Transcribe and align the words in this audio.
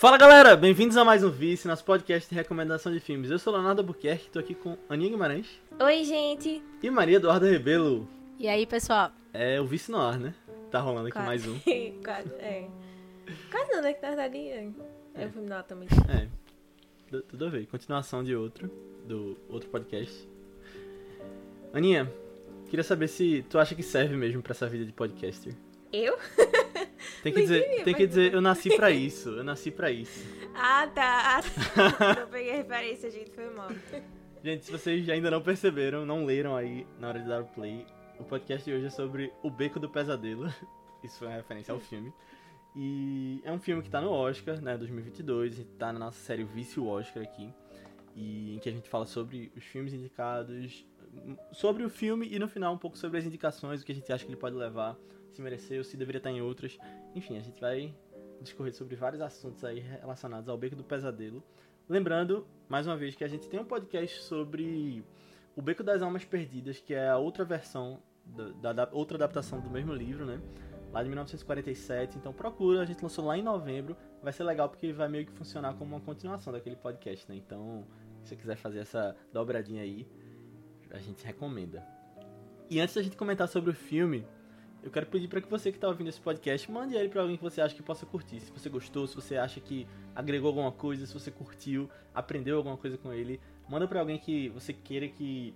Fala 0.00 0.16
galera, 0.16 0.56
bem-vindos 0.56 0.96
a 0.96 1.04
mais 1.04 1.24
um 1.24 1.30
Vice, 1.30 1.66
nosso 1.66 1.84
podcast 1.84 2.28
de 2.28 2.34
recomendação 2.34 2.92
de 2.92 3.00
filmes. 3.00 3.32
Eu 3.32 3.38
sou 3.38 3.52
Leonardo 3.52 3.82
Buquerque, 3.82 4.30
tô 4.30 4.38
aqui 4.38 4.54
com 4.54 4.78
Aninha 4.88 5.10
Guimarães 5.10 5.60
Oi, 5.80 6.04
gente. 6.04 6.62
e 6.80 6.88
Maria 6.90 7.16
Eduarda 7.16 7.50
Rebelo. 7.50 8.08
E 8.38 8.46
aí, 8.46 8.64
pessoal? 8.64 9.10
É 9.32 9.60
o 9.60 9.66
Vice 9.66 9.90
no 9.90 9.98
ar, 9.98 10.16
né? 10.16 10.32
Tá 10.70 10.78
rolando 10.78 11.08
aqui 11.08 11.16
Quase. 11.18 11.26
mais 11.26 11.46
um. 11.48 11.58
Quase, 12.04 12.28
é. 12.38 12.68
Quase 13.50 13.72
não, 13.72 13.82
né? 13.82 13.92
Que 13.92 14.02
na 14.02 14.08
verdade 14.08 14.38
é, 14.38 14.70
é 15.16 15.26
o 15.26 15.30
filme 15.30 15.48
dela 15.48 15.62
também. 15.64 15.88
É, 16.08 16.28
tu- 17.10 17.22
tudo 17.22 17.46
a 17.46 17.48
ver. 17.48 17.66
Continuação 17.66 18.22
de 18.22 18.36
outro, 18.36 18.70
do 19.04 19.36
outro 19.48 19.68
podcast. 19.68 20.28
Aninha, 21.72 22.08
queria 22.70 22.84
saber 22.84 23.08
se 23.08 23.44
tu 23.50 23.58
acha 23.58 23.74
que 23.74 23.82
serve 23.82 24.14
mesmo 24.16 24.42
pra 24.42 24.52
essa 24.52 24.68
vida 24.68 24.84
de 24.84 24.92
podcaster. 24.92 25.54
Eu? 25.92 26.16
Tem 27.22 27.32
que 27.32 27.40
dizer, 27.40 27.84
tem 27.84 27.94
que 27.94 28.06
dizer, 28.06 28.32
eu 28.32 28.40
nasci 28.40 28.76
pra 28.76 28.90
isso, 28.90 29.30
eu 29.30 29.44
nasci 29.44 29.70
pra 29.70 29.90
isso. 29.90 30.26
Ah, 30.54 30.86
tá. 30.86 31.40
não 32.20 32.28
peguei 32.28 32.52
a 32.52 32.56
referência, 32.56 33.10
gente. 33.10 33.30
Foi 33.30 33.48
mal. 33.50 33.68
Gente, 34.42 34.64
se 34.64 34.72
vocês 34.72 35.08
ainda 35.08 35.30
não 35.30 35.42
perceberam, 35.42 36.06
não 36.06 36.24
leram 36.24 36.56
aí 36.56 36.86
na 36.98 37.08
hora 37.08 37.18
de 37.18 37.28
dar 37.28 37.42
o 37.42 37.46
play, 37.46 37.84
o 38.18 38.24
podcast 38.24 38.64
de 38.64 38.76
hoje 38.76 38.86
é 38.86 38.90
sobre 38.90 39.32
O 39.42 39.50
Beco 39.50 39.80
do 39.80 39.88
Pesadelo. 39.88 40.52
Isso 41.02 41.18
foi 41.18 41.28
uma 41.28 41.36
referência 41.36 41.72
ao 41.72 41.80
filme. 41.80 42.12
E 42.76 43.40
é 43.44 43.52
um 43.52 43.58
filme 43.58 43.82
que 43.82 43.90
tá 43.90 44.00
no 44.00 44.10
Oscar, 44.10 44.60
né, 44.60 44.76
2022, 44.76 45.52
a 45.52 45.56
gente 45.56 45.70
tá 45.70 45.92
na 45.92 45.98
nossa 45.98 46.18
série 46.20 46.44
Vício 46.44 46.86
Oscar 46.86 47.22
aqui, 47.22 47.52
e 48.14 48.54
em 48.54 48.58
que 48.58 48.68
a 48.68 48.72
gente 48.72 48.88
fala 48.88 49.06
sobre 49.06 49.50
os 49.56 49.64
filmes 49.64 49.92
indicados, 49.92 50.86
sobre 51.52 51.84
o 51.84 51.90
filme 51.90 52.28
e 52.30 52.38
no 52.38 52.46
final 52.46 52.74
um 52.74 52.78
pouco 52.78 52.96
sobre 52.96 53.18
as 53.18 53.24
indicações, 53.24 53.82
o 53.82 53.84
que 53.84 53.92
a 53.92 53.94
gente 53.94 54.12
acha 54.12 54.24
que 54.24 54.30
ele 54.30 54.38
pode 54.38 54.54
levar, 54.54 54.96
se 55.38 55.42
mereceu, 55.42 55.84
se 55.84 55.96
deveria 55.96 56.18
estar 56.18 56.32
em 56.32 56.42
outras. 56.42 56.76
Enfim, 57.14 57.36
a 57.38 57.40
gente 57.40 57.60
vai 57.60 57.94
discorrer 58.42 58.74
sobre 58.74 58.96
vários 58.96 59.22
assuntos 59.22 59.64
aí 59.64 59.78
relacionados 59.78 60.48
ao 60.48 60.58
Beco 60.58 60.74
do 60.74 60.82
Pesadelo. 60.82 61.42
Lembrando, 61.88 62.44
mais 62.68 62.86
uma 62.88 62.96
vez, 62.96 63.14
que 63.14 63.22
a 63.22 63.28
gente 63.28 63.48
tem 63.48 63.60
um 63.60 63.64
podcast 63.64 64.20
sobre 64.24 65.04
O 65.56 65.62
Beco 65.62 65.84
das 65.84 66.02
Almas 66.02 66.24
Perdidas, 66.24 66.80
que 66.80 66.92
é 66.92 67.08
a 67.08 67.16
outra 67.18 67.44
versão, 67.44 68.02
da, 68.60 68.72
da- 68.72 68.88
outra 68.92 69.16
adaptação 69.16 69.60
do 69.60 69.70
mesmo 69.70 69.92
livro, 69.94 70.26
né? 70.26 70.40
Lá 70.92 71.02
de 71.04 71.08
1947. 71.08 72.18
Então 72.18 72.32
procura, 72.32 72.82
a 72.82 72.84
gente 72.84 73.00
lançou 73.00 73.24
lá 73.24 73.38
em 73.38 73.42
novembro. 73.42 73.96
Vai 74.20 74.32
ser 74.32 74.42
legal 74.42 74.68
porque 74.68 74.92
vai 74.92 75.08
meio 75.08 75.24
que 75.24 75.32
funcionar 75.32 75.74
como 75.74 75.94
uma 75.94 76.00
continuação 76.00 76.52
daquele 76.52 76.74
podcast, 76.76 77.28
né? 77.28 77.36
Então, 77.36 77.86
se 78.24 78.30
você 78.30 78.36
quiser 78.36 78.56
fazer 78.56 78.80
essa 78.80 79.14
dobradinha 79.32 79.82
aí, 79.82 80.04
a 80.90 80.98
gente 80.98 81.24
recomenda. 81.24 81.86
E 82.68 82.80
antes 82.80 82.96
da 82.96 83.02
gente 83.02 83.16
comentar 83.16 83.46
sobre 83.48 83.70
o 83.70 83.74
filme, 83.74 84.26
eu 84.82 84.90
quero 84.90 85.06
pedir 85.06 85.28
para 85.28 85.40
que 85.40 85.48
você 85.48 85.70
que 85.70 85.76
está 85.76 85.88
ouvindo 85.88 86.08
esse 86.08 86.20
podcast, 86.20 86.70
mande 86.70 86.94
ele 86.94 87.08
para 87.08 87.22
alguém 87.22 87.36
que 87.36 87.42
você 87.42 87.60
acha 87.60 87.74
que 87.74 87.82
possa 87.82 88.06
curtir. 88.06 88.40
Se 88.40 88.50
você 88.50 88.68
gostou, 88.68 89.06
se 89.06 89.14
você 89.14 89.36
acha 89.36 89.60
que 89.60 89.86
agregou 90.14 90.48
alguma 90.48 90.72
coisa, 90.72 91.06
se 91.06 91.12
você 91.12 91.30
curtiu, 91.30 91.90
aprendeu 92.14 92.56
alguma 92.56 92.76
coisa 92.76 92.96
com 92.96 93.12
ele, 93.12 93.40
manda 93.68 93.86
para 93.88 94.00
alguém 94.00 94.18
que 94.18 94.48
você 94.50 94.72
queira 94.72 95.08
que 95.08 95.54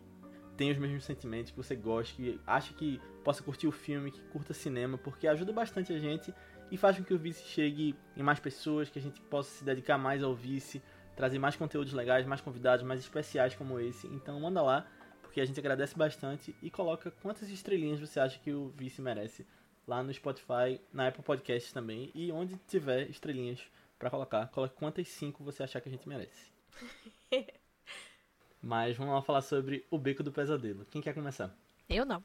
tenha 0.56 0.73
os 0.73 0.79
mesmos 0.79 1.05
sentimentos, 1.05 1.51
que 1.51 1.56
você 1.56 1.75
goste, 1.75 2.14
que 2.14 2.41
acha 2.47 2.75
que 2.75 3.01
possa 3.25 3.42
curtir 3.42 3.67
o 3.67 3.73
filme, 3.73 4.11
que 4.11 4.20
curta 4.25 4.53
cinema, 4.53 4.98
porque 4.98 5.27
ajuda 5.27 5.53
bastante 5.53 5.92
a 5.92 5.98
gente 5.98 6.34
e 6.70 6.77
faz 6.77 6.97
com 6.97 7.05
que 7.05 7.14
o 7.14 7.19
Vice 7.19 7.45
chegue 7.45 7.95
em 8.17 8.23
mais 8.23 8.41
pessoas, 8.41 8.91
que 8.91 8.98
a 8.98 9.03
gente 9.03 9.20
possa 9.23 9.51
se 9.51 9.64
dedicar 9.64 9.98
mais 9.98 10.23
ao 10.23 10.34
Vice, 10.34 10.83
trazer 11.14 11.39
mais 11.39 11.57
conteúdos 11.57 11.92
legais, 11.92 12.27
mais 12.27 12.41
convidados, 12.41 12.85
mais 12.85 13.01
especiais 13.01 13.55
como 13.55 13.79
esse. 13.79 14.07
Então 14.08 14.41
manda 14.41 14.63
lá, 14.63 14.86
porque 15.33 15.41
a 15.41 15.47
gente 15.47 15.59
agradece 15.59 15.97
bastante 15.97 16.55
e 16.63 16.70
coloca 16.70 17.11
quantas 17.23 17.48
estrelinhas 17.48 17.98
você 17.98 18.20
acha 18.20 18.39
que 18.39 18.53
o 18.53 18.69
Vice 18.77 19.01
merece 19.01 19.47
lá 19.89 20.03
no 20.03 20.13
Spotify, 20.13 20.79
na 20.93 21.09
Apple 21.09 21.23
Podcasts 21.23 21.73
também 21.73 22.11
e 22.15 22.31
onde 22.31 22.55
tiver 22.69 23.09
estrelinhas 23.09 23.59
pra 23.98 24.11
colocar, 24.11 24.47
coloque 24.48 24.75
quantas 24.77 25.09
cinco 25.09 25.43
você 25.43 25.63
achar 25.63 25.81
que 25.81 25.89
a 25.89 25.93
gente 25.93 26.07
merece. 26.07 26.53
Mas 28.61 28.95
vamos 28.95 29.15
lá 29.15 29.23
falar 29.23 29.41
sobre 29.41 29.87
o 29.91 29.97
Beco 29.97 30.23
do 30.23 30.31
Pesadelo. 30.31 30.85
Quem 30.91 31.01
quer 31.01 31.15
começar? 31.15 31.51
Eu 31.89 32.05
não. 32.05 32.23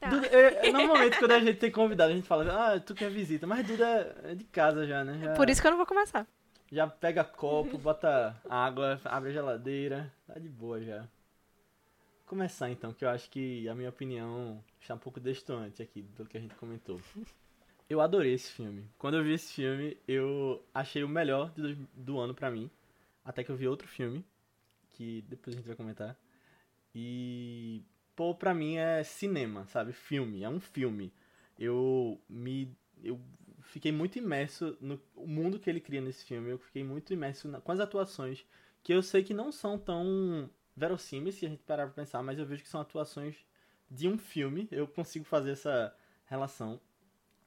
Tá. 0.00 0.08
Duda, 0.08 0.26
é- 0.26 0.66
é- 0.68 0.72
normalmente 0.72 1.16
quando 1.20 1.32
a 1.32 1.38
gente 1.38 1.58
tem 1.60 1.70
convidado, 1.70 2.12
a 2.12 2.16
gente 2.16 2.26
fala, 2.26 2.74
ah, 2.74 2.80
tu 2.80 2.96
quer 2.96 3.10
visita, 3.10 3.46
mas 3.46 3.64
Duda 3.64 4.16
é 4.24 4.34
de 4.34 4.42
casa 4.44 4.84
já, 4.88 5.04
né? 5.04 5.20
Já, 5.22 5.34
Por 5.34 5.48
isso 5.48 5.60
que 5.60 5.68
eu 5.68 5.70
não 5.70 5.78
vou 5.78 5.86
começar. 5.86 6.26
Já 6.72 6.88
pega 6.88 7.22
copo, 7.22 7.78
bota 7.78 8.34
água, 8.50 9.00
abre 9.04 9.30
a 9.30 9.32
geladeira, 9.32 10.12
tá 10.26 10.34
de 10.36 10.48
boa 10.48 10.82
já. 10.82 11.06
Começar 12.26 12.70
então, 12.70 12.92
que 12.92 13.04
eu 13.04 13.08
acho 13.10 13.30
que 13.30 13.68
a 13.68 13.74
minha 13.74 13.90
opinião 13.90 14.62
está 14.80 14.94
um 14.94 14.98
pouco 14.98 15.20
destoante 15.20 15.82
aqui 15.82 16.02
do 16.02 16.24
que 16.24 16.36
a 16.36 16.40
gente 16.40 16.54
comentou. 16.54 17.00
Eu 17.88 18.00
adorei 18.00 18.32
esse 18.32 18.50
filme. 18.50 18.88
Quando 18.96 19.18
eu 19.18 19.22
vi 19.22 19.34
esse 19.34 19.52
filme, 19.52 19.94
eu 20.08 20.64
achei 20.72 21.04
o 21.04 21.08
melhor 21.08 21.50
do, 21.50 21.76
do 21.94 22.18
ano 22.18 22.34
pra 22.34 22.50
mim. 22.50 22.70
Até 23.22 23.44
que 23.44 23.50
eu 23.50 23.56
vi 23.56 23.68
outro 23.68 23.86
filme, 23.86 24.24
que 24.88 25.22
depois 25.28 25.54
a 25.54 25.58
gente 25.58 25.66
vai 25.66 25.76
comentar. 25.76 26.18
E, 26.94 27.82
pô, 28.16 28.34
pra 28.34 28.54
mim 28.54 28.76
é 28.76 29.04
cinema, 29.04 29.66
sabe? 29.66 29.92
Filme, 29.92 30.42
é 30.42 30.48
um 30.48 30.58
filme. 30.60 31.12
Eu 31.58 32.18
me. 32.26 32.74
Eu 33.02 33.20
fiquei 33.60 33.92
muito 33.92 34.16
imerso 34.16 34.78
no 34.80 34.98
mundo 35.14 35.58
que 35.58 35.68
ele 35.68 35.78
cria 35.78 36.00
nesse 36.00 36.24
filme. 36.24 36.48
Eu 36.52 36.58
fiquei 36.58 36.82
muito 36.82 37.12
imerso 37.12 37.48
na- 37.48 37.60
com 37.60 37.70
as 37.70 37.80
atuações, 37.80 38.46
que 38.82 38.94
eu 38.94 39.02
sei 39.02 39.22
que 39.22 39.34
não 39.34 39.52
são 39.52 39.78
tão 39.78 40.48
verossímeis 40.76 41.36
se 41.36 41.46
a 41.46 41.48
gente 41.48 41.62
parar 41.62 41.86
pra 41.86 41.94
pensar, 41.94 42.22
mas 42.22 42.38
eu 42.38 42.46
vejo 42.46 42.62
que 42.62 42.68
são 42.68 42.80
atuações 42.80 43.36
de 43.90 44.08
um 44.08 44.18
filme. 44.18 44.68
Eu 44.70 44.86
consigo 44.88 45.24
fazer 45.24 45.52
essa 45.52 45.94
relação. 46.26 46.80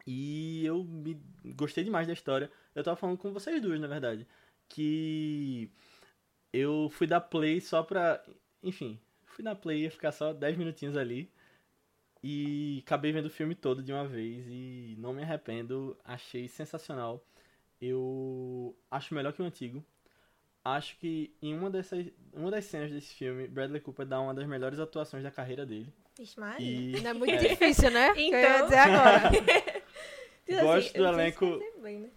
E 0.05 0.65
eu 0.65 0.83
me 0.83 1.21
gostei 1.55 1.83
demais 1.83 2.07
da 2.07 2.13
história. 2.13 2.51
Eu 2.73 2.83
tava 2.83 2.95
falando 2.97 3.17
com 3.17 3.33
vocês 3.33 3.61
duas, 3.61 3.79
na 3.79 3.87
verdade. 3.87 4.27
Que 4.69 5.69
eu 6.53 6.89
fui 6.91 7.07
dar 7.07 7.21
play 7.21 7.59
só 7.61 7.83
pra. 7.83 8.23
Enfim, 8.63 8.99
fui 9.25 9.43
dar 9.43 9.55
play 9.55 9.83
ia 9.83 9.91
ficar 9.91 10.11
só 10.11 10.33
10 10.33 10.57
minutinhos 10.57 10.97
ali. 10.97 11.31
E 12.23 12.81
acabei 12.85 13.11
vendo 13.11 13.27
o 13.27 13.29
filme 13.29 13.55
todo 13.55 13.83
de 13.83 13.93
uma 13.93 14.07
vez 14.07 14.45
e 14.47 14.95
não 14.97 15.13
me 15.13 15.23
arrependo. 15.23 15.97
Achei 16.03 16.47
sensacional. 16.47 17.23
Eu 17.81 18.75
acho 18.89 19.13
melhor 19.13 19.33
que 19.33 19.41
o 19.41 19.45
antigo. 19.45 19.85
Acho 20.75 20.97
que 20.97 21.33
em 21.41 21.55
uma 21.57 21.69
dessas, 21.69 22.05
uma 22.33 22.51
das 22.51 22.65
cenas 22.65 22.91
desse 22.91 23.13
filme, 23.13 23.47
Bradley 23.47 23.79
Cooper 23.79 24.05
dá 24.05 24.19
uma 24.19 24.33
das 24.33 24.45
melhores 24.45 24.79
atuações 24.79 25.23
da 25.23 25.31
carreira 25.31 25.65
dele. 25.65 25.87
Vixe, 26.17 26.39
Maria. 26.39 26.67
E 26.97 27.01
Não 27.01 27.09
é 27.11 27.13
muito 27.13 27.33
É. 27.33 27.37
difícil, 27.37 27.89
né? 27.91 28.13
Que 28.13 28.29
Eu 28.29 28.39
ia 28.39 28.49
Então. 28.55 28.63
dizer 28.65 28.77
agora. 28.79 29.31
Tipo 30.47 30.61
gosto 30.61 30.93
do 30.93 30.99
eu 30.99 31.03
não 31.03 31.13
sei 31.15 31.31
se 31.31 31.43
elenco- 31.43 31.81
bem, 31.81 31.99
né? 31.99 32.09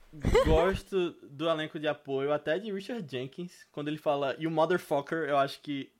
gosto 0.46 1.10
do 1.22 1.48
elenco 1.48 1.78
de 1.80 1.88
apoio, 1.88 2.32
até 2.32 2.58
de 2.60 2.70
Richard 2.72 3.04
Jenkins, 3.10 3.66
quando 3.72 3.88
ele 3.88 3.98
fala 3.98 4.36
You 4.38 4.50
Motherfucker, 4.52 5.28
eu 5.28 5.36
acho 5.36 5.60
que 5.60 5.90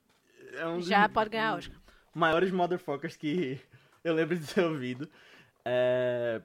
é 0.55 0.65
um 0.67 0.77
dos 0.79 0.87
Já 0.87 1.09
pode 1.09 1.31
ganhar 1.31 1.57
Oscar. 1.57 1.77
maiores 2.15 2.51
motherfuckers 2.53 3.17
que 3.17 3.59
eu 4.05 4.15
lembro 4.15 4.37
de 4.39 4.47
ter 4.55 4.63
ouvido. 4.65 5.09
É, 5.65 6.41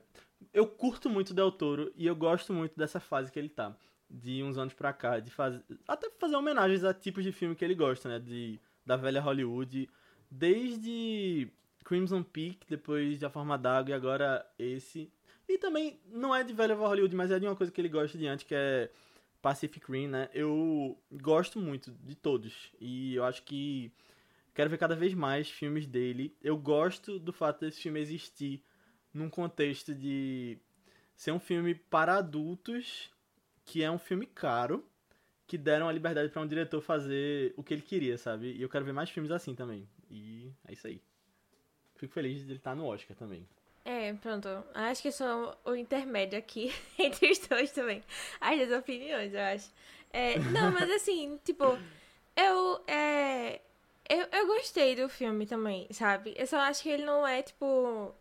Eu 0.53 0.65
curto 0.67 1.09
muito 1.09 1.33
Del 1.33 1.51
Toro 1.51 1.91
e 1.95 2.05
eu 2.07 2.15
gosto 2.15 2.51
muito 2.53 2.75
dessa 2.77 2.99
fase 2.99 3.31
que 3.31 3.37
ele 3.39 3.49
tá. 3.49 3.75
De 4.09 4.43
uns 4.43 4.57
anos 4.57 4.73
pra 4.73 4.93
cá, 4.93 5.19
de 5.19 5.31
fazer. 5.31 5.61
Até 5.87 6.09
fazer 6.11 6.35
homenagens 6.35 6.83
a 6.83 6.93
tipos 6.93 7.23
de 7.23 7.31
filme 7.31 7.55
que 7.55 7.65
ele 7.65 7.75
gosta, 7.75 8.07
né? 8.07 8.19
De, 8.19 8.59
da 8.85 8.95
velha 8.95 9.21
Hollywood. 9.21 9.89
Desde 10.29 11.51
Crimson 11.83 12.23
Peak, 12.23 12.65
depois 12.67 13.19
de 13.19 13.25
A 13.25 13.29
Forma 13.29 13.57
d'Água 13.57 13.91
e 13.91 13.93
agora 13.93 14.45
esse. 14.57 15.11
E 15.47 15.57
também 15.57 15.99
não 16.07 16.35
é 16.35 16.43
de 16.43 16.53
velha 16.53 16.75
Hollywood, 16.75 17.15
mas 17.15 17.31
é 17.31 17.39
de 17.39 17.45
uma 17.45 17.55
coisa 17.55 17.71
que 17.71 17.79
ele 17.79 17.89
gosta 17.89 18.17
de 18.17 18.27
antes, 18.27 18.45
que 18.45 18.55
é 18.55 18.89
Pacific 19.41 19.91
Rim, 19.91 20.07
né? 20.07 20.27
Eu 20.33 20.97
gosto 21.11 21.59
muito 21.59 21.91
de 22.03 22.15
todos. 22.15 22.71
E 22.81 23.13
eu 23.15 23.23
acho 23.23 23.43
que 23.43 23.91
quero 24.55 24.69
ver 24.69 24.77
cada 24.77 24.95
vez 24.95 25.13
mais 25.13 25.49
filmes 25.49 25.85
dele. 25.85 26.35
Eu 26.41 26.57
gosto 26.57 27.19
do 27.19 27.31
fato 27.31 27.59
desse 27.61 27.81
filme 27.81 27.99
existir 27.99 28.63
num 29.13 29.29
contexto 29.29 29.93
de 29.93 30.57
ser 31.15 31.31
um 31.31 31.39
filme 31.39 31.75
para 31.75 32.17
adultos, 32.17 33.11
que 33.65 33.83
é 33.83 33.89
um 33.89 33.97
filme 33.97 34.25
caro, 34.25 34.87
que 35.47 35.57
deram 35.57 35.89
a 35.89 35.91
liberdade 35.91 36.29
para 36.29 36.41
um 36.41 36.47
diretor 36.47 36.81
fazer 36.81 37.53
o 37.57 37.63
que 37.63 37.73
ele 37.73 37.81
queria, 37.81 38.17
sabe? 38.17 38.53
E 38.53 38.61
eu 38.61 38.69
quero 38.69 38.85
ver 38.85 38.93
mais 38.93 39.09
filmes 39.09 39.31
assim 39.31 39.55
também. 39.55 39.87
E 40.09 40.51
é 40.67 40.73
isso 40.73 40.87
aí. 40.87 41.01
Fico 41.95 42.13
feliz 42.13 42.43
de 42.43 42.51
ele 42.51 42.59
estar 42.59 42.75
no 42.75 42.85
Oscar 42.85 43.15
também. 43.15 43.47
É, 43.83 44.13
pronto. 44.13 44.47
Acho 44.73 45.01
que 45.03 45.11
sou 45.11 45.55
o 45.63 45.75
intermédio 45.75 46.37
aqui 46.37 46.73
entre 46.97 47.31
os 47.31 47.39
dois 47.39 47.71
também. 47.71 48.03
As 48.41 48.57
duas 48.57 48.79
opiniões, 48.79 49.33
eu 49.33 49.41
acho. 49.41 49.71
É, 50.11 50.39
não, 50.39 50.71
mas 50.71 50.89
assim, 50.89 51.39
tipo, 51.45 51.77
eu, 52.35 52.83
é, 52.87 53.61
eu. 54.09 54.27
Eu 54.31 54.47
gostei 54.47 54.95
do 54.95 55.07
filme 55.07 55.45
também, 55.45 55.87
sabe? 55.91 56.33
Eu 56.37 56.47
só 56.47 56.57
acho 56.59 56.81
que 56.81 56.89
ele 56.89 57.05
não 57.05 57.25
é, 57.27 57.43
tipo. 57.43 58.15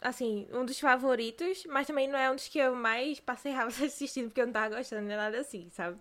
Assim, 0.00 0.46
um 0.52 0.64
dos 0.64 0.78
favoritos, 0.78 1.64
mas 1.66 1.86
também 1.86 2.06
não 2.08 2.18
é 2.18 2.30
um 2.30 2.36
dos 2.36 2.48
que 2.48 2.58
eu 2.58 2.74
mais 2.74 3.18
passei 3.20 3.52
raiva 3.52 3.70
assistindo 3.84 4.28
porque 4.28 4.40
eu 4.40 4.46
não 4.46 4.52
tava 4.52 4.76
gostando, 4.76 5.02
nem 5.02 5.16
nada 5.16 5.40
assim, 5.40 5.68
sabe? 5.72 5.98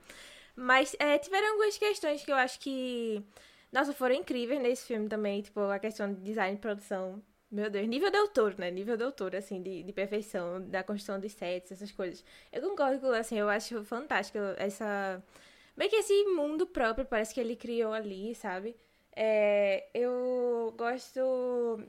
Mas 0.55 0.95
é, 0.99 1.17
tiveram 1.19 1.49
algumas 1.51 1.77
questões 1.77 2.23
que 2.23 2.31
eu 2.31 2.35
acho 2.35 2.59
que. 2.59 3.23
Nossa, 3.71 3.93
foram 3.93 4.15
incríveis 4.15 4.61
nesse 4.61 4.85
filme 4.87 5.07
também. 5.09 5.41
Tipo, 5.41 5.61
a 5.61 5.79
questão 5.79 6.13
de 6.13 6.21
design 6.21 6.55
e 6.57 6.59
produção 6.59 7.21
Meu 7.51 7.69
Deus, 7.69 7.87
nível 7.87 8.11
Del 8.11 8.27
Toro, 8.29 8.55
né? 8.57 8.69
Nível 8.71 8.97
Del 8.97 9.11
Toro, 9.11 9.37
assim, 9.37 9.61
de, 9.61 9.83
de 9.83 9.93
perfeição, 9.93 10.61
da 10.69 10.83
construção 10.83 11.19
dos 11.19 11.31
sets, 11.33 11.71
essas 11.71 11.91
coisas. 11.91 12.23
Eu 12.51 12.61
concordo 12.61 12.99
com 12.99 13.07
assim, 13.11 13.37
eu 13.39 13.49
acho 13.49 13.83
fantástico 13.85 14.37
essa... 14.57 15.23
Meio 15.75 15.89
que 15.89 15.97
esse 15.97 16.25
mundo 16.25 16.65
próprio 16.67 17.05
parece 17.05 17.33
que 17.33 17.39
ele 17.39 17.55
criou 17.55 17.93
ali, 17.93 18.33
sabe? 18.35 18.75
É, 19.15 19.87
eu 19.93 20.73
gosto 20.77 21.79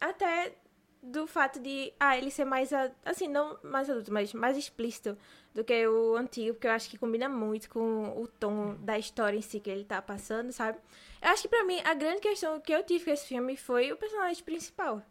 até 0.00 0.52
do 1.02 1.26
fato 1.26 1.58
de, 1.58 1.92
ah, 1.98 2.16
ele 2.16 2.30
ser 2.30 2.44
mais, 2.44 2.70
assim, 3.04 3.26
não 3.26 3.58
mais 3.62 3.88
adulto, 3.88 4.12
mas 4.12 4.34
mais 4.34 4.56
explícito 4.56 5.16
do 5.54 5.64
que 5.64 5.86
o 5.86 6.14
antigo, 6.16 6.54
porque 6.54 6.66
eu 6.66 6.72
acho 6.72 6.90
que 6.90 6.98
combina 6.98 7.28
muito 7.28 7.68
com 7.70 8.20
o 8.20 8.26
tom 8.28 8.74
da 8.76 8.98
história 8.98 9.36
em 9.36 9.42
si 9.42 9.60
que 9.60 9.70
ele 9.70 9.84
tá 9.84 10.00
passando, 10.02 10.52
sabe? 10.52 10.78
Eu 11.22 11.30
acho 11.30 11.42
que 11.42 11.48
pra 11.48 11.64
mim, 11.64 11.80
a 11.84 11.94
grande 11.94 12.20
questão 12.20 12.60
que 12.60 12.72
eu 12.72 12.82
tive 12.82 13.06
com 13.06 13.10
esse 13.10 13.26
filme 13.26 13.56
foi 13.56 13.92
o 13.92 13.96
personagem 13.96 14.44
principal. 14.44 15.02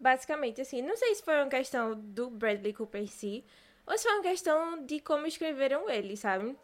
Basicamente, 0.00 0.60
assim, 0.60 0.82
não 0.82 0.96
sei 0.96 1.14
se 1.14 1.22
foi 1.22 1.36
uma 1.36 1.48
questão 1.48 1.94
do 1.94 2.30
Bradley 2.30 2.72
Cooper 2.72 3.02
em 3.02 3.06
si, 3.06 3.44
ou 3.86 3.96
se 3.96 4.04
foi 4.04 4.12
uma 4.14 4.22
questão 4.22 4.84
de 4.84 4.98
como 5.00 5.26
escreveram 5.26 5.88
ele, 5.88 6.16
sabe? 6.16 6.56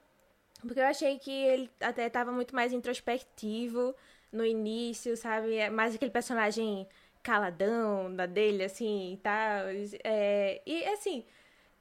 Porque 0.62 0.80
eu 0.80 0.84
achei 0.84 1.18
que 1.18 1.30
ele 1.30 1.70
até 1.80 2.08
tava 2.08 2.32
muito 2.32 2.54
mais 2.54 2.72
introspectivo 2.72 3.94
no 4.32 4.44
início, 4.44 5.16
sabe? 5.16 5.56
É 5.56 5.70
mais 5.70 5.94
aquele 5.94 6.10
personagem 6.10 6.86
caladão 7.22 8.14
da 8.14 8.26
dele, 8.26 8.64
assim, 8.64 9.14
e 9.14 9.16
tal. 9.18 9.66
É, 10.04 10.62
e, 10.66 10.84
assim, 10.86 11.24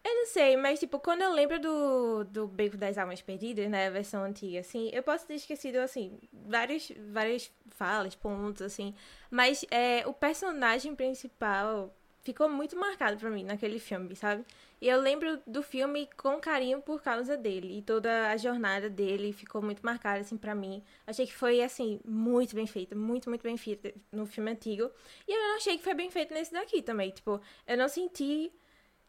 eu 0.04 0.16
não 0.16 0.26
sei, 0.28 0.56
mas, 0.58 0.80
tipo, 0.80 1.00
quando 1.00 1.22
eu 1.22 1.34
lembro 1.34 1.60
do, 1.60 2.24
do 2.26 2.48
Beco 2.48 2.78
das 2.78 2.98
Almas 2.98 3.22
Perdidas, 3.22 3.70
né, 3.70 3.88
a 3.88 3.92
versão 3.92 4.24
antiga, 4.24 4.60
assim, 4.62 4.90
eu 4.94 5.04
posso 5.04 5.28
ter 5.28 5.36
esquecido, 5.36 5.78
assim, 5.78 6.20
vários, 6.32 6.92
várias 7.12 7.52
falas, 7.72 8.16
pontos, 8.16 8.62
assim, 8.62 8.96
mas 9.30 9.66
é, 9.72 10.08
o 10.08 10.14
personagem 10.14 10.96
principal 10.96 11.94
ficou 12.24 12.50
muito 12.50 12.78
marcado 12.78 13.18
pra 13.18 13.30
mim 13.30 13.44
naquele 13.44 13.80
filme, 13.80 14.16
sabe? 14.16 14.46
E 14.82 14.88
eu 14.88 15.00
lembro 15.00 15.42
do 15.46 15.62
filme 15.62 16.10
com 16.18 16.40
carinho 16.40 16.82
por 16.82 17.02
causa 17.02 17.36
dele, 17.36 17.78
e 17.78 17.82
toda 17.82 18.30
a 18.30 18.38
jornada 18.38 18.90
dele 18.90 19.34
ficou 19.34 19.62
muito 19.62 19.86
marcada, 19.86 20.22
assim, 20.22 20.38
pra 20.38 20.56
mim. 20.56 20.84
Achei 21.06 21.26
que 21.26 21.34
foi, 21.34 21.62
assim, 21.62 22.00
muito 22.06 22.56
bem 22.56 22.66
feita, 22.66 22.96
muito, 22.96 23.30
muito 23.30 23.44
bem 23.44 23.58
feita 23.58 23.94
no 24.12 24.26
filme 24.26 24.52
antigo, 24.52 24.90
e 25.28 25.32
eu 25.32 25.56
achei 25.58 25.78
que 25.78 25.84
foi 25.84 25.94
bem 25.94 26.10
feito 26.10 26.34
nesse 26.34 26.54
daqui 26.54 26.82
também, 26.82 27.12
tipo, 27.12 27.42
eu 27.68 27.78
não 27.78 27.90
senti 27.90 28.52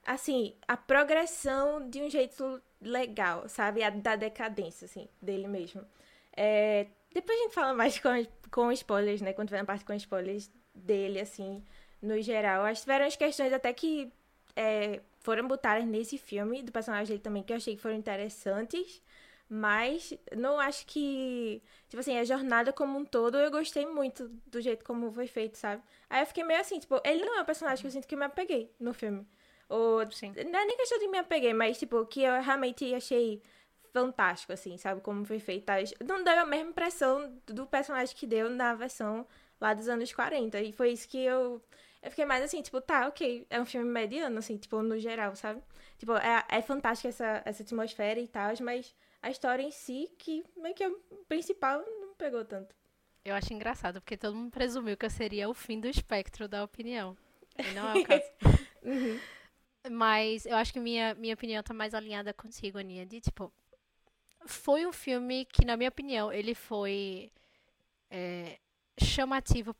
assim, 0.06 0.54
a 0.66 0.76
progressão 0.76 1.88
de 1.88 2.02
um 2.02 2.10
jeito 2.10 2.60
legal, 2.80 3.48
sabe? 3.48 3.82
A, 3.82 3.90
da 3.90 4.16
decadência, 4.16 4.86
assim, 4.86 5.08
dele 5.20 5.46
mesmo. 5.46 5.84
É, 6.36 6.86
depois 7.12 7.38
a 7.38 7.42
gente 7.42 7.54
fala 7.54 7.74
mais 7.74 7.98
com, 7.98 8.10
com 8.50 8.72
spoilers, 8.72 9.20
né? 9.20 9.32
Quando 9.32 9.48
tiver 9.48 9.60
na 9.60 9.66
parte 9.66 9.84
com 9.84 9.92
spoilers 9.94 10.50
dele, 10.74 11.20
assim, 11.20 11.64
no 12.00 12.20
geral. 12.20 12.64
Acho 12.64 12.80
que 12.80 12.86
tiveram 12.86 13.06
as 13.06 13.16
questões 13.16 13.52
até 13.52 13.72
que 13.72 14.12
é, 14.56 15.00
foram 15.20 15.46
botadas 15.46 15.84
nesse 15.86 16.18
filme, 16.18 16.62
do 16.62 16.72
personagem 16.72 17.06
dele 17.08 17.20
também, 17.20 17.42
que 17.42 17.52
eu 17.52 17.56
achei 17.56 17.76
que 17.76 17.82
foram 17.82 17.96
interessantes. 17.96 19.02
Mas 19.48 20.14
não 20.36 20.60
acho 20.60 20.86
que. 20.86 21.60
Tipo 21.88 22.00
assim, 22.00 22.16
a 22.16 22.24
jornada 22.24 22.72
como 22.72 22.96
um 22.98 23.04
todo 23.04 23.36
eu 23.36 23.50
gostei 23.50 23.84
muito 23.84 24.28
do 24.46 24.60
jeito 24.60 24.84
como 24.84 25.10
foi 25.10 25.26
feito, 25.26 25.56
sabe? 25.56 25.82
Aí 26.08 26.22
eu 26.22 26.26
fiquei 26.26 26.44
meio 26.44 26.60
assim, 26.60 26.78
tipo, 26.78 27.00
ele 27.04 27.24
não 27.24 27.36
é 27.38 27.42
um 27.42 27.44
personagem 27.44 27.80
que 27.82 27.86
eu 27.88 27.90
sinto 27.90 28.06
que 28.06 28.14
eu 28.14 28.18
me 28.18 28.24
apeguei 28.26 28.72
no 28.78 28.94
filme. 28.94 29.26
Ou, 29.68 30.10
Sim. 30.12 30.32
Não 30.50 30.58
é 30.60 30.64
nem 30.64 30.76
questão 30.76 30.98
de 30.98 31.08
me 31.08 31.18
apeguei, 31.18 31.52
mas, 31.52 31.78
tipo, 31.78 32.04
que 32.06 32.22
eu 32.22 32.40
realmente 32.42 32.94
achei 32.94 33.42
fantástico, 33.92 34.52
assim, 34.52 34.76
sabe? 34.76 35.00
Como 35.00 35.24
foi 35.24 35.38
feito. 35.38 35.66
Não 36.04 36.22
deu 36.22 36.38
a 36.40 36.46
mesma 36.46 36.70
impressão 36.70 37.32
do 37.46 37.66
personagem 37.66 38.14
que 38.16 38.26
deu 38.26 38.48
na 38.50 38.74
versão 38.74 39.26
lá 39.60 39.74
dos 39.74 39.88
anos 39.88 40.12
40. 40.12 40.60
E 40.60 40.72
foi 40.72 40.90
isso 40.92 41.08
que 41.08 41.18
eu. 41.18 41.62
Eu 42.02 42.10
fiquei 42.10 42.24
mais 42.24 42.42
assim, 42.42 42.62
tipo, 42.62 42.80
tá, 42.80 43.06
ok. 43.08 43.46
É 43.50 43.60
um 43.60 43.66
filme 43.66 43.88
mediano, 43.90 44.38
assim, 44.38 44.56
tipo, 44.56 44.82
no 44.82 44.98
geral, 44.98 45.36
sabe? 45.36 45.62
Tipo, 45.98 46.16
é, 46.16 46.44
é 46.48 46.62
fantástica 46.62 47.08
essa, 47.08 47.42
essa 47.44 47.62
atmosfera 47.62 48.18
e 48.18 48.26
tal, 48.26 48.52
mas 48.62 48.94
a 49.20 49.30
história 49.30 49.62
em 49.62 49.70
si, 49.70 50.10
que 50.18 50.42
meio 50.56 50.74
que 50.74 50.82
é 50.82 50.88
o 50.88 51.24
principal, 51.28 51.84
não 52.00 52.14
pegou 52.14 52.44
tanto. 52.44 52.74
Eu 53.22 53.34
acho 53.34 53.52
engraçado, 53.52 54.00
porque 54.00 54.16
todo 54.16 54.34
mundo 54.34 54.50
presumiu 54.50 54.96
que 54.96 55.04
eu 55.04 55.10
seria 55.10 55.48
o 55.48 55.54
fim 55.54 55.78
do 55.78 55.88
espectro 55.88 56.48
da 56.48 56.64
opinião. 56.64 57.16
E 57.58 57.74
não 57.74 57.88
é 57.90 58.00
o 58.00 58.04
caso. 58.06 58.24
uhum. 58.82 59.20
Mas 59.90 60.46
eu 60.46 60.56
acho 60.56 60.72
que 60.72 60.80
minha, 60.80 61.14
minha 61.14 61.34
opinião 61.34 61.62
tá 61.62 61.74
mais 61.74 61.94
alinhada 61.94 62.32
contigo, 62.32 62.78
Aninha. 62.78 63.04
De 63.04 63.20
tipo, 63.20 63.52
foi 64.46 64.86
um 64.86 64.92
filme 64.92 65.44
que, 65.44 65.66
na 65.66 65.76
minha 65.76 65.88
opinião, 65.88 66.32
ele 66.32 66.54
foi 66.54 67.30
é, 68.10 68.58
chamativo 69.02 69.74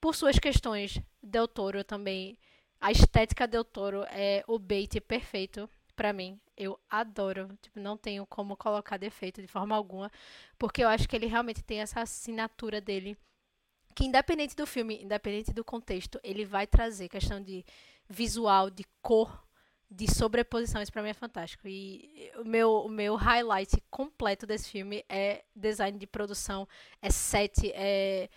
por 0.00 0.14
suas 0.14 0.38
questões. 0.38 1.00
Del 1.22 1.48
Toro 1.48 1.84
também. 1.84 2.38
A 2.80 2.92
estética 2.92 3.46
Del 3.46 3.64
Toro 3.64 4.04
é 4.10 4.44
o 4.46 4.58
bait 4.58 5.00
perfeito 5.00 5.68
para 5.96 6.12
mim. 6.12 6.40
Eu 6.56 6.78
adoro. 6.88 7.48
Tipo, 7.60 7.80
não 7.80 7.96
tenho 7.96 8.24
como 8.26 8.56
colocar 8.56 8.96
defeito 8.96 9.42
de 9.42 9.48
forma 9.48 9.74
alguma. 9.74 10.10
Porque 10.58 10.82
eu 10.82 10.88
acho 10.88 11.08
que 11.08 11.16
ele 11.16 11.26
realmente 11.26 11.62
tem 11.62 11.80
essa 11.80 12.00
assinatura 12.00 12.80
dele. 12.80 13.16
Que 13.94 14.04
independente 14.04 14.54
do 14.54 14.66
filme, 14.66 15.02
independente 15.02 15.52
do 15.52 15.64
contexto, 15.64 16.20
ele 16.22 16.44
vai 16.44 16.66
trazer 16.66 17.08
questão 17.08 17.42
de 17.42 17.64
visual, 18.08 18.70
de 18.70 18.84
cor, 19.02 19.44
de 19.90 20.06
sobreposição. 20.08 20.80
Isso 20.80 20.92
pra 20.92 21.02
mim 21.02 21.08
é 21.08 21.14
fantástico. 21.14 21.66
E 21.66 22.30
o 22.36 22.44
meu, 22.44 22.70
o 22.84 22.88
meu 22.88 23.16
highlight 23.16 23.82
completo 23.90 24.46
desse 24.46 24.70
filme 24.70 25.04
é 25.08 25.44
design 25.54 25.98
de 25.98 26.06
produção, 26.06 26.68
é 27.02 27.10
set, 27.10 27.72
é 27.74 28.28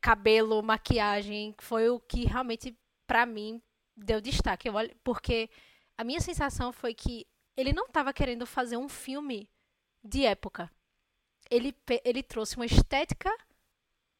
cabelo, 0.00 0.62
maquiagem. 0.62 1.54
Foi 1.58 1.88
o 1.88 2.00
que 2.00 2.24
realmente, 2.24 2.76
pra 3.06 3.24
mim, 3.26 3.62
deu 3.96 4.20
destaque. 4.20 4.68
Eu 4.68 4.74
olho, 4.74 4.94
porque 5.02 5.48
a 5.96 6.04
minha 6.04 6.20
sensação 6.20 6.72
foi 6.72 6.94
que 6.94 7.26
ele 7.56 7.72
não 7.72 7.86
estava 7.86 8.12
querendo 8.12 8.46
fazer 8.46 8.76
um 8.76 8.88
filme 8.88 9.50
de 10.02 10.24
época. 10.24 10.70
Ele, 11.50 11.74
ele 12.04 12.22
trouxe 12.22 12.56
uma 12.56 12.66
estética 12.66 13.30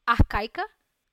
arcaica 0.06 0.68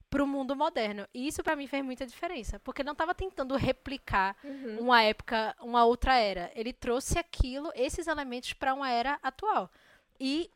para 0.09 0.23
o 0.23 0.27
mundo 0.27 0.55
moderno. 0.55 1.07
E 1.13 1.27
isso 1.27 1.43
para 1.43 1.55
mim 1.55 1.67
fez 1.67 1.83
muita 1.83 2.05
diferença, 2.07 2.59
porque 2.61 2.83
não 2.83 2.93
estava 2.93 3.13
tentando 3.13 3.55
replicar 3.55 4.35
uhum. 4.43 4.79
uma 4.79 5.03
época, 5.03 5.55
uma 5.59 5.85
outra 5.85 6.17
era. 6.17 6.51
Ele 6.55 6.71
trouxe 6.71 7.19
aquilo, 7.19 7.69
esses 7.75 8.07
elementos 8.07 8.53
para 8.53 8.73
uma 8.73 8.89
era 8.89 9.19
atual. 9.21 9.69
E 10.19 10.49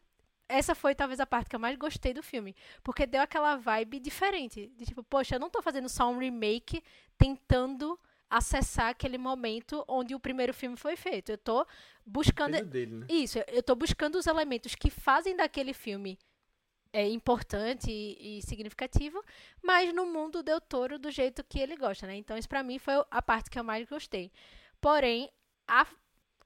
essa 0.49 0.73
foi 0.73 0.95
talvez 0.95 1.19
a 1.19 1.25
parte 1.25 1.47
que 1.49 1.55
eu 1.55 1.59
mais 1.59 1.77
gostei 1.77 2.13
do 2.13 2.23
filme, 2.23 2.55
porque 2.83 3.05
deu 3.05 3.21
aquela 3.21 3.55
vibe 3.55 3.99
diferente, 3.99 4.67
de 4.75 4.85
tipo, 4.85 5.03
poxa, 5.03 5.35
eu 5.35 5.39
não 5.39 5.47
estou 5.47 5.61
fazendo 5.61 5.87
só 5.87 6.09
um 6.09 6.17
remake 6.17 6.83
tentando 7.17 7.97
acessar 8.29 8.89
aquele 8.89 9.17
momento 9.17 9.83
onde 9.87 10.13
o 10.13 10.19
primeiro 10.19 10.53
filme 10.53 10.75
foi 10.75 10.95
feito. 10.95 11.29
Eu 11.29 11.35
estou 11.35 11.65
buscando 12.05 12.63
dele, 12.65 12.95
né? 12.95 13.07
isso, 13.09 13.39
eu 13.47 13.59
estou 13.59 13.75
buscando 13.75 14.15
os 14.17 14.27
elementos 14.27 14.75
que 14.75 14.89
fazem 14.89 15.35
daquele 15.35 15.73
filme 15.73 16.17
é 16.91 17.07
importante 17.07 17.91
e, 17.91 18.39
e, 18.39 18.41
significativo, 18.41 19.23
mas 19.61 19.93
no 19.93 20.07
mundo 20.07 20.41
deu 20.41 20.59
touro 20.59 20.97
do 20.97 21.11
jeito 21.11 21.43
que 21.43 21.59
ele 21.59 21.75
gosta, 21.75 22.07
né? 22.07 22.15
Então 22.15 22.35
isso 22.35 22.49
para 22.49 22.63
mim 22.63 22.79
foi 22.79 22.95
a 23.11 23.21
parte 23.21 23.49
que 23.49 23.59
eu 23.59 23.63
mais 23.63 23.87
gostei. 23.87 24.31
Porém, 24.81 25.29
a, 25.67 25.85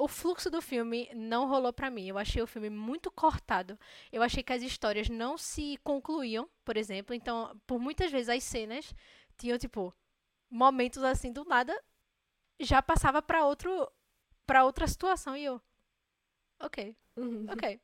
o 0.03 0.07
fluxo 0.09 0.51
do 0.51 0.61
filme 0.61 1.09
não 1.15 1.47
rolou 1.47 1.71
para 1.71 1.89
mim. 1.89 2.09
Eu 2.09 2.17
achei 2.17 2.41
o 2.41 2.47
filme 2.47 2.69
muito 2.69 3.09
cortado. 3.09 3.79
Eu 4.11 4.21
achei 4.21 4.43
que 4.43 4.51
as 4.51 4.61
histórias 4.61 5.07
não 5.07 5.37
se 5.37 5.79
concluíam, 5.81 6.49
por 6.65 6.75
exemplo. 6.75 7.15
Então, 7.15 7.57
por 7.65 7.79
muitas 7.79 8.11
vezes 8.11 8.27
as 8.27 8.43
cenas 8.43 8.93
tinham 9.37 9.57
tipo 9.57 9.95
momentos 10.49 11.01
assim 11.03 11.31
do 11.31 11.45
nada 11.45 11.73
já 12.59 12.81
passava 12.81 13.21
para 13.21 13.45
outro 13.45 13.89
para 14.45 14.65
outra 14.65 14.87
situação 14.87 15.37
e 15.37 15.45
eu 15.45 15.61
OK. 16.59 16.95
Uhum. 17.15 17.45
OK. 17.49 17.79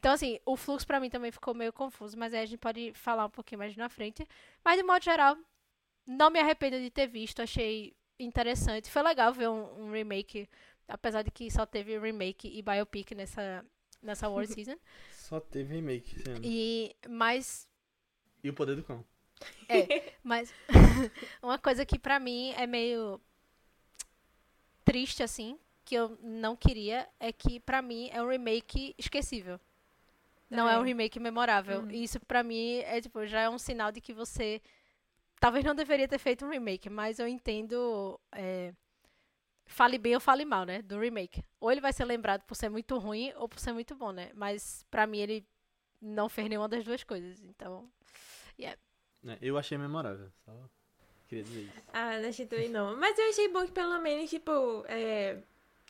Então, 0.00 0.12
assim, 0.12 0.40
o 0.44 0.56
fluxo 0.56 0.84
para 0.84 0.98
mim 0.98 1.08
também 1.08 1.30
ficou 1.30 1.54
meio 1.54 1.72
confuso, 1.72 2.18
mas 2.18 2.34
aí 2.34 2.42
a 2.42 2.46
gente 2.46 2.58
pode 2.58 2.92
falar 2.94 3.26
um 3.26 3.30
pouquinho 3.30 3.60
mais 3.60 3.76
na 3.76 3.88
frente. 3.88 4.26
Mas, 4.64 4.76
de 4.76 4.82
modo 4.82 5.02
geral, 5.02 5.36
não 6.06 6.30
me 6.30 6.40
arrependo 6.40 6.78
de 6.78 6.90
ter 6.90 7.06
visto, 7.06 7.40
achei 7.40 7.96
interessante. 8.18 8.90
Foi 8.90 9.02
legal 9.02 9.32
ver 9.32 9.48
um, 9.48 9.86
um 9.86 9.92
remake, 9.92 10.48
apesar 10.88 11.22
de 11.22 11.30
que 11.30 11.50
só 11.50 11.66
teve 11.66 11.98
remake 11.98 12.48
e 12.48 12.62
biopic 12.62 13.12
nessa, 13.14 13.64
nessa 14.02 14.28
World 14.28 14.52
Season. 14.54 14.76
Só 15.12 15.40
teve 15.40 15.74
remake, 15.74 16.20
sim. 16.20 16.40
E, 16.42 16.96
mas... 17.08 17.68
E 18.42 18.50
o 18.50 18.54
Poder 18.54 18.76
do 18.76 18.84
Cão. 18.84 19.04
É, 19.68 20.12
mas 20.22 20.54
uma 21.42 21.58
coisa 21.58 21.84
que 21.84 21.98
pra 21.98 22.18
mim 22.20 22.52
é 22.56 22.66
meio 22.66 23.20
triste, 24.84 25.22
assim, 25.22 25.58
que 25.84 25.94
eu 25.94 26.18
não 26.22 26.54
queria, 26.56 27.08
é 27.18 27.32
que 27.32 27.58
pra 27.60 27.82
mim 27.82 28.08
é 28.12 28.22
um 28.22 28.28
remake 28.28 28.94
esquecível. 28.98 29.58
Não 30.50 30.68
é, 30.68 30.74
é 30.74 30.78
um 30.78 30.82
remake 30.82 31.18
memorável. 31.18 31.80
Hum. 31.80 31.90
E 31.90 32.04
isso 32.04 32.20
para 32.20 32.42
mim 32.42 32.78
é 32.78 33.00
tipo, 33.00 33.26
já 33.26 33.40
é 33.40 33.50
um 33.50 33.58
sinal 33.58 33.90
de 33.90 34.00
que 34.00 34.12
você 34.12 34.60
talvez 35.40 35.64
não 35.64 35.74
deveria 35.74 36.08
ter 36.08 36.18
feito 36.18 36.44
um 36.44 36.50
remake, 36.50 36.88
mas 36.88 37.18
eu 37.18 37.26
entendo 37.26 38.18
é, 38.32 38.72
fale 39.66 39.98
bem 39.98 40.14
ou 40.14 40.20
fale 40.20 40.44
mal, 40.44 40.64
né, 40.64 40.82
do 40.82 40.98
remake. 40.98 41.42
Ou 41.60 41.70
ele 41.70 41.80
vai 41.80 41.92
ser 41.92 42.04
lembrado 42.04 42.42
por 42.42 42.54
ser 42.54 42.68
muito 42.68 42.98
ruim 42.98 43.32
ou 43.36 43.48
por 43.48 43.58
ser 43.58 43.72
muito 43.72 43.94
bom, 43.94 44.12
né? 44.12 44.30
Mas 44.34 44.84
para 44.90 45.06
mim 45.06 45.18
ele 45.18 45.46
não 46.00 46.28
fez 46.28 46.48
nenhuma 46.48 46.68
das 46.68 46.84
duas 46.84 47.02
coisas. 47.02 47.42
Então, 47.42 47.90
yeah. 48.58 48.78
É, 49.26 49.38
eu 49.40 49.56
achei 49.56 49.78
memorável, 49.78 50.30
só 50.44 50.52
Queria 51.28 51.44
dizer 51.44 51.60
isso. 51.62 51.82
Ah, 51.92 52.18
não 52.18 52.28
achei 52.28 52.46
também 52.46 52.68
não. 52.68 52.96
Mas 52.98 53.18
eu 53.18 53.28
achei 53.30 53.48
bom 53.48 53.64
que 53.64 53.72
pelo 53.72 53.98
menos, 54.00 54.28
tipo, 54.28 54.84
é... 54.88 55.38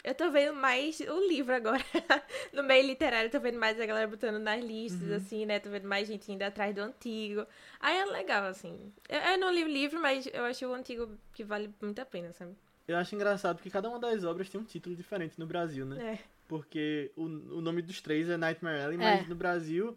Eu 0.05 0.15
tô 0.15 0.31
vendo 0.31 0.55
mais 0.55 1.01
o 1.01 1.29
livro 1.29 1.55
agora. 1.55 1.83
no 2.53 2.63
meio 2.63 2.87
literário, 2.87 3.27
eu 3.29 3.31
tô 3.33 3.41
vendo 3.41 3.59
mais 3.59 3.81
a 3.81 3.87
galera 3.87 4.07
botando 4.07 4.39
nas 4.39 4.63
listas, 4.63 5.09
Uhum. 5.09 5.17
assim, 5.17 5.47
né? 5.47 5.59
Tô 5.59 5.71
vendo 5.71 5.89
mais 5.89 6.07
gente 6.07 6.31
indo 6.31 6.43
atrás 6.43 6.75
do 6.75 6.83
antigo. 6.83 7.47
Aí 7.81 7.97
é 7.97 8.05
legal, 8.05 8.45
assim. 8.45 8.93
Eu, 9.09 9.19
eu 9.19 9.39
não 9.39 9.51
li 9.51 9.65
o 9.65 9.69
livro, 9.69 9.99
mas 10.01 10.27
eu 10.33 10.45
acho 10.45 10.67
o 10.67 10.75
antigo 10.75 11.09
que 11.33 11.43
vale 11.43 11.75
muito 11.81 11.99
a 12.01 12.05
pena, 12.05 12.33
sabe? 12.33 12.55
Eu 12.87 12.97
acho 12.99 13.15
engraçado 13.15 13.57
porque 13.57 13.71
cada 13.71 13.89
uma 13.89 13.99
das 13.99 14.25
obras 14.25 14.49
tem 14.49 14.61
um 14.61 14.65
título 14.65 14.95
diferente 14.95 15.39
no 15.39 15.47
Brasil, 15.47 15.87
né? 15.87 16.15
É. 16.15 16.19
Porque 16.47 17.11
o, 17.17 17.23
o 17.25 17.61
nome 17.61 17.81
dos 17.83 18.01
três 18.03 18.29
é 18.29 18.37
Nightmare 18.37 18.83
Alley, 18.83 18.99
mas 18.99 19.25
É. 19.25 19.29
no 19.29 19.35
Brasil 19.35 19.97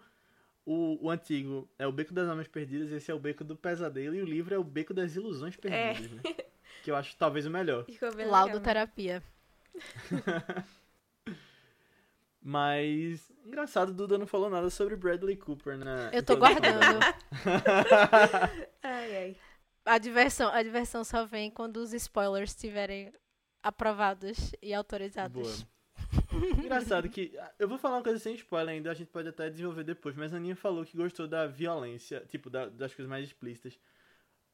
o, 0.66 0.98
o 1.06 1.10
antigo 1.10 1.68
é 1.78 1.86
o 1.86 1.92
Beco 1.92 2.14
das 2.14 2.30
Almas 2.30 2.48
Perdidas, 2.48 2.92
esse 2.92 3.12
é 3.12 3.14
o 3.14 3.20
Beco 3.20 3.44
do 3.44 3.56
Pesadelo 3.56 4.16
e 4.16 4.22
o 4.22 4.26
livro 4.26 4.54
é 4.56 4.58
o 4.58 4.64
Beco 4.64 4.94
das 4.94 5.16
Ilusões 5.16 5.56
Perdidas, 5.58 6.10
né? 6.12 6.22
Que 6.84 6.92
eu 6.92 6.96
acho 6.96 7.16
talvez 7.18 7.46
o 7.46 7.50
melhor. 7.50 7.84
Ficou 7.86 8.14
bem 8.16 8.28
Laudo 8.28 8.48
legal. 8.60 8.62
terapia. 8.64 9.22
Mas 12.42 13.30
engraçado, 13.46 13.94
Duda 13.94 14.18
não 14.18 14.26
falou 14.28 14.50
nada 14.50 14.70
sobre 14.70 14.96
Bradley 14.96 15.36
Cooper 15.36 15.78
na 15.78 16.10
Eu 16.14 16.24
tô 16.24 16.34
introdução 16.34 16.62
guardando. 16.62 17.00
dela. 17.00 17.16
Ai, 18.84 19.16
ai. 19.18 19.38
A 19.88 19.98
diversão, 19.98 20.50
a 20.52 20.62
diversão 20.62 21.04
só 21.04 21.26
vem 21.26 21.50
quando 21.50 21.78
os 21.78 21.94
spoilers 21.94 22.52
estiverem 22.52 23.12
aprovados 23.64 24.52
e 24.62 24.74
autorizados. 24.74 25.64
Boa. 25.64 25.78
Engraçado 26.64 27.10
que. 27.10 27.34
Eu 27.58 27.68
vou 27.68 27.78
falar 27.78 27.98
uma 27.98 28.04
coisa 28.04 28.20
sem 28.20 28.36
spoiler 28.36 28.76
ainda, 28.76 28.92
a 28.92 28.94
gente 28.94 29.10
pode 29.10 29.30
até 29.30 29.50
desenvolver 29.50 29.84
depois, 29.84 30.16
mas 30.16 30.34
a 30.34 30.38
Aninha 30.38 30.56
falou 30.56 30.86
que 30.86 30.96
gostou 30.98 31.28
da 31.28 31.48
violência, 31.48 32.22
tipo, 32.28 32.50
da- 32.50 32.68
das 32.70 32.94
coisas 32.94 33.10
mais 33.10 33.26
explícitas. 33.26 33.80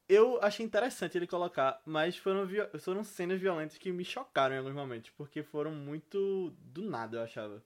Eu 0.08 0.40
achei 0.42 0.66
interessante 0.66 1.18
ele 1.18 1.26
colocar, 1.28 1.82
mas 1.86 2.18
foram, 2.18 2.48
foram 2.80 3.04
cenas 3.04 3.40
violentas 3.40 3.78
que 3.78 3.92
me 3.92 4.04
chocaram 4.04 4.54
em 4.54 4.58
alguns 4.60 4.74
momentos, 4.74 5.10
porque 5.12 5.42
foram 5.42 5.72
muito 5.72 6.52
do 6.60 6.84
nada, 6.84 7.18
eu 7.18 7.24
achava. 7.24 7.64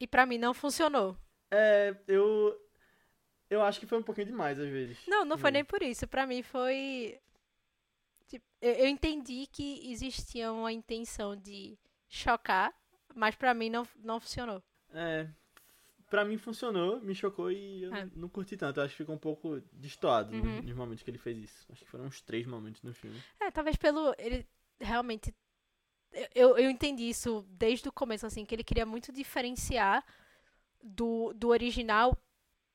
E 0.00 0.06
pra 0.06 0.26
mim 0.26 0.36
não 0.38 0.52
funcionou. 0.52 1.16
É, 1.50 1.96
eu. 2.08 2.60
Eu 3.48 3.62
acho 3.62 3.78
que 3.78 3.86
foi 3.86 3.98
um 3.98 4.02
pouquinho 4.02 4.26
demais 4.26 4.58
às 4.58 4.68
vezes. 4.68 4.98
Não, 5.06 5.24
não 5.24 5.38
foi 5.38 5.50
Hum. 5.50 5.54
nem 5.54 5.64
por 5.64 5.82
isso. 5.82 6.06
Pra 6.08 6.26
mim 6.26 6.42
foi. 6.42 7.18
tipo, 8.28 8.44
eu, 8.60 8.88
entendi 8.88 9.46
que 9.46 9.88
existia 9.90 10.50
uma 10.52 10.72
intenção 10.72 11.36
de 11.36 11.78
chocar, 12.08 12.74
mas 13.14 13.36
pra 13.36 13.54
mim 13.54 13.70
não, 13.70 13.86
não 14.02 14.18
funcionou. 14.18 14.60
É. 14.92 15.28
Pra 16.10 16.24
mim 16.24 16.36
funcionou, 16.38 17.00
me 17.00 17.14
chocou 17.14 17.50
e 17.52 17.82
eu 17.84 17.94
É. 17.94 18.08
não 18.16 18.28
curti 18.28 18.56
tanto. 18.56 18.78
Eu 18.80 18.84
acho 18.84 18.92
que 18.94 18.98
ficou 19.02 19.14
um 19.14 19.18
pouco 19.18 19.60
destoado 19.72 20.32
nos- 20.34 20.44
Uhum. 20.44 20.62
nos 20.62 20.74
momentos 20.76 21.02
que 21.04 21.10
ele 21.10 21.18
fez 21.18 21.38
isso. 21.38 21.66
Acho 21.70 21.84
que 21.84 21.90
foram 21.90 22.06
uns 22.06 22.20
três 22.20 22.46
momentos 22.46 22.82
no 22.82 22.92
filme. 22.94 23.20
É, 23.40 23.50
talvez 23.50 23.76
pelo. 23.76 24.12
Ele 24.18 24.46
realmente. 24.80 25.32
Eu, 26.34 26.56
eu 26.56 26.70
entendi 26.70 27.08
isso 27.08 27.44
desde 27.50 27.88
o 27.88 27.92
começo, 27.92 28.24
assim, 28.26 28.44
que 28.44 28.54
ele 28.54 28.64
queria 28.64 28.86
muito 28.86 29.12
diferenciar 29.12 30.04
do, 30.82 31.32
do 31.34 31.48
original 31.48 32.16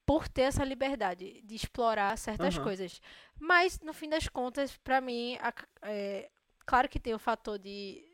por 0.06 0.28
ter 0.28 0.44
essa 0.44 0.64
liberdade 0.64 1.42
de 1.44 1.56
explorar 1.56 2.18
certas 2.18 2.56
Aham. 2.56 2.64
coisas. 2.64 3.02
Mas, 3.40 3.80
no 3.82 3.94
fim 3.94 4.10
das 4.10 4.28
contas, 4.28 4.78
pra 4.78 5.02
mim, 5.02 5.38
a- 5.42 5.54
é, 5.84 6.30
claro 6.66 6.90
que 6.90 7.00
tem 7.00 7.14
o 7.14 7.20
fator 7.20 7.58
de 7.60 8.08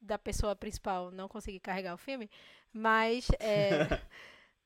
da 0.00 0.18
pessoa 0.18 0.54
principal 0.54 1.10
não 1.10 1.28
conseguir 1.28 1.60
carregar 1.60 1.94
o 1.94 1.98
filme, 1.98 2.30
mas 2.72 3.26
é, 3.40 3.78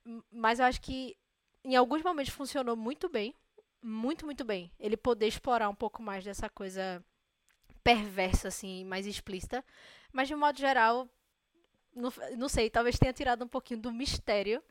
mas 0.32 0.58
eu 0.58 0.66
acho 0.66 0.80
que 0.80 1.16
em 1.64 1.76
alguns 1.76 2.02
momentos 2.02 2.32
funcionou 2.32 2.76
muito 2.76 3.08
bem, 3.08 3.34
muito 3.82 4.24
muito 4.24 4.44
bem. 4.44 4.72
Ele 4.80 4.96
poder 4.96 5.26
explorar 5.28 5.68
um 5.68 5.74
pouco 5.74 6.02
mais 6.02 6.24
dessa 6.24 6.48
coisa 6.48 7.04
perversa 7.84 8.48
assim, 8.48 8.84
mais 8.84 9.06
explícita, 9.06 9.64
mas 10.12 10.28
de 10.28 10.34
um 10.34 10.38
modo 10.38 10.58
geral, 10.58 11.08
não, 11.94 12.12
não 12.36 12.48
sei, 12.48 12.70
talvez 12.70 12.98
tenha 12.98 13.12
tirado 13.12 13.44
um 13.44 13.48
pouquinho 13.48 13.80
do 13.80 13.92
mistério 13.92 14.62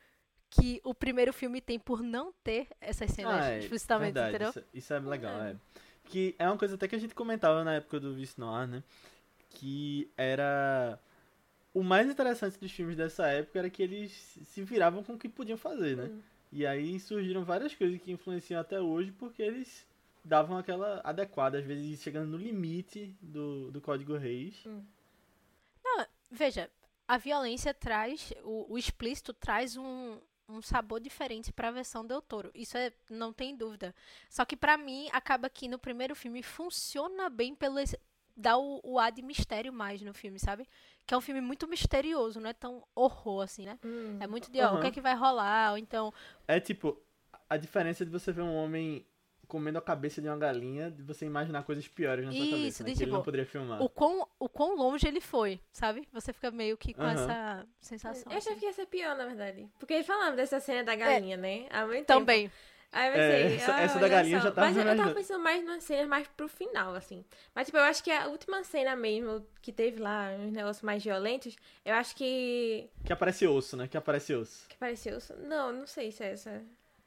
que 0.50 0.82
o 0.84 0.94
primeiro 0.94 1.34
filme 1.34 1.60
tem 1.62 1.77
por 1.80 2.01
não 2.01 2.34
ter 2.44 2.68
essas 2.80 3.12
cenas 3.12 3.46
Ah, 3.46 3.50
é, 3.51 3.60
explicitamente, 3.60 4.13
verdade, 4.13 4.36
entendeu? 4.36 4.50
Isso, 4.50 4.63
isso 4.74 4.94
é 4.94 5.00
legal, 5.00 5.42
É. 5.42 5.51
é. 5.51 5.56
Que 6.06 6.36
é 6.39 6.48
uma 6.48 6.58
coisa 6.58 6.75
até 6.75 6.88
que 6.88 6.96
a 6.96 7.00
gente 7.00 7.13
comentava 7.13 7.63
na 7.66 7.74
época 7.75 8.00
do 8.00 8.13
Vice 8.13 8.39
Noir, 8.39 8.66
né? 8.68 8.82
Que 9.50 10.10
era. 10.16 10.98
O 11.74 11.84
mais 11.84 12.10
interessante 12.10 12.58
dos 12.58 12.72
filmes 12.72 12.96
dessa 12.96 13.27
época 13.27 13.60
era 13.60 13.70
que 13.70 13.84
eles 13.84 14.12
se 14.12 14.63
viravam 14.63 15.04
com 15.04 15.13
o 15.13 15.18
que 15.18 15.27
podiam 15.27 15.58
fazer, 15.58 15.98
né? 15.98 16.06
Hum. 16.06 16.22
E 16.51 16.66
aí 16.66 16.98
surgiram 17.00 17.44
várias 17.44 17.75
coisas 17.75 18.01
que 18.01 18.12
influenciam 18.12 18.62
até 18.62 18.80
hoje 18.80 19.12
porque 19.12 19.42
eles 19.44 19.86
davam 20.24 20.58
aquela 20.58 21.01
adequada, 21.04 21.60
às 21.60 21.66
vezes 21.66 22.01
chegando 22.01 22.30
no 22.30 22.38
limite 22.38 23.13
do, 23.22 23.70
do 23.70 23.82
código 23.82 24.16
Reis. 24.16 24.66
Veja, 26.30 26.70
a 27.08 27.18
violência 27.18 27.74
traz, 27.74 28.34
o, 28.44 28.74
o 28.74 28.77
explícito 28.77 29.34
traz 29.34 29.77
um, 29.77 30.20
um 30.50 30.62
sabor 30.62 31.00
diferente 31.00 31.51
pra 31.51 31.72
versão 31.72 32.06
Del 32.06 32.22
Toro. 32.22 32.51
Isso 32.54 32.77
é, 32.77 32.92
não 33.10 33.34
tem 33.34 33.56
dúvida. 33.56 33.94
Só 34.30 34.46
que 34.46 34.56
pra 34.56 34.77
mim, 34.77 35.10
acaba 35.12 35.50
que 35.50 35.68
no 35.68 35.77
primeiro 35.77 36.16
filme 36.16 36.42
funciona 36.42 37.30
bem 37.30 37.54
pelo 37.54 37.80
dá 38.38 38.56
o, 38.56 38.80
o 38.84 39.00
ar 39.00 39.12
de 39.12 39.24
mistério 39.24 39.74
mais 39.74 40.01
no 40.01 40.13
filme, 40.13 40.39
sabe? 40.39 40.68
Que 41.06 41.13
é 41.13 41.18
um 41.18 41.22
filme 41.22 41.42
muito 41.42 41.68
misterioso, 41.68 42.39
não 42.39 42.50
é 42.50 42.54
tão 42.54 42.86
horror 42.94 43.44
assim, 43.44 43.66
né? 43.66 43.80
Hum. 43.84 44.18
É 44.22 44.27
muito 44.27 44.51
de, 44.51 44.62
ó, 44.62 44.75
o 44.75 44.80
que 44.80 44.88
é 44.88 44.92
que 44.92 45.01
vai 45.01 45.16
rolar? 45.16 45.72
Ou 45.72 45.77
então, 45.77 46.13
É 46.48 46.60
tipo, 46.60 47.01
a 47.50 47.58
diferença 47.58 48.06
de 48.06 48.12
você 48.12 48.32
ver 48.32 48.44
um 48.44 48.56
homem 48.56 49.06
comendo 49.48 49.77
a 49.77 49.82
cabeça 49.82 50.22
de 50.22 50.27
uma 50.27 50.38
galinha 50.38 50.92
de 50.92 51.01
você 51.04 51.25
imaginar 51.25 51.63
coisas 51.63 51.88
piores 51.88 52.25
na 52.25 52.32
sua 52.32 52.42
Isso, 52.42 52.51
cabeça, 52.51 52.84
né? 52.84 52.89
de 52.89 52.96
Que 52.96 53.04
ele 53.04 53.06
tipo, 53.06 53.18
não 53.18 53.24
poderia 53.24 53.46
filmar. 53.46 53.82
o 53.82 53.89
quão, 53.89 54.27
o 54.39 54.50
quão 54.50 54.75
longe 54.75 55.08
ele 55.08 55.22
foi, 55.22 55.60
sabe? 55.72 56.08
Você 56.12 56.34
fica 56.34 56.51
meio 56.51 56.75
que 56.77 56.94
com 56.94 57.01
Aham. 57.01 57.12
essa 57.13 57.68
sensação. 57.80 58.32
Eu 58.32 58.38
achei 58.38 58.51
assim. 58.51 58.60
que 58.60 58.66
ia 58.66 58.74
ser 58.74 58.86
pior, 58.88 59.16
na 59.16 59.25
verdade. 59.25 59.68
Porque 59.80 59.94
eles 59.94 60.06
falavam 60.06 60.36
dessa 60.36 60.60
cena 60.60 60.84
da 60.84 60.96
galinha, 60.96 61.38
né? 61.38 61.66
Há 61.70 61.86
muito 61.86 62.06
tempo. 62.06 62.20
Também. 62.20 62.51
Aí 62.89 63.10
eu 63.10 63.13
É, 63.22 63.42
pensei, 63.44 63.58
essa- 63.58 63.75
ah, 63.75 63.82
essa 63.82 64.00
da 64.00 64.08
galinha 64.08 64.38
só. 64.39 64.46
já 64.46 64.51
tava 64.51 64.68
Mas 64.68 64.77
eu, 64.77 64.84
eu 64.84 64.96
tava 64.96 65.13
pensando 65.13 65.44
mais 65.44 65.63
nas 65.66 65.84
cenas 65.84 66.08
mais 66.08 66.25
pro 66.30 66.48
final, 66.48 66.96
assim. 66.96 67.24
Mas, 67.54 67.66
tipo, 67.68 67.77
eu 67.77 67.84
acho 67.84 68.01
que 68.01 68.10
a 68.10 68.27
última 68.27 68.63
cena 68.63 68.96
mesmo 68.96 69.46
que 69.62 69.74
teve 69.74 70.00
lá, 70.01 70.30
uns 70.39 70.54
negócios 70.54 70.82
mais 70.84 71.04
violentos, 71.04 71.56
eu 71.84 71.94
acho 71.96 72.16
que. 72.16 72.89
Que 73.06 73.12
aparece 73.12 73.46
osso, 73.46 73.75
né? 73.75 73.89
Que 73.89 73.98
aparece 73.98 74.34
osso. 74.34 74.68
Que 74.70 74.77
pareceu. 74.77 75.18
Não, 75.44 75.74
não 75.74 75.86
sei 75.86 76.12
se 76.13 76.24
é 76.24 76.32
essa. 76.32 76.62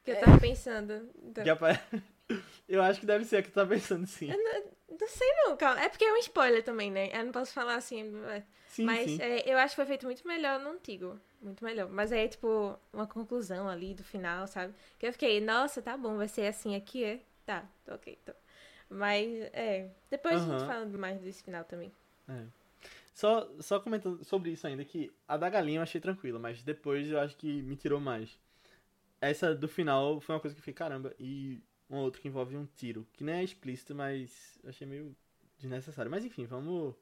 Que 0.04 0.10
eu 0.10 0.16
É. 0.16 0.20
tava 0.20 0.38
pensando. 0.38 1.08
Então, 1.24 1.42
Que 1.44 1.50
apa- 1.50 1.68
Eu 2.68 2.82
acho 2.82 3.00
que 3.00 3.06
deve 3.06 3.24
ser 3.24 3.38
a 3.38 3.42
que 3.42 3.50
tu 3.50 3.54
tá 3.54 3.66
pensando, 3.66 4.06
sim. 4.06 4.28
Não 4.28 5.08
sei 5.08 5.28
não, 5.44 5.56
calma. 5.56 5.80
É 5.80 5.88
porque 5.88 6.04
é 6.04 6.12
um 6.12 6.16
spoiler 6.18 6.62
também, 6.62 6.90
né? 6.90 7.10
Eu 7.12 7.24
não 7.24 7.32
posso 7.32 7.52
falar 7.52 7.76
assim. 7.76 8.12
é. 8.26 8.42
Sim, 8.68 8.84
mas 8.84 9.10
sim. 9.10 9.18
é, 9.20 9.52
eu 9.52 9.58
acho 9.58 9.72
que 9.72 9.76
foi 9.76 9.86
feito 9.86 10.06
muito 10.06 10.26
melhor 10.26 10.60
no 10.60 10.70
antigo. 10.70 11.18
Muito 11.40 11.64
melhor. 11.64 11.88
Mas 11.88 12.12
aí, 12.12 12.28
tipo, 12.28 12.78
uma 12.92 13.06
conclusão 13.06 13.68
ali 13.68 13.94
do 13.94 14.04
final, 14.04 14.46
sabe? 14.46 14.74
Que 14.98 15.06
eu 15.06 15.12
fiquei, 15.12 15.40
nossa, 15.40 15.82
tá 15.82 15.96
bom, 15.96 16.16
vai 16.16 16.28
ser 16.28 16.46
assim 16.46 16.76
aqui, 16.76 17.02
é? 17.02 17.20
Tá, 17.44 17.68
tô 17.84 17.94
ok, 17.94 18.18
tô. 18.24 18.32
Mas, 18.88 19.28
é. 19.52 19.90
Depois 20.10 20.36
a 20.36 20.38
Aham. 20.38 20.58
gente 20.58 20.66
fala 20.66 20.86
mais 20.86 21.20
desse 21.20 21.42
final 21.42 21.64
também. 21.64 21.92
É. 22.28 22.44
Só, 23.14 23.50
só 23.60 23.80
comentando 23.80 24.22
sobre 24.24 24.50
isso 24.50 24.66
ainda, 24.66 24.84
que 24.84 25.12
a 25.26 25.36
da 25.36 25.48
galinha 25.50 25.78
eu 25.78 25.82
achei 25.82 26.00
tranquila, 26.00 26.38
mas 26.38 26.62
depois 26.62 27.10
eu 27.10 27.18
acho 27.18 27.36
que 27.36 27.62
me 27.62 27.76
tirou 27.76 28.00
mais. 28.00 28.38
Essa 29.20 29.54
do 29.54 29.68
final 29.68 30.20
foi 30.20 30.34
uma 30.34 30.40
coisa 30.40 30.54
que 30.54 30.60
eu 30.60 30.62
fiquei, 30.62 30.74
caramba, 30.74 31.14
e 31.18 31.60
uma 31.90 32.00
outra 32.00 32.20
que 32.22 32.28
envolve 32.28 32.56
um 32.56 32.64
tiro, 32.76 33.06
que 33.12 33.22
nem 33.24 33.34
é 33.36 33.44
explícito, 33.44 33.94
mas 33.94 34.58
eu 34.62 34.70
achei 34.70 34.86
meio 34.86 35.14
desnecessário. 35.58 36.10
Mas 36.10 36.24
enfim, 36.24 36.46
vamos 36.46 36.94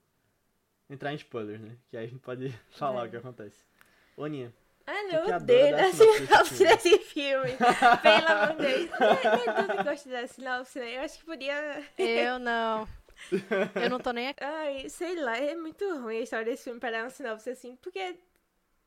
entrar 0.90 1.12
em 1.12 1.16
spoilers, 1.16 1.60
né? 1.60 1.76
Que 1.90 1.96
aí 1.96 2.04
a 2.06 2.08
gente 2.08 2.20
pode 2.20 2.48
falar 2.70 3.04
É. 3.04 3.08
o 3.08 3.10
que 3.10 3.16
acontece. 3.18 3.56
Ô, 4.16 4.24
Aninha, 4.24 4.52
Ah, 4.86 5.02
não, 5.04 5.28
eu 5.28 5.36
odeio 5.36 5.76
da 5.76 5.92
sinopse 5.92 6.64
desse 6.64 6.98
filme. 7.00 7.50
Pelo 8.02 8.26
amor 8.26 8.56
de 8.56 8.62
Deus. 8.62 8.90
Não 8.90 9.06
é, 9.06 9.68
não 9.68 9.80
é 9.80 9.84
gosta 9.84 10.08
da 10.10 10.26
sinopse, 10.26 10.78
né? 10.80 10.96
Eu 10.96 11.02
acho 11.02 11.18
que 11.18 11.24
podia. 11.26 11.84
Eu 11.98 12.38
não. 12.38 12.88
Eu 13.82 13.90
não 13.90 13.98
tô 14.00 14.12
nem 14.12 14.28
aqui. 14.28 14.42
Ai, 14.42 14.88
sei 14.88 15.16
lá, 15.20 15.36
é 15.36 15.54
muito 15.54 15.84
ruim 15.98 16.18
a 16.18 16.20
história 16.22 16.44
desse 16.46 16.64
filme 16.64 16.80
pra 16.80 16.90
dar 16.90 17.02
uma 17.04 17.10
sinopse 17.10 17.50
assim, 17.50 17.76
porque, 17.76 18.16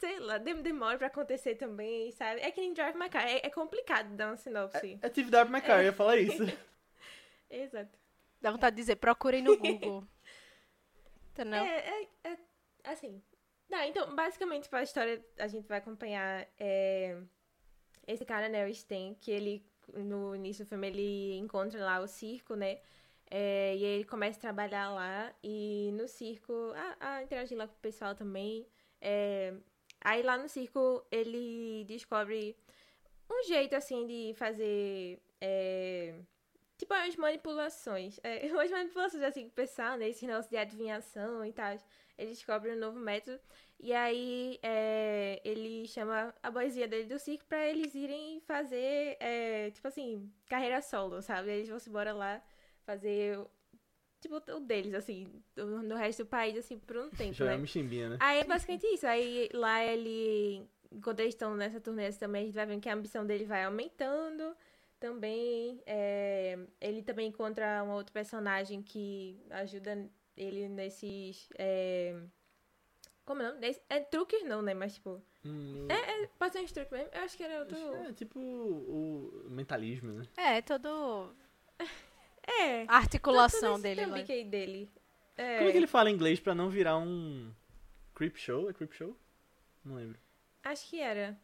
sei 0.02 0.20
lá, 0.20 0.40
dem- 0.40 0.64
demora 0.64 0.98
pra 0.98 1.08
acontecer 1.08 1.54
também, 1.56 2.12
sabe? 2.12 2.42
É 2.42 2.50
que 2.52 2.60
nem 2.60 2.74
Drive 2.74 2.98
My 2.98 3.08
Car, 3.08 3.24
é, 3.24 3.46
é 3.46 3.50
complicado 3.52 4.16
dar 4.16 4.30
uma 4.30 4.36
sinopse. 4.36 4.98
é 5.00 5.10
Steve 5.10 5.30
W. 5.30 5.56
McCarr, 5.56 5.82
eu 5.82 5.86
ia 5.86 5.94
falar 5.94 6.18
isso. 6.18 6.42
Exato. 7.50 7.96
Dá 8.42 8.50
vontade 8.50 8.76
de 8.76 8.82
dizer, 8.82 8.96
procurem 8.96 9.44
no 9.44 9.56
Google. 9.56 10.04
Entendeu? 11.32 11.64
É, 11.64 12.02
é, 12.02 12.08
é, 12.32 12.38
assim. 12.84 13.22
Não, 13.70 13.84
então, 13.84 14.16
basicamente, 14.16 14.68
pra 14.68 14.82
história, 14.82 15.24
a 15.38 15.48
gente 15.48 15.68
vai 15.68 15.78
acompanhar 15.78 16.48
é, 16.60 17.22
esse 18.08 18.26
cara, 18.26 18.50
né, 18.50 18.68
o 18.68 18.74
Sten, 18.74 19.14
que 19.22 19.30
ele, 19.30 19.64
no 19.94 20.36
início 20.36 20.66
do 20.66 20.68
filme, 20.68 20.88
ele 20.88 21.38
encontra 21.38 21.80
lá 21.86 22.00
o 22.00 22.08
circo, 22.08 22.56
né? 22.56 22.80
É, 23.30 23.76
e 23.78 23.86
aí 23.86 23.92
ele 23.98 24.04
começa 24.04 24.40
a 24.40 24.42
trabalhar 24.42 24.90
lá 24.90 25.32
e 25.44 25.92
no 25.94 26.08
circo, 26.08 26.52
a, 26.76 27.18
a 27.18 27.24
interagir 27.24 27.56
lá 27.58 27.68
com 27.68 27.76
o 27.76 27.80
pessoal 27.80 28.16
também. 28.16 28.68
É, 29.00 29.54
aí 30.02 30.22
lá 30.24 30.38
no 30.38 30.50
circo 30.50 31.06
ele 31.12 31.86
descobre 31.86 32.56
um 33.30 33.44
jeito 33.44 33.76
assim 33.76 34.06
de 34.06 34.34
fazer 34.36 35.20
é, 35.40 36.16
Tipo, 36.82 36.96
umas 36.96 37.16
manipulações. 37.16 38.20
É, 38.24 38.48
umas 38.52 38.72
manipulações, 38.72 39.22
assim, 39.24 39.44
que 39.46 39.52
pensar, 39.52 40.00
né? 40.00 40.10
Esse 40.10 40.26
negócio 40.26 40.50
de 40.50 40.58
adivinhação 40.58 41.46
e 41.46 41.54
tal. 41.54 41.78
Ele 42.18 42.32
descobre 42.32 42.72
um 42.72 42.76
novo 42.76 43.00
método. 43.00 43.40
E 43.80 43.94
aí, 43.94 44.58
é, 44.64 45.40
ele 45.46 45.88
chama 45.88 46.34
a 46.42 46.50
boizinha 46.50 46.88
dele 46.88 47.06
do 47.08 47.20
circo 47.20 47.46
pra 47.46 47.68
eles 47.68 47.94
irem 47.94 48.42
fazer, 48.42 49.16
é, 49.20 49.70
tipo 49.72 49.88
assim, 49.88 50.32
carreira 50.48 50.82
solo, 50.82 51.22
sabe? 51.22 51.52
Eles 51.52 51.70
vão 51.70 51.78
se 51.78 51.90
embora 51.90 52.14
lá 52.14 52.42
fazer, 52.84 53.40
tipo, 54.22 54.36
o 54.38 54.60
deles, 54.60 54.94
assim, 54.94 55.28
no, 55.56 55.82
no 55.84 55.96
resto 55.96 56.24
do 56.24 56.30
país, 56.30 56.56
assim, 56.56 56.78
por 56.78 56.96
um 56.98 57.10
tempo, 57.10 57.34
Jogar 57.34 57.52
né? 57.52 57.58
Michimbinha, 57.58 58.10
né? 58.10 58.18
Aí 58.20 58.40
é 58.40 58.44
basicamente 58.44 58.86
isso. 58.88 59.06
Aí 59.06 59.50
lá 59.54 59.84
ele. 59.84 60.66
Enquanto 60.92 61.22
eles 61.22 61.34
estão 61.34 61.56
nessa 61.56 61.80
turnê 61.80 62.06
assim, 62.06 62.20
também, 62.20 62.44
a 62.44 62.46
gente 62.46 62.56
vai 62.56 62.66
vendo 62.66 62.82
que 62.82 62.90
a 62.90 62.94
ambição 62.94 63.26
dele 63.26 63.46
vai 63.46 63.64
aumentando. 63.64 64.56
Também. 65.00 65.82
é, 65.86 66.60
ele 66.80 67.02
também 67.02 67.28
encontra 67.28 67.84
um 67.84 67.90
outro 67.90 68.14
personagem 68.14 68.84
que 68.84 69.42
ajuda 69.50 70.08
ele 70.38 70.70
nesses. 70.70 71.50
É, 71.58 72.16
como 73.26 73.42
não? 73.42 73.58
Nesse, 73.58 73.82
é 73.90 74.00
truques 74.00 74.44
não, 74.44 74.62
né? 74.62 74.74
Mas 74.74 74.94
tipo. 74.96 75.22
Hum, 75.44 75.88
É, 75.90 76.24
é, 76.24 76.28
pode 76.38 76.54
ser 76.54 76.62
uns 76.62 76.72
truques 76.72 76.92
mesmo. 76.92 77.10
Eu 77.14 77.22
acho 77.22 77.36
que 77.36 77.44
era 77.44 77.60
outro. 77.60 77.78
é 77.78 78.14
tipo 78.14 78.40
o 78.40 79.48
mentalismo, 79.50 80.12
né? 80.12 80.24
É, 80.38 80.62
todo 80.62 81.34
É. 82.48 82.84
a 82.88 82.98
articulação 82.98 83.74
todo 83.74 83.82
dele 83.84 84.06
lá. 84.06 84.18
aí 84.18 84.44
dele. 84.44 84.90
É, 85.38 85.58
Como 85.58 85.70
é 85.70 85.72
que 85.72 85.78
ele 85.78 85.88
fala 85.88 86.10
em 86.10 86.14
inglês 86.14 86.40
pra 86.40 86.54
não 86.56 86.70
virar 86.70 86.98
um 86.98 87.52
creep 88.16 88.36
show? 88.38 88.70
É 88.70 88.74
creep 88.74 88.92
show? 88.94 89.16
Não 89.84 89.96
lembro. 89.96 90.20
Acho 90.64 90.90
que 90.90 91.00
era. 91.00 91.40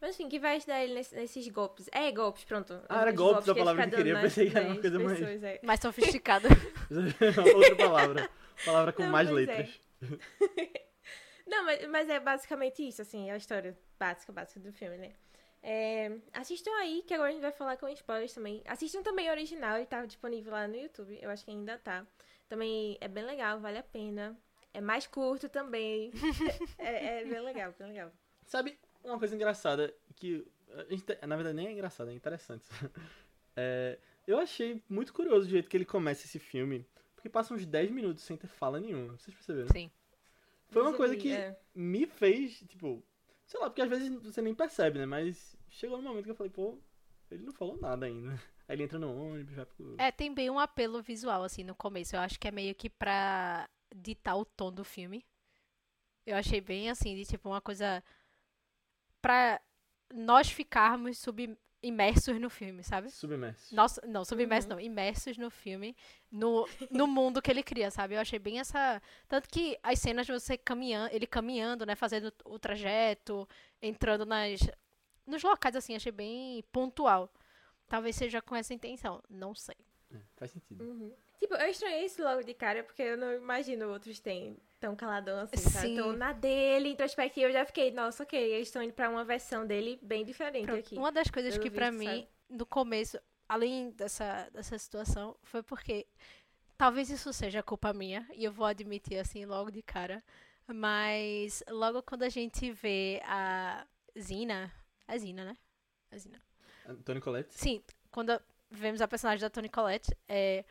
Mas 0.00 0.14
enfim, 0.14 0.28
que 0.28 0.38
vai 0.38 0.56
ajudar 0.56 0.82
ele 0.82 0.94
nesse- 0.94 1.14
nesses 1.14 1.46
golpes. 1.48 1.88
É, 1.92 2.10
golpes, 2.10 2.44
pronto. 2.44 2.80
Ah, 2.88 3.02
era 3.02 3.10
Os 3.10 3.16
golpes 3.16 3.48
a 3.48 3.54
palavra 3.54 3.84
fica 3.84 3.88
que 3.88 3.94
eu 3.94 3.98
queria, 3.98 4.14
dando 4.14 4.22
pensei 4.22 4.50
que 4.50 4.56
era 4.56 4.66
uma 4.66 4.72
nas 4.74 4.80
coisa 4.80 4.98
mais- 4.98 5.18
pessoas, 5.18 5.42
é. 5.44 5.60
Mais 5.62 5.80
sofisticado. 5.80 6.48
Outra 7.56 7.76
palavra. 7.76 8.30
Palavra 8.64 8.92
com 8.92 9.02
Não, 9.02 9.10
mais 9.10 9.28
é. 9.28 9.32
letras. 9.32 9.80
Não, 11.46 11.64
mas, 11.64 11.88
mas 11.88 12.08
é 12.08 12.20
basicamente 12.20 12.86
isso, 12.86 13.02
assim, 13.02 13.30
a 13.30 13.36
história 13.36 13.76
básica, 13.98 14.32
básica 14.32 14.60
do 14.60 14.72
filme, 14.72 14.96
né? 14.96 15.12
É, 15.62 16.10
assistam 16.32 16.70
aí, 16.78 17.02
que 17.06 17.12
agora 17.12 17.28
a 17.30 17.32
gente 17.32 17.42
vai 17.42 17.52
falar 17.52 17.76
com 17.76 17.88
spoilers 17.88 18.32
também. 18.32 18.62
Assistam 18.66 19.02
também 19.02 19.28
o 19.28 19.32
original, 19.32 19.76
ele 19.76 19.86
tá 19.86 20.04
disponível 20.06 20.52
lá 20.52 20.66
no 20.66 20.76
YouTube, 20.76 21.18
eu 21.20 21.28
acho 21.30 21.44
que 21.44 21.50
ainda 21.50 21.78
tá. 21.78 22.06
Também 22.48 22.96
é 23.00 23.06
bem 23.08 23.24
legal, 23.24 23.60
vale 23.60 23.78
a 23.78 23.82
pena. 23.82 24.36
É 24.72 24.80
mais 24.80 25.06
curto 25.06 25.48
também. 25.48 26.10
é, 26.78 27.20
é 27.20 27.24
bem 27.24 27.40
legal, 27.40 27.74
bem 27.78 27.88
legal. 27.88 28.10
Sabe 28.46 28.78
uma 29.04 29.18
coisa 29.18 29.34
engraçada 29.34 29.92
que. 30.16 30.46
A 30.72 30.84
gente, 30.84 31.02
tá- 31.02 31.26
na 31.26 31.34
verdade, 31.36 31.56
nem 31.56 31.66
é 31.66 31.72
engraçada, 31.72 32.10
é 32.10 32.14
interessante. 32.14 32.64
É, 33.56 33.98
eu 34.28 34.38
achei 34.38 34.80
muito 34.88 35.12
curioso 35.12 35.46
o 35.46 35.50
jeito 35.50 35.68
que 35.68 35.76
ele 35.76 35.84
começa 35.84 36.24
esse 36.24 36.38
filme. 36.38 36.86
Porque 37.16 37.28
passa 37.28 37.52
uns 37.52 37.66
10 37.66 37.90
minutos 37.90 38.22
sem 38.22 38.36
ter 38.36 38.46
fala 38.46 38.78
nenhuma. 38.80 39.18
Vocês 39.18 39.34
perceberam? 39.36 39.68
Sim. 39.68 39.90
Foi 40.70 40.80
uma 40.82 40.94
coisa 40.94 41.16
que 41.16 41.32
É. 41.32 41.58
me 41.74 42.06
fez, 42.06 42.60
tipo. 42.68 43.02
Sei 43.50 43.58
lá, 43.58 43.68
porque 43.68 43.82
às 43.82 43.88
vezes 43.88 44.14
você 44.22 44.40
nem 44.40 44.54
percebe, 44.54 45.00
né? 45.00 45.06
Mas 45.06 45.56
chegou 45.68 45.96
no 45.96 46.04
momento 46.04 46.24
que 46.24 46.30
eu 46.30 46.36
falei, 46.36 46.52
pô, 46.52 46.78
ele 47.28 47.42
não 47.42 47.52
falou 47.52 47.76
nada 47.80 48.06
ainda. 48.06 48.30
Aí 48.68 48.76
ele 48.76 48.84
entra 48.84 48.96
no 48.96 49.12
ônibus, 49.12 49.56
vai 49.56 49.66
pro. 49.66 49.96
É, 49.98 50.12
tem 50.12 50.32
bem 50.32 50.48
um 50.48 50.58
apelo 50.60 51.02
visual, 51.02 51.42
assim, 51.42 51.64
no 51.64 51.74
começo. 51.74 52.14
Eu 52.14 52.20
acho 52.20 52.38
que 52.38 52.46
é 52.46 52.52
meio 52.52 52.72
que 52.76 52.88
pra 52.88 53.68
ditar 53.92 54.36
o 54.36 54.44
tom 54.44 54.70
do 54.70 54.84
filme. 54.84 55.26
Eu 56.24 56.36
achei 56.36 56.60
bem, 56.60 56.88
assim, 56.88 57.16
de 57.16 57.24
tipo 57.24 57.48
uma 57.48 57.60
coisa. 57.60 58.04
Pra 59.20 59.60
nós 60.14 60.48
ficarmos 60.48 61.18
sub 61.18 61.58
imersos 61.82 62.38
no 62.40 62.50
filme, 62.50 62.82
sabe? 62.82 63.10
Submerso. 63.10 63.74
Nossa, 63.74 64.06
não, 64.06 64.24
submersos 64.24 64.70
Uhum. 64.70 64.76
não, 64.76 64.80
imersos 64.80 65.36
no 65.38 65.50
filme, 65.50 65.96
no, 66.30 66.68
no 66.90 67.06
mundo 67.06 67.40
que 67.40 67.50
ele 67.50 67.62
cria, 67.62 67.90
sabe? 67.90 68.14
Eu 68.14 68.20
achei 68.20 68.38
bem 68.38 68.60
essa. 68.60 69.00
Tanto 69.28 69.48
que 69.48 69.78
as 69.82 69.98
cenas 69.98 70.26
de 70.26 70.32
você 70.32 70.56
caminhando, 70.58 71.14
ele 71.14 71.26
caminhando, 71.26 71.86
né? 71.86 71.94
Fazendo 71.94 72.32
o 72.44 72.58
trajeto, 72.58 73.48
entrando 73.80 74.24
nas. 74.26 74.60
Nos 75.26 75.42
locais, 75.42 75.76
assim, 75.76 75.94
achei 75.94 76.12
bem 76.12 76.62
pontual. 76.72 77.32
Talvez 77.88 78.16
seja 78.16 78.40
com 78.42 78.54
essa 78.54 78.74
intenção, 78.74 79.22
não 79.28 79.54
sei. 79.54 79.76
É, 80.12 80.18
faz 80.36 80.50
sentido. 80.50 80.82
Uhum. 80.84 81.14
Tipo, 81.38 81.54
eu 81.54 81.68
estranhei 81.68 82.04
isso 82.04 82.22
logo 82.22 82.42
de 82.42 82.52
cara, 82.54 82.82
porque 82.84 83.02
eu 83.02 83.16
não 83.16 83.32
imagino 83.32 83.88
outros 83.90 84.20
têm 84.20 84.56
tão 84.80 84.96
caladão 84.96 85.38
assim, 85.38 85.58
sabe? 85.58 85.88
Sim. 85.88 85.92
Então, 85.92 86.12
na 86.14 86.32
dele, 86.32 86.88
introspectivo, 86.88 87.48
eu 87.48 87.52
já 87.52 87.64
fiquei, 87.66 87.90
nossa, 87.92 88.22
ok, 88.22 88.40
eles 88.40 88.68
estão 88.68 88.82
indo 88.82 88.94
pra 88.94 89.10
uma 89.10 89.24
versão 89.24 89.66
dele 89.66 89.98
bem 90.02 90.24
diferente 90.24 90.64
Pronto, 90.66 90.80
aqui. 90.80 90.96
Uma 90.96 91.12
das 91.12 91.30
coisas 91.30 91.58
que 91.58 91.70
pra 91.70 91.90
visto, 91.90 92.00
mim, 92.00 92.06
sabe? 92.06 92.28
no 92.48 92.64
começo, 92.66 93.20
além 93.48 93.90
dessa, 93.90 94.48
dessa 94.52 94.78
situação, 94.78 95.36
foi 95.42 95.62
porque 95.62 96.06
talvez 96.78 97.10
isso 97.10 97.32
seja 97.32 97.62
culpa 97.62 97.92
minha, 97.92 98.26
e 98.34 98.44
eu 98.44 98.50
vou 98.50 98.66
admitir 98.66 99.18
assim 99.18 99.44
logo 99.44 99.70
de 99.70 99.82
cara, 99.82 100.24
mas 100.66 101.62
logo 101.68 102.02
quando 102.02 102.22
a 102.22 102.28
gente 102.30 102.72
vê 102.72 103.20
a 103.24 103.86
Zina, 104.18 104.72
a 105.06 105.18
Zina, 105.18 105.44
né? 105.44 105.56
A 106.10 106.16
Zina. 106.16 106.40
Antônio 106.88 107.22
Colette? 107.22 107.54
Sim, 107.54 107.82
quando 108.10 108.40
vemos 108.70 109.02
a 109.02 109.08
personagem 109.08 109.42
da 109.42 109.50
Toni 109.50 109.68
Collette, 109.68 110.16
é... 110.26 110.64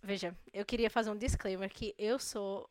Veja, 0.00 0.34
eu 0.52 0.64
queria 0.64 0.88
fazer 0.88 1.10
um 1.10 1.16
disclaimer 1.16 1.68
que 1.68 1.92
eu 1.98 2.20
sou 2.20 2.70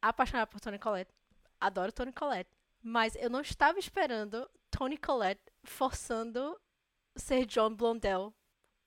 apaixonada 0.00 0.46
por 0.46 0.60
Toni 0.60 0.78
Collette. 0.78 1.12
Adoro 1.60 1.92
Toni 1.92 2.12
Collette. 2.12 2.50
Mas 2.82 3.16
eu 3.16 3.30
não 3.30 3.40
estava 3.40 3.78
esperando 3.78 4.48
Toni 4.70 4.96
Collette 4.96 5.42
forçando 5.64 6.58
ser 7.16 7.46
John 7.46 7.74
Blondell 7.74 8.32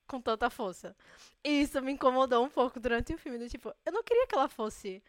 com 0.08 0.20
tanta 0.20 0.50
força. 0.50 0.96
E 1.44 1.62
isso 1.62 1.82
me 1.82 1.92
incomodou 1.92 2.44
um 2.44 2.50
pouco 2.50 2.80
durante 2.80 3.14
o 3.14 3.18
filme. 3.18 3.38
Do 3.38 3.50
tipo, 3.50 3.74
eu 3.86 3.92
não 3.92 4.04
queria 4.04 4.28
que 4.28 4.36
ela 4.36 4.48
fosse 4.48 5.04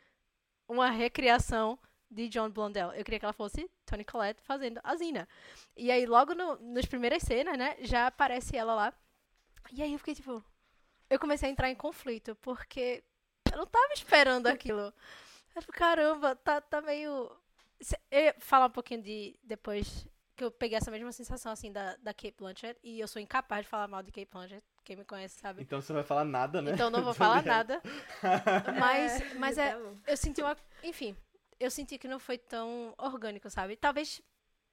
uma 0.69 0.91
recriação 0.91 1.79
de 2.11 2.29
John 2.29 2.51
Blondell. 2.51 2.93
Eu 2.93 3.05
queria 3.05 3.19
que 3.19 3.25
ela 3.25 3.33
fosse 3.33 3.71
Toni 3.87 4.05
Collette 4.05 4.43
fazendo 4.43 4.81
a 4.83 4.97
Zina. 4.97 5.29
E 5.77 5.91
aí, 5.91 6.05
logo 6.07 6.35
no, 6.35 6.57
nas 6.61 6.87
primeiras 6.87 7.23
cenas, 7.23 7.57
né, 7.57 7.77
já 7.81 8.07
aparece 8.07 8.57
ela 8.57 8.75
lá. 8.75 8.95
E 9.73 9.83
aí 9.83 9.93
eu 9.93 9.99
fiquei 9.99 10.15
tipo. 10.15 10.45
Eu 11.09 11.19
comecei 11.19 11.49
a 11.49 11.53
entrar 11.53 11.71
em 11.71 11.75
conflito, 11.75 12.37
porque 12.37 13.03
eu 13.51 13.59
não 13.59 13.67
tava 13.67 13.93
esperando 13.95 14.47
aquilo. 14.49 14.93
Eu 15.55 15.63
falei, 15.63 15.79
caramba, 15.79 16.37
tá, 16.37 16.61
tá 16.61 16.81
meio. 16.81 17.31
Eu 18.11 18.21
ia 18.25 18.35
falar 18.39 18.67
um 18.67 18.71
pouquinho 18.71 19.03
de. 19.03 19.39
Depois 19.43 20.07
que 20.37 20.45
eu 20.45 20.51
peguei 20.51 20.79
essa 20.79 20.91
mesma 20.91 21.13
sensação, 21.13 21.53
assim, 21.53 21.71
da, 21.71 21.97
da 21.97 22.15
Kate 22.15 22.35
Blanchett. 22.39 22.79
E 22.83 22.99
eu 23.01 23.09
sou 23.09 23.21
incapaz 23.21 23.65
de 23.65 23.69
falar 23.69 23.89
mal 23.89 24.03
de 24.03 24.11
Kate 24.11 24.29
Blanchett. 24.31 24.65
Quem 24.85 24.97
me 24.97 25.05
conhece 25.05 25.39
sabe. 25.39 25.63
Então 25.63 25.81
você 25.81 25.93
vai 25.93 26.03
falar 26.03 26.25
nada, 26.25 26.63
né? 26.63 26.73
Então 26.73 26.91
não 26.91 27.03
vou 27.03 27.13
falar 27.15 27.45
nada. 27.45 27.83
Mas, 28.81 29.21
É, 29.21 29.35
mas 29.35 29.57
tá 29.57 29.63
é, 29.65 29.77
eu 30.07 30.17
senti 30.17 30.41
uma. 30.41 30.57
Enfim, 30.83 31.17
eu 31.59 31.71
senti 31.71 31.99
que 31.99 32.09
não 32.09 32.19
foi 32.19 32.39
tão 32.39 32.95
orgânico, 32.97 33.51
sabe? 33.51 33.77
Talvez 33.77 34.23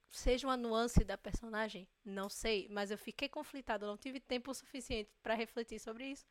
seja 0.10 0.48
uma 0.48 0.56
nuance 0.56 1.04
da 1.04 1.18
personagem, 1.18 1.88
não 2.06 2.30
sei, 2.30 2.68
mas 2.72 2.92
eu 2.92 2.98
fiquei 2.98 3.28
conflitada, 3.28 3.86
eu 3.86 3.90
não 3.90 3.98
tive 3.98 4.20
tempo 4.20 4.54
suficiente 4.54 5.12
pra 5.22 5.34
refletir 5.34 5.80
sobre 5.80 6.06
isso. 6.06 6.26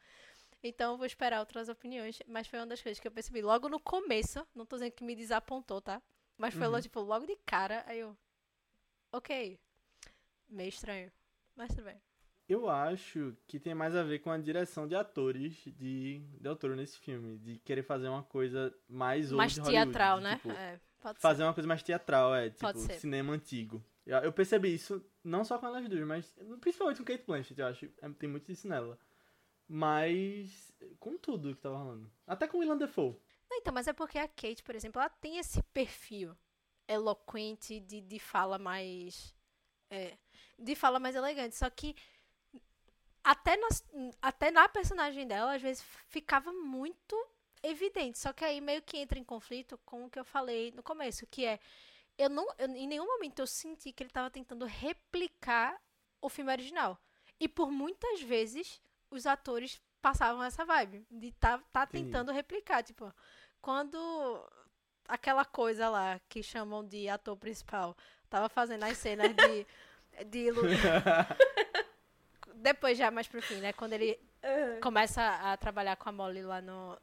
Então 0.67 0.93
eu 0.93 0.97
vou 0.99 1.07
esperar 1.07 1.41
outras 1.41 1.69
opiniões, 1.69 2.19
mas 2.27 2.47
foi 2.47 2.59
uma 2.59 2.67
das 2.67 2.83
coisas 2.83 2.99
que 3.01 3.07
eu 3.07 3.13
percebi 3.13 3.41
logo 3.43 3.69
no 3.69 3.79
começo, 3.81 4.47
não 4.55 4.67
tô 4.67 4.77
dizendo 4.77 4.93
que 4.93 5.05
me 5.05 5.15
desapontou, 5.15 5.81
tá? 5.81 6.03
Mas 6.37 6.55
foi 6.55 6.67
Uhum. 6.67 6.73
logo, 6.73 6.83
tipo, 6.83 7.01
logo 7.01 7.27
de 7.27 7.37
cara, 7.47 7.83
aí 7.87 8.01
eu. 8.01 8.17
Ok. 9.13 9.59
Meio 10.49 10.69
estranho. 10.69 11.11
Mas 11.55 11.71
tudo 11.71 11.85
bem. 11.85 12.01
Eu 12.49 12.69
acho 12.69 13.37
que 13.49 13.59
tem 13.59 13.75
mais 13.75 13.97
a 13.97 14.05
ver 14.05 14.21
com 14.21 14.31
a 14.31 14.39
direção 14.39 14.87
de 14.87 14.95
atores 14.95 15.55
de 15.67 16.21
Del 16.41 16.55
Toro 16.55 16.77
nesse 16.77 16.99
filme. 16.99 17.39
De 17.39 17.59
querer 17.59 17.83
fazer 17.83 18.09
uma 18.09 18.23
coisa 18.23 18.73
mais 18.89 19.33
old 19.33 19.37
Mais 19.37 19.55
teatral, 19.59 20.19
de, 20.19 20.25
né? 20.25 20.37
tipo, 20.37 20.51
é, 20.53 20.81
fazer 21.17 21.43
uma 21.43 21.53
coisa 21.55 21.67
mais 21.67 21.83
teatral, 21.83 22.35
é, 22.35 22.51
tipo, 22.51 22.79
ser. 22.79 23.01
cinema 23.01 23.33
antigo. 23.33 23.83
Eu, 24.05 24.19
eu 24.19 24.33
percebi 24.33 24.73
isso 24.73 25.05
não 25.25 25.45
só 25.45 25.59
com 25.59 25.67
elas 25.67 25.89
duas, 25.89 26.07
mas 26.07 26.37
principalmente 26.61 26.99
com 26.99 27.05
Kate 27.05 27.25
Blanchett, 27.27 27.61
eu 27.61 27.67
acho. 27.67 27.87
É, 28.01 28.09
tem 28.11 28.29
muito 28.29 28.47
disso 28.47 28.69
nela. 28.69 28.97
Mas 29.69 30.73
com 31.01 31.17
tudo 31.19 31.55
que 31.55 31.61
tava 31.61 31.77
rolando. 31.77 32.11
Até 32.27 32.47
com 32.47 32.59
Willem 32.59 32.79
Dafoe. 32.79 33.17
Não, 33.51 33.59
então, 33.59 33.73
mas 33.73 33.87
é 33.89 33.93
porque 33.93 34.19
a 34.19 34.29
Kate, 34.29 34.63
por 34.63 34.75
exemplo, 34.75 35.01
ela 35.01 35.09
tem 35.11 35.39
esse 35.39 35.63
perfil 35.65 36.37
eloquente 36.89 37.81
de, 37.81 38.01
de 38.01 38.19
fala 38.19 38.59
mais. 38.59 39.35
é, 39.91 40.17
de 40.59 40.75
fala 40.75 40.99
mais 41.01 41.15
elegante. 41.17 41.57
Só 41.57 41.69
que 41.71 41.95
até, 43.23 43.57
nas, 43.57 43.85
até 44.23 44.51
na 44.51 44.69
personagem 44.69 45.27
dela, 45.27 45.55
às 45.57 45.63
vezes 45.63 45.83
ficava 46.09 46.53
muito 46.53 47.17
evidente. 47.63 48.19
Só 48.19 48.33
que 48.33 48.45
aí 48.45 48.61
meio 48.61 48.83
que 48.83 48.97
entra 48.99 49.19
em 49.19 49.25
conflito 49.25 49.79
com 49.85 50.07
o 50.07 50.11
que 50.11 50.19
eu 50.19 50.25
falei 50.25 50.71
no 50.73 50.83
começo, 50.83 51.27
que 51.27 51.45
é. 51.45 51.59
Eu 52.19 52.31
não, 52.31 52.47
eu- 52.59 52.69
em 52.69 52.87
nenhum 52.87 53.05
momento 53.07 53.41
eu 53.41 53.47
senti 53.47 53.93
que 53.93 54.03
ele 54.03 54.11
estava 54.11 54.31
tentando 54.31 54.65
replicar 54.65 55.81
o 56.21 56.29
filme 56.29 56.51
original. 56.51 56.99
E 57.39 57.47
por 57.49 57.71
muitas 57.71 58.23
vezes 58.23 58.81
os 59.17 59.27
atores 59.27 59.81
passavam 60.01 60.43
essa 60.45 60.65
vibe 60.65 61.07
de 61.11 61.33
tá, 61.33 61.59
tá 61.73 61.83
Entendi. 61.85 62.05
tentando 62.05 62.33
replicar, 62.33 62.83
tipo, 62.83 63.13
quando 63.61 63.99
aquela 65.09 65.45
coisa 65.45 65.89
lá 65.89 66.21
que 66.29 66.43
chamam 66.43 66.85
de 66.87 67.09
ator 67.09 67.37
principal 67.37 67.97
tava 68.29 68.49
fazendo 68.49 68.85
as 68.85 68.97
cenas 68.99 69.35
de 69.35 69.67
de 70.27 70.51
lu- 70.51 70.63
depois 72.55 72.97
já 72.97 73.11
mais 73.11 73.27
pro 73.29 73.43
fim, 73.43 73.57
né, 73.57 73.73
quando 73.73 73.93
ele 73.93 74.19
começa 74.83 75.23
a 75.23 75.57
trabalhar 75.57 75.97
com 75.97 76.09
a 76.09 76.13
Molly 76.13 76.43
lá 76.43 76.61
no, 76.61 76.99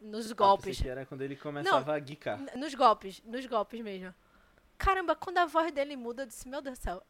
nos 0.00 0.30
Ah, 0.30 0.34
golpes. 0.34 0.80
que 0.80 0.88
era 0.88 1.04
quando 1.06 1.22
ele 1.22 1.36
começava 1.36 1.94
a 1.94 1.98
guicar. 1.98 2.38
Nos 2.56 2.74
golpes, 2.74 3.22
nos 3.24 3.44
golpes 3.46 3.80
mesmo. 3.80 4.14
Caramba, 4.78 5.14
quando 5.16 5.38
a 5.38 5.46
voz 5.46 5.72
dele 5.72 5.96
muda, 5.96 6.22
eu 6.22 6.26
disse, 6.26 6.48
meu 6.48 6.60
Deus 6.60 6.78
do 6.78 6.82
céu, 6.82 7.02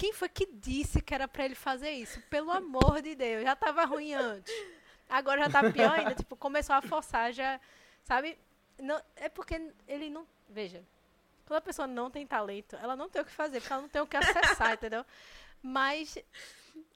quem 0.00 0.14
foi 0.14 0.30
que 0.30 0.46
disse 0.46 1.02
que 1.02 1.12
era 1.12 1.28
pra 1.28 1.44
ele 1.44 1.54
fazer 1.54 1.90
isso? 1.90 2.22
Pelo 2.30 2.50
amor 2.50 3.02
de 3.02 3.14
Deus, 3.14 3.42
já 3.42 3.54
tava 3.54 3.84
ruim 3.84 4.14
antes. 4.14 4.50
Agora 5.06 5.42
já 5.42 5.50
tá 5.50 5.70
pior 5.70 5.92
ainda, 5.92 6.14
tipo, 6.14 6.34
começou 6.36 6.74
a 6.74 6.80
forçar 6.80 7.34
já, 7.34 7.60
sabe? 8.02 8.38
Não, 8.78 8.98
é 9.14 9.28
porque 9.28 9.60
ele 9.86 10.08
não, 10.08 10.26
veja, 10.48 10.82
quando 11.44 11.58
a 11.58 11.60
pessoa 11.60 11.86
não 11.86 12.10
tem 12.10 12.26
talento, 12.26 12.76
ela 12.76 12.96
não 12.96 13.10
tem 13.10 13.20
o 13.20 13.26
que 13.26 13.30
fazer, 13.30 13.60
porque 13.60 13.74
ela 13.74 13.82
não 13.82 13.90
tem 13.90 14.00
o 14.00 14.06
que 14.06 14.16
acessar, 14.16 14.72
entendeu? 14.72 15.04
Mas 15.62 16.16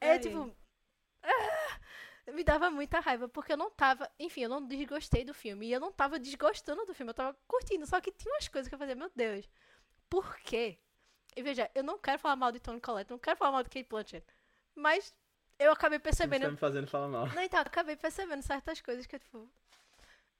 é 0.01 0.13
Ai. 0.13 0.19
tipo 0.19 0.51
ah, 1.23 2.33
me 2.33 2.43
dava 2.43 2.71
muita 2.71 3.01
raiva, 3.01 3.29
porque 3.29 3.53
eu 3.53 3.59
não 3.59 3.71
tava, 3.71 4.11
enfim, 4.19 4.45
eu 4.45 4.49
não 4.49 4.67
desgostei 4.67 5.27
do 5.27 5.35
filme, 5.35 5.67
e 5.67 5.73
eu 5.75 5.81
não 5.81 5.93
tava 5.93 6.19
desgostando 6.19 6.87
do 6.87 6.95
filme, 6.95 7.11
eu 7.11 7.15
tava 7.15 7.37
curtindo, 7.47 7.85
só 7.85 8.01
que 8.01 8.11
tinha 8.11 8.33
umas 8.33 8.49
coisas 8.49 8.67
que 8.67 8.75
eu 8.75 8.79
fazia, 8.79 8.95
meu 8.95 9.11
Deus, 9.15 9.47
por 10.09 10.39
quê? 10.39 10.79
E 11.37 11.43
veja, 11.43 11.71
eu 11.75 11.83
não 11.83 11.99
quero 11.99 12.19
falar 12.19 12.37
mal 12.37 12.53
de 12.53 12.61
Tony 12.61 12.81
Collette, 12.81 13.11
não 13.11 13.19
quero 13.19 13.37
falar 13.37 13.53
mal 13.53 13.63
de 13.63 13.71
Kate 13.71 13.89
Blanchett, 13.89 14.27
mas 14.75 15.13
eu 15.59 15.73
acabei 15.73 15.99
Você 15.99 16.03
percebendo, 16.05 16.43
tá 16.43 16.51
me 16.51 16.57
fazendo 16.57 16.87
falar 16.87 17.09
mal. 17.09 17.27
não, 17.29 17.43
então, 17.43 17.59
eu 17.61 17.67
acabei 17.67 17.97
percebendo 17.97 18.43
certas 18.43 18.81
coisas 18.81 19.07
que 19.07 19.17
eu, 19.17 19.21
tipo, 19.21 19.51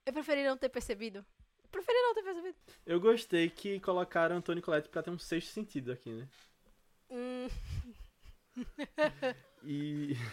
eu 0.05 0.13
preferi 0.13 0.43
não 0.43 0.57
ter 0.57 0.69
percebido. 0.69 1.25
Eu 1.63 1.69
preferi 1.69 1.97
não 2.01 2.13
ter 2.13 2.23
percebido. 2.23 2.55
Eu 2.85 2.99
gostei 2.99 3.49
que 3.49 3.79
colocaram 3.79 4.41
Tony 4.41 4.61
Collette 4.61 4.89
pra 4.89 5.03
ter 5.03 5.09
um 5.09 5.19
sexto 5.19 5.49
sentido 5.51 5.91
aqui, 5.91 6.11
né? 6.11 6.27
Hum, 7.09 7.47
E. 9.63 10.15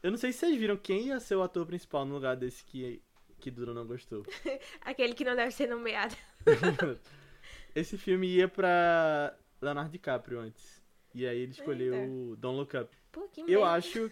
Eu 0.00 0.12
não 0.12 0.18
sei 0.18 0.32
se 0.32 0.38
vocês 0.38 0.56
viram 0.56 0.76
quem 0.76 1.08
ia 1.08 1.18
ser 1.18 1.34
o 1.34 1.42
ator 1.42 1.66
principal 1.66 2.04
no 2.04 2.14
lugar 2.14 2.36
desse 2.36 2.64
que, 2.64 3.02
que 3.40 3.50
Duro 3.50 3.74
não 3.74 3.84
gostou. 3.84 4.24
Aquele 4.80 5.12
que 5.12 5.24
não 5.24 5.34
deve 5.34 5.50
ser 5.50 5.68
nomeado. 5.68 6.14
Esse 7.74 7.98
filme 7.98 8.28
ia 8.28 8.48
pra 8.48 9.36
Leonardo 9.60 9.90
DiCaprio 9.90 10.40
antes. 10.40 10.82
E 11.14 11.26
aí 11.26 11.38
ele 11.40 11.52
escolheu 11.52 11.94
Eita. 11.94 12.10
o 12.12 12.36
Don't 12.36 12.56
Look 12.58 12.76
Up. 12.76 12.96
Pô, 13.10 13.28
que 13.28 13.42
Eu 13.46 13.64
acho. 13.64 14.10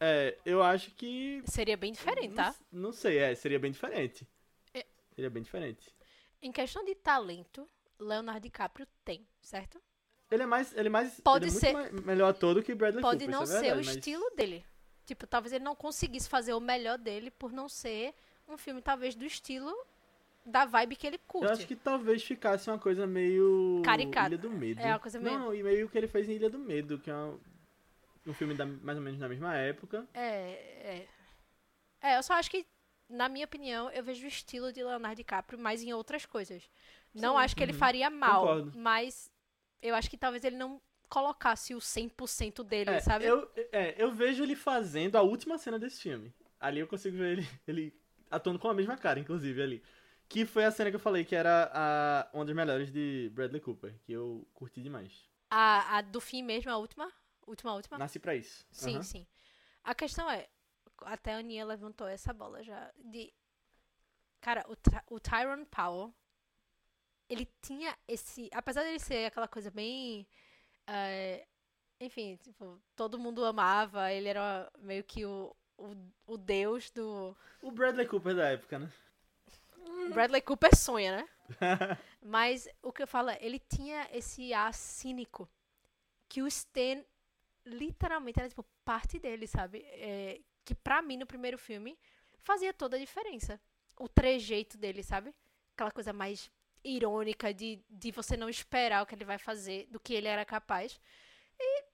É, 0.00 0.36
eu 0.44 0.62
acho 0.62 0.90
que. 0.92 1.42
seria 1.46 1.76
bem 1.76 1.92
diferente, 1.92 2.34
tá? 2.34 2.54
Não, 2.72 2.82
não 2.82 2.92
sei, 2.92 3.18
é, 3.18 3.34
seria 3.34 3.58
bem 3.58 3.70
diferente. 3.70 4.26
É. 4.74 4.84
Seria 5.14 5.30
bem 5.30 5.42
diferente. 5.42 5.94
Em 6.40 6.50
questão 6.50 6.84
de 6.84 6.94
talento, 6.94 7.68
Leonardo 7.98 8.40
DiCaprio 8.40 8.86
tem, 9.04 9.26
certo? 9.40 9.80
Ele 10.30 10.42
é 10.42 10.46
mais. 10.46 10.76
Ele 10.76 10.88
é 10.88 10.90
mais. 10.90 11.20
Pode 11.20 11.46
ele 11.46 11.56
é 11.56 11.58
ser- 11.60 11.72
muito 11.72 11.94
mai- 11.94 12.02
melhor 12.04 12.30
ator 12.30 12.54
do 12.54 12.62
que 12.62 12.74
Bradley 12.74 13.02
Pode 13.02 13.24
Cooper. 13.26 13.30
não 13.34 13.42
é 13.42 13.46
ser 13.46 13.52
verdade, 13.60 13.74
o 13.74 13.84
mas- 13.86 13.96
estilo 13.96 14.30
dele. 14.34 14.64
Tipo, 15.04 15.26
talvez 15.26 15.52
ele 15.52 15.64
não 15.64 15.74
conseguisse 15.76 16.28
fazer 16.28 16.54
o 16.54 16.60
melhor 16.60 16.96
dele 16.98 17.30
por 17.30 17.52
não 17.52 17.68
ser 17.68 18.14
um 18.48 18.56
filme, 18.56 18.80
talvez, 18.80 19.14
do 19.14 19.24
estilo 19.24 19.72
da 20.44 20.64
vibe 20.64 20.96
que 20.96 21.06
ele 21.06 21.18
curte. 21.18 21.46
Eu 21.46 21.52
acho 21.52 21.66
que 21.66 21.76
talvez 21.76 22.22
ficasse 22.22 22.68
uma 22.70 22.78
coisa 22.78 23.06
meio. 23.06 23.80
Caricata. 23.84 24.28
Ilha 24.28 24.38
do 24.38 24.50
Medo. 24.50 24.80
É 24.80 24.88
uma 24.88 24.98
coisa 24.98 25.18
meio- 25.20 25.38
Não, 25.38 25.54
e 25.54 25.62
meio 25.62 25.88
que 25.88 25.96
ele 25.96 26.08
fez 26.08 26.28
em 26.28 26.32
Ilha 26.32 26.50
do 26.50 26.58
Medo, 26.58 26.98
que 26.98 27.10
é 27.10 27.14
um, 27.14 27.38
um 28.26 28.32
filme 28.34 28.54
da, 28.54 28.66
mais 28.66 28.98
ou 28.98 29.04
menos 29.04 29.18
da 29.20 29.28
mesma 29.28 29.54
época. 29.56 30.06
É, 30.14 30.28
é. 31.00 31.06
É, 32.00 32.18
eu 32.18 32.22
só 32.22 32.34
acho 32.34 32.50
que, 32.50 32.66
na 33.08 33.28
minha 33.28 33.44
opinião, 33.44 33.88
eu 33.90 34.02
vejo 34.02 34.24
o 34.24 34.28
estilo 34.28 34.72
de 34.72 34.82
Leonardo 34.82 35.16
DiCaprio 35.16 35.58
mais 35.58 35.82
em 35.82 35.92
outras 35.92 36.26
coisas. 36.26 36.68
Não 37.14 37.36
Sim. 37.36 37.44
acho 37.44 37.56
que 37.56 37.62
ele 37.62 37.72
Uhum. 37.72 37.78
faria 37.78 38.10
mal, 38.10 38.40
Concordo. 38.40 38.72
mas 38.78 39.30
eu 39.80 39.94
acho 39.94 40.10
que 40.10 40.16
talvez 40.16 40.42
ele 40.44 40.56
não 40.56 40.80
colocasse 41.08 41.74
o 41.74 41.80
100% 41.80 42.64
dele, 42.64 42.90
É, 42.90 43.00
sabe? 43.00 43.26
Eu, 43.26 43.48
é, 43.70 43.94
eu 44.02 44.10
vejo 44.10 44.42
ele 44.42 44.56
fazendo 44.56 45.16
a 45.16 45.22
última 45.22 45.58
cena 45.58 45.78
desse 45.78 46.00
filme. 46.00 46.32
Ali 46.58 46.80
eu 46.80 46.86
consigo 46.86 47.16
ver 47.18 47.38
ele, 47.38 47.48
ele 47.68 47.94
atuando 48.30 48.58
com 48.58 48.68
a 48.68 48.74
mesma 48.74 48.96
cara, 48.96 49.20
inclusive, 49.20 49.62
ali. 49.62 49.82
Que 50.32 50.46
foi 50.46 50.64
a 50.64 50.70
cena 50.70 50.88
que 50.88 50.96
eu 50.96 51.00
falei 51.00 51.26
que 51.26 51.34
era 51.34 51.70
a, 51.74 52.28
uma 52.32 52.44
das 52.46 52.56
melhores 52.56 52.90
de 52.90 53.30
Bradley 53.34 53.60
Cooper, 53.60 53.94
que 54.02 54.12
eu 54.12 54.48
curti 54.54 54.80
demais. 54.80 55.28
A, 55.50 55.98
a 55.98 56.00
do 56.00 56.22
fim 56.22 56.42
mesmo, 56.42 56.70
a 56.70 56.78
última? 56.78 57.12
Última, 57.46 57.74
última? 57.74 57.98
Nasci 57.98 58.18
pra 58.18 58.34
isso. 58.34 58.64
Sim, 58.70 58.94
Aham. 58.94 59.02
sim. 59.02 59.26
A 59.84 59.94
questão 59.94 60.30
é, 60.30 60.48
até 61.02 61.34
a 61.34 61.36
Aninha 61.36 61.66
levantou 61.66 62.08
essa 62.08 62.32
bola 62.32 62.62
já, 62.62 62.90
de... 62.96 63.30
Cara, 64.40 64.64
o, 64.68 65.14
o 65.14 65.20
Tyrone 65.20 65.66
Powell, 65.66 66.14
ele 67.28 67.46
tinha 67.60 67.94
esse... 68.08 68.48
Apesar 68.54 68.84
dele 68.84 68.98
ser 68.98 69.26
aquela 69.26 69.46
coisa 69.46 69.70
bem... 69.70 70.26
eh, 70.86 71.46
enfim, 72.00 72.36
tipo, 72.36 72.80
todo 72.96 73.18
mundo 73.18 73.44
amava, 73.44 74.10
ele 74.10 74.28
era 74.28 74.72
meio 74.78 75.04
que 75.04 75.26
o, 75.26 75.54
o, 75.76 75.94
o 76.26 76.38
deus 76.38 76.90
do... 76.90 77.36
O 77.60 77.70
Bradley 77.70 78.06
Cooper 78.06 78.34
da 78.34 78.48
época, 78.48 78.78
né? 78.78 78.90
Bradley 80.12 80.42
Cooper 80.42 80.76
sonha, 80.76 81.16
né? 81.16 81.28
Mas 82.22 82.68
o 82.82 82.92
que 82.92 83.02
eu 83.02 83.06
falo 83.06 83.30
é, 83.30 83.38
ele 83.40 83.58
tinha 83.58 84.08
esse 84.12 84.52
ar 84.54 84.72
cínico 84.72 85.48
que 86.28 86.42
o 86.42 86.46
Stan 86.46 87.04
literalmente 87.64 88.38
era 88.38 88.48
tipo 88.48 88.64
parte 88.84 89.18
dele, 89.18 89.46
sabe? 89.46 89.82
É, 89.84 90.40
que 90.64 90.74
pra 90.74 91.02
mim 91.02 91.16
no 91.16 91.26
primeiro 91.26 91.58
filme 91.58 91.98
fazia 92.42 92.72
toda 92.72 92.96
a 92.96 93.00
diferença. 93.00 93.60
O 93.98 94.08
trejeito 94.08 94.78
dele, 94.78 95.02
sabe? 95.02 95.34
Aquela 95.74 95.90
coisa 95.90 96.12
mais 96.12 96.50
irônica 96.84 97.52
de, 97.52 97.80
de 97.88 98.10
você 98.10 98.36
não 98.36 98.48
esperar 98.48 99.02
o 99.02 99.06
que 99.06 99.14
ele 99.14 99.24
vai 99.24 99.38
fazer, 99.38 99.86
do 99.88 100.00
que 100.00 100.14
ele 100.14 100.28
era 100.28 100.44
capaz. 100.44 101.00
E 101.58 101.84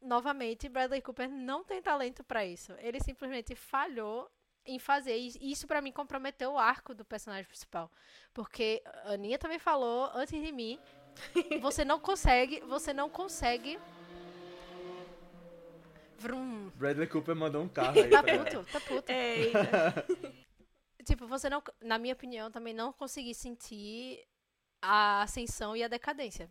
novamente 0.00 0.68
Bradley 0.68 1.02
Cooper 1.02 1.28
não 1.28 1.64
tem 1.64 1.82
talento 1.82 2.24
pra 2.24 2.44
isso. 2.44 2.72
Ele 2.78 3.00
simplesmente 3.00 3.54
falhou 3.54 4.30
em 4.66 4.78
fazer 4.78 5.16
e 5.16 5.50
isso 5.52 5.66
pra 5.66 5.80
mim 5.80 5.92
comprometeu 5.92 6.52
o 6.52 6.58
arco 6.58 6.94
do 6.94 7.04
personagem 7.04 7.44
principal, 7.46 7.90
porque 8.34 8.82
a 9.04 9.12
Aninha 9.12 9.38
também 9.38 9.58
falou 9.58 10.10
antes 10.14 10.40
de 10.40 10.52
mim, 10.52 10.78
você 11.60 11.84
não 11.84 11.98
consegue, 12.00 12.60
você 12.60 12.92
não 12.92 13.08
consegue 13.08 13.78
Vrum. 16.18 16.70
Bradley 16.76 17.06
Cooper 17.06 17.36
mandou 17.36 17.62
um 17.62 17.68
carro 17.68 17.98
aí. 18.00 18.08
Tá 18.10 18.22
pra- 18.22 18.38
puto, 18.44 18.64
tá 18.72 18.80
puto. 18.80 19.12
Eita. 19.12 20.06
Tipo, 21.04 21.28
você 21.28 21.48
não, 21.48 21.62
na 21.80 21.98
minha 21.98 22.14
opinião, 22.14 22.50
também 22.50 22.74
não 22.74 22.92
consegui 22.92 23.32
sentir 23.32 24.26
a 24.82 25.22
ascensão 25.22 25.76
e 25.76 25.84
a 25.84 25.88
decadência. 25.88 26.50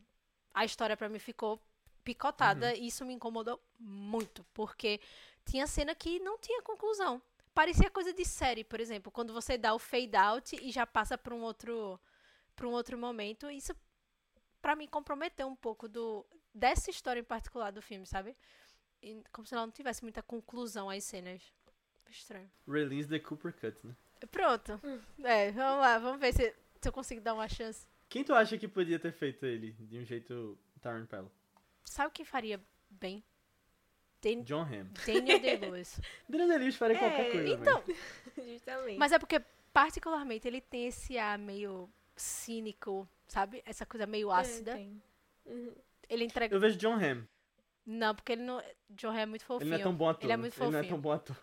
A 0.54 0.63
história 0.63 0.95
pra 0.95 1.10
mim 1.10 1.19
ficou 1.19 1.60
picotada 2.06 2.73
e 2.73 2.88
isso 2.88 3.04
me 3.04 3.13
incomodou 3.13 3.60
muito, 3.78 4.45
porque 4.54 5.01
tinha 5.43 5.67
cena 5.67 5.93
que 5.93 6.19
não 6.21 6.38
tinha 6.38 6.62
conclusão. 6.62 7.21
Parecia 7.56 7.89
coisa 7.89 8.13
de 8.13 8.26
série, 8.26 8.65
por 8.65 8.82
exemplo, 8.82 9.10
quando 9.10 9.34
você 9.34 9.58
dá 9.58 9.74
o 9.74 9.80
fade 9.80 10.15
out 10.18 10.58
e 10.62 10.72
já 10.72 10.86
passa 10.86 11.18
pra 11.18 11.34
um 11.34 11.41
outro 11.41 11.98
para 12.54 12.68
um 12.68 12.72
outro 12.72 12.98
momento, 12.98 13.50
isso 13.50 13.74
pra 14.62 14.76
mim 14.76 14.88
comprometeu 14.88 15.48
um 15.48 15.56
pouco 15.56 15.88
do 15.88 16.26
dessa 16.54 16.89
história 16.89 17.22
em 17.22 17.24
particular 17.24 17.72
do 17.72 17.82
filme, 17.82 18.06
sabe? 18.06 18.36
E 19.02 19.24
como 19.32 19.48
se 19.48 19.54
ela 19.54 19.65
não 19.65 19.72
tivesse 19.72 20.04
muita 20.04 20.22
conclusão 20.22 20.89
às 20.89 21.06
cenas. 21.06 21.41
Estranho. 22.10 22.52
Release 22.68 23.08
the 23.08 23.20
Cooper 23.20 23.54
Cut, 23.54 23.78
né? 23.88 23.96
Pronto. 24.30 24.80
É, 25.24 25.52
vamos 25.52 25.80
lá, 25.80 25.98
vamos 25.98 26.20
ver 26.20 26.34
se, 26.34 26.54
se 26.82 26.89
eu 26.89 26.91
consigo 26.91 27.22
dar 27.22 27.34
uma 27.34 27.48
chance. 27.48 27.88
Quem 28.10 28.24
tu 28.24 28.34
acha 28.34 28.58
que 28.58 28.68
podia 28.68 29.00
ter 29.00 29.12
feito 29.13 29.46
ele 29.46 29.72
de 29.72 29.98
um 29.98 30.06
jeito 30.06 30.58
Taron 30.82 31.06
Pell? 31.06 31.32
Sabe 31.86 32.10
o 32.10 32.12
que 32.12 32.26
faria 32.26 32.62
bem? 32.89 33.24
Dan 34.33 34.41
John 34.43 34.63
Hamm. 34.63 34.88
Daniel 35.05 35.39
Day-Lewis. 35.39 35.99
Daniel 36.27 36.47
Day-Lewis 36.49 36.75
faria 36.75 36.95
É, 36.97 36.99
qualquer 36.99 37.31
coisa, 37.31 37.53
então. 37.53 37.83
Justamente. 38.45 38.97
Mas 38.97 39.11
é 39.11 39.19
porque, 39.19 39.39
particularmente, 39.71 40.47
ele 40.47 40.61
tem 40.61 40.88
esse 40.88 41.17
ar 41.17 41.38
meio 41.38 41.89
cínico, 42.15 43.07
sabe? 43.27 43.61
Essa 43.65 43.85
coisa 43.85 44.05
meio 44.07 44.31
É, 44.31 44.35
ácida. 44.39 44.73
tem. 44.73 45.01
Uhum. 45.45 45.75
Ele 46.09 46.23
entrega. 46.25 46.55
Eu 46.55 46.59
vejo 46.59 46.77
John 46.77 46.93
Hamm. 46.95 47.25
Não, 47.85 48.15
porque 48.15 48.31
ele 48.31 48.41
não. 48.41 48.61
John 48.89 49.11
Ray 49.11 49.21
é 49.21 49.25
muito 49.27 49.45
fofinho. 49.45 49.67
Ele 49.67 49.75
não 49.75 49.79
é 49.79 49.83
tão 49.83 49.95
bom 49.95 50.09
ator. 50.09 50.23
Ele 50.23 50.33
é 50.33 50.38
muito 50.38 50.53
Ele 50.55 50.71
não 50.71 50.79
é 50.79 50.81
fofinho. 50.81 50.93
tão 50.95 51.01
bom 51.01 51.11
ator. 51.11 51.38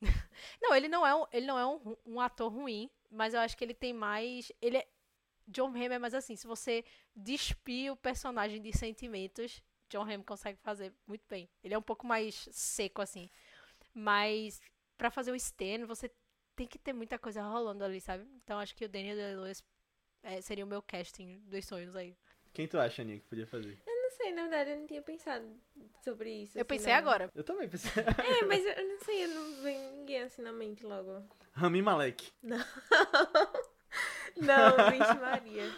Não, 0.62 0.74
ele 0.74 0.88
não 0.88 1.06
é 1.06 1.14
um, 1.14 1.24
ele 1.32 1.46
não 1.46 1.58
é 1.58 1.66
um, 1.66 1.96
um 2.04 2.20
ator 2.20 2.52
ruim, 2.52 2.90
mas 3.10 3.32
eu 3.32 3.40
acho 3.40 3.56
que 3.56 3.64
ele 3.64 3.72
tem 3.74 3.92
mais. 3.94 4.52
Ele 4.60 4.76
é. 4.78 4.86
John 5.48 5.68
Hamm 5.68 5.92
é 5.92 5.98
mais 5.98 6.12
assim, 6.12 6.36
se 6.36 6.46
você 6.46 6.84
despir 7.14 7.90
o 7.92 7.96
personagem 7.96 8.60
de 8.60 8.76
sentimentos, 8.76 9.62
John 9.88 10.02
Hamm 10.02 10.22
consegue 10.22 10.58
fazer 10.62 10.92
muito 11.06 11.24
bem. 11.28 11.48
Ele 11.62 11.74
é 11.74 11.78
um 11.78 11.82
pouco 11.82 12.06
mais 12.06 12.48
seco, 12.52 13.00
assim. 13.00 13.30
Mas 13.94 14.60
pra 14.96 15.10
fazer 15.10 15.32
o 15.32 15.36
Stan, 15.36 15.86
você 15.86 16.10
tem 16.54 16.66
que 16.66 16.78
ter 16.78 16.92
muita 16.92 17.18
coisa 17.18 17.42
rolando 17.42 17.84
ali, 17.84 18.00
sabe? 18.00 18.26
Então 18.42 18.58
acho 18.58 18.74
que 18.74 18.84
o 18.84 18.88
Daniel 18.88 19.16
Day-Lewis 19.16 19.64
é, 20.22 20.40
seria 20.40 20.64
o 20.64 20.68
meu 20.68 20.82
casting 20.82 21.40
dos 21.46 21.64
sonhos 21.66 21.94
aí. 21.94 22.16
Quem 22.52 22.66
tu 22.66 22.78
acha, 22.78 23.02
Aninha, 23.02 23.20
que 23.20 23.26
podia 23.26 23.46
fazer? 23.46 23.78
Não 23.86 24.10
sei, 24.10 24.32
na 24.32 24.42
verdade 24.42 24.70
eu 24.70 24.78
não 24.78 24.86
tinha 24.86 25.02
pensado 25.02 25.44
sobre 26.02 26.30
isso. 26.30 26.56
Eu 26.56 26.62
assim, 26.62 26.68
pensei 26.68 26.92
não. 26.92 26.98
agora. 26.98 27.30
Eu 27.34 27.44
também 27.44 27.68
pensei. 27.68 28.02
É, 28.02 28.44
mas 28.46 28.64
eu 28.64 28.88
não 28.88 28.98
sei, 29.00 29.24
eu 29.24 29.28
não 29.28 29.62
vem 29.62 29.92
ninguém 29.92 30.22
assim 30.22 30.40
na 30.40 30.52
mente 30.52 30.86
logo. 30.86 31.22
Rami 31.52 31.82
Malek. 31.82 32.32
Não, 32.42 32.58
vixe 34.90 35.14
Maria. 35.20 35.70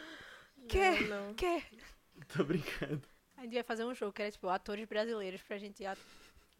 Quê? 0.68 1.01
Não, 1.09 1.27
não. 1.27 1.35
Que? 1.35 1.64
Tô 2.37 2.44
brincando. 2.44 3.03
A 3.38 3.42
gente 3.42 3.55
vai 3.55 3.62
fazer 3.62 3.85
um 3.85 3.94
jogo 3.94 4.12
que 4.12 4.20
era 4.22 4.31
tipo 4.31 4.48
atores 4.48 4.87
brasileiros 4.87 5.40
pra 5.42 5.57
gente 5.59 5.85
a- 5.87 5.96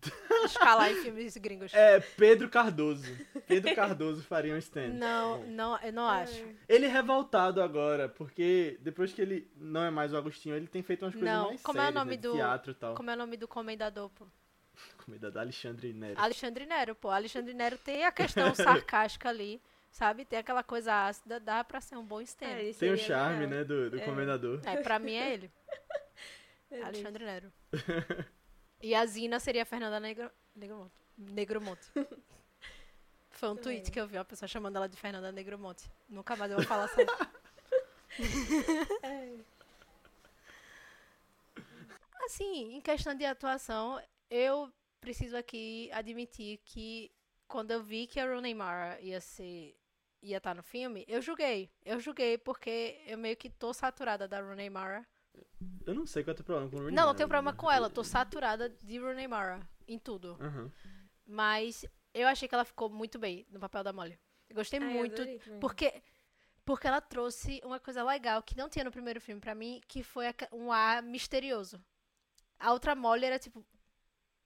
escalar 0.44 0.90
em 0.92 1.02
filmes 1.02 1.36
gringos. 1.36 1.74
É, 1.74 1.98
Pedro 1.98 2.48
Cardoso. 2.48 3.04
Pedro 3.48 3.74
Cardoso 3.74 4.22
faria 4.22 4.54
um 4.54 4.58
stand. 4.58 4.90
Não, 4.90 5.42
não, 5.46 5.76
eu 5.80 5.92
não 5.92 6.06
acho. 6.08 6.40
Ele 6.68 6.86
é 6.86 6.88
revoltado 6.88 7.60
agora, 7.60 8.08
porque 8.08 8.78
depois 8.80 9.12
que 9.12 9.20
ele 9.20 9.50
não 9.56 9.82
é 9.82 9.90
mais 9.90 10.12
o 10.12 10.16
Agostinho, 10.16 10.54
ele 10.54 10.68
tem 10.68 10.82
feito 10.82 11.04
umas 11.04 11.14
coisas 11.14 11.28
Não, 11.28 11.48
mais 11.48 11.62
como 11.62 11.78
é 11.78 11.82
o 11.82 11.84
sérias, 11.86 11.94
nome 12.04 12.10
né, 12.12 12.16
do- 12.22 12.32
teatro 12.32 12.70
e 12.70 12.74
tal. 12.74 12.94
Como 12.94 13.10
é 13.10 13.14
o 13.14 13.16
nome 13.16 13.36
do 13.36 13.48
comendador, 13.48 14.08
pô? 14.10 14.24
Comida 15.04 15.32
da 15.32 15.40
Alexandre 15.40 15.92
Nero. 15.92 16.14
Alexandre 16.20 16.64
Nero, 16.64 16.94
pô. 16.94 17.10
Alexandre 17.10 17.52
Nero 17.52 17.76
tem 17.78 18.04
a 18.04 18.12
questão 18.12 18.54
sarcástica 18.54 19.28
ali, 19.28 19.60
sabe? 19.90 20.24
Tem 20.24 20.38
aquela 20.38 20.62
coisa 20.62 21.06
ácida, 21.08 21.40
dá 21.40 21.64
pra 21.64 21.80
ser 21.80 21.96
um 21.96 22.04
bom 22.04 22.20
stand. 22.20 22.46
É, 22.46 22.52
É, 22.52 22.56
Tem 22.58 22.70
o 22.70 22.74
seria 22.74 22.96
charme, 22.98 23.40
legal. 23.46 23.58
né, 23.58 23.64
do, 23.64 23.90
do 23.90 23.98
É. 23.98 24.04
comendador. 24.04 24.60
pra 24.84 25.00
mim 25.00 25.14
é 25.14 25.32
ele. 25.34 25.50
Alexandre 26.70 27.24
Nero. 27.24 27.52
E 28.81 28.94
a 28.94 29.04
Zina 29.07 29.40
seria 29.40 29.62
a 29.62 29.66
Fernanda 29.66 29.98
Negro... 29.98 30.31
Negromonte. 30.54 30.94
Negromonte. 31.16 31.90
Foi 33.31 33.48
um 33.48 33.57
Também. 33.57 33.81
tweet 33.81 33.90
que 33.90 34.00
eu 34.00 34.07
vi, 34.07 34.16
uma 34.16 34.24
pessoa 34.24 34.48
chamando 34.48 34.76
ela 34.76 34.88
de 34.88 34.96
Fernanda 34.96 35.33
Negromonte. 35.33 35.90
Nunca 36.09 36.37
mais 36.37 36.50
eu 36.50 36.59
vou 36.59 36.66
falar 36.66 36.85
assim. 36.85 37.00
É. 39.02 39.37
Assim, 42.24 42.74
em 42.74 42.81
questão 42.81 43.14
de 43.14 43.24
atuação, 43.24 44.00
eu 44.31 44.72
preciso 45.00 45.37
aqui 45.37 45.90
admitir 45.92 46.59
que 46.64 47.11
quando 47.46 47.70
eu 47.70 47.83
vi 47.83 48.07
que 48.07 48.18
a 48.18 48.26
Rooney 48.26 48.54
Mara 48.54 49.00
ia 49.00 49.20
ser 49.20 49.76
ia 50.20 50.38
estar 50.38 50.54
no 50.54 50.62
filme, 50.62 51.04
eu 51.07 51.22
julguei. 51.22 51.70
Eu 51.85 52.00
julguei 52.00 52.37
porque 52.37 53.00
eu 53.07 53.16
meio 53.16 53.37
que 53.37 53.48
tô 53.48 53.72
saturada 53.72 54.26
da 54.26 54.40
Rooney 54.40 54.68
Mara. 54.68 55.07
Eu 55.87 55.94
não 55.94 56.07
sei 56.07 56.22
qual 56.22 56.33
é 56.33 56.35
o 56.35 56.37
teu 56.37 56.44
problema 56.44 56.70
com 56.70 56.77
o 56.77 56.81
Rooney 56.81 56.94
Não, 56.96 57.07
não 57.07 57.14
tenho 57.14 57.29
problema 57.29 57.53
né? 57.53 57.59
com 57.59 57.70
ela, 57.70 57.88
tô 57.90 58.05
saturada 58.05 58.68
de 58.68 58.98
Rooney 58.98 59.27
Mara 59.29 59.61
em 59.87 59.98
tudo. 59.98 60.37
Aham. 60.40 60.70
Mas 61.27 61.85
eu 62.14 62.27
achei 62.27 62.48
que 62.48 62.55
ela 62.55 62.64
ficou 62.64 62.88
muito 62.88 63.18
bem 63.18 63.46
no 63.51 63.61
papel 63.61 63.83
da 63.85 63.92
Molly. 63.92 64.18
Eu 64.48 64.57
gostei 64.57 64.81
Ai, 64.81 64.87
eu 64.88 64.96
muito 64.96 65.22
porque 65.61 65.92
porque 66.64 66.87
ela 66.87 67.01
trouxe 67.01 67.61
uma 67.64 67.81
coisa 67.81 68.03
legal 68.03 68.42
que 68.42 68.57
não 68.57 68.68
tinha 68.68 68.85
no 68.85 68.90
primeiro 68.90 69.20
filme 69.20 69.40
pra 69.40 69.55
mim, 69.55 69.81
que 69.88 70.03
foi 70.03 70.27
um 70.53 70.70
ar 70.70 71.03
misterioso. 71.03 71.83
A 72.59 72.72
outra 72.72 72.94
Molly 72.94 73.24
era 73.24 73.38
tipo 73.38 73.64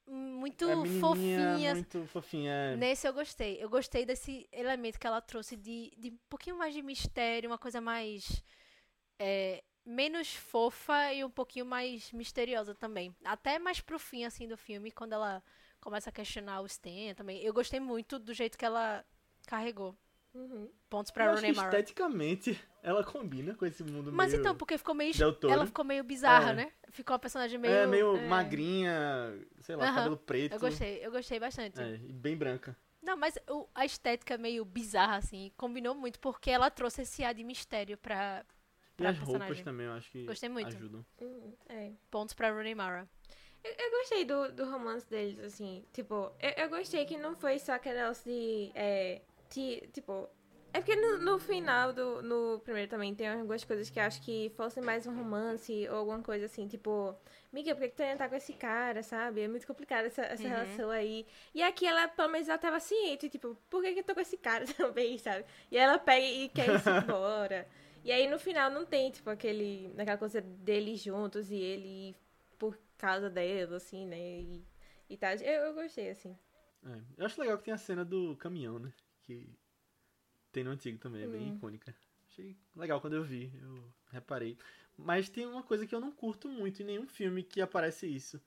muito 0.07 0.68
É 0.68 1.00
fofinha. 1.00 1.74
muito 1.74 2.07
fofinha. 2.07 2.76
Nesse 2.76 3.07
eu 3.09 3.12
gostei. 3.12 3.62
Eu 3.62 3.68
gostei 3.68 4.05
desse 4.05 4.48
elemento 4.52 4.98
que 4.98 5.07
ela 5.07 5.20
trouxe 5.20 5.57
de, 5.57 5.92
de 5.96 6.11
um 6.11 6.18
pouquinho 6.28 6.57
mais 6.57 6.74
de 6.74 6.83
mistério, 6.83 7.50
uma 7.50 7.59
coisa 7.59 7.81
mais. 7.81 8.42
é, 9.18 9.62
menos 9.84 10.34
fofa 10.34 11.12
e 11.12 11.24
um 11.24 11.30
pouquinho 11.30 11.66
mais 11.66 12.12
misteriosa 12.12 12.74
também. 12.74 13.14
Até 13.24 13.58
mais 13.58 13.80
pro 13.80 13.98
fim, 13.98 14.24
assim, 14.24 14.46
do 14.46 14.56
filme, 14.56 14.90
quando 14.90 15.12
ela 15.12 15.42
começa 15.80 16.10
a 16.10 16.12
questionar 16.12 16.60
o 16.60 16.66
Stan 16.66 17.14
também. 17.16 17.42
Eu 17.42 17.52
gostei 17.52 17.80
muito 17.80 18.18
do 18.18 18.32
jeito 18.32 18.56
que 18.56 18.64
ela 18.64 19.04
carregou. 19.46 19.96
Uhum. 20.34 20.70
Pontos 20.88 21.10
pra 21.10 21.30
Rooney 21.30 21.52
Mara. 21.52 21.68
esteticamente 21.68 22.58
ela 22.82 23.04
combina 23.04 23.54
com 23.54 23.66
esse 23.66 23.84
mundo 23.84 24.10
Mas 24.10 24.32
então, 24.32 24.56
porque 24.56 24.78
ficou 24.78 24.94
meio. 24.94 25.12
Ela 25.42 25.66
ficou 25.66 25.84
meio 25.84 26.02
bizarra, 26.02 26.52
É. 26.52 26.54
né? 26.54 26.72
Ficou 26.90 27.12
uma 27.12 27.18
personagem 27.18 27.58
meio. 27.58 27.74
É, 27.74 27.86
meio 27.86 28.16
é. 28.16 28.26
magrinha, 28.28 29.38
sei 29.60 29.76
lá, 29.76 29.84
Aham. 29.84 29.94
cabelo 29.94 30.16
preto. 30.16 30.54
Eu 30.54 30.60
gostei, 30.60 31.04
eu 31.04 31.10
gostei 31.10 31.38
bastante. 31.38 31.80
É, 31.80 31.94
e 31.96 32.12
bem 32.12 32.36
branca. 32.36 32.74
Não, 33.02 33.16
mas 33.16 33.36
a 33.74 33.84
estética 33.84 34.38
meio 34.38 34.64
bizarra, 34.64 35.16
assim, 35.16 35.52
combinou 35.56 35.94
muito, 35.94 36.20
porque 36.20 36.50
ela 36.50 36.70
trouxe 36.70 37.02
esse 37.02 37.24
ar 37.24 37.34
de 37.34 37.42
mistério 37.42 37.98
pra, 37.98 38.44
E 38.98 39.07
as 39.07 39.16
roupas 39.18 39.33
personagem. 39.33 39.64
também, 39.64 39.87
eu 39.87 39.92
acho 39.92 40.11
que 40.11 40.24
Gostei 40.24 40.48
muito. 40.48 40.74
ajudam. 40.76 41.05
Uhum. 41.20 41.52
É. 41.68 41.90
Pontos 42.11 42.35
pra 42.35 42.50
Rooney 42.50 42.74
Mara. 42.74 43.09
Eu, 43.64 43.72
eu 43.78 43.90
gostei 43.98 44.24
do, 44.24 44.52
do 44.52 44.70
romance 44.70 45.09
deles, 45.09 45.38
assim. 45.40 45.85
Tipo, 45.92 46.33
eu, 46.40 46.50
eu 46.64 46.68
gostei 46.68 47.05
que 47.05 47.16
não 47.16 47.35
foi 47.35 47.59
só 47.59 47.78
negócio 47.85 48.24
de. 48.31 48.70
É, 48.74 49.22
de, 49.50 49.88
tipo. 49.92 50.28
É 50.74 50.81
porque 50.81 50.96
no, 50.96 51.18
no 51.18 51.38
final 51.38 51.92
do 51.92 52.22
no 52.22 52.59
primeiro 52.61 52.88
também 52.88 53.14
tem 53.14 53.28
algumas 53.28 53.62
coisas 53.62 53.90
que 53.90 53.98
eu 54.00 54.05
acho 54.05 54.22
que 54.22 54.50
fossem 54.57 54.83
mais 54.83 55.07
um 55.07 55.14
romance 55.14 55.87
ou 55.90 55.96
alguma 55.98 56.22
coisa 56.22 56.46
assim, 56.46 56.66
tipo, 56.66 57.14
Miga, 57.52 57.74
por 57.74 57.83
que, 57.83 57.88
que 57.90 57.96
tu 57.96 58.02
ainda 58.02 58.16
tá 58.16 58.26
com 58.31 58.35
esse 58.37 58.55
cara, 58.55 59.02
sabe? 59.02 59.42
É 59.42 59.48
muito 59.48 59.66
complicado 59.66 60.07
essa, 60.07 60.22
essa 60.22 60.42
Uhum. 60.42 60.48
relação 60.48 60.88
aí. 60.88 61.26
E 61.55 61.62
aqui 61.62 61.87
ela, 61.87 62.09
pelo 62.09 62.28
menos, 62.31 62.48
ela 62.48 62.57
tava 62.57 62.81
ciente, 62.81 63.28
tipo, 63.28 63.55
por 63.68 63.83
que, 63.83 63.92
que 63.92 63.98
eu 64.00 64.05
tô 64.05 64.14
com 64.14 64.20
esse 64.22 64.38
cara 64.38 64.64
também, 64.74 65.18
sabe? 65.18 65.44
E 65.70 65.76
ela 65.76 65.98
pega 65.98 66.24
e 66.24 66.48
quer 66.48 66.66
ir 66.68 66.81
embora. 67.05 67.68
E 68.04 68.10
aí 68.12 68.28
no 68.28 68.38
final 68.38 68.70
não 68.70 68.84
tem, 68.84 69.10
tipo, 69.10 69.30
aquele. 69.30 69.92
aquela 69.98 70.18
coisa 70.18 70.40
deles 70.40 71.02
juntos 71.02 71.50
e 71.50 71.56
ele 71.56 72.16
por 72.58 72.78
causa 72.98 73.28
dela, 73.30 73.76
assim, 73.76 74.06
né? 74.06 74.18
E, 74.18 74.64
e 75.10 75.16
tal. 75.16 75.32
Eu, 75.36 75.64
eu 75.66 75.74
gostei, 75.74 76.10
assim. 76.10 76.36
É, 76.84 77.00
Eu 77.16 77.26
acho 77.26 77.40
legal 77.40 77.58
que 77.58 77.64
tem 77.64 77.74
a 77.74 77.78
cena 77.78 78.04
do 78.04 78.36
caminhão, 78.36 78.78
né? 78.78 78.92
Que 79.22 79.48
tem 80.52 80.64
no 80.64 80.70
antigo 80.70 80.98
também, 80.98 81.22
é 81.22 81.26
bem 81.26 81.48
Hum. 81.48 81.48
icônica. 81.48 81.94
Achei 82.28 82.56
legal 82.76 83.00
quando 83.00 83.14
eu 83.14 83.24
vi, 83.24 83.52
eu 83.60 83.92
reparei. 84.10 84.56
Mas 84.96 85.28
tem 85.28 85.46
uma 85.46 85.62
coisa 85.62 85.86
que 85.86 85.94
eu 85.94 86.00
não 86.00 86.12
curto 86.12 86.48
muito 86.48 86.82
em 86.82 86.86
nenhum 86.86 87.06
filme 87.06 87.42
que 87.42 87.60
aparece 87.60 88.06
isso. 88.06 88.40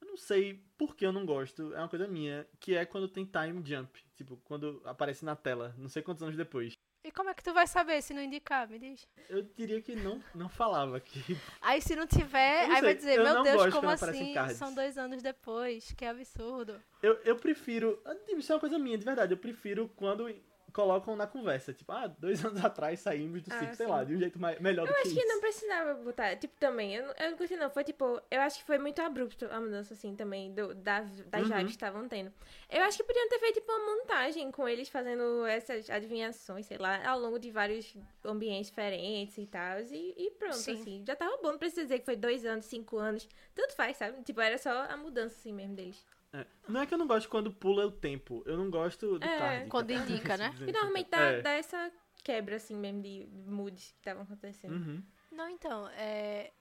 Eu 0.00 0.08
não 0.08 0.16
sei 0.16 0.64
por 0.78 0.96
que 0.96 1.06
eu 1.06 1.12
não 1.12 1.26
gosto, 1.26 1.74
é 1.74 1.78
uma 1.78 1.88
coisa 1.88 2.08
minha, 2.08 2.46
que 2.60 2.74
é 2.76 2.86
quando 2.86 3.08
tem 3.08 3.26
time 3.26 3.62
jump. 3.66 4.04
Tipo, 4.16 4.36
quando 4.44 4.82
aparece 4.84 5.24
na 5.24 5.36
tela, 5.36 5.74
não 5.78 5.88
sei 5.88 6.02
quantos 6.02 6.22
anos 6.22 6.36
depois. 6.36 6.74
E 7.04 7.10
como 7.12 7.28
é 7.28 7.34
que 7.34 7.44
tu 7.44 7.52
vai 7.52 7.66
saber 7.66 8.00
se 8.00 8.14
não 8.14 8.22
indicar? 8.22 8.66
Me 8.66 8.78
diz. 8.78 9.06
Eu 9.28 9.42
diria 9.54 9.82
que 9.82 9.94
não, 9.94 10.24
não 10.34 10.48
falava 10.48 10.98
que. 10.98 11.38
Aí 11.60 11.82
se 11.82 11.94
não 11.94 12.06
tiver, 12.06 12.66
não 12.66 12.76
aí 12.76 12.80
vai 12.80 12.94
dizer, 12.94 13.18
eu 13.18 13.24
meu 13.24 13.42
Deus, 13.42 13.74
como 13.74 13.90
assim? 13.90 14.34
São 14.54 14.74
dois 14.74 14.96
anos 14.96 15.22
depois, 15.22 15.92
que 15.92 16.06
absurdo. 16.06 16.82
Eu, 17.02 17.20
eu 17.24 17.36
prefiro. 17.36 18.02
Isso 18.28 18.50
é 18.50 18.54
uma 18.54 18.60
coisa 18.60 18.78
minha, 18.78 18.96
de 18.96 19.04
verdade. 19.04 19.34
Eu 19.34 19.38
prefiro 19.38 19.90
quando 19.94 20.34
colocam 20.74 21.16
na 21.16 21.26
conversa. 21.26 21.72
Tipo, 21.72 21.92
ah, 21.92 22.06
dois 22.08 22.44
anos 22.44 22.62
atrás 22.62 23.00
saímos 23.00 23.40
do 23.42 23.50
Ah, 23.54 23.58
circo, 23.58 23.76
sei 23.76 23.86
lá, 23.86 24.04
de 24.04 24.14
um 24.14 24.18
jeito 24.18 24.38
mais, 24.38 24.60
melhor 24.60 24.84
do 24.86 24.90
Eu 24.90 24.94
que 24.96 25.00
acho 25.02 25.14
que 25.14 25.20
isso. 25.20 25.28
não 25.28 25.40
precisava 25.40 25.94
botar. 25.94 26.36
Tipo, 26.36 26.54
também. 26.60 26.94
Eu, 26.94 27.06
não- 27.06 27.14
eu 27.18 27.30
não 27.30 27.38
gostei, 27.38 27.56
não. 27.56 27.70
Foi 27.70 27.84
tipo. 27.84 28.20
Eu 28.30 28.40
acho 28.42 28.58
que 28.58 28.64
foi 28.64 28.76
muito 28.76 29.00
abrupto 29.00 29.46
a 29.50 29.58
mudança, 29.60 29.94
assim, 29.94 30.14
também. 30.14 30.52
Do, 30.52 30.74
da, 30.74 31.00
das 31.00 31.42
Uhum. 31.48 31.56
vibes 31.56 31.64
que 31.66 31.70
estavam 31.76 32.06
tendo. 32.08 32.30
Eu 32.68 32.82
acho 32.82 32.98
que 32.98 33.04
podiam 33.04 33.28
ter 33.28 33.38
feito, 33.38 33.54
tipo, 33.54 33.72
uma 33.72 33.96
montagem 33.96 34.50
com 34.50 34.68
eles 34.68 34.88
fazendo 34.88 35.46
essas 35.46 35.88
adivinhações, 35.88 36.66
sei 36.66 36.76
lá, 36.76 37.06
ao 37.08 37.18
longo 37.18 37.38
de 37.38 37.50
vários 37.50 37.96
ambientes 38.24 38.68
diferentes 38.68 39.38
e 39.38 39.46
tal. 39.46 39.78
E, 39.80 40.14
e 40.16 40.30
pronto, 40.32 40.56
Sim. 40.56 40.74
assim. 40.80 41.04
Já 41.06 41.14
tava 41.14 41.36
bom. 41.38 41.52
Não 41.52 41.58
precisa 41.58 41.82
dizer 41.82 42.00
que 42.00 42.04
foi 42.04 42.16
dois 42.16 42.44
anos, 42.44 42.64
cinco 42.66 42.98
anos. 42.98 43.28
Tanto 43.54 43.74
faz, 43.76 43.96
sabe? 43.96 44.20
Tipo, 44.22 44.40
era 44.40 44.58
só 44.58 44.70
a 44.90 44.96
mudança, 44.96 45.36
assim 45.38 45.52
mesmo 45.52 45.74
deles. 45.76 46.04
É, 46.34 46.46
Não 46.68 46.80
é 46.80 46.86
que 46.86 46.92
eu 46.92 46.98
não 46.98 47.06
gosto 47.06 47.28
quando 47.28 47.52
pula 47.52 47.86
o 47.86 47.92
tempo. 47.92 48.42
Eu 48.44 48.56
não 48.56 48.68
gosto 48.70 49.18
do 49.18 49.24
É, 49.24 49.38
tarde. 49.38 49.70
quando 49.70 49.88
tá? 49.88 49.94
indica, 49.94 50.36
né? 50.36 50.50
E 50.68 50.72
normalmente 50.72 51.08
dá, 51.10 51.20
É. 51.20 51.40
dá 51.42 51.50
essa 51.50 51.92
quebra, 52.24 52.56
assim, 52.56 52.74
mesmo, 52.74 53.00
de 53.02 53.26
moods 53.46 53.92
que 53.92 53.98
estavam 53.98 54.24
acontecendo. 54.24 54.72
Uhum. 54.74 55.02
Não, 55.30 55.48
então, 55.48 55.88
é 55.90 56.52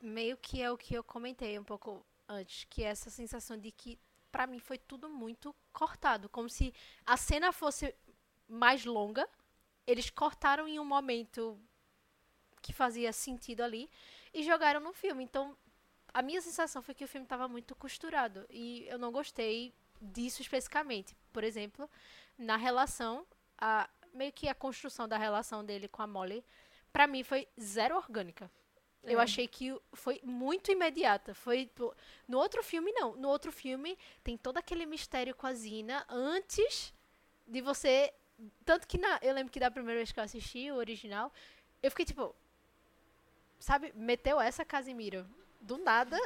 meio 0.00 0.36
que 0.36 0.62
é 0.62 0.70
o 0.70 0.76
que 0.78 0.94
eu 0.94 1.02
comentei 1.02 1.58
um 1.58 1.64
pouco 1.64 2.04
antes, 2.28 2.64
que 2.70 2.84
é 2.84 2.88
essa 2.88 3.10
sensação 3.10 3.56
de 3.58 3.72
que 3.72 3.98
pra 4.30 4.46
mim 4.46 4.60
foi 4.60 4.78
tudo 4.78 5.08
muito 5.08 5.54
cortado, 5.72 6.28
como 6.28 6.48
se 6.48 6.72
a 7.04 7.16
cena 7.16 7.50
fosse 7.52 7.92
mais 8.48 8.84
longa, 8.84 9.28
eles 9.86 10.10
cortaram 10.10 10.68
em 10.68 10.78
um 10.78 10.84
momento 10.84 11.58
que 12.62 12.72
fazia 12.72 13.12
sentido 13.12 13.62
ali 13.62 13.90
e 14.32 14.42
jogaram 14.44 14.80
no 14.80 14.92
filme. 14.92 15.24
Então, 15.24 15.56
a 16.18 16.22
minha 16.22 16.40
sensação 16.42 16.82
foi 16.82 16.94
que 16.94 17.04
o 17.04 17.08
filme 17.08 17.24
estava 17.26 17.46
muito 17.46 17.76
costurado 17.76 18.44
e 18.50 18.84
eu 18.88 18.98
não 18.98 19.12
gostei 19.12 19.72
disso 20.00 20.42
especificamente. 20.42 21.16
Por 21.32 21.44
exemplo, 21.44 21.88
na 22.36 22.56
relação, 22.56 23.24
a, 23.56 23.88
meio 24.12 24.32
que 24.32 24.48
a 24.48 24.54
construção 24.64 25.06
da 25.06 25.16
relação 25.16 25.64
dele 25.64 25.86
com 25.86 26.02
a 26.02 26.08
Molly, 26.08 26.44
pra 26.92 27.06
mim 27.06 27.22
foi 27.22 27.46
zero 27.60 27.94
orgânica. 27.96 28.50
Eu 29.04 29.20
É. 29.20 29.22
achei 29.22 29.46
que 29.46 29.66
foi 29.92 30.20
muito 30.24 30.72
imediata. 30.72 31.34
Foi 31.34 31.66
tipo, 31.66 31.94
no 32.26 32.36
outro 32.38 32.64
filme 32.64 32.90
não. 32.90 33.14
No 33.14 33.28
outro 33.28 33.52
filme 33.52 33.96
tem 34.24 34.36
todo 34.36 34.58
aquele 34.58 34.86
mistério 34.86 35.36
com 35.36 35.46
a 35.46 35.54
Zina 35.54 36.04
antes 36.08 36.92
de 37.46 37.60
você, 37.60 38.12
tanto 38.64 38.88
que 38.88 38.98
na, 38.98 39.20
eu 39.22 39.32
lembro 39.32 39.52
que 39.52 39.60
da 39.60 39.70
primeira 39.70 40.00
vez 40.00 40.10
que 40.10 40.18
eu 40.18 40.24
assisti 40.24 40.68
o 40.72 40.74
original, 40.74 41.32
eu 41.80 41.90
fiquei 41.92 42.04
tipo, 42.06 42.34
sabe, 43.60 43.92
meteu 43.94 44.40
essa 44.40 44.64
Casimiro 44.64 45.24
do 45.60 45.78
nada 45.78 46.18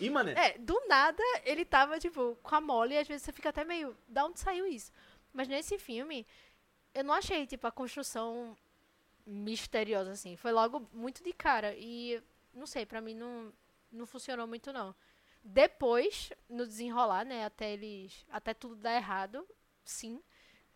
E, 0.00 0.08
mané, 0.10 0.32
é, 0.32 0.58
do 0.58 0.80
nada 0.86 1.22
ele 1.44 1.64
tava, 1.64 1.98
tipo, 1.98 2.36
com 2.42 2.54
a 2.54 2.60
Molly 2.60 2.94
e 2.94 2.98
às 2.98 3.08
vezes 3.08 3.22
você 3.22 3.32
fica 3.32 3.48
até 3.48 3.64
meio. 3.64 3.96
Da 4.06 4.24
onde 4.24 4.38
saiu 4.38 4.66
isso? 4.66 4.92
Mas 5.32 5.48
nesse 5.48 5.78
filme, 5.78 6.26
eu 6.94 7.04
não 7.04 7.14
achei, 7.14 7.46
tipo, 7.46 7.66
a 7.66 7.72
construção 7.72 8.56
misteriosa, 9.26 10.12
assim. 10.12 10.36
Foi 10.36 10.52
logo 10.52 10.88
muito 10.92 11.22
de 11.22 11.32
cara. 11.32 11.74
E, 11.76 12.22
não 12.54 12.66
sei, 12.66 12.86
pra 12.86 13.00
mim 13.00 13.14
não, 13.14 13.52
não 13.90 14.06
funcionou 14.06 14.46
muito, 14.46 14.72
não. 14.72 14.94
Depois, 15.42 16.30
no 16.48 16.66
desenrolar, 16.66 17.24
né, 17.24 17.44
até 17.44 17.72
eles. 17.72 18.24
Até 18.30 18.54
tudo 18.54 18.76
dar 18.76 18.94
errado, 18.94 19.46
sim. 19.84 20.22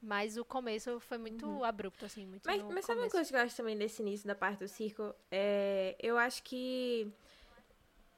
Mas 0.01 0.37
o 0.37 0.45
começo 0.45 0.99
foi 0.99 1.17
muito 1.17 1.63
abrupto, 1.63 2.05
assim, 2.05 2.27
muito 2.27 2.45
Mas, 2.45 2.61
mas 2.63 2.85
sabe 2.85 3.01
uma 3.01 3.09
coisa 3.11 3.31
que 3.31 3.37
eu 3.37 3.41
acho 3.41 3.57
também 3.57 3.79
desse 3.79 4.03
início 4.03 4.27
da 4.27 4.35
parte 4.35 4.59
do 4.59 4.69
circo? 4.69 5.15
É, 5.31 5.95
eu 6.01 6.19
acho 6.19 6.43
que 6.43 7.13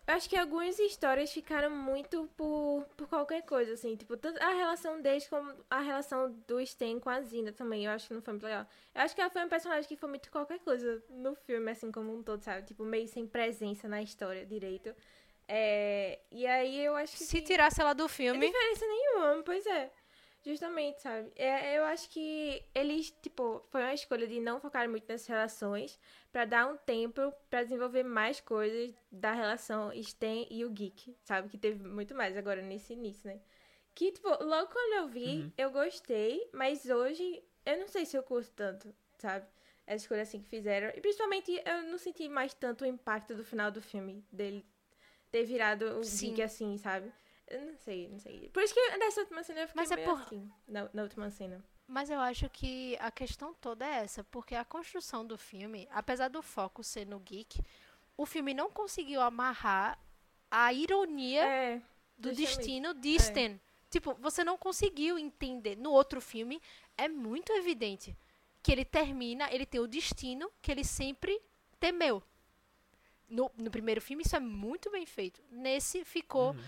acho 0.07 0.29
que 0.29 0.37
algumas 0.37 0.79
histórias 0.79 1.33
ficaram 1.33 1.71
muito 1.71 2.29
por, 2.37 2.85
por 2.97 3.09
qualquer 3.09 3.43
coisa, 3.43 3.73
assim. 3.73 3.97
Tipo, 3.97 4.17
tanto 4.17 4.43
a 4.43 4.51
relação 4.51 5.01
deles 5.01 5.27
como 5.29 5.53
a 5.71 5.81
relação 5.81 6.31
do 6.47 6.61
Stan 6.61 6.99
com 7.01 7.11
a 7.11 7.21
Zina 7.23 7.53
também. 7.53 7.85
Eu 7.85 7.93
acho 7.93 8.09
que 8.09 8.15
não 8.15 8.23
foi 8.23 8.35
muito 8.35 8.45
legal. 8.45 8.67
Eu 8.95 9.01
acho 9.03 9.15
que 9.15 9.21
ela 9.21 9.31
foi 9.31 9.45
um 9.45 9.49
personagem 9.49 9.89
que 9.89 9.97
foi 9.97 10.09
muito 10.09 10.31
qualquer 10.31 10.59
coisa 10.61 11.03
no 11.09 11.35
filme, 11.35 11.71
assim, 11.71 11.91
como 11.91 12.15
um 12.15 12.23
todo, 12.23 12.43
sabe? 12.43 12.67
Tipo, 12.67 12.85
meio 12.85 13.09
sem 13.09 13.27
presença 13.27 13.89
na 13.89 14.03
história 14.03 14.45
direito. 14.45 14.95
É, 15.47 16.21
e 16.31 16.47
aí 16.47 16.85
eu 16.85 16.97
acho 16.97 17.17
que. 17.17 17.25
Se 17.25 17.43
tirasse 17.43 17.81
ela 17.81 17.93
do 17.93 18.05
Não 18.05 18.09
filme, 18.09 18.41
tem 18.41 18.51
diferença 18.51 18.87
nenhuma, 18.87 19.43
pois 19.43 19.67
é. 19.67 19.91
Justamente, 20.45 21.01
sabe? 21.01 21.33
É, 21.37 21.79
eu 21.79 21.85
acho 21.85 22.11
que 22.11 22.63
eles, 22.75 23.11
tipo, 23.23 23.65
foi 23.71 23.81
uma 23.81 23.95
escolha 23.95 24.27
de 24.27 24.41
não 24.41 24.61
focar 24.61 24.87
muito 24.89 25.07
nessas 25.09 25.27
relações 25.27 25.99
pra 26.31 26.45
dar 26.45 26.67
um 26.67 26.77
tempo 26.77 27.33
pra 27.49 27.63
desenvolver 27.63 28.03
mais 28.03 28.41
coisas 28.41 28.95
da 29.11 29.33
relação 29.33 29.91
Stan 29.95 30.45
e 30.51 30.63
o 30.65 30.71
Geek, 30.71 31.17
sabe? 31.23 31.49
Que 31.49 31.57
teve 31.57 31.83
muito 31.89 32.15
mais 32.15 32.37
agora 32.37 32.61
nesse 32.61 32.93
início, 32.93 33.27
né? 33.27 33.41
Que, 33.95 34.13
tipo, 34.13 34.29
logo 34.45 34.71
quando 34.71 34.95
eu 35.05 35.09
vi, 35.09 35.41
Uhum. 35.41 35.53
eu 35.57 35.71
gostei, 35.71 36.47
mas 36.53 36.85
hoje 36.91 37.43
eu 37.65 37.79
não 37.79 37.89
sei 37.89 38.05
se 38.05 38.15
eu 38.17 38.23
curto 38.23 38.51
tanto, 38.55 38.95
sabe? 39.19 39.47
Essa 39.87 40.05
escolha 40.05 40.23
assim 40.23 40.41
que 40.43 40.49
fizeram. 40.49 40.89
E 40.95 41.01
principalmente 41.01 41.63
eu 41.65 41.85
não 41.85 41.97
senti 41.97 42.29
mais 42.29 42.53
tanto 42.53 42.85
o 42.85 42.87
impacto 42.87 43.35
do 43.35 43.45
final 43.45 43.71
do 43.71 43.81
filme, 43.81 44.23
dele 44.31 44.63
ter 45.31 45.45
virado 45.45 46.01
o 46.01 46.03
Sim. 46.03 46.29
Geek 46.29 46.43
assim, 46.43 46.77
sabe? 46.77 47.11
Eu 47.49 47.67
não 47.67 47.77
sei, 47.77 48.09
não 48.09 48.19
sei. 48.19 48.49
Por 48.51 48.63
isso 48.63 48.73
que 48.75 48.97
nessa 48.97 49.21
última 49.21 49.43
cena 49.45 49.61
eu 49.61 49.69
fiquei 49.69 49.83
Mas 49.83 49.91
é 49.91 49.97
meio 49.97 50.09
por- 50.09 50.21
assim, 50.21 50.51
na, 50.67 50.89
na 50.93 51.03
última 51.03 51.31
cena. 51.31 51.63
Mas 51.87 52.09
eu 52.09 52.19
acho 52.19 52.49
que 52.49 52.97
a 52.99 53.11
questão 53.11 53.53
toda 53.53 53.85
é 53.87 54.05
essa, 54.05 54.25
porque 54.25 54.55
a 54.55 54.65
construção 54.65 55.27
do 55.27 55.37
filme, 55.37 55.87
apesar 55.91 56.29
do 56.29 56.41
foco 56.43 56.83
ser 56.83 57.07
no 57.07 57.19
geek, 57.21 57.61
o 58.17 58.25
filme 58.25 58.55
não 58.55 58.71
conseguiu 58.71 59.21
amarrar 59.21 59.99
a 60.51 60.73
ironia 60.73 61.45
É, 61.45 61.83
do 62.17 62.33
destino 62.33 62.95
de 62.95 63.13
É. 63.13 63.17
Stan. 63.17 63.61
Tipo, 63.91 64.15
você 64.15 64.43
não 64.43 64.57
conseguiu 64.57 65.19
entender. 65.19 65.77
No 65.77 65.91
outro 65.93 66.21
filme, 66.21 66.61
é 66.97 67.07
muito 67.09 67.53
evidente 67.53 68.17
que 68.63 68.73
ele 68.73 68.85
termina, 68.85 69.53
ele 69.53 69.67
tem 69.67 69.81
o 69.81 69.87
destino 69.87 70.51
que 70.63 70.73
ele 70.73 70.83
sempre 70.85 71.39
temeu. 71.79 72.23
No, 73.29 73.51
no 73.59 73.71
primeiro 73.71 74.01
filme, 74.01 74.23
isso 74.25 74.37
é 74.37 74.41
muito 74.41 74.91
bem 74.91 75.05
feito. 75.07 75.43
Nesse, 75.51 76.05
ficou, 76.05 76.53
Uhum. 76.53 76.65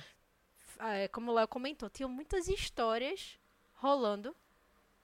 É, 0.81 1.09
como 1.09 1.31
o 1.31 1.35
Léo 1.35 1.49
comentou, 1.49 1.89
tinham 1.91 2.09
muitas 2.11 2.49
histórias 2.49 3.39
rolando. 3.75 4.35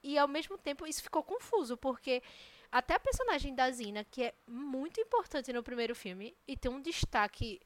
E 0.03 0.19
ao 0.19 0.27
mesmo 0.29 0.59
tempo, 0.59 0.87
isso 0.87 1.03
ficou 1.03 1.23
confuso, 1.23 1.77
porque 1.77 2.23
até 2.71 2.95
a 2.95 3.01
personagem 3.01 3.55
da 3.55 3.71
Zina, 3.71 4.05
que 4.05 4.25
é 4.25 4.35
muito 4.47 5.01
importante 5.01 5.53
no 5.53 5.63
primeiro 5.63 5.95
filme, 5.95 6.37
e 6.49 6.57
tem 6.57 6.71
um 6.71 6.81
destaque 6.81 7.61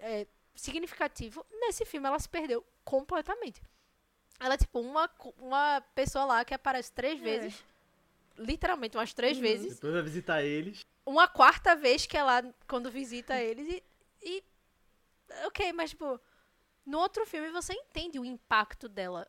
é, 0.00 0.26
significativo, 0.54 1.46
nesse 1.52 1.84
filme 1.84 2.06
ela 2.08 2.18
se 2.18 2.28
perdeu 2.28 2.64
completamente. 2.84 3.62
Ela 4.40 4.54
é 4.54 4.58
tipo 4.58 4.80
uma, 4.80 5.08
uma 5.38 5.80
pessoa 5.94 6.24
lá 6.24 6.44
que 6.44 6.54
aparece 6.54 6.92
três 6.92 7.20
É. 7.20 7.22
vezes. 7.22 7.64
Literalmente, 8.36 8.96
umas 8.96 9.12
três 9.12 9.36
Uhum. 9.36 9.42
vezes. 9.42 9.74
Depois 9.74 9.92
vai 9.92 10.02
visitar 10.02 10.42
eles. 10.42 10.84
Uma 11.04 11.28
quarta 11.28 11.76
vez 11.76 12.06
que 12.06 12.16
é 12.16 12.22
lá 12.22 12.42
quando 12.66 12.90
visita 12.90 13.40
eles 13.40 13.68
e. 13.68 13.82
e- 14.22 14.44
ok, 15.46 15.72
mas 15.74 15.90
tipo. 15.90 16.18
No 16.84 16.98
outro 16.98 17.24
filme 17.26 17.50
você 17.50 17.72
entende 17.72 18.18
o 18.18 18.24
impacto 18.24 18.88
dela 18.88 19.26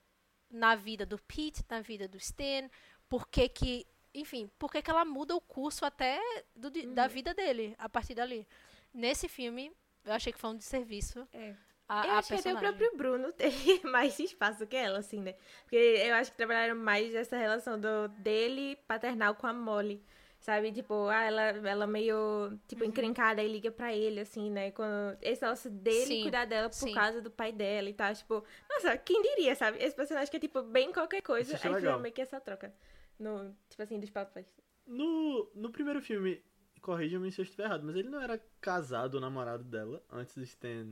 na 0.50 0.76
vida 0.76 1.06
do 1.06 1.18
Pete, 1.20 1.64
na 1.70 1.82
vida 1.82 2.08
do 2.08 2.18
Stan, 2.18 2.70
por 3.10 3.28
que 3.28 3.48
que. 3.50 3.88
Enfim, 4.14 4.50
por 4.60 4.70
que 4.72 4.82
que 4.82 4.92
ela 4.92 5.06
muda 5.06 5.34
o 5.36 5.40
curso 5.42 5.86
até 5.86 6.20
do 6.56 6.70
di- 6.70 6.86
da 6.88 7.08
vida 7.08 7.34
dele 7.34 7.74
a 7.78 7.88
partir 7.88 8.14
dali. 8.14 8.46
Nesse 8.94 9.30
filme, 9.30 9.72
eu 10.04 10.12
achei 10.12 10.34
que 10.34 10.40
foi 10.40 10.50
um 10.50 10.58
desserviço 10.58 11.26
É. 11.32 11.56
a, 11.88 12.06
eu 12.08 12.12
a 12.12 12.18
acho 12.18 12.28
que 12.28 12.34
até 12.34 12.42
o 12.52 12.56
personagem. 12.58 12.78
próprio 12.78 12.98
Bruno 12.98 13.32
teve 13.80 13.80
mais 13.88 14.20
espaço 14.20 14.68
que 14.68 14.76
ela, 14.76 15.00
assim, 15.00 15.22
né? 15.22 15.34
Porque 15.64 15.78
eu 15.78 16.14
acho 16.16 16.30
que 16.32 16.36
trabalharam 16.38 16.76
mais 16.76 17.16
essa 17.16 17.38
relação 17.38 17.80
do, 17.80 18.10
dele 18.20 18.76
paternal 18.86 19.34
com 19.36 19.48
a 19.48 19.54
Molly. 19.54 20.04
Sabe, 20.42 20.72
tipo, 20.72 21.06
ah, 21.08 21.22
ela, 21.24 21.42
ela 21.70 21.86
meio, 21.86 22.16
Uhum. 22.50 22.60
tipo, 22.68 22.84
encrencada 22.84 23.44
e 23.44 23.48
liga 23.48 23.72
pra 23.72 23.94
ele, 23.96 24.22
assim, 24.22 24.50
né? 24.50 24.72
Quando 24.72 25.16
esse 25.22 25.40
negócio 25.44 25.70
dele 25.70 26.06
Sim, 26.08 26.22
cuidar 26.24 26.46
dela 26.46 26.68
por 26.68 26.74
sim. 26.76 26.94
causa 26.96 27.22
do 27.22 27.30
pai 27.30 27.52
dela 27.52 27.88
e 27.88 27.94
tal, 27.94 28.12
tipo... 28.16 28.44
Nossa, 28.68 28.98
quem 28.98 29.22
diria, 29.22 29.54
sabe? 29.56 29.78
Esse 29.78 29.96
personagem 29.96 30.32
que 30.32 30.38
é, 30.38 30.40
tipo, 30.40 30.64
bem 30.64 30.92
qualquer 30.92 31.22
coisa, 31.22 31.54
achei 31.56 31.70
aí 31.70 31.76
legal. 31.76 31.94
foi 31.94 32.02
meio 32.02 32.16
que 32.16 32.22
essa 32.24 32.42
troca. 32.42 32.74
No, 33.20 33.56
tipo 33.70 33.84
assim, 33.84 34.00
dos 34.00 34.10
papéis. 34.10 34.48
No, 34.88 35.48
no 35.54 35.72
primeiro 35.72 36.02
filme, 36.02 36.44
corrija-me 36.82 37.32
se 37.32 37.40
eu 37.40 37.44
estiver 37.44 37.66
errado, 37.66 37.84
mas 37.86 37.96
ele 37.96 38.10
não 38.10 38.20
era 38.20 38.40
casado 38.60 39.14
ou 39.16 39.22
namorado 39.22 39.64
dela 39.64 40.04
antes 40.12 40.34
do 40.36 40.42
Stan. 40.44 40.90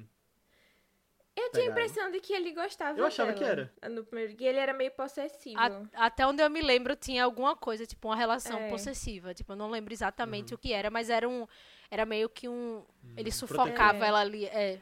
Eu 1.45 1.51
tinha 1.51 1.65
a 1.67 1.71
impressão 1.71 2.11
de 2.11 2.19
que 2.19 2.33
ele 2.33 2.51
gostava 2.53 2.99
Eu 2.99 3.05
achava 3.05 3.33
que 3.33 3.43
dela 3.43 3.71
No 3.89 4.03
primeiro, 4.05 4.35
que 4.35 4.43
ele 4.43 4.57
era 4.59 4.73
meio 4.73 4.91
possessivo. 4.91 5.59
A- 5.59 6.05
até 6.05 6.25
onde 6.25 6.41
eu 6.43 6.49
me 6.49 6.61
lembro, 6.61 6.95
tinha 6.95 7.23
alguma 7.23 7.55
coisa, 7.55 7.85
tipo, 7.85 8.07
uma 8.07 8.15
relação 8.15 8.59
É. 8.59 8.69
possessiva. 8.69 9.33
Tipo, 9.33 9.53
eu 9.53 9.55
não 9.57 9.69
lembro 9.69 9.93
exatamente 9.93 10.53
o 10.53 10.57
que 10.57 10.73
era, 10.73 10.89
mas 10.89 11.09
era 11.09 11.27
um. 11.27 11.47
Era 11.89 12.05
meio 12.05 12.29
que 12.29 12.47
um. 12.47 12.83
Ele 13.17 13.29
Hum, 13.29 13.31
sufocava 13.31 13.99
protetor. 13.99 14.07
ela 14.07 14.19
ali. 14.19 14.45
É. 14.45 14.79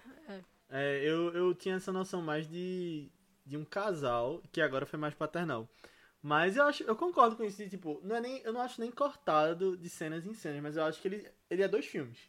É, 0.69 0.99
eu, 1.03 1.33
eu 1.33 1.53
tinha 1.55 1.75
essa 1.75 1.91
noção 1.91 2.21
mais 2.21 2.47
de, 2.49 3.09
de 3.45 3.57
um 3.57 3.63
casal, 3.65 4.41
que 4.51 4.61
agora 4.61 4.85
foi 4.85 4.99
mais 4.99 5.13
paternal. 5.13 5.69
Mas 6.21 6.57
eu 6.57 6.63
acho, 6.63 6.83
eu 6.83 6.95
concordo 6.95 7.35
com 7.37 7.43
isso, 7.43 7.57
de, 7.57 7.69
tipo, 7.69 8.01
não 8.03 8.15
é 8.15 8.21
nem, 8.21 8.41
eu 8.43 8.53
não 8.53 8.61
acho 8.61 8.81
nem 8.81 8.91
cortado 8.91 9.77
de 9.77 9.89
cenas 9.89 10.25
em 10.25 10.33
cenas, 10.33 10.61
mas 10.61 10.77
eu 10.77 10.83
acho 10.83 11.01
que 11.01 11.07
ele, 11.07 11.31
ele 11.49 11.63
é 11.63 11.67
dois 11.67 11.85
filmes. 11.85 12.19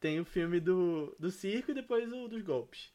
Tem 0.00 0.20
o 0.20 0.26
filme 0.26 0.60
do, 0.60 1.16
do 1.18 1.30
circo 1.30 1.72
e 1.72 1.74
depois 1.74 2.12
o 2.12 2.28
dos 2.28 2.42
golpes. 2.42 2.91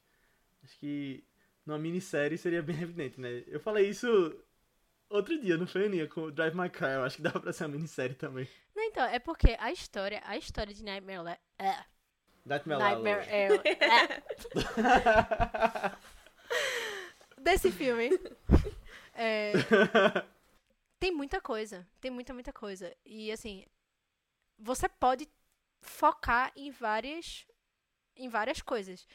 Acho 0.67 0.77
que 0.79 1.23
numa 1.65 1.79
minissérie 1.79 2.37
seria 2.37 2.61
bem 2.61 2.75
evidente, 2.83 3.21
né? 3.21 3.45
Eu 3.47 3.59
falei 3.61 3.87
isso 3.87 4.07
outro 5.09 5.39
dia, 5.39 5.55
não 5.55 5.65
foi, 5.65 5.85
Aninha? 5.85 6.07
Com 6.07 6.23
o 6.23 6.31
Drive 6.31 6.53
My 6.53 6.69
Car, 6.69 6.91
eu 6.91 7.03
acho 7.03 7.15
que 7.15 7.21
dava 7.21 7.39
pra 7.39 7.53
ser 7.53 7.63
uma 7.63 7.77
minissérie 7.77 8.15
também. 8.15 8.45
Não, 8.75 8.83
então, 8.83 9.05
é 9.05 9.17
porque 9.17 9.55
a 9.59 9.71
história, 9.71 10.21
a 10.25 10.35
história 10.35 10.73
de 10.73 10.83
Nightmare 10.83 11.19
Alley. 11.19 11.37
É, 11.57 11.85
Nightmare 12.45 12.79
Nightmare 12.79 13.21
Alley. 13.29 13.47
Alley. 13.47 13.77
é, 13.79 14.21
desse 17.41 17.71
filme. 17.71 18.09
é, 19.15 19.53
tem 20.99 21.13
muita 21.13 21.39
coisa. 21.39 21.87
Tem 22.01 22.11
muita, 22.11 22.33
muita 22.33 22.51
coisa. 22.51 22.93
E 23.05 23.31
assim, 23.31 23.65
você 24.59 24.89
pode 24.89 25.29
focar 25.81 26.51
em 26.57 26.71
várias 26.71 27.47
em 28.17 28.27
várias 28.27 28.61
coisas. 28.61 29.07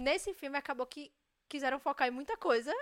Nesse 0.00 0.32
filme 0.34 0.56
acabou 0.56 0.86
que 0.86 1.10
quiseram 1.48 1.78
focar 1.78 2.08
em 2.08 2.10
muita 2.10 2.36
coisa 2.36 2.72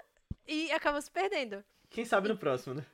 e 0.47 0.71
acabou 0.73 1.01
se 1.03 1.11
perdendo. 1.11 1.65
Quem 1.89 2.05
sabe 2.05 2.29
no 2.29 2.37
próximo, 2.37 2.75
né? 2.75 2.87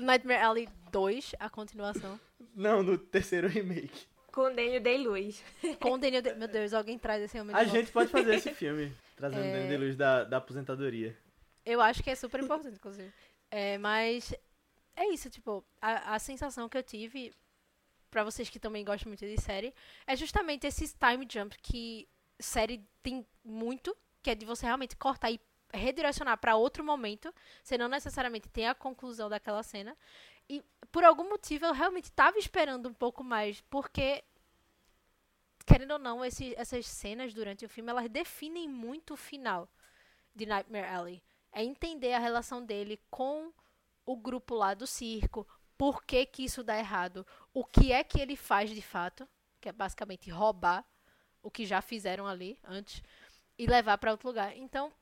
Nightmare 0.00 0.40
Alley 0.42 0.68
2, 0.92 1.34
a 1.40 1.50
continuação. 1.50 2.18
Não, 2.54 2.82
no 2.82 2.96
terceiro 2.96 3.48
remake. 3.48 4.06
Com 4.30 4.42
o 4.42 4.50
Daniel 4.50 4.80
Day-Luz. 4.80 5.42
Com 5.80 5.92
o 5.94 5.98
Daniel... 5.98 6.22
De- 6.22 6.34
Meu 6.34 6.46
Deus, 6.46 6.72
alguém 6.72 6.96
traz 6.96 7.20
esse 7.22 7.40
homem 7.40 7.54
de 7.54 7.60
A 7.60 7.64
volta. 7.64 7.78
gente 7.80 7.90
pode 7.90 8.10
fazer 8.10 8.36
esse 8.36 8.54
filme, 8.54 8.94
trazendo 9.16 9.40
É. 9.42 9.52
Daniel 9.52 9.68
Day-Luz 9.68 9.96
da, 9.96 10.22
da 10.22 10.36
aposentadoria. 10.36 11.16
Eu 11.66 11.80
acho 11.80 12.02
que 12.04 12.10
é 12.10 12.14
super 12.14 12.40
importante, 12.42 12.76
inclusive. 12.76 13.12
É, 13.50 13.76
mas 13.78 14.32
é 14.94 15.08
isso, 15.08 15.28
tipo, 15.28 15.64
a, 15.82 16.14
a 16.14 16.18
sensação 16.20 16.68
que 16.68 16.78
eu 16.78 16.82
tive, 16.84 17.34
pra 18.12 18.22
vocês 18.22 18.48
que 18.48 18.60
também 18.60 18.84
gostam 18.84 19.08
muito 19.08 19.26
de 19.26 19.40
série, 19.40 19.74
é 20.06 20.14
justamente 20.14 20.66
esses 20.68 20.94
time 20.94 21.26
jump 21.28 21.56
que 21.60 22.06
série 22.40 22.86
tem 23.02 23.26
muito, 23.44 23.96
que 24.22 24.30
é 24.30 24.34
de 24.34 24.46
você 24.46 24.66
realmente 24.66 24.96
cortar 24.96 25.30
e 25.30 25.40
redirecionar 25.72 26.38
pra 26.38 26.56
outro 26.56 26.82
momento, 26.82 27.32
você 27.62 27.76
não 27.76 27.88
necessariamente 27.88 28.48
tem 28.48 28.66
a 28.66 28.74
conclusão 28.74 29.28
daquela 29.28 29.62
cena. 29.62 29.96
E 30.48 30.62
por 30.90 31.04
algum 31.04 31.28
motivo 31.28 31.66
eu 31.66 31.72
realmente 31.72 32.10
tava 32.10 32.38
esperando 32.38 32.88
um 32.88 32.94
pouco 32.94 33.22
mais, 33.22 33.60
porque 33.68 34.24
querendo 35.66 35.92
ou 35.92 35.98
não, 35.98 36.24
esse- 36.24 36.54
essas 36.56 36.86
cenas 36.86 37.34
durante 37.34 37.64
o 37.64 37.68
filme, 37.68 37.90
elas 37.90 38.08
definem 38.08 38.66
muito 38.68 39.14
o 39.14 39.16
final 39.16 39.68
de 40.34 40.46
Nightmare 40.46 40.86
Alley. 40.86 41.22
É 41.52 41.62
entender 41.62 42.14
a 42.14 42.18
relação 42.18 42.64
dele 42.64 42.98
com 43.10 43.52
o 44.06 44.16
grupo 44.16 44.54
lá 44.54 44.72
do 44.72 44.86
circo, 44.86 45.46
por 45.76 46.02
que 46.04 46.24
que 46.24 46.44
isso 46.44 46.64
dá 46.64 46.78
errado, 46.78 47.26
o 47.52 47.64
que 47.64 47.92
é 47.92 48.02
que 48.02 48.18
ele 48.20 48.36
faz 48.36 48.70
de 48.70 48.80
fato, 48.80 49.28
que 49.60 49.68
é 49.68 49.72
basicamente 49.72 50.30
roubar 50.30 50.84
o 51.48 51.50
que 51.50 51.66
já 51.66 51.80
fizeram 51.82 52.26
ali 52.26 52.58
antes 52.64 53.02
e 53.58 53.66
levar 53.66 53.98
pra 53.98 54.10
outro 54.12 54.28
lugar. 54.28 54.56
Então, 54.56 54.92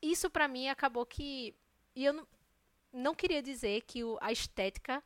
isso 0.00 0.30
pra 0.30 0.48
mim 0.48 0.68
acabou 0.68 1.04
que 1.04 1.54
e 1.94 2.04
eu 2.04 2.12
não, 2.12 2.26
não 2.92 3.14
queria 3.14 3.42
dizer 3.42 3.82
que 3.82 4.02
o- 4.04 4.16
a 4.20 4.30
estética 4.32 5.02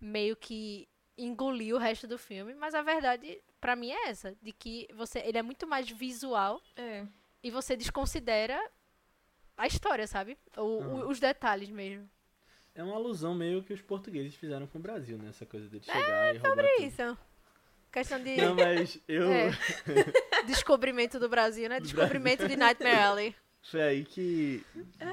meio 0.00 0.34
que 0.34 0.88
engoliu 1.16 1.76
o 1.76 1.78
resto 1.78 2.06
do 2.08 2.18
filme, 2.18 2.54
mas 2.54 2.74
a 2.74 2.80
verdade 2.82 3.40
pra 3.60 3.76
mim 3.76 3.90
é 3.90 4.08
essa, 4.08 4.34
de 4.40 4.52
que 4.52 4.88
você 4.94 5.18
ele 5.20 5.36
é 5.36 5.42
muito 5.42 5.66
mais 5.66 5.90
visual 5.90 6.60
É. 6.74 7.06
e 7.42 7.50
você 7.50 7.76
desconsidera 7.76 8.58
a 9.56 9.66
história, 9.66 10.06
sabe? 10.06 10.38
O- 10.56 10.62
o- 10.62 11.08
os 11.10 11.20
detalhes 11.20 11.68
mesmo. 11.68 12.08
É 12.74 12.82
uma 12.82 12.94
alusão 12.94 13.34
meio 13.34 13.62
que 13.62 13.74
os 13.74 13.82
portugueses 13.82 14.34
fizeram 14.34 14.66
com 14.66 14.78
o 14.78 14.80
Brasil, 14.80 15.18
né? 15.18 15.28
Essa 15.28 15.44
coisa 15.44 15.68
dele 15.68 15.84
chegar 15.84 16.34
e 16.34 16.38
roubar 16.38 16.64
É 16.64 16.76
tudo. 16.76 16.84
isso. 16.86 17.18
Questão 17.92 18.22
de. 18.22 18.36
Não, 18.36 18.54
mas 18.54 18.98
eu, 19.08 19.30
É. 19.30 19.50
descobrimento 20.42 21.18
do 21.18 21.28
Brasil, 21.28 21.68
né? 21.68 21.80
Descobrimento 21.80 22.46
de 22.48 22.56
Nightmare 22.56 22.96
Alley. 22.96 23.34
Foi 23.62 23.82
aí 23.82 24.04
que 24.04 24.64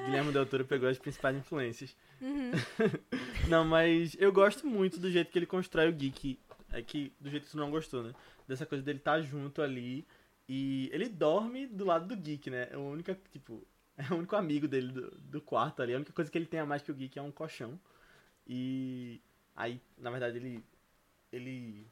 Guilherme 0.05 0.31
Del 0.31 0.45
Toro 0.45 0.65
pegou 0.65 0.87
as 0.87 0.97
principais 0.97 1.35
influências. 1.35 1.95
Uhum. 2.21 2.51
não, 3.49 3.65
mas 3.65 4.15
eu 4.19 4.31
gosto 4.31 4.65
muito 4.65 4.99
do 4.99 5.11
jeito 5.11 5.31
que 5.31 5.37
ele 5.37 5.45
constrói 5.45 5.89
o 5.89 5.93
geek. 5.93 6.39
É 6.71 6.81
que 6.81 7.13
do 7.19 7.29
jeito 7.29 7.45
que 7.45 7.51
tu 7.51 7.57
não 7.57 7.69
gostou, 7.69 8.03
né? 8.03 8.13
Dessa 8.47 8.65
coisa 8.65 8.83
dele 8.83 8.99
estar 8.99 9.17
tá 9.17 9.21
junto 9.21 9.61
ali. 9.61 10.07
E 10.47 10.89
ele 10.93 11.09
dorme 11.09 11.67
do 11.67 11.85
lado 11.85 12.07
do 12.07 12.15
geek, 12.15 12.49
né? 12.49 12.69
É 12.71 12.77
o 12.77 12.81
único, 12.81 13.13
tipo, 13.31 13.65
é 13.97 14.13
o 14.13 14.17
único 14.17 14.35
amigo 14.35 14.67
dele 14.67 14.91
do, 14.91 15.11
do 15.19 15.41
quarto 15.41 15.81
ali. 15.81 15.93
A 15.93 15.97
única 15.97 16.13
coisa 16.13 16.31
que 16.31 16.37
ele 16.37 16.45
tem 16.45 16.59
a 16.59 16.65
mais 16.65 16.81
que 16.81 16.91
o 16.91 16.95
geek 16.95 17.19
é 17.19 17.21
um 17.21 17.31
colchão. 17.31 17.79
E 18.47 19.21
aí, 19.55 19.81
na 19.97 20.09
verdade, 20.09 20.37
ele. 20.37 20.63
Ele 21.29 21.85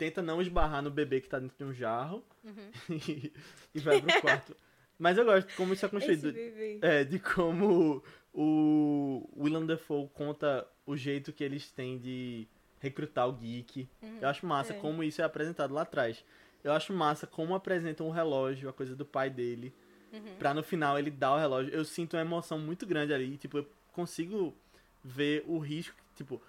tenta 0.00 0.22
não 0.22 0.40
esbarrar 0.40 0.80
no 0.80 0.90
bebê 0.90 1.20
que 1.20 1.28
tá 1.28 1.38
dentro 1.38 1.58
de 1.58 1.64
um 1.64 1.74
jarro 1.74 2.24
uhum. 2.42 2.70
e, 3.06 3.30
e 3.74 3.80
vai 3.80 4.00
pro 4.00 4.20
quarto. 4.22 4.56
Mas 4.98 5.18
eu 5.18 5.26
gosto 5.26 5.48
de 5.48 5.54
como 5.54 5.74
isso 5.74 5.84
é 5.84 5.88
construído. 5.90 6.34
É, 6.80 7.04
de 7.04 7.18
como 7.18 8.02
o 8.32 9.28
Willem 9.36 9.66
Dafoe 9.66 10.08
conta 10.14 10.66
o 10.86 10.96
jeito 10.96 11.34
que 11.34 11.44
eles 11.44 11.70
têm 11.70 11.98
de 11.98 12.48
recrutar 12.78 13.28
o 13.28 13.32
geek. 13.34 13.86
Uhum, 14.02 14.18
eu 14.22 14.28
acho 14.28 14.46
massa 14.46 14.72
é. 14.72 14.76
como 14.78 15.04
isso 15.04 15.20
é 15.20 15.24
apresentado 15.24 15.74
lá 15.74 15.82
atrás. 15.82 16.24
Eu 16.64 16.72
acho 16.72 16.94
massa 16.94 17.26
como 17.26 17.54
apresentam 17.54 18.08
o 18.08 18.10
relógio, 18.10 18.70
a 18.70 18.72
coisa 18.72 18.96
do 18.96 19.04
pai 19.04 19.28
dele. 19.28 19.74
Uhum. 20.12 20.36
Pra 20.38 20.54
no 20.54 20.62
final 20.62 20.98
ele 20.98 21.10
dar 21.10 21.34
o 21.34 21.38
relógio. 21.38 21.74
Eu 21.74 21.84
sinto 21.84 22.16
uma 22.16 22.22
emoção 22.22 22.58
muito 22.58 22.86
grande 22.86 23.12
ali. 23.12 23.36
Tipo, 23.36 23.58
eu 23.58 23.66
consigo 23.92 24.56
ver 25.04 25.44
o 25.46 25.58
risco, 25.58 25.96
tipo, 26.14 26.40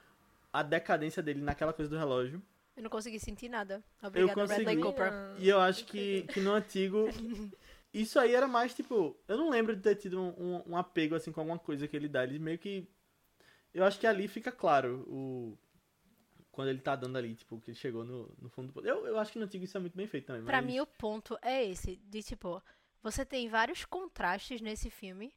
a 0.54 0.64
decadência 0.64 1.22
dele 1.22 1.42
naquela 1.42 1.74
coisa 1.74 1.90
do 1.90 1.98
relógio. 1.98 2.42
Eu 2.82 2.84
não 2.84 2.90
consegui 2.90 3.20
sentir 3.20 3.48
nada. 3.48 3.84
Obrigada, 4.02 4.32
eu 4.32 4.48
consegui, 4.48 4.64
Bradley 4.64 4.84
Cooper. 4.84 5.14
E 5.38 5.48
eu 5.48 5.60
acho 5.60 5.86
que, 5.86 6.24
que 6.24 6.40
no 6.40 6.52
antigo 6.52 7.08
Isso 7.94 8.20
aí 8.20 8.34
era 8.34 8.48
mais, 8.48 8.74
tipo, 8.74 9.16
eu 9.28 9.38
não 9.38 9.50
lembro 9.50 9.76
de 9.76 9.82
ter 9.84 9.96
tido 9.96 10.20
um, 10.20 10.30
um, 10.30 10.64
um, 10.72 10.78
apego, 10.78 11.14
assim, 11.14 11.32
com 11.32 11.42
alguma 11.42 11.60
coisa 11.60 11.88
que 11.88 11.96
ele 11.96 12.08
dá. 12.08 12.24
Ele 12.24 12.40
meio 12.40 12.58
que. 12.58 12.90
Eu 13.72 13.84
acho 13.84 14.00
que 14.00 14.08
ali 14.08 14.28
fica 14.28 14.52
claro 14.52 15.06
o. 15.08 15.58
Quando 16.52 16.70
ele 16.70 16.80
tá 16.80 16.96
dando 16.96 17.18
ali, 17.18 17.36
tipo, 17.36 17.60
que 17.60 17.70
ele 17.70 17.78
chegou 17.78 18.04
no, 18.04 18.34
no 18.42 18.50
fundo 18.50 18.72
do. 18.72 18.88
Eu, 18.88 19.06
eu 19.06 19.20
acho 19.20 19.32
que 19.32 19.38
no 19.38 19.46
antigo 19.46 19.64
isso 19.64 19.78
é 19.78 19.80
muito 19.80 19.96
bem 19.96 20.08
feito 20.08 20.26
também. 20.26 20.42
Mas... 20.42 20.50
Pra 20.50 20.62
mim, 20.62 20.80
o 20.80 20.88
ponto 20.88 21.38
é 21.42 21.66
esse: 21.66 21.98
de 21.98 22.24
tipo, 22.24 22.64
você 23.04 23.24
tem 23.24 23.48
vários 23.48 23.86
contrastes 23.86 24.60
nesse 24.60 24.90
filme. 24.90 25.32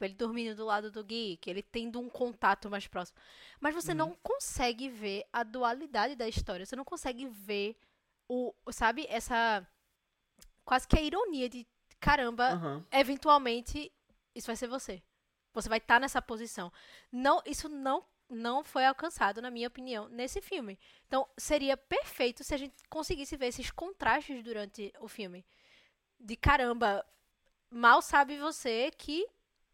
Tipo, 0.00 0.04
ele 0.06 0.14
dormindo 0.14 0.56
do 0.56 0.64
lado 0.64 0.90
do 0.90 1.04
geek, 1.04 1.48
ele 1.48 1.62
tendo 1.62 2.00
um 2.00 2.08
contato 2.08 2.70
mais 2.70 2.86
próximo. 2.86 3.18
Mas 3.60 3.74
você 3.74 3.90
uhum. 3.92 3.98
não 3.98 4.16
consegue 4.22 4.88
ver 4.88 5.26
a 5.30 5.42
dualidade 5.42 6.16
da 6.16 6.26
história. 6.26 6.64
Você 6.64 6.74
não 6.74 6.84
consegue 6.84 7.26
ver 7.26 7.76
o. 8.26 8.54
Sabe, 8.70 9.06
essa. 9.10 9.66
Quase 10.64 10.88
que 10.88 10.98
a 10.98 11.02
ironia 11.02 11.48
de 11.48 11.66
caramba, 11.98 12.54
uhum. 12.54 12.84
eventualmente 12.90 13.92
isso 14.34 14.46
vai 14.46 14.56
ser 14.56 14.68
você. 14.68 15.02
Você 15.52 15.68
vai 15.68 15.78
estar 15.78 15.96
tá 15.96 16.00
nessa 16.00 16.22
posição. 16.22 16.72
Não, 17.12 17.42
isso 17.44 17.68
não 17.68 18.04
não 18.30 18.62
foi 18.62 18.86
alcançado, 18.86 19.42
na 19.42 19.50
minha 19.50 19.66
opinião, 19.66 20.08
nesse 20.08 20.40
filme. 20.40 20.78
Então, 21.08 21.28
seria 21.36 21.76
perfeito 21.76 22.44
se 22.44 22.54
a 22.54 22.56
gente 22.56 22.76
conseguisse 22.88 23.36
ver 23.36 23.48
esses 23.48 23.72
contrastes 23.72 24.44
durante 24.44 24.92
o 25.00 25.08
filme. 25.08 25.44
De 26.16 26.36
caramba, 26.36 27.04
mal 27.68 28.00
sabe 28.00 28.38
você 28.38 28.92
que 28.92 29.26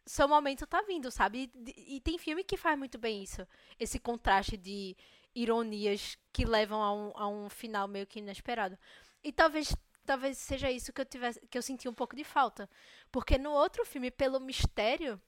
seu 0.07 0.29
momento 0.29 0.67
tá 0.67 0.83
vindo, 0.83 1.11
sabe? 1.11 1.51
E, 1.55 1.97
e 1.97 2.01
tem 2.01 2.19
filme 2.19 2.45
que 2.45 2.57
faz 2.57 2.79
muito 2.79 2.99
bem 2.99 3.23
isso. 3.23 3.47
Esse 3.79 3.99
contraste 3.99 4.57
de 4.57 4.97
ironias 5.35 6.17
que 6.33 6.45
levam 6.45 6.83
a 6.83 6.93
um, 6.93 7.13
a 7.15 7.29
um 7.29 7.49
final 7.51 7.87
meio 7.89 8.07
que 8.07 8.21
inesperado. 8.21 8.79
E 9.23 9.33
talvez 9.33 9.75
talvez 10.05 10.39
seja 10.39 10.71
isso 10.71 10.93
que 10.93 11.01
eu 11.01 11.05
tivesse 11.05 11.41
que 11.49 11.59
eu 11.59 11.63
senti 11.63 11.89
um 11.89 11.95
pouco 11.95 12.15
de 12.15 12.23
falta, 12.23 12.71
porque 13.11 13.37
no 13.37 13.51
outro 13.51 13.85
filme 13.85 14.11
pelo 14.11 14.39
mistério 14.39 15.21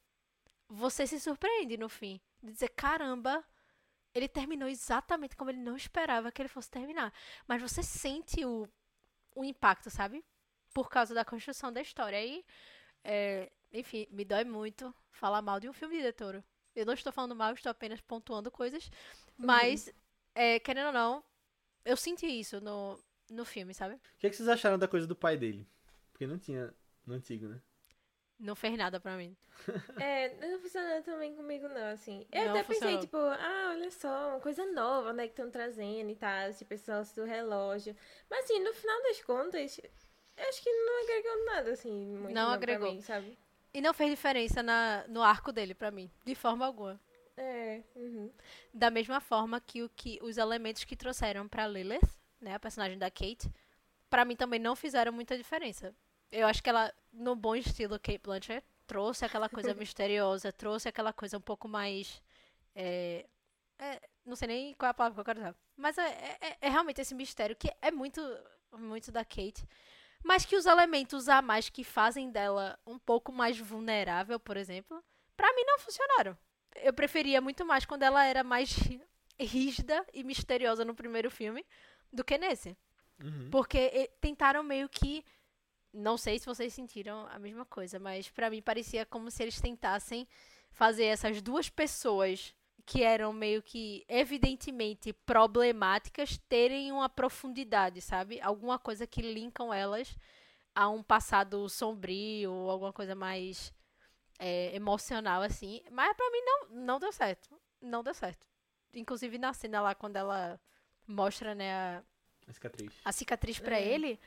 você 0.69 1.07
se 1.07 1.19
surpreende 1.19 1.77
no 1.77 1.89
fim 1.89 2.21
de 2.41 2.53
dizer 2.53 2.69
caramba 2.69 3.45
ele 4.15 4.29
terminou 4.29 4.69
exatamente 4.69 5.37
como 5.37 5.51
ele 5.51 5.59
não 5.59 5.77
esperava 5.77 6.33
que 6.33 6.43
ele 6.43 6.49
fosse 6.49 6.71
terminar, 6.71 7.13
mas 7.47 7.61
você 7.61 7.83
sente 7.83 8.45
o, 8.45 8.69
o 9.35 9.45
impacto, 9.45 9.91
sabe? 9.91 10.25
Por 10.73 10.89
causa 10.89 11.15
da 11.15 11.25
construção 11.25 11.73
da 11.73 11.81
história. 11.81 12.19
Aí, 12.19 12.45
é, 13.05 13.51
enfim, 13.73 14.07
me 14.11 14.25
dói 14.25 14.45
muito 14.45 14.95
falar 15.11 15.43
mal 15.43 15.61
de 15.61 15.69
um 15.69 15.73
filme 15.73 15.97
de 15.97 16.03
Detoro. 16.03 16.43
Eu 16.75 16.87
não 16.87 16.95
estou 16.95 17.13
falando 17.13 17.35
mal, 17.35 17.53
estou 17.53 17.71
apenas 17.71 18.01
pontuando 18.01 18.51
coisas. 18.51 18.87
Uhum. 19.39 19.47
Mas, 19.47 19.93
é, 20.35 20.59
querendo 20.61 20.89
ou 20.89 20.93
não, 20.93 21.25
eu 21.85 21.97
senti 21.97 22.27
isso 22.27 22.61
no, 22.61 22.99
no 23.31 23.45
filme, 23.45 23.75
sabe? 23.75 23.95
O 23.95 24.01
que, 24.19 24.27
é 24.27 24.31
que 24.31 24.37
vocês 24.37 24.49
acharam 24.49 24.79
da 24.79 24.89
coisa 24.89 25.07
do 25.07 25.17
pai 25.17 25.37
dele? 25.37 25.69
Porque 26.13 26.27
não 26.27 26.39
tinha 26.39 26.73
no 27.07 27.15
antigo, 27.15 27.49
né? 27.49 27.61
Não 28.39 28.55
fez 28.55 28.79
nada 28.79 29.01
pra 29.01 29.17
mim. 29.17 29.37
é, 30.01 30.33
não 30.47 30.61
funcionou 30.61 31.03
também 31.03 31.35
comigo, 31.35 31.69
não, 31.69 31.87
assim. 31.87 32.25
Eu 32.31 32.45
não 32.45 32.51
até 32.51 32.63
funcionou. 32.63 32.95
pensei, 32.95 33.07
tipo, 33.07 33.17
ah, 33.17 33.71
olha 33.71 33.91
só, 33.91 34.31
uma 34.31 34.41
coisa 34.41 34.65
nova, 34.67 35.13
né, 35.13 35.25
que 35.25 35.33
estão 35.33 35.51
trazendo 35.51 36.11
e 36.11 36.15
tal, 36.15 36.53
tipo, 36.55 36.73
esse 36.73 36.89
lance 36.89 37.15
do 37.17 37.25
relógio. 37.25 37.97
Mas, 38.31 38.45
assim, 38.45 38.63
no 38.63 38.73
final 38.73 39.03
das 39.03 39.21
contas, 39.23 39.81
acho 40.37 40.63
que 40.63 40.71
não 40.71 41.03
agregou 41.03 41.45
nada, 41.47 41.71
assim, 41.73 42.17
muito 42.17 42.35
Não 42.35 42.51
agregou. 42.51 42.93
Mim, 42.93 43.01
sabe? 43.01 43.37
E 43.73 43.81
não 43.81 43.93
fez 43.93 44.11
diferença 44.11 44.63
na, 44.63 45.05
no 45.09 45.23
arco 45.23 45.53
dele, 45.53 45.75
pra 45.75 45.91
mim, 45.91 46.11
de 46.25 46.35
forma 46.35 46.65
alguma. 46.65 47.01
É, 47.37 47.83
uhum. 47.95 48.33
Da 48.75 48.91
mesma 48.91 49.21
forma 49.21 49.61
que, 49.61 49.83
o 49.83 49.89
que 49.89 50.19
os 50.23 50.39
elementos 50.39 50.85
que 50.85 50.97
trouxeram 50.97 51.47
pra 51.47 51.69
Lilith 51.69 52.19
né, 52.41 52.55
a 52.55 52.61
personagem 52.61 52.99
da 52.99 53.11
Kate, 53.11 53.51
para 54.09 54.25
mim 54.25 54.37
também 54.37 54.61
não 54.61 54.77
fizeram 54.77 55.13
muita 55.13 55.37
diferença. 55.37 55.95
Eu 56.31 56.47
acho 56.47 56.63
que 56.63 56.69
ela, 56.69 56.93
no 57.13 57.35
bom 57.35 57.57
estilo 57.57 57.99
Kate 57.99 58.19
Blanchett, 58.19 58.67
trouxe 58.87 59.25
aquela 59.25 59.49
coisa 59.49 59.75
misteriosa, 59.75 60.53
trouxe 60.53 60.89
aquela 60.89 61.13
coisa 61.13 61.39
um 61.39 61.41
pouco 61.41 61.69
mais. 61.69 62.23
É, 62.75 63.27
é, 63.79 64.01
não 64.25 64.37
sei 64.37 64.49
nem 64.49 64.75
qual 64.75 64.89
é 64.89 64.91
a 64.91 64.95
palavra 64.95 65.15
que 65.15 65.21
eu 65.21 65.25
quero 65.25 65.41
usar. 65.41 65.55
Mas 65.77 65.99
é, 65.99 66.09
é, 66.41 66.57
é, 66.61 66.69
realmente 66.69 67.01
esse 67.01 67.15
mistério 67.15 67.57
que 67.57 67.71
é 67.81 67.91
muito, 67.91 68.21
muito 68.77 69.11
da 69.11 69.25
Kate. 69.25 69.67
Mas 70.23 70.45
que 70.45 70.57
os 70.57 70.67
elementos 70.67 71.29
a 71.29 71.41
mais 71.41 71.69
que 71.69 71.85
fazem 71.85 72.31
dela 72.31 72.79
um 72.87 72.99
pouco 72.99 73.33
mais 73.33 73.59
vulnerável, 73.59 74.39
por 74.39 74.57
exemplo, 74.57 75.03
para 75.37 75.53
mim 75.55 75.65
não 75.65 75.79
funcionaram. 75.79 76.37
Eu 76.77 76.93
preferia 76.93 77.41
muito 77.41 77.65
mais 77.65 77.85
quando 77.85 78.03
ela 78.03 78.25
era 78.25 78.43
mais 78.43 78.71
rígida 79.39 80.05
e 80.13 80.25
misteriosa 80.25 80.85
no 80.85 80.95
primeiro 80.95 81.31
filme 81.31 81.65
do 82.13 82.25
que 82.25 82.37
nesse. 82.37 82.77
Uhum. 83.23 83.49
Porque 83.51 84.11
tentaram 84.21 84.63
meio 84.63 84.89
que. 84.89 85.25
Não 85.93 86.19
sei 86.19 86.39
se 86.39 86.47
vocês 86.47 86.75
sentiram 86.75 87.27
a 87.31 87.39
mesma 87.39 87.65
coisa, 87.65 87.99
mas 87.99 88.29
para 88.29 88.51
mim 88.51 88.61
parecia 88.61 89.07
como 89.07 89.31
se 89.31 89.43
eles 89.43 89.61
tentassem 89.61 90.29
fazer 90.71 91.07
essas 91.07 91.41
duas 91.41 91.71
pessoas 91.71 92.55
que 92.87 93.03
eram 93.03 93.33
meio 93.33 93.63
que 93.63 94.05
evidentemente 94.09 95.13
problemáticas 95.13 96.39
terem 96.49 96.91
uma 96.93 97.09
profundidade, 97.09 98.01
sabe? 98.01 98.41
Alguma 98.41 98.79
coisa 98.79 99.07
que 99.07 99.21
linkam 99.21 99.73
elas 99.73 100.17
a 100.75 100.89
um 100.89 101.03
passado 101.03 101.69
sombrio 101.69 102.53
ou 102.53 102.71
alguma 102.71 102.93
coisa 102.93 103.15
mais 103.15 103.73
é, 104.39 104.75
emocional 104.75 105.43
assim. 105.43 105.83
Mas 105.91 106.17
para 106.17 106.31
mim 106.31 106.41
não, 106.41 106.69
não 106.85 106.99
deu 106.99 107.13
certo. 107.13 107.49
Não 107.81 108.03
deu 108.03 108.15
certo. 108.15 108.47
Inclusive 108.95 109.39
na 109.39 109.53
cena 109.53 109.81
lá 109.81 109.95
quando 109.95 110.17
ela 110.17 110.61
mostra, 111.07 111.55
né, 111.55 111.73
a, 111.73 112.03
a 112.47 112.53
cicatriz, 112.53 112.93
a 113.05 113.13
cicatriz 113.13 113.59
para 113.59 113.79
é. 113.79 113.87
ele, 113.87 114.21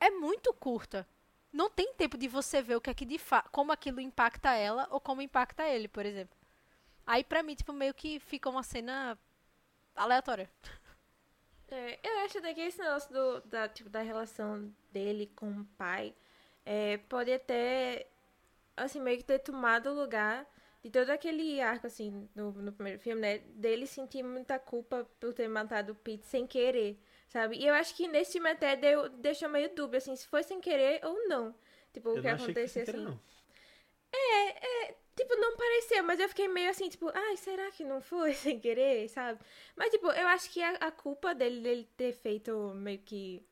é 0.00 0.10
muito 0.10 0.52
curta. 0.54 1.06
Não 1.52 1.70
tem 1.70 1.94
tempo 1.94 2.18
de 2.18 2.28
você 2.28 2.60
ver 2.60 2.76
o 2.76 2.80
que 2.80 2.90
é 2.90 2.94
que 2.94 3.06
de 3.06 3.18
como 3.50 3.72
aquilo 3.72 4.00
impacta 4.00 4.52
ela 4.52 4.86
ou 4.90 5.00
como 5.00 5.22
impacta 5.22 5.66
ele, 5.66 5.88
por 5.88 6.04
exemplo. 6.04 6.35
Aí 7.06 7.22
pra 7.22 7.42
mim, 7.42 7.54
tipo, 7.54 7.72
meio 7.72 7.94
que 7.94 8.18
fica 8.18 8.50
uma 8.50 8.62
cena 8.62 9.18
aleatória. 9.94 10.50
É, 11.68 11.98
eu 12.02 12.18
acho 12.20 12.38
até 12.38 12.54
que 12.54 12.60
esse 12.60 12.78
negócio 12.78 13.12
do, 13.12 13.40
da, 13.42 13.68
tipo, 13.68 13.90
da 13.90 14.00
relação 14.00 14.72
dele 14.92 15.30
com 15.34 15.50
o 15.50 15.64
pai 15.76 16.14
é, 16.64 16.96
pode 17.08 17.32
até, 17.32 18.06
assim, 18.76 19.00
meio 19.00 19.18
que 19.18 19.24
ter 19.24 19.40
tomado 19.40 19.90
o 19.90 19.94
lugar 19.94 20.46
de 20.82 20.90
todo 20.90 21.10
aquele 21.10 21.60
arco, 21.60 21.86
assim, 21.86 22.28
no, 22.34 22.52
no 22.52 22.72
primeiro 22.72 23.00
filme, 23.00 23.20
né? 23.20 23.38
Dele 23.38 23.86
sentir 23.86 24.22
muita 24.22 24.58
culpa 24.58 25.04
por 25.18 25.34
ter 25.34 25.48
matado 25.48 25.92
o 25.92 25.96
Pete 25.96 26.24
sem 26.26 26.46
querer, 26.46 27.00
sabe? 27.28 27.56
E 27.56 27.66
eu 27.66 27.74
acho 27.74 27.94
que 27.96 28.06
nesse 28.06 28.32
filme 28.32 28.50
até 28.50 28.76
deu, 28.76 29.08
deixou 29.08 29.48
meio 29.48 29.74
dúbio, 29.74 29.98
assim, 29.98 30.14
se 30.14 30.26
foi 30.26 30.44
sem 30.44 30.60
querer 30.60 31.04
ou 31.04 31.28
não. 31.28 31.54
Tipo, 31.92 32.10
eu 32.10 32.18
o 32.18 32.22
que 32.22 32.28
aconteceu, 32.28 32.82
assim. 32.82 32.92
Querer, 32.92 33.18
é, 34.12 34.66
é, 34.66 34.96
tipo, 35.16 35.34
não 35.36 35.56
pareceu, 35.56 36.04
mas 36.04 36.20
eu 36.20 36.28
fiquei 36.28 36.46
meio 36.46 36.70
assim, 36.70 36.88
tipo, 36.88 37.10
ai, 37.14 37.36
será 37.36 37.70
que 37.70 37.82
não 37.84 38.00
foi 38.00 38.34
sem 38.34 38.60
querer, 38.60 39.08
sabe? 39.08 39.40
Mas, 39.74 39.90
tipo, 39.90 40.06
eu 40.12 40.28
acho 40.28 40.50
que 40.50 40.62
a, 40.62 40.72
a 40.74 40.90
culpa 40.92 41.34
dele, 41.34 41.60
dele 41.60 41.88
ter 41.96 42.12
feito 42.12 42.72
meio 42.74 42.98
que. 42.98 43.44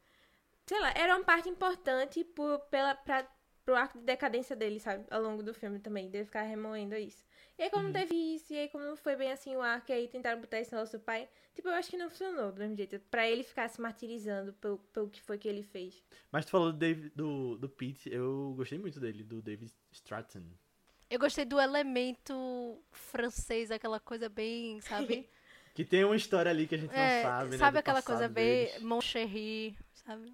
Sei 0.67 0.81
lá, 0.81 0.93
era 0.97 1.17
uma 1.17 1.25
parte 1.25 1.49
importante 1.49 2.25
por, 2.25 2.59
pela, 2.71 2.95
pra, 2.95 3.27
pro 3.65 3.75
arco 3.75 3.99
de 3.99 4.05
decadência 4.05 4.55
dele, 4.57 4.79
sabe? 4.79 5.05
Ao 5.11 5.21
longo 5.21 5.43
do 5.43 5.53
filme 5.55 5.79
também, 5.79 6.11
dele 6.11 6.25
ficar 6.25 6.43
remoendo 6.43 6.95
isso. 6.97 7.25
E 7.59 7.63
aí, 7.63 7.71
como 7.71 7.85
não 7.85 7.93
teve 7.93 8.15
isso, 8.15 8.53
e 8.53 8.59
aí, 8.59 8.69
como 8.69 8.85
não 8.85 8.97
foi 8.97 9.15
bem 9.15 9.31
assim 9.31 9.55
o 9.55 9.61
arco, 9.61 9.91
e 9.91 9.95
aí 9.95 10.09
tentaram 10.09 10.41
botar 10.41 10.59
esse 10.59 10.75
do 10.75 11.01
pai, 11.01 11.29
tipo, 11.55 11.69
eu 11.69 11.75
acho 11.75 11.89
que 11.89 11.97
não 11.97 12.11
funcionou 12.11 12.51
do 12.51 12.59
mesmo 12.59 12.77
jeito. 12.77 12.99
Pra 13.11 13.29
ele 13.29 13.43
ficar 13.43 13.69
se 13.69 13.81
martirizando 13.81 14.53
pelo, 14.55 14.79
pelo 14.79 15.09
que 15.09 15.21
foi 15.21 15.39
que 15.39 15.49
ele 15.49 15.63
fez. 15.63 16.03
Mas 16.33 16.45
tu 16.45 16.51
falou 16.51 16.73
do, 16.73 16.79
David, 16.79 17.13
do, 17.15 17.57
do 17.57 17.69
Pete, 17.69 18.13
eu 18.13 18.55
gostei 18.57 18.79
muito 18.79 18.99
dele, 18.99 19.23
do 19.23 19.41
David 19.41 19.73
Stratton. 19.93 20.43
Eu 21.15 21.19
gostei 21.21 21.45
do 21.45 21.61
elemento 21.61 22.77
francês, 22.91 23.71
aquela 23.71 24.01
coisa 24.01 24.29
bem, 24.29 24.81
sabe? 24.81 25.29
Que 25.75 25.85
tem 25.85 26.05
uma 26.05 26.15
história 26.15 26.51
ali 26.53 26.69
que 26.69 26.77
a 26.77 26.79
gente 26.79 26.95
É, 26.95 27.17
não 27.25 27.31
sabe, 27.31 27.51
né? 27.51 27.57
sabe 27.59 27.79
aquela 27.81 28.01
coisa 28.01 28.29
bem 28.29 28.67
deles. 28.67 28.81
Mon 28.83 29.01
Chéri, 29.01 29.77
sabe? 29.93 30.33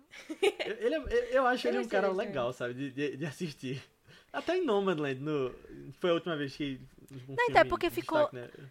Ele, 0.79 0.97
é- 0.97 1.29
eu 1.39 1.47
acho 1.47 1.67
Eu 1.67 1.73
ele 1.73 1.79
um 1.87 1.89
cara 1.89 2.09
também. 2.11 2.27
legal, 2.27 2.53
sabe? 2.53 2.75
De, 2.75 2.91
de, 2.91 3.17
de 3.17 3.25
assistir. 3.25 3.83
Até 4.31 4.59
em 4.59 4.65
Nomadland, 4.67 5.19
no, 5.19 5.55
foi 5.99 6.11
a 6.11 6.13
última 6.13 6.37
vez 6.37 6.55
que. 6.55 6.79
Um 7.27 7.35
Não, 7.35 7.47
até 7.49 7.65
porque 7.65 7.89
de 7.89 7.95
ficou- 7.95 8.19
destaque, 8.31 8.37
né? 8.37 8.69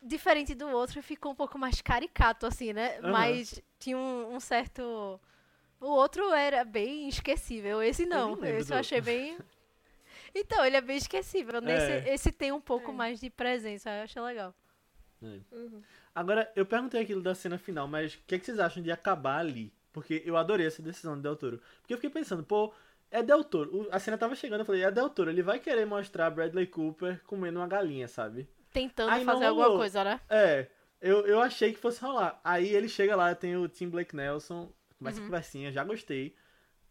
Diferente 0.00 0.54
do 0.54 0.68
outro, 0.68 1.02
ficou 1.02 1.32
um 1.32 1.34
pouco 1.34 1.58
mais 1.58 1.80
caricato, 1.80 2.46
assim, 2.46 2.72
né? 2.72 2.98
Aham. 3.00 3.10
Mas 3.10 3.60
tinha 3.80 3.98
um, 3.98 4.34
um 4.36 4.38
certo. 4.38 5.20
O 5.80 5.86
outro 5.88 6.32
era 6.32 6.64
bem 6.64 7.08
esquecível, 7.08 7.82
esse 7.82 8.06
não. 8.06 8.34
lembro 8.34 8.60
Esse 8.60 8.70
eu 8.72 8.76
do- 8.76 8.80
achei 8.80 9.00
bem. 9.00 9.36
Então, 10.34 10.64
ele 10.64 10.76
é 10.76 10.80
bem 10.80 10.96
esquecível. 10.96 11.60
Nesse, 11.60 11.90
É. 11.92 12.14
Esse 12.14 12.32
tem 12.32 12.52
um 12.52 12.60
pouco 12.60 12.90
É. 12.90 12.94
mais 12.94 13.20
de 13.20 13.28
presença, 13.30 13.90
eu 13.90 14.02
achei 14.04 14.22
legal. 14.22 14.54
Uhum. 15.20 15.82
Agora, 16.14 16.50
eu 16.56 16.66
perguntei 16.66 17.00
aquilo 17.02 17.22
da 17.22 17.34
cena 17.34 17.56
final, 17.58 17.86
mas 17.86 18.14
o 18.14 18.18
que, 18.26 18.34
é 18.34 18.38
que 18.38 18.44
vocês 18.44 18.58
acham 18.58 18.82
de 18.82 18.90
acabar 18.90 19.38
ali? 19.38 19.72
Porque 19.92 20.22
eu 20.24 20.36
adorei 20.36 20.66
essa 20.66 20.82
decisão 20.82 21.16
de 21.16 21.22
Del 21.22 21.36
Toro. 21.36 21.60
Porque 21.80 21.92
eu 21.94 21.98
fiquei 21.98 22.10
pensando, 22.10 22.42
pô, 22.42 22.72
é 23.10 23.22
Del 23.22 23.44
Toro. 23.44 23.82
O- 23.82 23.88
A 23.92 23.98
cena 23.98 24.18
tava 24.18 24.34
chegando, 24.34 24.60
eu 24.60 24.64
falei, 24.66 24.82
é 24.82 24.90
Del 24.90 25.08
Toro, 25.10 25.30
ele 25.30 25.42
vai 25.42 25.58
querer 25.60 25.84
mostrar 25.84 26.30
Bradley 26.30 26.66
Cooper 26.66 27.22
comendo 27.26 27.60
uma 27.60 27.68
galinha, 27.68 28.08
sabe? 28.08 28.48
Tentando 28.72 29.10
Aí 29.10 29.24
fazer 29.24 29.44
alguma 29.46 29.68
coisa, 29.76 30.02
né? 30.02 30.20
É, 30.30 30.66
eu, 31.00 31.26
eu 31.26 31.40
achei 31.40 31.72
que 31.72 31.78
fosse 31.78 32.00
rolar. 32.02 32.40
Aí 32.42 32.68
ele 32.74 32.88
chega 32.88 33.14
lá, 33.14 33.34
tem 33.34 33.54
o 33.56 33.68
Tim 33.68 33.88
Blake 33.90 34.16
Nelson, 34.16 34.72
começa 34.98 35.18
Uhum. 35.18 35.24
a 35.24 35.26
conversinha, 35.28 35.70
já 35.72 35.84
gostei. 35.84 36.34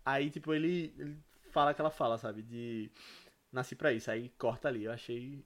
Aí, 0.05 0.29
tipo, 0.29 0.53
ele, 0.53 0.93
ele 0.97 1.17
fala 1.51 1.71
aquela 1.71 1.89
fala, 1.89 2.17
sabe? 2.17 2.41
De 2.43 2.89
nasci 3.51 3.75
pra 3.75 3.91
isso. 3.91 4.09
Aí 4.11 4.29
corta 4.37 4.67
ali. 4.67 4.83
Eu 4.85 4.91
achei. 4.91 5.43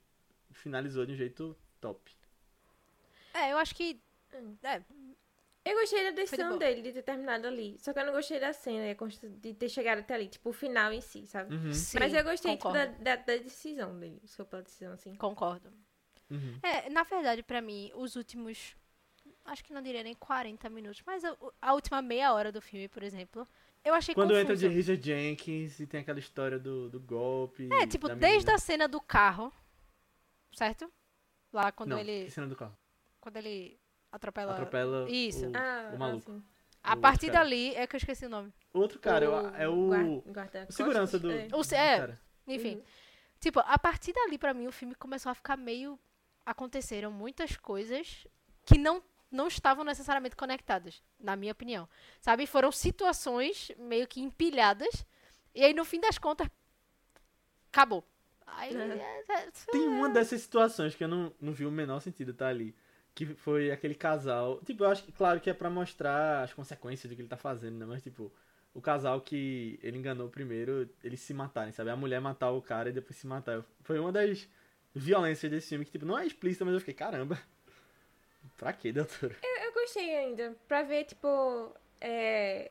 Finalizou 0.52 1.04
de 1.04 1.12
um 1.12 1.16
jeito 1.16 1.56
top. 1.80 2.12
É, 3.34 3.52
eu 3.52 3.58
acho 3.58 3.74
que. 3.74 4.00
É, 4.62 4.82
Eu 5.64 5.74
gostei 5.78 6.04
da 6.04 6.10
de 6.10 6.16
decisão 6.16 6.48
boa. 6.50 6.58
dele 6.58 6.82
de 6.82 6.92
ter 6.92 7.02
terminado 7.02 7.46
ali. 7.46 7.76
Só 7.78 7.92
que 7.92 7.98
eu 7.98 8.06
não 8.06 8.12
gostei 8.12 8.38
da 8.40 8.52
cena, 8.52 8.86
e 8.86 8.90
a 8.92 9.28
de 9.38 9.54
ter 9.54 9.68
chegado 9.68 9.98
até 9.98 10.14
ali, 10.14 10.28
tipo, 10.28 10.50
o 10.50 10.52
final 10.52 10.92
em 10.92 11.00
si, 11.00 11.26
sabe? 11.26 11.54
Uhum. 11.54 11.72
sim, 11.72 11.98
Mas 11.98 12.14
eu 12.14 12.22
gostei 12.24 12.56
tipo, 12.56 12.72
da, 12.72 12.86
da, 12.86 13.16
da 13.16 13.36
decisão 13.36 13.98
dele, 13.98 14.20
sua 14.26 14.44
pela 14.44 14.62
decisão, 14.62 14.92
assim. 14.92 15.14
Concordo. 15.16 15.72
Uhum. 16.30 16.58
É, 16.62 16.88
na 16.90 17.02
verdade, 17.02 17.42
pra 17.42 17.60
mim, 17.60 17.90
os 17.94 18.16
últimos. 18.16 18.76
Acho 19.44 19.62
que 19.64 19.72
não 19.72 19.82
diria 19.82 20.02
nem 20.02 20.14
40 20.14 20.68
minutos, 20.70 21.02
mas 21.06 21.24
a, 21.24 21.36
a 21.62 21.72
última 21.74 22.02
meia 22.02 22.32
hora 22.32 22.50
do 22.50 22.60
filme, 22.60 22.88
por 22.88 23.02
exemplo, 23.02 23.46
eu 23.86 23.94
achei 23.94 24.14
Quando 24.14 24.28
confuso. 24.28 24.42
entra 24.42 24.56
de 24.56 24.68
Richard 24.68 25.02
Jenkins 25.04 25.80
e 25.80 25.86
tem 25.86 26.00
aquela 26.00 26.18
história 26.18 26.58
do, 26.58 26.88
do 26.90 27.00
golpe. 27.00 27.68
É, 27.72 27.86
tipo, 27.86 28.08
desde 28.14 28.50
a 28.50 28.58
cena 28.58 28.86
do 28.88 29.00
carro, 29.00 29.52
certo? 30.54 30.90
Lá 31.52 31.72
quando 31.72 31.90
Não, 31.90 31.98
ele. 31.98 32.24
que 32.26 32.30
cena 32.30 32.46
do 32.46 32.56
carro. 32.56 32.76
Quando 33.20 33.36
ele 33.36 33.78
atropela. 34.12 34.52
Atropela 34.52 35.10
Isso. 35.10 35.46
o, 35.48 35.52
Ah, 35.56 35.90
o 35.94 35.98
maluco. 35.98 36.30
assim. 36.32 36.42
A 36.82 36.94
o 36.94 37.00
partir 37.00 37.30
dali 37.30 37.74
é 37.74 37.86
que 37.86 37.96
eu 37.96 37.98
esqueci 37.98 38.26
o 38.26 38.28
nome. 38.28 38.52
O 38.72 38.78
outro 38.78 38.98
cara, 38.98 39.24
eu- 39.24 39.48
é 39.56 39.68
o. 39.68 40.22
guarda- 40.26 40.66
o 40.68 40.72
segurança 40.72 41.18
do. 41.18 41.28
costas, 41.50 41.70
O 41.72 41.74
é. 41.74 41.98
cara. 41.98 42.20
Enfim. 42.46 42.76
Uhum. 42.76 42.82
Tipo, 43.40 43.60
a 43.60 43.78
partir 43.78 44.12
dali, 44.12 44.38
pra 44.38 44.54
mim, 44.54 44.66
o 44.66 44.72
filme 44.72 44.94
começou 44.94 45.30
a 45.30 45.34
ficar 45.34 45.56
meio. 45.56 45.98
Aconteceram 46.44 47.10
muitas 47.10 47.56
coisas 47.56 48.24
que 48.64 48.78
não, 48.78 49.02
não 49.30 49.48
estavam 49.48 49.84
necessariamente 49.84 50.36
conectadas, 50.36 51.02
na 51.18 51.34
minha 51.36 51.52
opinião. 51.52 51.88
Sabe? 52.20 52.46
Foram 52.46 52.70
situações 52.72 53.70
meio 53.78 54.06
que 54.06 54.20
empilhadas. 54.20 55.04
E 55.54 55.64
aí, 55.64 55.74
no 55.74 55.84
fim 55.84 56.00
das 56.00 56.18
contas, 56.18 56.48
acabou. 57.72 58.04
Aí, 58.46 58.74
Uhum. 58.74 58.80
é- 58.92 59.24
é- 59.28 59.50
Tem 59.72 59.88
uma 59.88 60.08
dessas 60.08 60.40
situações 60.40 60.94
que 60.94 61.02
eu 61.04 61.08
não, 61.08 61.32
não 61.40 61.52
vi 61.52 61.66
o 61.66 61.70
menor 61.70 62.00
sentido 62.00 62.32
tá 62.32 62.48
ali. 62.48 62.74
Que 63.14 63.26
foi 63.34 63.70
aquele 63.70 63.94
casal. 63.94 64.60
Tipo, 64.64 64.84
eu 64.84 64.90
acho 64.90 65.02
que, 65.02 65.10
claro, 65.12 65.40
que 65.40 65.48
é 65.50 65.54
pra 65.54 65.70
mostrar 65.70 66.42
as 66.44 66.52
consequências 66.52 67.10
do 67.10 67.16
que 67.16 67.22
ele 67.22 67.28
tá 67.28 67.36
fazendo, 67.36 67.78
né? 67.78 67.86
Mas, 67.86 68.02
tipo, 68.02 68.30
o 68.74 68.80
casal 68.80 69.20
que 69.22 69.78
ele 69.82 69.96
enganou 69.98 70.28
primeiro, 70.28 70.88
eles 71.02 71.20
se 71.20 71.32
matarem, 71.32 71.72
sabe? 71.72 71.90
A 71.90 71.96
mulher 71.96 72.20
matar 72.20 72.50
o 72.50 72.60
cara 72.60 72.90
e 72.90 72.92
depois 72.92 73.16
se 73.16 73.26
matar. 73.26 73.64
Foi 73.82 73.98
uma 73.98 74.12
das 74.12 74.46
violências 74.94 75.50
desse 75.50 75.70
filme 75.70 75.84
que, 75.84 75.90
tipo, 75.92 76.04
não 76.04 76.18
é 76.18 76.26
explícita, 76.26 76.64
mas 76.64 76.74
eu 76.74 76.80
fiquei, 76.80 76.94
caramba. 76.94 77.38
Pra 78.56 78.72
quê, 78.72 78.92
doutor? 78.92 79.36
Eu 79.64 79.72
gostei 79.72 80.16
ainda, 80.16 80.56
pra 80.66 80.82
ver, 80.82 81.04
tipo, 81.04 81.74
é, 82.00 82.70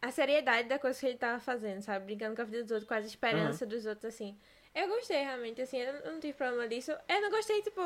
a 0.00 0.10
seriedade 0.10 0.68
da 0.68 0.78
coisa 0.78 0.98
que 0.98 1.06
ele 1.06 1.18
tava 1.18 1.40
fazendo, 1.40 1.82
sabe? 1.82 2.06
Brincando 2.06 2.36
com 2.36 2.42
a 2.42 2.44
vida 2.44 2.62
dos 2.62 2.70
outros, 2.72 2.88
com 2.88 2.94
as 2.94 3.06
esperanças 3.06 3.68
dos 3.68 3.86
outros, 3.86 4.14
assim. 4.14 4.38
Eu 4.74 4.88
gostei, 4.88 5.22
realmente, 5.22 5.60
assim, 5.60 5.78
eu 5.78 6.12
não 6.12 6.20
tive 6.20 6.32
problema 6.32 6.66
disso. 6.68 6.92
Eu 7.08 7.20
não 7.20 7.30
gostei, 7.30 7.62
tipo, 7.62 7.80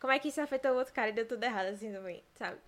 como 0.00 0.12
é 0.12 0.18
que 0.18 0.28
isso 0.28 0.40
afetou 0.40 0.72
o 0.72 0.76
outro 0.76 0.94
cara 0.94 1.10
e 1.10 1.12
deu 1.12 1.26
tudo 1.26 1.44
errado, 1.44 1.66
assim, 1.66 1.92
também, 1.92 2.22
sabe? 2.34 2.58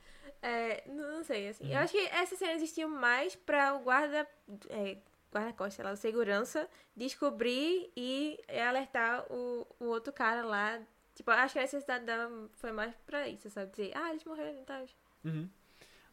É, 0.42 0.82
não, 0.86 1.24
sei, 1.24 1.48
assim. 1.48 1.72
Eu 1.72 1.78
acho 1.78 1.92
que 1.92 2.06
essa 2.06 2.36
cena 2.36 2.52
existiu 2.52 2.88
mais 2.88 3.34
pra 3.34 3.74
o 3.74 3.80
guarda... 3.80 4.26
É, 4.70 4.98
guarda-costas, 5.32 5.84
lá, 5.84 5.92
o 5.92 5.96
segurança, 5.96 6.68
descobrir 6.96 7.90
e 7.96 8.40
alertar 8.66 9.30
o, 9.30 9.66
o 9.78 9.84
outro 9.86 10.12
cara 10.12 10.42
lá. 10.44 10.80
Tipo, 11.18 11.32
eu 11.32 11.34
acho 11.34 11.54
que 11.54 11.58
a 11.58 11.62
necessidade 11.62 12.04
dela 12.04 12.48
foi 12.52 12.70
mais 12.70 12.94
pra 13.04 13.26
isso, 13.28 13.50
sabe? 13.50 13.72
Dizer, 13.72 13.90
ah, 13.92 14.10
eles 14.10 14.22
morreram 14.22 14.60
e 14.60 14.64
tal. 14.64 14.86
Uhum. 15.24 15.48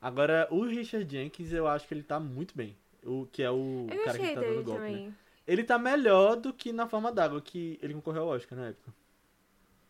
Agora, 0.01 0.47
o 0.49 0.63
Richard 0.63 1.07
Jenkins, 1.07 1.51
eu 1.51 1.67
acho 1.67 1.87
que 1.87 1.93
ele 1.93 2.01
tá 2.01 2.19
muito 2.19 2.57
bem. 2.57 2.75
O 3.03 3.27
que 3.27 3.43
é 3.43 3.51
o 3.51 3.85
Eu 3.87 4.03
cara 4.03 4.17
que 4.17 4.33
tá 4.33 4.41
dando 4.41 4.63
golpe, 4.63 4.81
né? 4.81 4.87
também. 4.87 5.17
Ele 5.45 5.63
tá 5.63 5.77
melhor 5.77 6.37
do 6.37 6.51
que 6.51 6.73
na 6.73 6.87
forma 6.87 7.11
d'água, 7.11 7.39
que 7.39 7.77
ele 7.83 7.93
concorreu 7.93 8.23
ao 8.23 8.29
Oscar 8.29 8.57
na 8.57 8.69
época. 8.69 8.91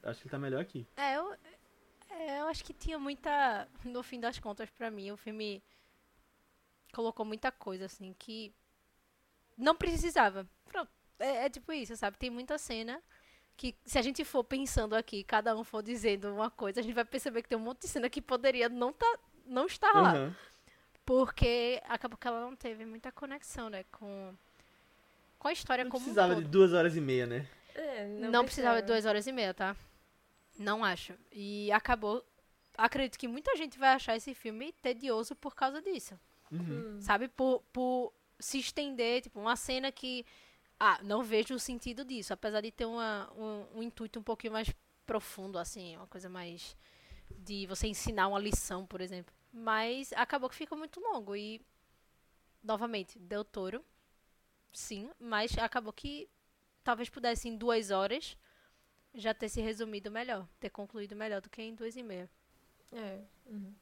Acho 0.04 0.20
que 0.20 0.28
ele 0.28 0.32
tá 0.32 0.38
melhor 0.38 0.60
aqui. 0.60 0.86
É, 0.98 1.16
eu, 1.16 1.34
é, 2.10 2.42
eu 2.42 2.48
acho 2.48 2.66
que 2.66 2.74
tinha 2.74 3.00
muita. 3.00 3.70
No 3.86 4.04
fim 4.04 4.20
das 4.20 4.38
contas, 4.38 4.70
pra 4.70 4.92
mim, 4.92 5.12
o 5.12 5.18
filme 5.18 5.64
colocou 6.92 7.26
muita 7.26 7.54
coisa, 7.54 7.86
assim, 7.86 8.14
que 8.20 8.54
não 9.58 9.78
precisava. 9.78 10.46
Pronto, 10.66 10.92
é, 11.20 11.46
é 11.46 11.50
tipo 11.50 11.72
isso, 11.72 11.96
sabe? 11.96 12.18
Tem 12.18 12.30
muita 12.30 12.58
cena 12.58 13.02
que, 13.58 13.76
se 13.86 13.98
a 13.98 14.02
gente 14.02 14.24
for 14.26 14.44
pensando 14.44 14.96
aqui, 14.96 15.24
cada 15.24 15.56
um 15.56 15.64
for 15.64 15.82
dizendo 15.82 16.34
uma 16.34 16.50
coisa, 16.50 16.80
a 16.80 16.84
gente 16.84 16.94
vai 16.94 17.06
perceber 17.06 17.42
que 17.42 17.50
tem 17.50 17.58
um 17.58 17.62
monte 17.62 17.82
de 17.82 17.88
cena 17.88 18.10
que 18.10 18.22
poderia 18.22 18.68
não, 18.70 18.92
tá, 18.92 19.20
não 19.46 19.66
estar 19.66 19.92
lá. 19.94 20.12
Aham. 20.12 20.36
Porque 21.06 21.82
acabou 21.88 22.18
que 22.18 22.28
ela 22.28 22.42
não 22.42 22.56
teve 22.56 22.84
muita 22.86 23.12
conexão, 23.12 23.70
né? 23.70 23.86
Com, 23.92 24.34
com 25.38 25.48
a 25.48 25.54
história 25.54 25.84
Não 25.84 25.92
como 25.92 26.02
um 26.02 26.06
precisava 26.06 26.34
todo. 26.34 26.44
de 26.44 26.50
duas 26.50 26.74
horas 26.74 26.96
e 26.96 27.02
meia, 27.02 27.28
né? 27.28 27.48
É, 27.76 28.08
Não, 28.08 28.44
precisava 28.44 28.82
de 28.82 28.88
duas 28.88 29.06
horas 29.06 29.28
e 29.28 29.32
meia, 29.32 29.54
tá? 29.54 29.76
Não 30.58 30.84
acho. 30.84 31.14
E 31.32 31.72
acabou. 31.72 32.26
Acredito 32.78 33.20
que 33.20 33.28
muita 33.28 33.56
gente 33.56 33.78
vai 33.78 33.90
achar 33.90 34.16
esse 34.16 34.34
filme 34.34 34.72
tedioso 34.82 35.36
por 35.36 35.54
causa 35.54 35.82
disso. 35.82 36.20
Uhum. 36.52 36.96
Hum. 36.96 37.02
Sabe? 37.02 37.28
Por, 37.28 37.62
por 37.72 38.12
se 38.40 38.58
estender, 38.60 39.22
tipo, 39.22 39.40
uma 39.40 39.56
cena 39.56 39.92
que. 39.92 40.26
Ah, 40.80 41.00
não 41.04 41.24
vejo 41.24 41.56
o 41.56 41.60
sentido 41.60 42.04
disso. 42.04 42.34
Apesar 42.34 42.62
de 42.62 42.72
ter 42.72 42.86
uma, 42.86 43.32
um, 43.34 43.80
um 43.80 43.84
intuito 43.84 44.20
um 44.20 44.24
pouquinho 44.24 44.54
mais 44.54 44.70
profundo, 45.06 45.58
assim, 45.58 45.96
uma 45.96 46.08
coisa 46.08 46.30
mais. 46.30 46.76
De 47.38 47.66
você 47.66 47.88
ensinar 47.88 48.28
uma 48.28 48.40
lição, 48.40 48.86
por 48.86 49.02
exemplo. 49.02 49.34
Mas 49.52 50.14
acabou 50.14 50.50
que 50.50 50.56
ficou 50.56 50.78
muito 50.78 51.00
longo. 51.00 51.36
E. 51.36 51.62
Novamente, 52.64 53.20
Del 53.20 53.46
Toro. 53.46 53.84
Sim, 54.74 55.10
mas 55.20 55.58
acabou 55.58 55.94
que 55.94 56.30
talvez 56.84 57.10
pudesse 57.10 57.48
em 57.48 57.56
duas 57.56 57.92
horas 57.92 58.38
já 59.14 59.34
ter 59.34 59.50
se 59.50 59.62
resumido 59.62 60.12
melhor, 60.12 60.48
ter 60.60 60.70
concluído 60.70 61.16
melhor 61.16 61.42
do 61.42 61.50
que 61.50 61.62
em 61.62 61.74
duas 61.74 61.96
e 61.96 62.04
meia. 62.04 62.30
É. 62.92 63.24
uhum. 63.46 63.74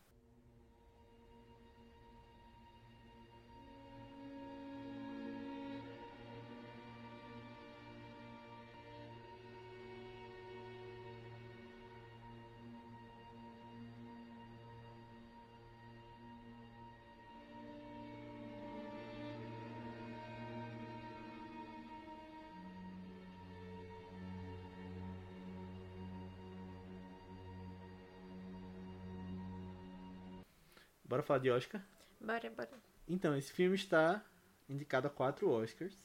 Bora 31.14 31.22
falar 31.22 31.42
de 31.42 31.52
Oscar? 31.52 31.80
Bora, 32.20 32.50
bora. 32.50 32.70
Então, 33.08 33.38
esse 33.38 33.54
filme 33.54 33.76
está 33.76 34.26
indicado 34.68 35.06
a 35.06 35.12
quatro 35.12 35.48
Oscars, 35.48 35.96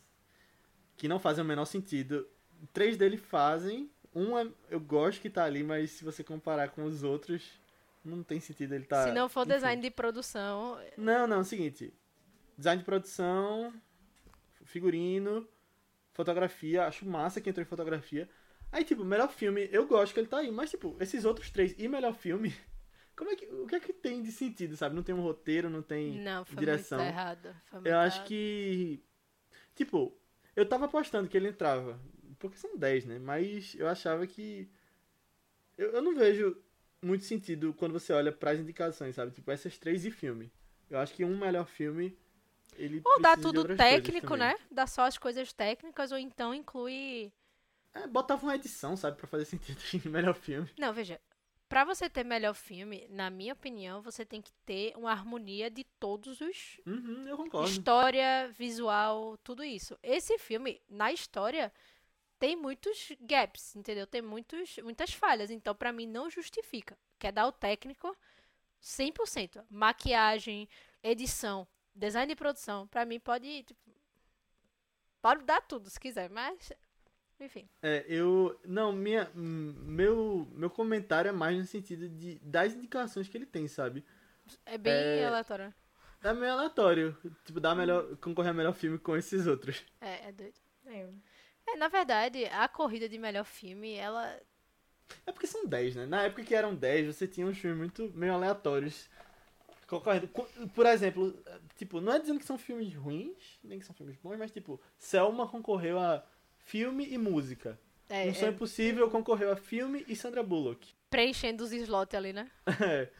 que 0.98 1.08
não 1.08 1.18
fazem 1.18 1.42
o 1.42 1.46
menor 1.46 1.64
sentido. 1.64 2.28
Três 2.74 2.94
deles 2.94 3.18
fazem, 3.18 3.90
um 4.14 4.38
é, 4.38 4.46
eu 4.68 4.78
gosto 4.78 5.22
que 5.22 5.30
tá 5.30 5.44
ali, 5.44 5.62
mas 5.62 5.92
se 5.92 6.04
você 6.04 6.22
comparar 6.22 6.68
com 6.72 6.84
os 6.84 7.02
outros, 7.02 7.58
não 8.04 8.22
tem 8.22 8.38
sentido 8.38 8.74
ele 8.74 8.84
tá. 8.84 9.04
Se 9.04 9.12
não 9.12 9.30
for 9.30 9.46
enfim. 9.46 9.54
design 9.54 9.80
de 9.80 9.90
produção, 9.90 10.78
Não, 10.98 11.26
não, 11.26 11.38
é 11.38 11.40
o 11.40 11.44
seguinte. 11.44 11.90
Design 12.58 12.80
de 12.80 12.84
produção, 12.84 13.72
figurino, 14.64 15.48
fotografia, 16.12 16.84
acho 16.84 17.06
massa 17.06 17.40
que 17.40 17.48
entrou 17.48 17.62
em 17.62 17.66
fotografia. 17.66 18.28
Aí, 18.70 18.84
tipo, 18.84 19.06
melhor 19.06 19.32
filme, 19.32 19.70
eu 19.72 19.86
gosto 19.86 20.12
que 20.12 20.20
ele 20.20 20.28
tá 20.28 20.40
aí, 20.40 20.50
mas, 20.50 20.68
tipo, 20.68 20.94
esses 21.00 21.24
outros 21.24 21.50
três 21.50 21.74
e 21.78 21.88
melhor 21.88 22.14
filme, 22.14 22.54
como 23.18 23.32
é 23.32 23.36
que, 23.36 23.46
o 23.46 23.66
que 23.66 23.74
é 23.74 23.80
que 23.80 23.92
tem 23.92 24.22
de 24.22 24.30
sentido, 24.30 24.76
sabe? 24.76 24.94
Não 24.94 25.02
tem 25.02 25.12
um 25.12 25.20
roteiro, 25.20 25.68
não 25.68 25.82
tem 25.82 26.20
não, 26.20 26.44
foi 26.44 26.56
direção. 26.56 26.98
muito 27.00 27.10
errado. 27.10 27.56
Foi 27.66 27.80
muito 27.80 27.88
Eu 27.88 27.98
acho 27.98 28.18
errado. 28.18 28.28
que. 28.28 29.02
Tipo, 29.74 30.16
eu 30.54 30.64
tava 30.64 30.84
apostando 30.84 31.28
que 31.28 31.36
ele 31.36 31.48
entrava. 31.48 32.00
Porque 32.38 32.56
são 32.56 32.76
10, 32.76 33.06
né? 33.06 33.18
Mas 33.18 33.74
eu 33.74 33.88
achava 33.88 34.24
que. 34.24 34.70
Eu, 35.76 35.90
eu 35.94 36.00
não 36.00 36.14
vejo 36.14 36.56
muito 37.02 37.24
sentido 37.24 37.74
quando 37.74 37.92
você 37.92 38.12
olha 38.12 38.30
pras 38.30 38.60
indicações, 38.60 39.16
sabe? 39.16 39.32
Tipo, 39.32 39.50
essas 39.50 39.76
três 39.76 40.04
e 40.04 40.12
filme. 40.12 40.52
Eu 40.88 41.00
acho 41.00 41.12
que 41.12 41.24
um 41.24 41.36
melhor 41.36 41.66
filme. 41.66 42.16
Ele 42.76 43.02
Ou 43.04 43.20
dá 43.20 43.34
de 43.34 43.42
tudo 43.42 43.76
técnico, 43.76 44.36
né? 44.36 44.56
Dá 44.70 44.86
só 44.86 45.02
as 45.02 45.18
coisas 45.18 45.52
técnicas, 45.52 46.12
ou 46.12 46.18
então 46.18 46.54
inclui. 46.54 47.32
É, 47.92 48.06
botava 48.06 48.44
uma 48.44 48.54
edição, 48.54 48.96
sabe? 48.96 49.16
Pra 49.16 49.26
fazer 49.26 49.44
sentido 49.46 49.80
em 49.92 50.08
melhor 50.08 50.34
filme. 50.34 50.70
Não, 50.78 50.92
veja. 50.92 51.20
Pra 51.68 51.84
você 51.84 52.08
ter 52.08 52.24
melhor 52.24 52.54
filme, 52.54 53.06
na 53.10 53.28
minha 53.28 53.52
opinião, 53.52 54.00
você 54.00 54.24
tem 54.24 54.40
que 54.40 54.52
ter 54.64 54.96
uma 54.96 55.10
harmonia 55.10 55.70
de 55.70 55.84
todos 55.84 56.40
os 56.40 56.80
Uhum, 56.86 57.28
eu 57.28 57.36
concordo. 57.36 57.68
História, 57.68 58.50
visual, 58.56 59.36
tudo 59.38 59.62
isso. 59.62 59.98
Esse 60.02 60.38
filme, 60.38 60.80
na 60.88 61.12
história, 61.12 61.70
tem 62.38 62.56
muitos 62.56 63.12
gaps, 63.20 63.76
entendeu? 63.76 64.06
Tem 64.06 64.22
muitos, 64.22 64.78
muitas 64.78 65.12
falhas. 65.12 65.50
Então, 65.50 65.74
pra 65.74 65.92
mim, 65.92 66.06
não 66.06 66.30
justifica. 66.30 66.96
Quer 67.18 67.32
dar 67.32 67.46
o 67.46 67.52
técnico 67.52 68.16
100%. 68.80 69.62
Maquiagem, 69.68 70.66
edição, 71.02 71.68
design 71.94 72.32
de 72.32 72.36
produção. 72.36 72.86
Pra 72.88 73.04
mim, 73.04 73.20
pode. 73.20 73.64
Tipo, 73.64 73.80
pode 75.20 75.44
dar 75.44 75.60
tudo 75.60 75.90
se 75.90 76.00
quiser, 76.00 76.30
mas. 76.30 76.72
Enfim. 77.40 77.68
É, 77.82 78.04
eu. 78.08 78.58
Não, 78.64 78.92
minha, 78.92 79.30
hum, 79.36 79.74
meu, 79.84 80.48
meu 80.54 80.68
comentário 80.70 81.28
é 81.28 81.32
mais 81.32 81.56
no 81.56 81.64
sentido 81.64 82.08
de, 82.08 82.38
das 82.40 82.74
indicações 82.74 83.28
que 83.28 83.36
ele 83.36 83.46
tem, 83.46 83.68
sabe? 83.68 84.04
É 84.66 84.76
bem 84.78 84.92
É, 84.92 85.26
aleatório. 85.26 85.74
É 86.22 86.32
meio 86.32 86.52
aleatório. 86.52 87.16
Tipo, 87.44 87.60
dar 87.60 87.74
melhor, 87.74 88.16
concorrer 88.16 88.50
a 88.50 88.54
melhor 88.54 88.72
filme 88.74 88.98
com 88.98 89.16
esses 89.16 89.46
outros. 89.46 89.84
É, 90.00 90.28
é 90.28 90.32
doido. 90.32 90.54
É. 90.86 91.08
É, 91.68 91.76
na 91.76 91.88
verdade, 91.88 92.44
a 92.46 92.66
corrida 92.66 93.08
de 93.08 93.18
melhor 93.18 93.44
filme, 93.44 93.94
ela. 93.94 94.40
É 95.26 95.32
porque 95.32 95.46
são 95.46 95.66
10, 95.66 95.94
né? 95.94 96.06
Na 96.06 96.22
época 96.24 96.42
que 96.42 96.54
eram 96.54 96.74
10, 96.74 97.14
você 97.14 97.26
tinha 97.26 97.46
uns 97.46 97.58
filmes 97.58 97.78
muito 97.78 98.10
meio 98.14 98.34
aleatórios. 98.34 99.08
Concorrendo. 99.86 100.28
Co- 100.28 100.48
Por 100.74 100.86
exemplo, 100.86 101.34
tipo, 101.76 102.00
não 102.00 102.12
é 102.12 102.18
dizendo 102.18 102.38
que 102.38 102.44
são 102.44 102.58
filmes 102.58 102.94
ruins, 102.94 103.58
nem 103.62 103.78
que 103.78 103.86
são 103.86 103.94
filmes 103.94 104.16
bons, 104.16 104.36
mas 104.38 104.50
tipo, 104.50 104.80
Selma 104.98 105.46
concorreu 105.48 105.98
a 105.98 106.24
filme 106.68 107.06
e 107.10 107.16
música. 107.16 107.78
É, 108.08 108.28
um 108.28 108.34
Sonho 108.34 108.52
é 108.52 108.54
Impossível 108.54 109.10
concorreu 109.10 109.50
a 109.50 109.56
filme 109.56 110.04
e 110.06 110.14
Sandra 110.14 110.42
Bullock. 110.42 110.94
preenchendo 111.10 111.64
os 111.64 111.72
slots 111.72 112.14
ali, 112.14 112.32
né? 112.32 112.50
É. 112.84 113.10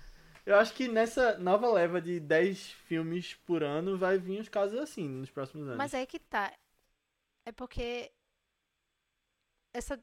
Eu 0.46 0.56
acho 0.56 0.72
que 0.72 0.88
nessa 0.88 1.36
nova 1.36 1.70
leva 1.70 2.00
de 2.00 2.18
10 2.18 2.70
filmes 2.70 3.34
por 3.34 3.62
ano 3.62 3.98
vai 3.98 4.16
vir 4.16 4.40
uns 4.40 4.48
casos 4.48 4.78
assim 4.78 5.06
nos 5.06 5.30
próximos 5.30 5.66
anos. 5.66 5.76
Mas 5.76 5.92
aí 5.92 6.06
que 6.06 6.18
tá. 6.18 6.50
É 7.44 7.52
porque 7.52 8.10
essa 9.74 10.02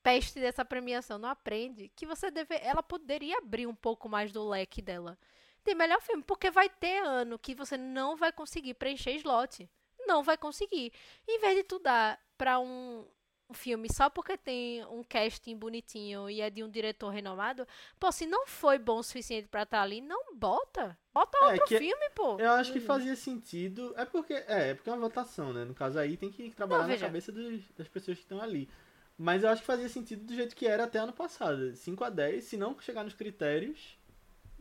peste 0.00 0.38
dessa 0.38 0.64
premiação 0.64 1.18
não 1.18 1.28
aprende 1.28 1.90
que 1.96 2.06
você 2.06 2.30
deve. 2.30 2.54
Ela 2.62 2.84
poderia 2.84 3.38
abrir 3.38 3.66
um 3.66 3.74
pouco 3.74 4.08
mais 4.08 4.32
do 4.32 4.48
leque 4.48 4.80
dela. 4.80 5.18
Tem 5.64 5.74
melhor 5.74 6.00
filme, 6.00 6.22
porque 6.22 6.48
vai 6.48 6.68
ter 6.68 7.02
ano 7.02 7.36
que 7.36 7.52
você 7.54 7.76
não 7.76 8.16
vai 8.16 8.32
conseguir 8.32 8.74
preencher 8.74 9.16
slot. 9.16 9.68
Não 10.10 10.22
vai 10.24 10.36
conseguir. 10.36 10.92
Em 11.28 11.38
vez 11.40 11.56
de 11.56 11.62
tu 11.62 11.78
dar 11.78 12.18
pra 12.36 12.58
um, 12.58 13.06
um 13.48 13.54
filme 13.54 13.88
só 13.92 14.10
porque 14.10 14.36
tem 14.36 14.84
um 14.86 15.04
casting 15.04 15.56
bonitinho 15.56 16.28
e 16.28 16.40
é 16.40 16.50
de 16.50 16.64
um 16.64 16.68
diretor 16.68 17.10
renomado, 17.10 17.66
pô, 17.98 18.10
se 18.10 18.26
não 18.26 18.46
foi 18.46 18.76
bom 18.78 18.98
o 18.98 19.02
suficiente 19.04 19.46
pra 19.48 19.62
estar 19.62 19.82
ali, 19.82 20.00
não 20.00 20.34
bota. 20.36 20.98
Bota 21.14 21.38
É, 21.42 21.44
outro 21.52 21.66
que- 21.66 21.78
filme, 21.78 22.10
pô. 22.14 22.38
Eu 22.40 22.50
acho 22.52 22.72
que 22.72 22.80
fazia 22.80 23.14
sentido. 23.14 23.94
É 23.96 24.04
porque 24.04 24.32
é, 24.34 24.70
é 24.70 24.74
porque 24.74 24.90
é 24.90 24.92
uma 24.92 24.98
votação, 25.00 25.52
né? 25.52 25.64
No 25.64 25.74
caso 25.74 25.98
aí 25.98 26.16
tem 26.16 26.30
que 26.30 26.50
trabalhar 26.50 26.82
Não, 26.82 26.88
na 26.88 26.98
cabeça 26.98 27.30
dos- 27.30 27.62
das 27.76 27.86
pessoas 27.88 28.18
que 28.18 28.24
estão 28.24 28.40
ali. 28.42 28.68
Mas 29.16 29.42
eu 29.44 29.50
acho 29.50 29.60
que 29.62 29.66
fazia 29.66 29.88
sentido 29.88 30.24
do 30.24 30.34
jeito 30.34 30.56
que 30.56 30.66
era 30.66 30.84
até 30.84 30.98
ano 30.98 31.12
passado. 31.12 31.76
5 31.76 32.02
a 32.02 32.10
10, 32.10 32.42
se 32.44 32.56
não 32.56 32.78
chegar 32.80 33.04
nos 33.04 33.12
critérios, 33.14 33.98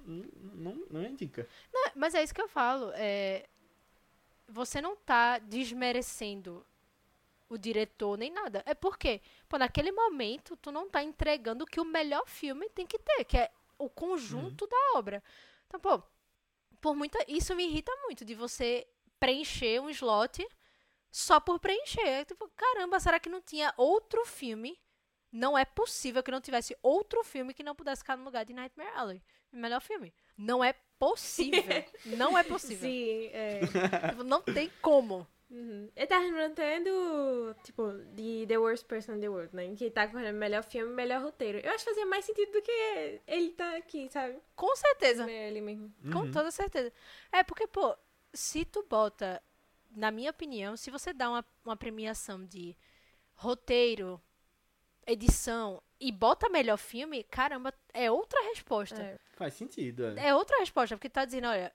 n- 0.06 0.30
não, 0.54 0.76
não 0.92 1.04
indica. 1.04 1.48
Não, 1.74 1.92
mas 1.96 2.14
é 2.14 2.22
isso 2.24 2.34
que 2.36 2.42
eu 2.42 2.48
falo. 2.50 2.92
É, 2.96 3.48
você 4.50 4.82
não 4.82 4.96
tá 4.96 5.40
desmerecendo 5.40 6.66
o 7.50 7.58
diretor 7.58 8.18
nem 8.18 8.32
nada. 8.32 8.64
É 8.66 8.74
porque, 8.74 9.22
pô, 9.48 9.58
naquele 9.58 9.92
momento, 9.92 10.56
tu 10.58 10.72
não 10.72 10.90
tá 10.90 11.04
entregando 11.04 11.64
o 11.64 11.68
que 11.68 11.80
o 11.80 11.86
melhor 11.86 12.28
filme 12.28 12.70
tem 12.70 12.86
que 12.86 13.00
ter, 13.00 13.26
que 13.26 13.38
é 13.38 13.52
o 13.78 13.90
conjunto 13.90 14.68
da 14.68 14.78
obra. 14.96 15.24
Então, 15.68 15.80
pô, 15.80 16.04
por 16.80 16.96
muita. 16.96 17.20
Isso 17.28 17.56
me 17.56 17.66
irrita 17.66 17.92
muito 18.04 18.24
de 18.24 18.36
você 18.36 18.88
preencher 19.20 19.82
um 19.82 19.90
slot 19.90 20.48
só 21.12 21.40
por 21.40 21.60
preencher. 21.60 22.26
Tipo, 22.26 22.50
caramba, 22.56 23.00
será 23.00 23.20
que 23.20 23.30
não 23.30 23.42
tinha 23.42 23.74
outro 23.78 24.26
filme? 24.26 24.80
Não 25.32 25.58
é 25.58 25.64
possível 25.64 26.24
que 26.24 26.32
não 26.32 26.42
tivesse 26.42 26.76
outro 26.82 27.24
filme 27.24 27.54
que 27.54 27.64
não 27.64 27.76
pudesse 27.76 28.02
ficar 28.02 28.18
no 28.18 28.24
lugar 28.24 28.46
de 28.46 28.54
Nightmare 28.54 28.96
Alley. 28.96 29.24
Melhor 29.52 29.82
filme. 29.82 30.14
Não 30.38 30.64
é 30.64 30.74
possível. 31.00 31.64
não 32.06 32.38
é 32.38 32.44
possível. 32.44 32.90
Sim, 32.90 33.30
é. 33.34 33.62
Tipo, 34.12 34.24
não 34.24 34.42
tem 34.42 34.70
como. 34.82 35.26
Uhum. 35.50 35.90
Eu 35.96 36.06
tava 36.06 36.24
lembrando 36.26 36.52
até 36.52 36.80
do, 36.80 37.56
tipo, 37.64 37.92
de 38.14 38.46
The 38.48 38.58
Worst 38.60 38.86
Person 38.86 39.14
in 39.16 39.20
the 39.22 39.30
World, 39.30 39.56
né? 39.56 39.74
Que 39.76 39.90
tá 39.90 40.08
correndo 40.08 40.36
melhor 40.36 40.62
filme, 40.64 40.94
melhor 40.94 41.24
roteiro. 41.24 41.58
Eu 41.60 41.72
acho 41.72 41.84
que 41.84 41.90
fazia 41.90 42.06
mais 42.06 42.24
sentido 42.26 42.52
do 42.52 42.62
que 42.62 43.20
ele 43.26 43.50
tá 43.54 43.78
aqui, 43.78 44.08
sabe? 44.12 44.38
Com 44.56 44.76
certeza. 44.76 45.28
É 45.28 45.48
ele 45.48 45.62
mesmo. 45.62 45.92
Com 46.14 46.20
Uhum. 46.20 46.32
toda 46.32 46.52
certeza. 46.52 46.94
É 47.32 47.42
porque, 47.42 47.66
pô, 47.66 47.98
se 48.32 48.64
tu 48.64 48.86
bota, 48.88 49.42
na 49.90 50.12
minha 50.12 50.30
opinião, 50.30 50.78
se 50.78 50.92
você 50.92 51.12
dá 51.14 51.28
uma, 51.30 51.44
uma 51.66 51.76
premiação 51.76 52.46
de 52.46 52.78
roteiro, 53.34 54.22
edição 55.08 55.82
e 56.00 56.12
bota 56.12 56.50
melhor 56.50 56.78
filme, 56.78 57.24
caramba, 57.24 57.74
é 57.94 58.10
outra 58.10 58.42
resposta. 58.50 59.02
É. 59.02 59.18
Faz 59.36 59.54
sentido, 59.54 60.08
é. 60.08 60.28
É 60.28 60.36
outra 60.36 60.58
resposta, 60.60 60.96
porque 60.96 61.10
tá 61.10 61.26
dizendo, 61.26 61.48
olha, 61.48 61.72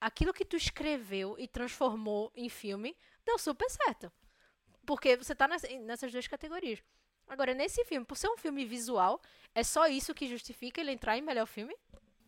aquilo 0.00 0.32
que 0.32 0.44
tu 0.44 0.56
escreveu 0.56 1.36
e 1.38 1.46
transformou 1.48 2.30
em 2.34 2.48
filme 2.48 2.96
deu 3.24 3.38
super 3.38 3.68
certo. 3.70 4.12
Porque 4.84 5.16
você 5.16 5.34
tá 5.34 5.46
nessa- 5.46 5.68
nessas 5.78 6.10
duas 6.12 6.26
categorias. 6.26 6.82
Agora, 7.28 7.54
nesse 7.54 7.84
filme, 7.84 8.04
por 8.04 8.16
ser 8.16 8.28
um 8.28 8.36
filme 8.36 8.64
visual, 8.64 9.20
é 9.54 9.62
só 9.62 9.86
isso 9.86 10.12
que 10.14 10.26
justifica 10.28 10.80
ele 10.80 10.90
entrar 10.90 11.16
em 11.16 11.22
melhor 11.22 11.46
filme? 11.46 11.74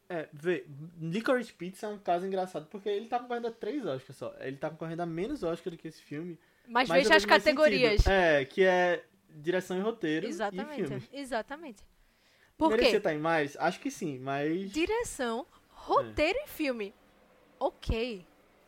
É, 0.09 0.29
vê, 0.33 0.65
Licorice 1.01 1.53
Pizza 1.53 1.87
é 1.87 1.89
um 1.89 1.99
caso 1.99 2.27
engraçado 2.27 2.67
porque 2.67 2.89
ele 2.89 3.09
tá 3.09 3.19
concorrendo 3.19 3.49
a 3.49 3.53
3 3.53 3.85
Oscars 3.85 4.17
só. 4.17 4.35
Ele 4.39 4.57
tá 4.57 4.71
concorrendo 4.71 5.03
a 5.03 5.07
menos 5.07 5.43
Oscar 5.43 5.71
do 5.73 5.77
que 5.79 5.89
esse 5.89 6.01
filme. 6.03 6.39
Mas 6.69 6.89
Mas 6.89 7.03
veja 7.03 7.17
as 7.17 7.25
categorias. 7.25 8.03
sentido. 8.03 8.11
É, 8.13 8.45
que 8.45 8.63
é 8.65 9.05
direção 9.35 9.77
e 9.77 9.81
roteiro 9.81 10.27
e 10.27 10.29
Exatamente. 10.29 10.87
filme. 10.87 11.09
Exatamente. 11.13 11.85
Por 12.57 12.71
Merecia 12.71 12.93
quê? 12.93 12.97
estar 12.99 13.15
em 13.15 13.19
mais? 13.19 13.57
Acho 13.57 13.81
que 13.81 13.91
sim, 13.91 14.19
mas... 14.21 14.71
Direção, 14.71 15.47
roteiro 15.69 16.39
e 16.45 16.49
filme. 16.49 16.95
Ok. 17.59 18.25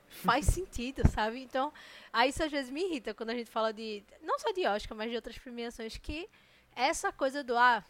Faz 0.09 0.47
sentido, 0.47 1.07
sabe? 1.09 1.43
Então, 1.43 1.73
aí 2.13 2.31
isso 2.31 2.43
às 2.43 2.51
vezes 2.51 2.71
me 2.71 2.83
irrita 2.85 3.13
quando 3.13 3.31
a 3.31 3.35
gente 3.35 3.51
fala 3.51 3.73
de. 3.73 4.03
Não 4.23 4.39
só 4.39 4.51
de 4.53 4.67
Oscar, 4.67 4.97
mas 4.97 5.11
de 5.11 5.17
outras 5.17 5.37
premiações 5.39 5.99
que 5.99 6.29
essa 6.75 7.13
coisa 7.13 7.43
do 7.43 7.57
ah, 7.57 7.85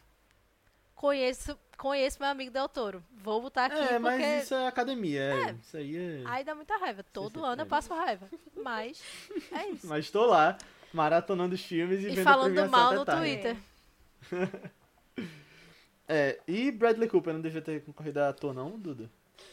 conheço, 0.95 1.57
conheço 1.77 2.19
meu 2.19 2.29
amigo 2.29 2.51
Del 2.51 2.67
Toro. 2.67 3.03
Vou 3.11 3.41
botar 3.41 3.65
aqui 3.65 3.77
É, 3.77 3.87
porque. 3.87 3.99
mas 3.99 4.43
isso 4.43 4.55
é 4.55 4.67
academia, 4.67 5.21
é. 5.21 5.49
É. 5.49 5.51
Isso 5.61 5.77
aí 5.77 5.95
é... 5.95 6.23
Aí 6.25 6.43
dá 6.43 6.55
muita 6.55 6.75
raiva. 6.77 7.03
Todo 7.03 7.45
ano 7.45 7.61
é. 7.61 7.63
eu 7.63 7.67
passo 7.67 7.93
raiva. 7.93 8.27
Mas 8.55 9.01
é 9.51 9.69
isso. 9.69 9.87
Mas 9.87 10.09
tô 10.09 10.25
lá, 10.25 10.57
maratonando 10.97 11.55
os 11.55 11.61
filmes 11.61 12.03
e, 12.03 12.07
E 12.07 12.15
vendo 12.15 12.23
falando 12.23 12.69
mal 12.69 12.93
no 12.93 13.05
tarde. 13.05 13.21
Twitter. 13.21 13.57
É, 16.09 16.39
e 16.47 16.71
Bradley 16.71 17.09
Cooper 17.09 17.33
não 17.33 17.41
devia 17.41 17.61
ter 17.61 17.83
concorrido 17.83 18.21
a 18.21 18.29
ator 18.29 18.53
não, 18.53 18.79
Duda? 18.79 19.09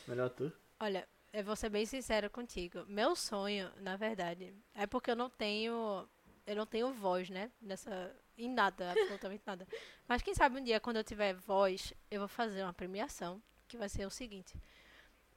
Melhor 0.06 0.26
ator? 0.26 0.52
Olha, 0.78 1.04
eu 1.32 1.42
vou 1.42 1.56
ser 1.56 1.68
bem 1.68 1.84
sincera 1.84 2.30
contigo. 2.30 2.84
Meu 2.86 3.16
sonho, 3.16 3.68
na 3.80 3.96
verdade, 3.96 4.54
é 4.72 4.86
porque 4.86 5.10
eu 5.10 5.16
não 5.16 5.28
tenho. 5.28 6.06
Eu 6.46 6.54
não 6.54 6.64
tenho 6.64 6.92
voz, 6.92 7.28
né? 7.28 7.50
Nessa. 7.60 8.14
Em 8.38 8.48
nada, 8.48 8.92
absolutamente 8.92 9.42
nada. 9.44 9.66
Mas 10.06 10.22
quem 10.22 10.32
sabe 10.32 10.60
um 10.60 10.62
dia, 10.62 10.78
quando 10.78 10.96
eu 10.98 11.04
tiver 11.04 11.34
voz, 11.34 11.92
eu 12.08 12.20
vou 12.20 12.28
fazer 12.28 12.62
uma 12.62 12.72
premiação. 12.72 13.42
Que 13.66 13.76
vai 13.76 13.88
ser 13.88 14.06
o 14.06 14.10
seguinte. 14.10 14.56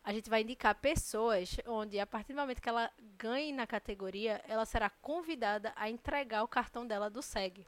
A 0.07 0.13
gente 0.13 0.29
vai 0.29 0.41
indicar 0.41 0.73
pessoas 0.73 1.57
onde, 1.65 1.99
a 1.99 2.07
partir 2.07 2.31
do 2.31 2.39
momento 2.39 2.61
que 2.61 2.69
ela 2.69 2.89
ganhe 3.17 3.51
na 3.51 3.67
categoria, 3.67 4.41
ela 4.47 4.65
será 4.65 4.89
convidada 4.89 5.73
a 5.75 5.89
entregar 5.89 6.43
o 6.43 6.47
cartão 6.47 6.87
dela 6.87 7.09
do 7.09 7.21
SEG. 7.21 7.67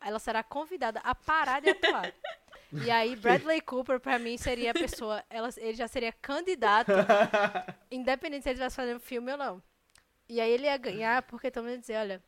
ela 0.00 0.18
será 0.18 0.42
convidada 0.42 1.00
a 1.00 1.14
parar 1.14 1.60
de 1.60 1.68
atuar. 1.68 2.14
E 2.72 2.90
aí, 2.90 3.14
Bradley 3.20 3.60
Cooper, 3.60 4.00
pra 4.00 4.18
mim, 4.18 4.38
seria 4.38 4.70
a 4.70 4.72
pessoa. 4.72 5.22
Ela, 5.28 5.50
ele 5.58 5.74
já 5.74 5.86
seria 5.86 6.12
candidato, 6.12 6.92
independente 7.92 8.44
se 8.44 8.48
ele 8.48 8.54
estivesse 8.54 8.76
fazendo 8.76 8.98
filme 8.98 9.30
ou 9.30 9.36
não. 9.36 9.62
E 10.30 10.40
aí 10.40 10.50
ele 10.50 10.64
ia 10.64 10.78
ganhar, 10.78 11.22
porque 11.24 11.52
mundo 11.58 11.72
ia 11.72 11.78
dizer, 11.78 11.98
olha, 11.98 12.24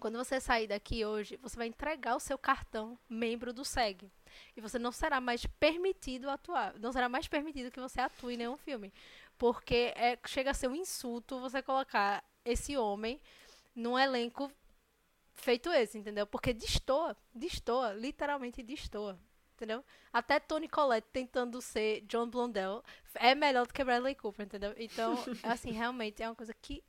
quando 0.00 0.16
você 0.16 0.40
sair 0.40 0.68
daqui 0.68 1.04
hoje, 1.04 1.36
você 1.36 1.54
vai 1.54 1.66
entregar 1.66 2.16
o 2.16 2.20
seu 2.20 2.38
cartão 2.38 2.98
membro 3.10 3.52
do 3.52 3.62
SEG. 3.62 4.10
E 4.56 4.60
você 4.60 4.78
não 4.78 4.92
será 4.92 5.20
mais 5.20 5.46
permitido 5.46 6.30
atuar. 6.30 6.78
Não 6.78 6.92
será 6.92 7.08
mais 7.08 7.28
permitido 7.28 7.70
que 7.70 7.80
você 7.80 8.00
atue 8.00 8.34
em 8.34 8.38
nenhum 8.38 8.56
filme. 8.56 8.92
Porque 9.38 9.92
é, 9.96 10.18
chega 10.26 10.50
a 10.50 10.54
ser 10.54 10.68
um 10.68 10.74
insulto 10.74 11.40
você 11.40 11.62
colocar 11.62 12.24
esse 12.44 12.76
homem 12.76 13.20
num 13.74 13.98
elenco 13.98 14.50
feito 15.34 15.70
esse, 15.72 15.98
entendeu? 15.98 16.26
Porque 16.26 16.52
destoa, 16.52 17.16
destoa, 17.34 17.92
literalmente 17.92 18.62
destoa, 18.62 19.18
entendeu? 19.54 19.84
Até 20.12 20.38
Tony 20.38 20.68
Collette 20.68 21.08
tentando 21.12 21.60
ser 21.60 22.02
John 22.02 22.28
Blondell 22.28 22.82
é 23.14 23.34
melhor 23.34 23.66
do 23.66 23.72
que 23.72 23.84
Bradley 23.84 24.14
Cooper, 24.14 24.46
entendeu? 24.46 24.74
Então, 24.76 25.14
assim, 25.42 25.72
realmente 25.72 26.22
é 26.22 26.28
uma 26.28 26.36
coisa 26.36 26.54
que 26.54 26.82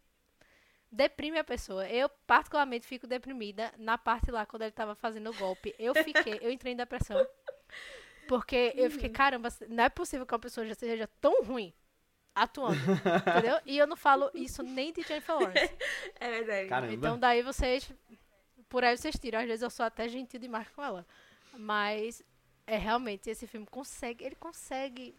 deprime 0.91 1.37
a 1.37 1.43
pessoa. 1.43 1.87
Eu, 1.87 2.09
particularmente, 2.27 2.87
fico 2.87 3.07
deprimida 3.07 3.73
na 3.77 3.97
parte 3.97 4.31
lá, 4.31 4.45
quando 4.45 4.63
ele 4.63 4.71
tava 4.71 4.95
fazendo 4.95 5.29
o 5.29 5.33
golpe. 5.33 5.75
Eu 5.77 5.93
fiquei, 5.93 6.39
eu 6.41 6.51
entrei 6.51 6.73
em 6.73 6.77
depressão. 6.77 7.25
Porque 8.27 8.73
eu 8.75 8.89
fiquei, 8.89 9.09
caramba, 9.09 9.49
não 9.67 9.83
é 9.83 9.89
possível 9.89 10.25
que 10.25 10.33
uma 10.33 10.39
pessoa 10.39 10.65
já 10.65 10.73
seja 10.73 11.07
tão 11.21 11.43
ruim 11.43 11.73
atuando, 12.33 12.75
entendeu? 13.29 13.59
E 13.65 13.77
eu 13.77 13.87
não 13.87 13.95
falo 13.95 14.29
isso 14.33 14.61
nem 14.61 14.91
de 14.91 15.01
Jennifer 15.01 15.35
Lawrence. 15.35 15.73
É 16.19 16.29
verdade. 16.29 16.69
Caramba. 16.69 16.93
Então 16.93 17.19
daí 17.19 17.41
vocês, 17.41 17.89
por 18.67 18.83
aí 18.83 18.97
vocês 18.97 19.17
tiram. 19.17 19.39
Às 19.39 19.45
vezes 19.45 19.61
eu 19.61 19.69
sou 19.69 19.85
até 19.85 20.07
gentil 20.07 20.39
demais 20.39 20.67
com 20.69 20.83
ela. 20.83 21.05
Mas 21.57 22.23
é 22.67 22.77
realmente 22.77 23.29
esse 23.29 23.47
filme 23.47 23.65
consegue, 23.67 24.25
ele 24.25 24.35
consegue. 24.35 25.15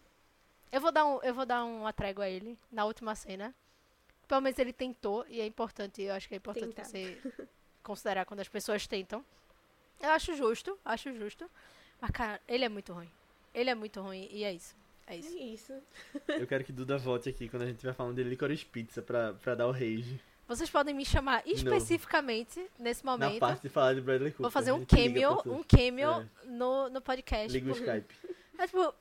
Eu 0.70 0.80
vou 0.80 0.92
dar 0.92 1.06
um, 1.06 1.22
eu 1.22 1.32
vou 1.32 1.46
dar 1.46 1.64
uma 1.64 1.92
trégua 1.92 2.24
a 2.24 2.28
ele 2.28 2.58
na 2.70 2.84
última 2.84 3.14
cena. 3.14 3.54
Pelo 4.28 4.40
menos 4.40 4.58
ele 4.58 4.72
tentou 4.72 5.24
e 5.28 5.40
é 5.40 5.46
importante, 5.46 6.02
eu 6.02 6.12
acho 6.14 6.26
que 6.28 6.34
é 6.34 6.38
importante 6.38 6.74
Tentar. 6.74 6.84
você 6.84 7.16
considerar 7.82 8.24
quando 8.24 8.40
as 8.40 8.48
pessoas 8.48 8.86
tentam. 8.86 9.24
Eu 10.00 10.10
acho 10.10 10.34
justo, 10.34 10.78
acho 10.84 11.12
justo. 11.14 11.48
Mas 12.00 12.10
cara, 12.10 12.40
ele 12.48 12.64
é 12.64 12.68
muito 12.68 12.92
ruim. 12.92 13.08
Ele 13.54 13.70
é 13.70 13.74
muito 13.74 14.00
ruim 14.00 14.28
e 14.30 14.44
é 14.44 14.52
isso. 14.52 14.74
É 15.06 15.14
É 15.14 15.18
isso. 15.18 15.38
isso. 15.38 15.72
Eu 16.28 16.46
quero 16.46 16.64
que 16.64 16.72
Duda 16.72 16.98
volte 16.98 17.28
aqui 17.28 17.48
quando 17.48 17.62
a 17.62 17.66
gente 17.66 17.76
estiver 17.76 17.94
falando 17.94 18.16
de 18.16 18.24
Licorice 18.24 18.66
Pizza 18.66 19.00
pra, 19.00 19.32
pra 19.34 19.54
dar 19.54 19.66
o 19.68 19.70
rage. 19.72 20.20
Vocês 20.48 20.68
podem 20.70 20.94
me 20.94 21.04
chamar 21.04 21.42
novo. 21.44 21.56
especificamente 21.56 22.64
nesse 22.78 23.04
Na 23.04 23.12
momento. 23.12 23.38
parte 23.40 23.62
de 23.62 23.68
falar 23.68 23.94
de 23.94 24.00
Bradley 24.00 24.30
Cooper. 24.32 24.42
Vou 24.42 24.50
fazer 24.50 24.72
um 24.72 24.84
cameo, 24.84 25.40
um 25.46 25.62
cameo 25.62 26.10
É. 26.20 26.26
no, 26.46 26.88
no 26.90 27.00
podcast. 27.00 27.52
Liga 27.52 27.68
o 27.70 27.72
Skype. 27.72 28.14
É 28.58 28.66
tipo. 28.66 28.94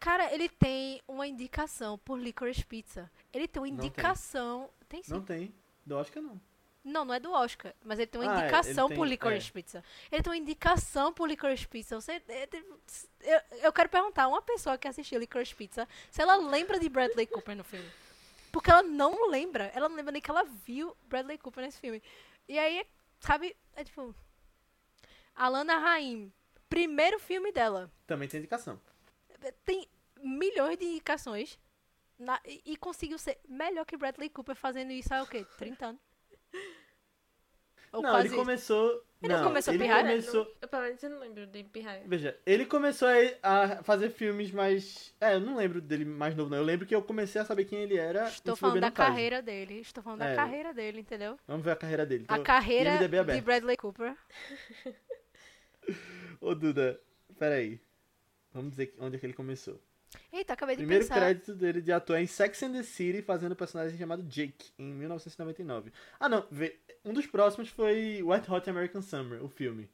Cara, 0.00 0.32
ele 0.32 0.48
tem 0.48 1.02
uma 1.06 1.26
indicação 1.26 1.98
por 1.98 2.18
Licorice 2.18 2.64
Pizza. 2.64 3.10
Ele 3.32 3.46
tem 3.46 3.60
uma 3.62 3.68
Não 3.68 3.76
tem. 3.76 3.86
indicação. 3.86 4.70
Tem 4.88 5.02
sim. 5.02 5.12
Não 5.12 5.22
tem. 5.22 5.54
Do 5.84 5.96
Oscar 5.96 6.22
não. 6.22 6.40
Não, 6.82 7.04
não 7.04 7.12
é 7.14 7.20
do 7.20 7.30
Oscar, 7.30 7.74
mas 7.84 7.98
ele 7.98 8.06
tem 8.06 8.18
uma 8.22 8.32
Ah, 8.32 8.36
é, 8.36 8.40
indicação 8.40 8.86
ele 8.86 8.94
por 8.96 9.02
tem- 9.02 9.10
Licorice 9.10 9.50
é. 9.50 9.52
Pizza. 9.52 9.84
Ele 10.10 10.22
tem 10.22 10.30
uma 10.32 10.36
indicação 10.38 11.12
por 11.12 11.28
Licorice 11.28 11.68
Pizza. 11.68 12.00
Você, 12.00 12.12
é, 12.26 12.42
é, 12.44 12.48
eu, 13.20 13.40
eu 13.64 13.72
quero 13.72 13.90
perguntar 13.90 14.22
a 14.24 14.28
uma 14.28 14.40
pessoa 14.40 14.78
que 14.78 14.88
assistiu 14.88 15.20
Licorice 15.20 15.54
Pizza 15.54 15.86
se 16.10 16.22
ela 16.22 16.36
lembra 16.36 16.80
de 16.80 16.88
Bradley 16.88 17.26
Cooper 17.26 17.54
no 17.54 17.62
filme. 17.64 17.86
Porque 18.50 18.70
ela 18.70 18.82
não 18.82 19.28
lembra. 19.28 19.70
Ela 19.74 19.90
não 19.90 19.96
lembra 19.96 20.10
nem 20.12 20.22
que 20.22 20.30
ela 20.30 20.42
viu 20.44 20.96
Bradley 21.04 21.36
Cooper 21.36 21.62
nesse 21.62 21.78
filme. 21.78 22.02
E 22.48 22.58
aí, 22.58 22.84
sabe, 23.20 23.54
é 23.76 23.84
tipo. 23.84 24.14
Alana 25.36 25.76
Haim, 25.86 26.32
primeiro 26.68 27.18
filme 27.18 27.52
dela. 27.52 27.90
Também 28.06 28.26
tem 28.26 28.38
indicação. 28.38 28.80
Tem 29.64 29.86
milhões 30.22 30.76
de 30.78 30.84
indicações. 30.84 31.58
na- 32.18 32.40
e, 32.44 32.60
e 32.72 32.76
conseguiu 32.76 33.16
ser 33.18 33.38
melhor 33.48 33.86
que 33.86 33.96
Bradley 33.96 34.28
Cooper 34.28 34.54
fazendo 34.54 34.92
isso 34.92 35.12
há 35.14 35.22
o 35.22 35.26
quê? 35.26 35.46
30 35.56 35.86
anos? 35.86 36.00
Ou 37.92 38.02
não, 38.02 38.10
quase 38.10 38.28
ele 38.28 38.36
começou. 38.36 39.04
Ele 39.22 39.32
não 39.34 39.42
começou 39.44 39.74
ele 39.74 39.82
pirralho? 39.82 40.08
começou. 40.08 40.56
Eu, 40.60 40.68
pelo 40.68 40.82
menos 40.82 41.02
não 41.02 41.18
lembro 41.18 41.46
de 41.46 41.64
Pirraia. 41.64 42.02
Veja, 42.06 42.38
ele 42.46 42.64
começou 42.66 43.08
a, 43.08 43.78
a 43.78 43.82
fazer 43.82 44.10
filmes 44.10 44.52
mais. 44.52 45.14
É, 45.20 45.34
eu 45.34 45.40
não 45.40 45.56
lembro 45.56 45.80
dele 45.80 46.04
mais 46.04 46.36
novo, 46.36 46.50
não. 46.50 46.58
Eu 46.58 46.64
lembro 46.64 46.86
que 46.86 46.94
eu 46.94 47.02
comecei 47.02 47.40
a 47.40 47.44
saber 47.44 47.64
quem 47.64 47.80
ele 47.80 47.96
era. 47.96 48.28
Estou 48.28 48.54
falando 48.54 48.80
da 48.80 48.90
carreira 48.90 49.42
dele. 49.42 49.80
Estou 49.80 50.02
falando 50.04 50.22
É. 50.22 50.30
da 50.30 50.36
carreira 50.36 50.72
dele, 50.74 51.00
entendeu? 51.00 51.38
Vamos 51.46 51.64
ver 51.64 51.72
a 51.72 51.76
carreira 51.76 52.06
dele. 52.06 52.24
A 52.28 52.36
Tô- 52.36 52.42
carreira 52.44 52.98
de. 52.98 53.40
Bradley 53.40 53.76
Cooper. 53.76 54.14
Ô, 56.40 56.54
Duda, 56.54 57.00
peraí. 57.38 57.80
Vamos 58.52 58.70
dizer 58.72 58.94
onde 58.98 59.16
é 59.16 59.18
que 59.18 59.26
ele 59.26 59.32
começou. 59.32 59.80
Eita, 60.32 60.54
acabei 60.54 60.74
de 60.74 60.80
Primeiro 60.82 61.04
pensar. 61.04 61.20
crédito 61.20 61.54
dele 61.54 61.80
de 61.80 61.92
ator 61.92 62.16
é 62.16 62.22
em 62.22 62.26
Sex 62.26 62.62
and 62.64 62.72
the 62.72 62.82
City, 62.82 63.22
fazendo 63.22 63.52
um 63.52 63.56
personagem 63.56 63.96
chamado 63.96 64.22
Jake, 64.24 64.72
em 64.78 64.92
1999. 64.92 65.92
Ah, 66.18 66.28
não. 66.28 66.44
Um 67.04 67.12
dos 67.12 67.26
próximos 67.26 67.68
foi 67.68 68.20
Wet 68.22 68.50
Hot 68.50 68.68
American 68.68 69.02
Summer, 69.02 69.42
o 69.44 69.48
filme. 69.48 69.88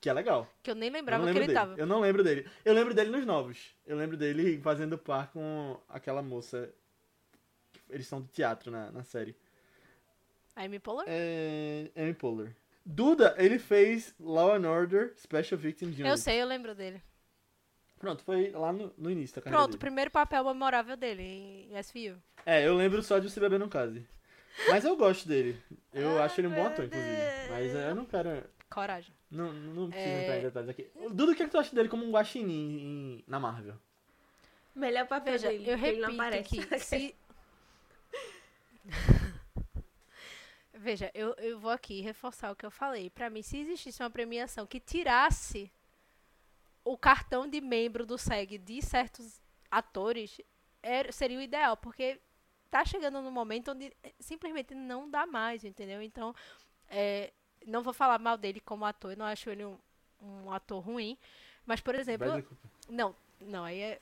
Que 0.00 0.08
é 0.08 0.12
legal. 0.12 0.48
Que 0.62 0.70
eu 0.70 0.74
nem 0.74 0.88
Eu 0.88 0.94
lembrava 0.94 1.26
não 1.26 1.32
que 1.32 1.38
ele 1.38 1.46
dele. 1.48 1.58
tava. 1.58 1.74
Eu 1.76 1.86
não 1.86 2.00
lembro 2.00 2.22
dele. 2.24 2.46
Eu 2.64 2.72
lembro 2.72 2.94
dele 2.94 3.10
nos 3.10 3.26
novos. 3.26 3.74
Eu 3.86 3.96
lembro 3.96 4.16
dele 4.16 4.58
fazendo 4.60 4.96
par 4.96 5.30
com 5.32 5.78
aquela 5.88 6.22
moça. 6.22 6.72
Eles 7.88 8.06
são 8.06 8.20
do 8.20 8.28
teatro 8.28 8.70
na, 8.70 8.90
na 8.92 9.02
série. 9.02 9.36
Amy 10.56 10.78
Poehler? 10.78 11.04
É. 11.08 11.90
Amy 11.96 12.14
Poehler. 12.14 12.54
Duda, 12.86 13.34
ele 13.38 13.58
fez 13.58 14.14
Law 14.18 14.54
and 14.54 14.68
Order 14.68 15.12
Special 15.18 15.58
Victim 15.58 15.86
Unit. 15.86 16.02
Eu 16.02 16.16
sei, 16.16 16.40
eu 16.40 16.46
lembro 16.46 16.74
dele. 16.74 17.02
Pronto, 18.00 18.24
foi 18.24 18.50
lá 18.50 18.72
no, 18.72 18.92
no 18.98 19.10
início 19.10 19.36
da 19.36 19.42
carreira 19.42 19.58
Pronto, 19.58 19.68
o 19.68 19.76
dele. 19.76 19.80
primeiro 19.80 20.10
papel 20.10 20.42
memorável 20.42 20.96
dele 20.96 21.22
em 21.70 21.78
SVU. 21.82 22.20
É, 22.44 22.66
eu 22.66 22.74
lembro 22.74 23.02
só 23.02 23.18
de 23.20 23.30
Se 23.30 23.38
Beber 23.38 23.58
Não 23.60 23.68
Case. 23.68 24.04
Mas 24.68 24.84
eu 24.84 24.96
gosto 24.96 25.28
dele. 25.28 25.62
Eu 25.92 26.18
Ah, 26.18 26.24
acho 26.24 26.40
ele 26.40 26.48
um 26.48 26.50
bom 26.50 26.56
meu 26.62 26.66
ator, 26.66 26.86
inclusive. 26.86 27.14
Deus. 27.14 27.50
Mas 27.50 27.74
é, 27.76 27.90
eu 27.90 27.94
não 27.94 28.04
quero. 28.06 28.42
Coragem. 28.70 29.14
Não, 29.30 29.52
não 29.52 29.90
preciso 29.90 30.10
É. 30.10 30.22
entrar 30.22 30.38
em 30.38 30.42
detalhes 30.42 30.68
aqui. 30.70 30.90
Duda, 31.12 31.32
o 31.32 31.34
que, 31.36 31.42
é 31.42 31.46
que 31.46 31.52
tu 31.52 31.58
acha 31.58 31.74
dele 31.74 31.88
como 31.88 32.04
um 32.04 32.10
guaxinim 32.10 32.78
em- 32.80 33.24
na 33.28 33.38
Marvel? 33.38 33.74
Melhor 34.74 35.06
papel 35.06 35.34
Veja, 35.34 35.48
dele. 35.48 35.70
eu 35.70 35.76
porque 35.78 35.86
ele 35.90 36.00
não 36.00 36.08
repito 36.08 36.22
aparece. 36.22 36.66
que 36.66 36.78
se... 36.78 37.14
Veja, 40.72 41.10
eu, 41.14 41.34
eu 41.38 41.58
vou 41.58 41.70
aqui 41.70 42.00
reforçar 42.00 42.50
o 42.50 42.56
que 42.56 42.64
eu 42.64 42.70
falei. 42.70 43.10
Pra 43.10 43.28
mim, 43.28 43.42
se 43.42 43.58
existisse 43.58 44.02
uma 44.02 44.08
premiação 44.10 44.66
que 44.66 44.80
tirasse 44.80 45.70
o 46.84 46.96
cartão 46.96 47.48
de 47.48 47.60
membro 47.60 48.06
do 48.06 48.16
SEG 48.18 48.58
de 48.58 48.82
certos 48.82 49.40
atores, 49.70 50.40
era, 50.82 51.12
seria 51.12 51.38
o 51.38 51.42
ideal, 51.42 51.76
porque 51.76 52.20
tá 52.70 52.84
chegando 52.84 53.20
num 53.20 53.30
momento 53.30 53.72
onde 53.72 53.92
eh, 54.02 54.12
simplesmente 54.18 54.74
não 54.74 55.08
dá 55.10 55.26
mais, 55.26 55.64
entendeu? 55.64 56.02
Então, 56.02 56.34
é, 56.88 57.32
não 57.66 57.82
vou 57.82 57.92
falar 57.92 58.18
mal 58.18 58.36
dele 58.36 58.60
como 58.60 58.84
ator, 58.84 59.16
não 59.16 59.26
acho 59.26 59.50
ele 59.50 59.64
um, 59.64 59.78
um 60.22 60.52
ator 60.52 60.80
ruim, 60.80 61.18
mas, 61.66 61.80
por 61.80 61.94
exemplo, 61.94 62.44
não, 62.88 63.14
não, 63.40 63.64
aí 63.64 63.80
é, 63.80 64.00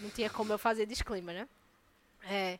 não 0.00 0.10
tinha 0.10 0.30
como 0.30 0.52
eu 0.52 0.58
fazer 0.58 0.86
disclaimer, 0.86 1.34
né? 1.34 1.48
É, 2.22 2.58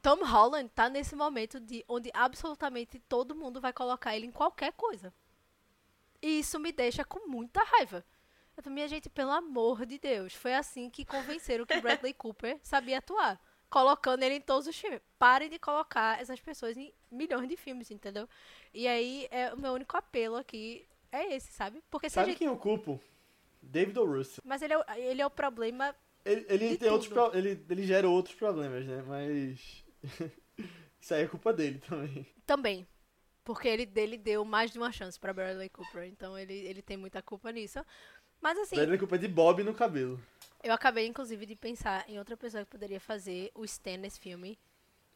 Tom 0.00 0.24
Holland 0.24 0.68
tá 0.74 0.88
nesse 0.88 1.14
momento 1.14 1.60
de 1.60 1.84
onde 1.86 2.10
absolutamente 2.14 2.98
todo 3.00 3.34
mundo 3.34 3.60
vai 3.60 3.72
colocar 3.72 4.16
ele 4.16 4.26
em 4.26 4.32
qualquer 4.32 4.72
coisa. 4.72 5.12
E 6.20 6.40
isso 6.40 6.58
me 6.58 6.72
deixa 6.72 7.04
com 7.04 7.28
muita 7.28 7.62
raiva. 7.62 8.04
Eu 8.56 8.62
falo, 8.62 8.74
minha 8.74 8.88
gente, 8.88 9.08
pelo 9.08 9.30
amor 9.30 9.86
de 9.86 9.98
Deus, 9.98 10.34
foi 10.34 10.54
assim 10.54 10.90
que 10.90 11.04
convenceram 11.04 11.64
que 11.64 11.80
Bradley 11.80 12.12
Cooper 12.14 12.58
sabia 12.62 12.98
atuar. 12.98 13.40
Colocando 13.70 14.22
ele 14.22 14.34
em 14.36 14.40
todos 14.40 14.66
os 14.66 14.76
filmes. 14.78 15.00
Parem 15.18 15.48
de 15.48 15.58
colocar 15.58 16.20
essas 16.20 16.38
pessoas 16.40 16.76
em 16.76 16.92
milhões 17.10 17.48
de 17.48 17.56
filmes, 17.56 17.90
entendeu? 17.90 18.28
E 18.74 18.86
aí, 18.86 19.26
é, 19.30 19.52
o 19.54 19.56
meu 19.58 19.72
único 19.72 19.96
apelo 19.96 20.36
aqui 20.36 20.86
é 21.10 21.34
esse, 21.34 21.50
sabe? 21.52 21.82
Porque 21.90 22.10
se 22.10 22.14
Sabe 22.14 22.26
gente... 22.26 22.38
quem 22.38 22.46
eu 22.46 22.56
culpo? 22.56 23.00
David 23.62 23.98
O. 23.98 24.04
Russell. 24.04 24.44
Mas 24.44 24.60
ele 24.62 24.74
é, 24.74 24.78
o- 24.78 24.84
ele 24.96 25.22
é 25.22 25.26
o 25.26 25.30
problema 25.30 25.94
Ele, 26.24 26.46
ele 26.48 26.76
tem 26.76 26.90
outros 26.90 27.08
tudo. 27.10 27.30
pro- 27.30 27.36
ele, 27.36 27.64
ele 27.68 27.86
gera 27.86 28.08
outros 28.08 28.34
problemas, 28.34 28.86
né? 28.86 29.02
Mas. 29.02 29.84
Isso 31.00 31.14
aí 31.14 31.22
é 31.24 31.28
culpa 31.28 31.52
dele 31.52 31.78
também. 31.80 32.26
Também. 32.46 32.86
Porque 33.44 33.68
ele 33.68 33.86
dele 33.86 34.16
deu 34.18 34.44
mais 34.44 34.70
de 34.70 34.78
uma 34.78 34.92
chance 34.92 35.18
pra 35.18 35.32
Bradley 35.32 35.68
Cooper. 35.68 36.04
Então 36.04 36.38
ele, 36.38 36.54
ele 36.54 36.82
tem 36.82 36.96
muita 36.96 37.22
culpa 37.22 37.50
nisso. 37.52 37.84
Mas 38.42 38.58
assim, 38.58 38.76
Bradley 38.76 38.98
Cooper 38.98 39.18
é 39.18 39.22
de 39.22 39.28
Bob 39.28 39.62
no 39.62 39.72
cabelo. 39.72 40.20
eu 40.62 40.74
acabei 40.74 41.06
inclusive 41.06 41.46
de 41.46 41.56
pensar 41.56 42.04
em 42.10 42.18
outra 42.18 42.36
pessoa 42.36 42.64
que 42.64 42.70
poderia 42.70 43.00
fazer 43.00 43.50
o 43.54 43.64
Stan 43.64 43.96
nesse 43.96 44.20
filme. 44.20 44.58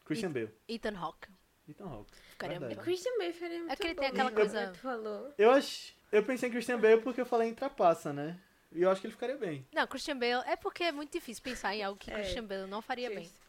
Christian 0.05 0.31
Bale. 0.33 0.51
Ethan 0.69 0.97
Hawke. 0.97 1.29
Ethan 1.69 1.85
Hawke. 1.89 2.13
Ficaria 2.31 2.61
muito 2.61 2.81
Christian 2.81 3.19
Bale 3.19 3.33
faria 3.33 3.59
muito 3.59 3.73
É 3.73 3.77
que 3.77 3.83
ele 3.89 3.95
bom. 3.95 4.01
tem 4.01 4.11
aquela 4.11 4.31
coisa- 4.33 4.71
Tu 4.73 4.79
falou. 4.79 5.35
Eu 5.37 5.51
acho. 5.51 5.95
Eu 6.13 6.23
pensei 6.23 6.49
em 6.49 6.53
Christian 6.53 6.79
Bale 6.81 7.03
porque 7.03 7.21
eu 7.21 7.27
falei 7.27 7.49
em 7.49 7.55
trapaça, 7.55 8.13
né? 8.13 8.39
E 8.73 8.83
eu 8.83 8.91
acho 8.91 9.01
que 9.01 9.07
ele 9.09 9.15
ficaria 9.15 9.37
bem. 9.37 9.67
Não, 9.73 9.87
Christian 9.87 10.17
Bale 10.17 10.45
é 10.47 10.55
porque 10.57 10.85
é 10.85 10.93
muito 10.93 11.11
difícil 11.13 11.43
pensar 11.43 11.75
em 11.75 11.83
algo 11.83 11.99
que 11.99 12.11
É. 12.11 12.15
Christian 12.15 12.45
Bale 12.45 12.67
não 12.71 12.81
faria 12.81 13.09
bem. 13.09 13.19
Difícil. 13.23 13.41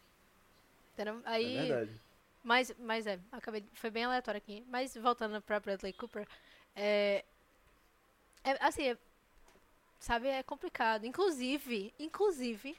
Entendeu? 0.94 1.22
É 1.26 1.30
Aí, 1.30 1.56
verdade. 1.68 2.02
mas, 2.44 2.74
mas 2.80 3.06
é, 3.06 3.20
acabei, 3.32 3.64
foi 3.74 3.92
bem 3.92 4.06
aleatório 4.06 4.40
aqui. 4.40 4.64
Mas 4.68 4.96
voltando 4.96 5.40
pra 5.42 5.60
Bradley 5.60 5.94
Cooper, 5.94 6.28
é, 6.76 7.24
É, 8.44 8.58
assim, 8.66 8.84
é- 8.90 8.98
sabe, 10.00 10.28
é 10.28 10.44
complicado. 10.44 11.06
Inclusive, 11.06 11.94
inclusive, 12.00 12.78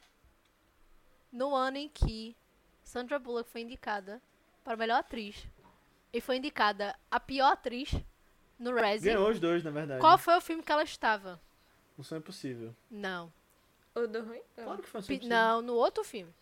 no 1.33 1.55
ano 1.55 1.77
em 1.77 1.89
que 1.89 2.37
Sandra 2.83 3.19
Bullock 3.19 3.51
foi 3.51 3.61
indicada 3.63 4.21
para 4.65 4.77
melhor 4.77 4.99
atriz 5.01 5.47
e 6.13 6.21
foi 6.21 6.37
indicada 6.37 6.95
a 7.11 7.21
pior 7.21 7.53
atriz 7.53 7.91
no 8.59 8.75
Razzie, 8.75 9.13
Ganhou 9.13 9.31
os 9.31 9.39
dois, 9.39 9.63
na 9.63 9.71
verdade. 9.71 10.01
qual 10.01 10.19
foi 10.19 10.37
o 10.37 10.41
filme 10.41 10.63
que 10.63 10.73
ela 10.73 10.83
estava? 10.83 11.41
Um 11.99 12.03
sonho 12.03 12.23
possível. 12.23 12.75
Não. 12.91 13.33
O 13.95 14.07
do 14.07 14.23
ruim? 14.25 14.41
Claro 14.57 14.83
que 14.83 14.89
foi 14.89 15.01
um 15.01 15.03
sonho 15.03 15.19
Pi- 15.19 15.25
possível. 15.27 15.37
Não, 15.37 15.63
no 15.63 15.75
outro 15.75 16.03
filme. 16.05 16.33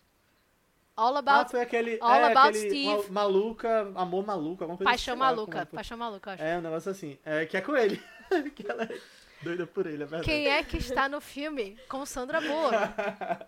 All 0.95 1.15
Ah, 1.15 1.19
About 1.19 1.51
foi 1.51 1.61
aquele. 1.61 1.99
All 2.01 2.11
é, 2.15 2.31
About 2.31 2.57
aquele 2.57 2.69
Steve. 2.69 3.11
ma- 3.11 3.21
Maluca, 3.21 3.81
amor 3.95 4.25
maluco, 4.25 4.63
alguma 4.63 4.77
coisa 4.77 4.89
Paixão 4.89 5.15
lá 5.17 5.25
Maluca. 5.25 5.59
é. 5.59 5.65
Paixão 5.65 5.97
Maluca, 5.97 6.29
eu 6.31 6.33
acho. 6.33 6.43
É, 6.43 6.57
um 6.57 6.61
negócio 6.61 6.91
assim. 6.91 7.19
É, 7.23 7.45
que 7.45 7.55
é 7.55 7.61
com 7.61 7.75
ele. 7.77 8.01
que 8.55 8.69
ela 8.69 8.83
é 8.83 9.01
doida 9.41 9.65
por 9.67 9.85
ele, 9.85 10.03
é 10.03 10.05
verdade. 10.05 10.23
Quem 10.25 10.47
é 10.47 10.63
que 10.63 10.77
está 10.77 11.07
no 11.09 11.19
filme 11.21 11.77
com 11.89 12.05
Sandra 12.05 12.39
Bullock? 12.41 12.77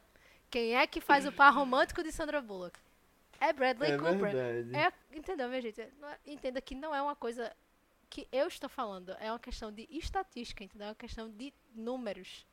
Quem 0.50 0.76
é 0.76 0.88
que 0.88 1.00
faz 1.00 1.26
o 1.28 1.32
par 1.32 1.54
romântico 1.54 2.02
de 2.04 2.12
Sandra 2.12 2.42
Bullock? 2.42 2.78
É 3.40 3.54
Bradley 3.54 3.92
É 3.92 3.98
Cooper. 3.98 4.18
verdade. 4.18 4.76
É, 4.76 5.18
entendeu, 5.18 5.48
minha 5.48 5.62
gente? 5.62 5.82
Não 6.00 6.10
é- 6.10 6.18
Entenda 6.26 6.60
que 6.60 6.76
não 6.76 6.94
é 6.94 7.02
uma 7.02 7.16
coisa 7.16 7.52
que 8.10 8.28
eu 8.32 8.48
estou 8.48 8.68
falando, 8.70 9.16
é 9.20 9.32
uma 9.32 9.40
questão 9.40 9.72
de 9.72 9.88
estatística, 9.92 10.64
entendeu? 10.64 10.88
É 10.88 10.90
uma 10.90 10.96
questão 10.96 11.30
de 11.30 11.54
números. 11.76 12.46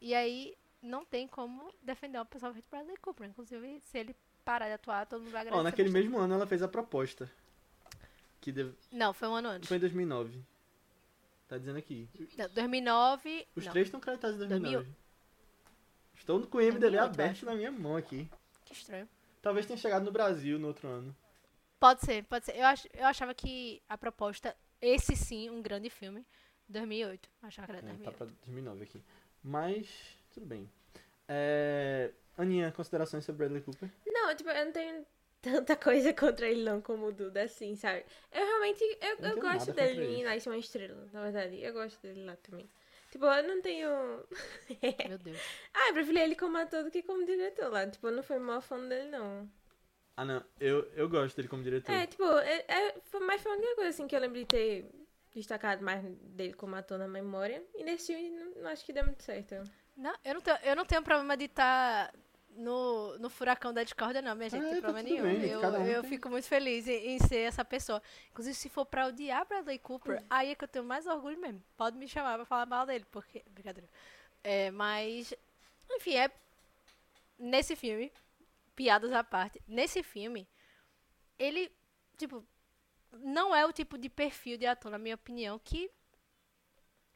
E 0.00 0.14
aí 0.14 0.56
não 0.82 1.04
tem 1.04 1.28
como 1.28 1.72
defender 1.82 2.18
uma 2.18 2.24
pessoa 2.24 2.52
feita 2.52 2.66
Bradley 2.70 2.96
Cooper. 2.96 3.28
Inclusive, 3.28 3.80
se 3.80 3.98
ele 3.98 4.16
parar 4.44 4.66
de 4.66 4.72
atuar, 4.74 5.06
todo 5.06 5.20
mundo 5.20 5.30
vai 5.30 5.42
agradecer. 5.42 5.60
Ó, 5.60 5.62
naquele 5.62 5.90
mesmo 5.90 6.18
ano 6.18 6.34
ela 6.34 6.46
fez 6.46 6.62
a 6.62 6.68
proposta. 6.68 7.30
Que 8.40 8.50
deve- 8.50 8.74
Não, 8.90 9.12
foi 9.14 9.28
um 9.28 9.34
ano 9.34 9.48
antes. 9.50 9.68
foi 9.68 9.76
em 9.76 9.80
2009. 9.80 10.42
Tá 11.54 11.58
dizendo 11.58 11.78
aqui. 11.78 12.08
Não, 12.36 12.48
2009. 12.48 13.46
Os 13.54 13.64
não. 13.64 13.72
três 13.72 13.86
estão 13.86 14.00
creditados 14.00 14.34
em 14.34 14.38
2009. 14.40 14.74
2000. 14.74 14.96
Estou 16.16 16.46
com 16.48 16.58
o 16.58 16.60
IMDB 16.60 16.80
2008, 16.80 16.96
eu 16.96 17.04
aberto 17.04 17.30
acho. 17.36 17.46
na 17.46 17.54
minha 17.54 17.70
mão 17.70 17.96
aqui. 17.96 18.28
Que 18.64 18.72
estranho. 18.72 19.08
Talvez 19.40 19.64
tenha 19.64 19.76
chegado 19.76 20.04
no 20.04 20.10
Brasil 20.10 20.58
no 20.58 20.66
outro 20.66 20.88
ano. 20.88 21.14
Pode 21.78 22.00
ser, 22.00 22.24
pode 22.24 22.44
ser. 22.46 22.56
Eu, 22.56 22.66
ach, 22.66 22.86
eu 22.92 23.06
achava 23.06 23.32
que 23.34 23.80
a 23.88 23.96
proposta, 23.96 24.56
esse 24.80 25.14
sim, 25.14 25.48
um 25.48 25.62
grande 25.62 25.88
filme, 25.88 26.26
2008. 26.68 27.28
Eu 27.40 27.46
achava 27.46 27.66
que 27.66 27.72
era 27.72 27.78
É, 27.78 27.82
tá 27.82 27.86
2008. 27.86 28.16
pra 28.16 28.26
2009 28.26 28.82
aqui. 28.82 29.02
Mas, 29.40 29.88
tudo 30.32 30.46
bem. 30.46 30.68
É... 31.28 32.10
Aninha, 32.36 32.72
considerações 32.72 33.24
sobre 33.24 33.38
Bradley 33.46 33.62
Cooper? 33.62 33.88
Não, 34.04 34.34
tipo, 34.34 34.50
eu 34.50 34.64
não 34.64 34.72
tenho 34.72 35.06
tanta 35.44 35.76
coisa 35.76 36.12
contra 36.12 36.48
ele 36.48 36.64
não 36.64 36.80
como 36.80 37.06
o 37.06 37.12
Duda, 37.12 37.42
assim, 37.42 37.76
sabe? 37.76 38.04
Eu 38.32 38.44
realmente, 38.44 38.82
eu, 39.00 39.28
eu 39.28 39.40
gosto 39.40 39.72
dele 39.72 40.04
em 40.04 40.14
ele. 40.14 40.24
Nasce 40.24 40.48
uma 40.48 40.56
Estrela, 40.56 41.06
na 41.12 41.22
verdade. 41.22 41.60
Eu 41.60 41.72
gosto 41.72 42.00
dele 42.00 42.24
lá 42.24 42.36
também. 42.36 42.68
Tipo, 43.10 43.26
eu 43.26 43.42
não 43.46 43.62
tenho... 43.62 43.88
Meu 45.08 45.18
Deus. 45.18 45.38
ah, 45.72 45.88
eu 45.88 45.94
preferi 45.94 46.18
ele 46.18 46.34
como 46.34 46.56
ator 46.56 46.82
do 46.82 46.90
que 46.90 47.02
como 47.02 47.24
diretor 47.24 47.70
lá. 47.70 47.86
Tipo, 47.86 48.08
eu 48.08 48.12
não 48.12 48.22
fui 48.22 48.38
maior 48.38 48.60
fã 48.60 48.80
dele, 48.88 49.10
não. 49.10 49.48
Ah, 50.16 50.24
não. 50.24 50.44
Eu, 50.58 50.90
eu 50.94 51.08
gosto 51.08 51.36
dele 51.36 51.48
como 51.48 51.62
diretor. 51.62 51.92
É, 51.92 52.06
tipo, 52.06 52.24
é, 52.24 52.64
é, 52.66 52.94
foi 53.02 53.20
mais 53.20 53.40
foi 53.42 53.52
a 53.52 53.56
única 53.56 53.74
coisa, 53.76 53.90
assim, 53.90 54.08
que 54.08 54.16
eu 54.16 54.20
lembro 54.20 54.38
de 54.38 54.46
ter 54.46 54.90
destacado 55.34 55.84
mais 55.84 56.02
dele 56.02 56.54
como 56.54 56.74
ator 56.74 56.98
na 56.98 57.06
memória. 57.06 57.62
E 57.74 57.84
nesse 57.84 58.12
filme, 58.12 58.30
não, 58.30 58.62
não 58.62 58.70
acho 58.70 58.84
que 58.84 58.92
deu 58.92 59.04
muito 59.04 59.22
certo. 59.22 59.62
Não, 59.96 60.14
eu 60.24 60.34
não 60.34 60.40
tenho, 60.40 60.58
eu 60.64 60.76
não 60.76 60.84
tenho 60.84 61.02
problema 61.02 61.36
de 61.36 61.44
estar 61.44 62.12
no, 62.56 63.18
no 63.18 63.28
furacão 63.30 63.72
da 63.72 63.82
discórdia, 63.82 64.22
não, 64.22 64.34
minha 64.34 64.48
gente. 64.50 64.60
Ah, 64.60 64.64
não 64.64 64.72
tem 64.72 64.80
tá 64.80 64.86
problema 64.88 65.08
nenhum. 65.08 65.40
bem, 65.40 65.48
eu 65.50 65.60
um 65.60 65.86
eu 65.86 66.00
tem- 66.02 66.10
fico 66.10 66.28
muito 66.30 66.46
feliz 66.46 66.86
em, 66.88 67.14
em 67.14 67.18
ser 67.18 67.38
essa 67.40 67.64
pessoa. 67.64 68.02
Inclusive, 68.30 68.54
se 68.54 68.68
for 68.68 68.84
pra 68.86 69.06
odiar 69.06 69.46
Bradley 69.46 69.78
Cooper, 69.78 70.24
aí 70.30 70.50
é 70.50 70.54
que 70.54 70.64
eu 70.64 70.68
tenho 70.68 70.84
mais 70.84 71.06
orgulho 71.06 71.38
mesmo. 71.38 71.62
Pode 71.76 71.96
me 71.96 72.06
chamar 72.08 72.36
pra 72.36 72.44
falar 72.44 72.66
mal 72.66 72.86
dele, 72.86 73.04
porque. 73.10 73.42
Brincadeira. 73.50 73.88
É, 74.42 74.70
mas. 74.70 75.34
Enfim, 75.90 76.16
é. 76.16 76.30
Nesse 77.38 77.74
filme, 77.74 78.12
piadas 78.76 79.12
à 79.12 79.24
parte, 79.24 79.60
nesse 79.66 80.02
filme, 80.02 80.46
ele, 81.38 81.70
tipo, 82.16 82.44
não 83.12 83.54
é 83.54 83.66
o 83.66 83.72
tipo 83.72 83.98
de 83.98 84.08
perfil 84.08 84.56
de 84.56 84.66
ator, 84.66 84.90
na 84.90 84.98
minha 84.98 85.16
opinião, 85.16 85.58
que 85.58 85.90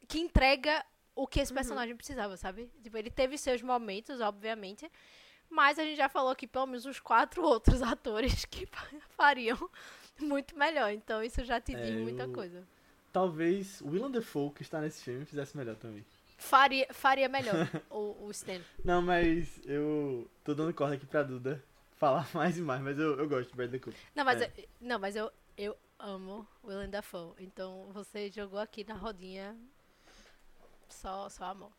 que 0.07 0.19
entrega 0.19 0.83
o 1.15 1.27
que 1.27 1.39
esse 1.39 1.53
personagem 1.53 1.95
precisava, 1.95 2.35
sabe? 2.37 2.67
Tipo, 2.81 2.97
ele 2.97 3.11
teve 3.11 3.37
seus 3.37 3.61
momentos, 3.61 4.19
obviamente, 4.21 4.89
mas 5.49 5.79
a 5.79 5.83
gente 5.83 5.97
já 5.97 6.07
falou 6.09 6.31
aqui 6.31 6.45
pelo 6.47 6.65
menos 6.67 6.85
uns 6.85 6.99
quatro 6.99 7.41
outros 7.45 7.81
atores 7.81 8.45
que 8.45 8.67
fariam 9.17 9.69
muito 10.19 10.57
melhor. 10.57 10.91
Então 10.91 11.23
isso 11.23 11.43
já 11.43 11.59
te 11.59 11.75
É, 11.75 11.81
diz 11.81 11.95
muita 12.01 12.23
eu- 12.23 12.33
coisa. 12.33 12.67
Talvez 13.11 13.81
o 13.81 13.87
Willem 13.89 14.11
Dafoe, 14.11 14.51
que 14.51 14.61
está 14.61 14.79
nesse 14.79 15.03
filme, 15.03 15.25
fizesse 15.25 15.57
melhor 15.57 15.75
também. 15.75 16.05
Faria, 16.37 16.87
faria 16.93 17.27
melhor 17.27 17.55
o, 17.89 18.25
o 18.25 18.31
Stan. 18.31 18.61
Não, 18.85 19.01
mas 19.01 19.59
eu 19.65 20.29
tô 20.43 20.53
dando 20.53 20.73
corda 20.73 20.95
aqui 20.95 21.05
pra 21.07 21.23
Duda 21.23 21.61
falar 21.97 22.29
mais 22.35 22.57
e 22.57 22.61
mais, 22.61 22.81
mas 22.81 22.97
eu, 22.99 23.17
eu 23.17 23.27
gosto 23.27 23.49
de 23.49 23.55
Bradley 23.55 23.79
Cooper. 23.79 23.99
Não, 24.15 24.23
mas, 24.23 24.41
É. 24.41 24.53
eu, 24.55 24.63
não, 24.79 24.99
mas 24.99 25.15
eu, 25.15 25.31
eu 25.57 25.75
amo 25.97 26.47
Willem 26.63 26.89
Dafoe. 26.89 27.33
Então 27.39 27.89
você 27.91 28.29
jogou 28.29 28.59
aqui 28.59 28.83
na 28.87 28.93
rodinha 28.93 29.57
só, 30.87 31.27
só 31.29 31.45
amor. 31.45 31.71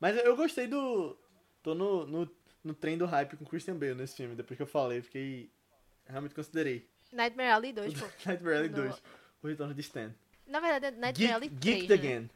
Mas 0.00 0.16
eu 0.24 0.36
gostei 0.36 0.66
do. 0.66 1.16
Tô 1.62 1.74
no, 1.74 2.06
no, 2.06 2.30
no 2.68 2.74
trem 2.74 2.96
do 2.98 3.06
hype 3.06 3.36
com 3.36 3.44
Christian 3.44 3.76
Bale 3.76 3.94
nesse 3.94 4.16
filme, 4.16 4.34
depois 4.36 4.56
que 4.56 4.62
eu 4.62 4.66
falei, 4.66 5.02
fiquei. 5.02 5.50
Realmente 6.06 6.34
considerei. 6.34 6.88
Nightmare 7.12 7.50
Alley 7.50 7.72
2, 7.72 7.94
pô. 7.94 8.06
Nightmare 8.26 8.56
Alley 8.58 8.68
No- 8.68 8.76
2, 8.76 9.02
o 9.42 9.46
retorno 9.48 9.74
de 9.74 9.80
Stan. 9.80 10.14
Na 10.46 10.60
verdade, 10.60 10.86
é 10.86 10.90
Nightmare 10.98 11.32
Alley 11.32 11.48
Geek, 11.48 11.86
3, 11.86 12.00
Geeked 12.00 12.02
né? 12.02 12.30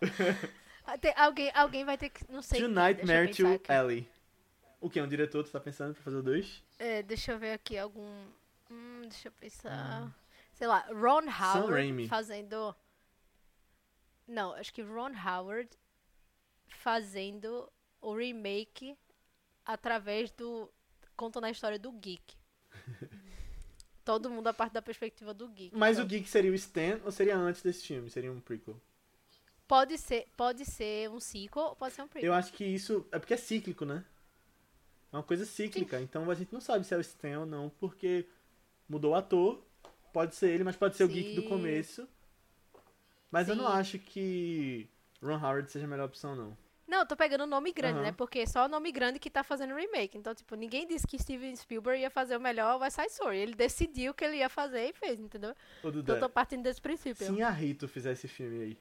Again. 0.00 0.50
Ah, 0.86 1.24
alguém, 1.24 1.50
alguém 1.54 1.82
vai 1.82 1.96
ter 1.96 2.10
que. 2.10 2.30
Não 2.30 2.42
sei. 2.42 2.60
To 2.60 2.68
Nightmare 2.68 3.32
to. 3.34 3.58
Alley. 3.72 4.06
O 4.82 4.90
que? 4.90 5.00
Um 5.00 5.08
diretor, 5.08 5.42
tu 5.42 5.50
tá 5.50 5.58
pensando 5.58 5.94
pra 5.94 6.02
fazer 6.02 6.16
o 6.18 6.22
2? 6.22 6.62
É, 6.78 7.02
deixa 7.02 7.32
eu 7.32 7.38
ver 7.38 7.52
aqui 7.52 7.78
algum. 7.78 8.26
Hum, 8.70 9.00
deixa 9.04 9.28
eu 9.28 9.32
pensar. 9.32 10.14
Sei 10.52 10.66
lá, 10.66 10.80
Ron 10.92 11.22
Howard 11.26 12.06
fazendo. 12.06 12.76
Não, 14.28 14.52
acho 14.52 14.74
que 14.74 14.82
Ron 14.82 15.12
Howard 15.26 15.70
fazendo 16.68 17.66
o 18.04 18.14
remake 18.14 18.96
através 19.64 20.30
do. 20.30 20.70
contando 21.16 21.44
a 21.44 21.50
história 21.50 21.78
do 21.78 21.90
Geek. 21.92 22.36
Todo 24.04 24.28
mundo 24.28 24.46
a 24.48 24.52
parte 24.52 24.74
da 24.74 24.82
perspectiva 24.82 25.32
do 25.32 25.48
Geek. 25.48 25.74
Mas 25.74 25.96
Então, 25.96 26.04
o 26.04 26.08
Geek 26.08 26.28
seria 26.28 26.50
o 26.50 26.54
Stan 26.54 27.00
ou 27.04 27.10
seria 27.10 27.36
antes 27.36 27.62
desse 27.62 27.86
filme? 27.86 28.10
Seria 28.10 28.30
um 28.30 28.40
prequel? 28.40 28.78
Pode 29.66 29.96
ser, 29.96 30.28
pode 30.36 30.64
ser 30.66 31.08
um 31.10 31.18
sequel 31.18 31.62
ou 31.64 31.76
pode 31.76 31.94
ser 31.94 32.02
um 32.02 32.08
prequel. 32.08 32.28
Eu 32.28 32.34
acho 32.34 32.52
que 32.52 32.64
isso. 32.64 33.06
É 33.10 33.18
porque 33.18 33.32
é 33.32 33.36
cíclico, 33.38 33.86
né? 33.86 34.04
É 35.10 35.16
uma 35.16 35.22
coisa 35.22 35.46
cíclica. 35.46 36.00
Então 36.00 36.30
a 36.30 36.34
gente 36.34 36.52
não 36.52 36.60
sabe 36.60 36.84
se 36.84 36.92
é 36.92 36.98
o 36.98 37.00
Stan 37.00 37.40
ou 37.40 37.46
não, 37.46 37.70
porque 37.70 38.28
mudou 38.86 39.12
o 39.12 39.14
ator. 39.14 39.64
Pode 40.12 40.34
ser 40.34 40.50
ele, 40.50 40.64
mas 40.64 40.76
pode 40.76 40.96
ser 40.96 41.04
o 41.04 41.08
Geek 41.08 41.34
do 41.34 41.42
Sim. 41.42 41.48
começo. 41.48 42.06
Mas 43.30 43.48
eu 43.48 43.56
não 43.56 43.66
Sim. 43.66 43.72
acho 43.72 43.98
que 43.98 44.88
Ron 45.22 45.38
Howard 45.38 45.70
seja 45.70 45.86
a 45.86 45.88
melhor 45.88 46.06
opção, 46.06 46.36
não. 46.36 46.56
Não, 46.94 47.00
eu 47.00 47.06
tô 47.06 47.16
pegando 47.16 47.44
nome 47.44 47.72
grande, 47.72 47.94
Aham. 47.98 48.04
né? 48.04 48.12
Porque 48.12 48.38
é 48.38 48.46
só 48.46 48.66
o 48.66 48.68
nome 48.68 48.92
grande 48.92 49.18
que 49.18 49.28
tá 49.28 49.42
fazendo 49.42 49.74
remake. 49.74 50.16
Então, 50.16 50.32
tipo, 50.32 50.54
ninguém 50.54 50.86
disse 50.86 51.04
que 51.08 51.18
Steven 51.18 51.56
Spielberg 51.56 52.00
ia 52.00 52.08
fazer 52.08 52.36
o 52.36 52.40
melhor 52.40 52.80
West 52.80 52.94
Side 52.94 53.10
Story. 53.10 53.36
Ele 53.38 53.54
decidiu 53.56 54.14
que 54.14 54.24
ele 54.24 54.36
ia 54.36 54.48
fazer 54.48 54.90
e 54.90 54.92
fez, 54.92 55.18
entendeu? 55.18 55.56
Ô, 55.82 55.88
Então, 55.88 56.14
eu 56.14 56.20
tô 56.20 56.28
partindo 56.28 56.62
desse 56.62 56.80
princípio. 56.80 57.26
se 57.34 57.42
a 57.42 57.50
Rito 57.50 57.88
fizer 57.88 58.12
esse 58.12 58.28
filme 58.28 58.62
aí. 58.62 58.78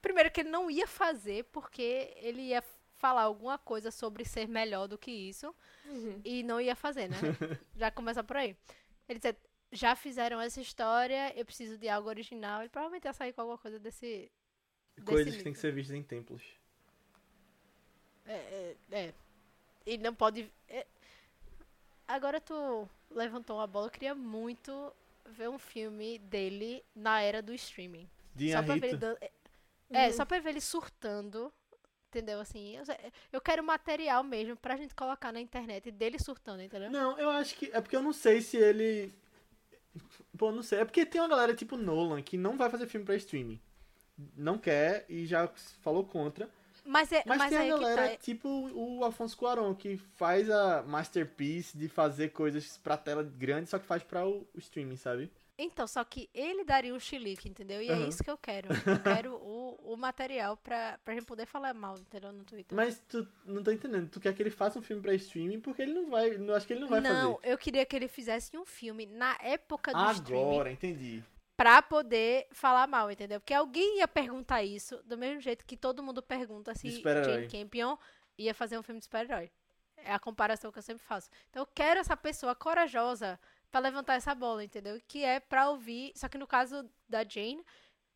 Primeiro 0.00 0.30
que 0.30 0.40
ele 0.40 0.48
não 0.48 0.70
ia 0.70 0.86
fazer 0.86 1.44
porque 1.52 2.14
ele 2.16 2.40
ia 2.40 2.64
falar 2.96 3.22
alguma 3.22 3.58
coisa 3.58 3.90
sobre 3.90 4.24
ser 4.24 4.48
melhor 4.48 4.86
do 4.88 4.96
que 4.96 5.10
isso 5.10 5.54
Uhum. 5.84 6.20
e 6.24 6.42
não 6.42 6.58
ia 6.58 6.74
fazer, 6.74 7.08
né? 7.10 7.16
já 7.76 7.90
começa 7.90 8.24
por 8.24 8.38
aí. 8.38 8.56
Ele 9.06 9.18
disse, 9.18 9.36
já 9.72 9.94
fizeram 9.94 10.40
essa 10.40 10.58
história, 10.60 11.32
eu 11.36 11.44
preciso 11.44 11.76
de 11.76 11.86
algo 11.86 12.08
original. 12.08 12.60
Ele 12.60 12.70
provavelmente 12.70 13.04
ia 13.04 13.12
sair 13.12 13.34
com 13.34 13.42
alguma 13.42 13.58
coisa 13.58 13.78
desse... 13.78 14.30
Coisas 15.04 15.24
que 15.26 15.30
nível. 15.30 15.44
tem 15.44 15.52
que 15.52 15.58
ser 15.58 15.72
vistas 15.72 15.96
em 15.96 16.02
templos. 16.02 16.42
É, 18.26 18.32
é, 18.32 18.76
é. 18.92 19.14
Ele 19.86 20.02
não 20.02 20.14
pode... 20.14 20.50
é. 20.68 20.86
Agora 22.06 22.40
tu 22.40 22.88
levantou 23.10 23.56
uma 23.56 23.66
bola, 23.66 23.86
eu 23.86 23.90
queria 23.90 24.14
muito 24.14 24.92
ver 25.26 25.48
um 25.48 25.58
filme 25.58 26.18
dele 26.18 26.84
na 26.94 27.20
era 27.20 27.40
do 27.40 27.54
streaming. 27.54 28.08
De 28.34 28.52
Só 28.52 28.62
pra 28.62 28.74
ver 28.76 28.88
ele 28.88 28.96
dan- 28.98 29.16
é, 29.20 29.30
É, 29.92 30.06
Uhum. 30.06 30.12
só 30.12 30.24
pra 30.24 30.38
ver 30.40 30.50
ele 30.50 30.60
surtando. 30.60 31.52
Entendeu? 32.08 32.40
Assim, 32.40 32.76
eu, 32.76 32.82
eu 33.32 33.40
quero 33.40 33.62
material 33.62 34.24
mesmo 34.24 34.56
pra 34.56 34.76
gente 34.76 34.92
colocar 34.96 35.30
na 35.32 35.40
internet 35.40 35.92
dele 35.92 36.18
surtando, 36.18 36.60
entendeu? 36.60 36.90
Não, 36.90 37.16
eu 37.16 37.30
acho 37.30 37.54
que. 37.54 37.70
É 37.72 37.80
porque 37.80 37.94
eu 37.94 38.02
não 38.02 38.12
sei 38.12 38.40
se 38.40 38.56
ele. 38.56 39.14
Pô, 40.36 40.50
não 40.50 40.62
sei. 40.62 40.80
É 40.80 40.84
porque 40.84 41.06
tem 41.06 41.20
uma 41.20 41.28
galera 41.28 41.54
tipo 41.54 41.76
Nolan 41.76 42.20
que 42.20 42.36
não 42.36 42.56
vai 42.56 42.68
fazer 42.68 42.88
filme 42.88 43.06
pra 43.06 43.14
streaming. 43.14 43.60
Não 44.36 44.58
quer 44.58 45.04
e 45.08 45.26
já 45.26 45.48
falou 45.80 46.04
contra. 46.04 46.48
Mas 46.84 47.12
é, 47.12 47.22
Mas, 47.26 47.38
mas 47.38 47.50
tem 47.50 47.58
a 47.58 47.66
galera 47.76 48.10
tá. 48.10 48.16
tipo 48.16 48.48
o 48.48 49.04
Afonso 49.04 49.36
Cuarón, 49.36 49.74
que 49.74 49.96
faz 50.16 50.50
a 50.50 50.82
masterpiece 50.82 51.76
de 51.76 51.88
fazer 51.88 52.30
coisas 52.30 52.78
pra 52.78 52.96
tela 52.96 53.22
grande, 53.22 53.68
só 53.68 53.78
que 53.78 53.86
faz 53.86 54.02
pra 54.02 54.26
o, 54.26 54.46
o 54.54 54.58
streaming, 54.58 54.96
sabe? 54.96 55.30
Então, 55.62 55.86
só 55.86 56.02
que 56.02 56.30
ele 56.32 56.64
daria 56.64 56.94
um 56.94 56.98
chilique, 56.98 57.46
entendeu? 57.46 57.82
E 57.82 57.88
é 57.88 57.92
Aham. 57.92 58.08
isso 58.08 58.24
que 58.24 58.30
eu 58.30 58.38
quero. 58.38 58.68
Eu 58.72 58.98
quero 59.22 59.34
o, 59.34 59.92
o 59.92 59.96
material 59.96 60.56
pra, 60.56 60.98
pra 61.04 61.12
gente 61.12 61.26
poder 61.26 61.44
falar 61.44 61.74
mal, 61.74 61.98
entendeu? 61.98 62.32
No 62.32 62.44
Twitter. 62.44 62.74
Mas 62.74 62.98
tu 63.06 63.28
não 63.44 63.62
tô 63.62 63.70
entendendo. 63.70 64.08
Tu 64.08 64.18
quer 64.18 64.32
que 64.34 64.42
ele 64.42 64.50
faça 64.50 64.78
um 64.78 64.82
filme 64.82 65.02
pra 65.02 65.12
streaming 65.14 65.60
porque 65.60 65.82
ele 65.82 65.92
não 65.92 66.08
vai. 66.08 66.34
Eu 66.34 66.54
acho 66.54 66.66
que 66.66 66.72
ele 66.72 66.80
não 66.80 66.88
vai 66.88 67.02
não, 67.02 67.34
fazer. 67.34 67.52
eu 67.52 67.58
queria 67.58 67.84
que 67.84 67.94
ele 67.94 68.08
fizesse 68.08 68.56
um 68.56 68.64
filme 68.64 69.04
na 69.04 69.36
época 69.42 69.92
do 69.92 70.10
streaming 70.12 70.50
Agora, 70.54 70.72
entendi. 70.72 71.22
Pra 71.60 71.82
poder 71.82 72.46
falar 72.52 72.86
mal, 72.86 73.10
entendeu? 73.10 73.38
Porque 73.38 73.52
alguém 73.52 73.98
ia 73.98 74.08
perguntar 74.08 74.62
isso 74.62 74.96
do 75.04 75.18
mesmo 75.18 75.42
jeito 75.42 75.66
que 75.66 75.76
todo 75.76 76.02
mundo 76.02 76.22
pergunta 76.22 76.74
se. 76.74 76.88
Jane 77.22 77.48
Campion 77.48 77.98
ia 78.38 78.54
fazer 78.54 78.78
um 78.78 78.82
filme 78.82 78.98
de 78.98 79.04
super-herói. 79.04 79.50
É 79.98 80.14
a 80.14 80.18
comparação 80.18 80.72
que 80.72 80.78
eu 80.78 80.82
sempre 80.82 81.04
faço. 81.04 81.28
Então 81.50 81.60
eu 81.60 81.66
quero 81.66 82.00
essa 82.00 82.16
pessoa 82.16 82.54
corajosa 82.54 83.38
pra 83.70 83.78
levantar 83.78 84.14
essa 84.14 84.34
bola, 84.34 84.64
entendeu? 84.64 84.98
Que 85.06 85.22
é 85.22 85.38
pra 85.38 85.68
ouvir. 85.68 86.12
Só 86.16 86.30
que 86.30 86.38
no 86.38 86.46
caso 86.46 86.88
da 87.06 87.22
Jane, 87.28 87.62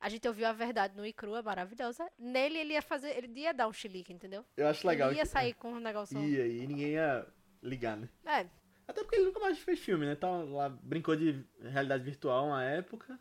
a 0.00 0.08
gente 0.08 0.26
ouviu 0.26 0.46
a 0.46 0.52
verdade 0.54 0.96
no 0.96 1.04
Icru, 1.04 1.36
é 1.36 1.42
maravilhosa. 1.42 2.10
Nele 2.18 2.58
ele 2.58 2.72
ia 2.72 2.80
fazer. 2.80 3.10
Ele 3.14 3.40
ia 3.40 3.52
dar 3.52 3.68
um 3.68 3.74
chilique, 3.74 4.10
entendeu? 4.10 4.42
Eu 4.56 4.68
acho 4.68 4.86
legal. 4.86 5.10
Ele 5.10 5.18
ia 5.18 5.24
que- 5.24 5.28
sair 5.28 5.52
com 5.52 5.70
um 5.74 5.80
negócio. 5.80 6.18
Ia, 6.18 6.46
e 6.46 6.66
ninguém 6.66 6.92
ia 6.92 7.26
ligar, 7.62 7.94
né? 7.98 8.08
É, 8.24 8.46
Até 8.88 9.02
porque 9.02 9.16
ele 9.16 9.24
nunca 9.26 9.40
mais 9.40 9.58
fez 9.58 9.78
filme, 9.80 10.04
né? 10.06 10.14
Tá 10.14 10.28
lá, 10.30 10.68
brincou 10.70 11.14
de 11.16 11.42
realidade 11.60 12.02
virtual 12.02 12.46
uma 12.48 12.62
época. 12.64 13.18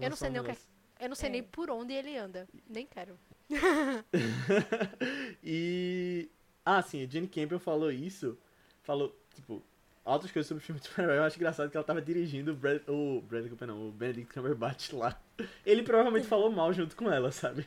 Eu 0.00 0.10
não 0.10 0.16
sei 0.16 0.30
nem 0.30 0.40
o 0.40 0.44
que 0.44 0.50
é- 0.50 0.56
eu 1.00 1.08
não 1.08 1.16
sei 1.16 1.28
É. 1.28 1.32
nem 1.32 1.42
por 1.42 1.70
onde 1.70 1.92
ele 1.92 2.16
anda. 2.16 2.48
Nem 2.68 2.86
quero. 2.86 3.18
e. 5.42 6.28
Ah, 6.64 6.82
sim, 6.82 7.02
a 7.04 7.08
Jane 7.08 7.26
Campion 7.28 7.58
falou 7.58 7.90
isso. 7.90 8.36
Falou, 8.82 9.14
tipo, 9.34 9.62
altas 10.04 10.30
coisas 10.30 10.46
sobre 10.48 10.62
o 10.62 10.66
filme 10.66 10.80
de 10.80 10.86
super-herói. 10.88 11.18
Eu 11.18 11.22
acho 11.24 11.36
engraçado 11.36 11.70
que 11.70 11.76
ela 11.76 11.84
tava 11.84 12.02
dirigindo 12.02 12.52
o 12.52 12.54
Brad, 12.54 12.82
o 12.88 13.20
Bradley 13.22 13.50
Cooper, 13.50 13.68
não, 13.68 13.88
o 13.88 13.92
Benedict 13.92 14.32
Cumberbatch 14.34 14.92
lá. 14.92 15.18
Ele 15.64 15.82
provavelmente 15.82 16.26
falou 16.26 16.50
mal 16.50 16.72
junto 16.72 16.94
com 16.96 17.10
ela, 17.10 17.30
sabe? 17.32 17.66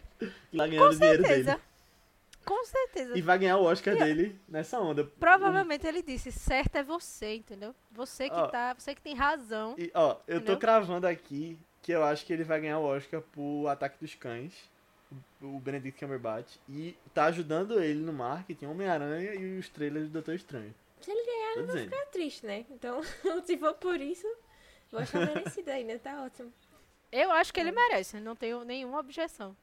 E 0.51 0.57
lá 0.57 0.67
ganhando 0.67 0.93
o 0.93 0.97
dinheiro 0.97 1.23
dele. 1.23 1.57
Com 2.43 2.63
certeza. 2.65 3.15
E 3.17 3.21
vai 3.21 3.37
ganhar 3.37 3.57
o 3.57 3.63
Oscar 3.65 3.95
dele 3.95 4.39
nessa 4.47 4.79
onda. 4.79 5.03
Provavelmente 5.03 5.85
ele 5.85 6.01
disse, 6.01 6.31
certo 6.31 6.75
é 6.75 6.83
você, 6.83 7.35
entendeu? 7.35 7.73
Você 7.91 8.29
que 8.29 8.35
Ó. 8.35 8.47
tá, 8.47 8.73
você 8.73 8.95
que 8.95 9.01
tem 9.01 9.13
razão. 9.15 9.75
E, 9.77 9.91
ó, 9.93 10.13
eu 10.27 10.37
tô 10.39 10.53
Entendeu? 10.53 10.57
cravando 10.57 11.05
aqui 11.05 11.57
que 11.81 11.91
eu 11.91 12.03
acho 12.03 12.25
que 12.25 12.33
ele 12.33 12.43
vai 12.43 12.61
ganhar 12.61 12.79
o 12.79 12.85
Oscar 12.85 13.21
por 13.21 13.67
Ataque 13.67 13.97
dos 13.99 14.15
Cães, 14.15 14.53
o 15.41 15.59
Benedict 15.59 15.99
Cumberbatch, 15.99 16.55
e 16.69 16.95
tá 17.13 17.25
ajudando 17.25 17.81
ele 17.81 17.99
no 17.99 18.13
marketing, 18.13 18.65
Homem-Aranha 18.65 19.33
e 19.33 19.57
os 19.57 19.67
trailers 19.67 20.07
do 20.07 20.13
Doutor 20.13 20.35
Estranho. 20.35 20.73
Se 21.01 21.11
ele 21.11 21.25
ganhar, 21.25 21.57
eu 21.57 21.67
vou 21.67 21.77
ficar 21.77 22.05
triste, 22.07 22.45
né? 22.45 22.65
Então, 22.69 23.01
se 23.43 23.57
for 23.57 23.73
por 23.73 23.99
isso, 23.99 24.27
vou 24.91 25.01
achar 25.01 25.25
merecido 25.25 25.69
ainda, 25.71 25.97
tá 25.99 26.23
ótimo. 26.23 26.53
Eu 27.11 27.31
acho 27.31 27.53
que 27.53 27.59
ele 27.59 27.71
merece, 27.71 28.19
não 28.19 28.35
tenho 28.35 28.63
nenhuma 28.63 28.99
objeção 28.99 29.55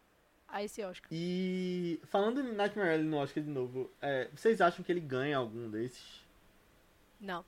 a 0.48 0.62
esse 0.62 0.82
Oscar. 0.82 1.08
E 1.12 2.00
falando 2.04 2.40
em 2.40 2.52
Nightmare 2.52 2.94
Alley 2.94 3.06
no 3.06 3.18
Oscar 3.18 3.42
de 3.42 3.50
novo, 3.50 3.90
é, 4.02 4.28
vocês 4.34 4.60
acham 4.60 4.84
que 4.84 4.90
ele 4.90 5.00
ganha 5.00 5.36
algum 5.36 5.70
desses? 5.70 6.26
Não. 7.20 7.44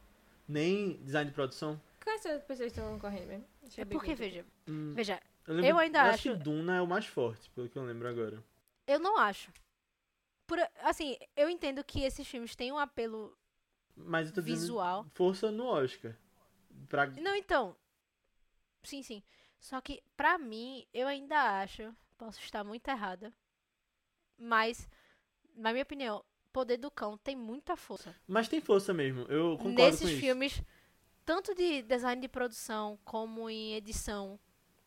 Nem 0.48 0.94
design 1.02 1.30
de 1.30 1.34
produção? 1.34 1.80
Quais 2.02 2.24
outras 2.24 2.44
pessoas 2.44 2.68
estão 2.72 2.92
concorrendo 2.92 3.26
mesmo? 3.26 3.44
É 3.62 3.66
eu 3.66 3.70
ver 3.70 3.86
porque, 3.86 4.14
veja, 4.14 4.46
Hum, 4.66 4.94
veja, 4.94 5.20
lembro- 5.46 5.66
eu 5.66 5.78
ainda 5.78 6.02
acho 6.02 6.28
acho- 6.28 6.38
que 6.38 6.44
Duna 6.44 6.76
é 6.76 6.80
o 6.82 6.86
mais 6.86 7.06
forte, 7.06 7.50
pelo 7.50 7.68
que 7.68 7.76
eu 7.78 7.84
lembro 7.84 8.08
agora. 8.08 8.42
eu 8.86 8.98
não 8.98 9.16
acho. 9.18 9.52
Por, 10.46 10.58
assim, 10.82 11.16
eu 11.36 11.48
entendo 11.48 11.84
que 11.84 12.02
esses 12.02 12.26
filmes 12.26 12.56
têm 12.56 12.72
um 12.72 12.78
apelo 12.78 13.36
Mas 13.94 14.28
eu 14.28 14.34
tô 14.34 14.40
dizendo 14.40 14.58
visual. 14.60 15.06
força 15.14 15.50
no 15.50 15.66
Oscar. 15.66 16.16
Pra... 16.88 17.06
Não, 17.06 17.34
então. 17.36 17.76
Sim, 18.82 19.02
sim. 19.02 19.22
Só 19.60 19.80
que, 19.80 20.02
pra 20.16 20.38
mim, 20.38 20.86
eu 20.92 21.06
ainda 21.06 21.60
acho. 21.60 21.94
Posso 22.18 22.40
estar 22.40 22.64
muito 22.64 22.88
errada. 22.88 23.32
Mas, 24.36 24.88
na 25.54 25.70
minha 25.72 25.82
opinião, 25.82 26.24
Poder 26.52 26.78
do 26.78 26.90
Cão 26.90 27.16
tem 27.18 27.36
muita 27.36 27.76
força. 27.76 28.14
Mas 28.26 28.48
tem 28.48 28.60
força 28.60 28.92
mesmo, 28.92 29.20
eu 29.28 29.50
concordo 29.56 29.74
com 29.74 29.82
Nesses 29.82 30.10
isso. 30.10 30.18
filmes, 30.20 30.60
tanto 31.30 31.54
de 31.54 31.82
design 31.82 32.20
de 32.20 32.26
produção 32.26 32.98
como 33.04 33.48
em 33.48 33.74
edição. 33.76 34.36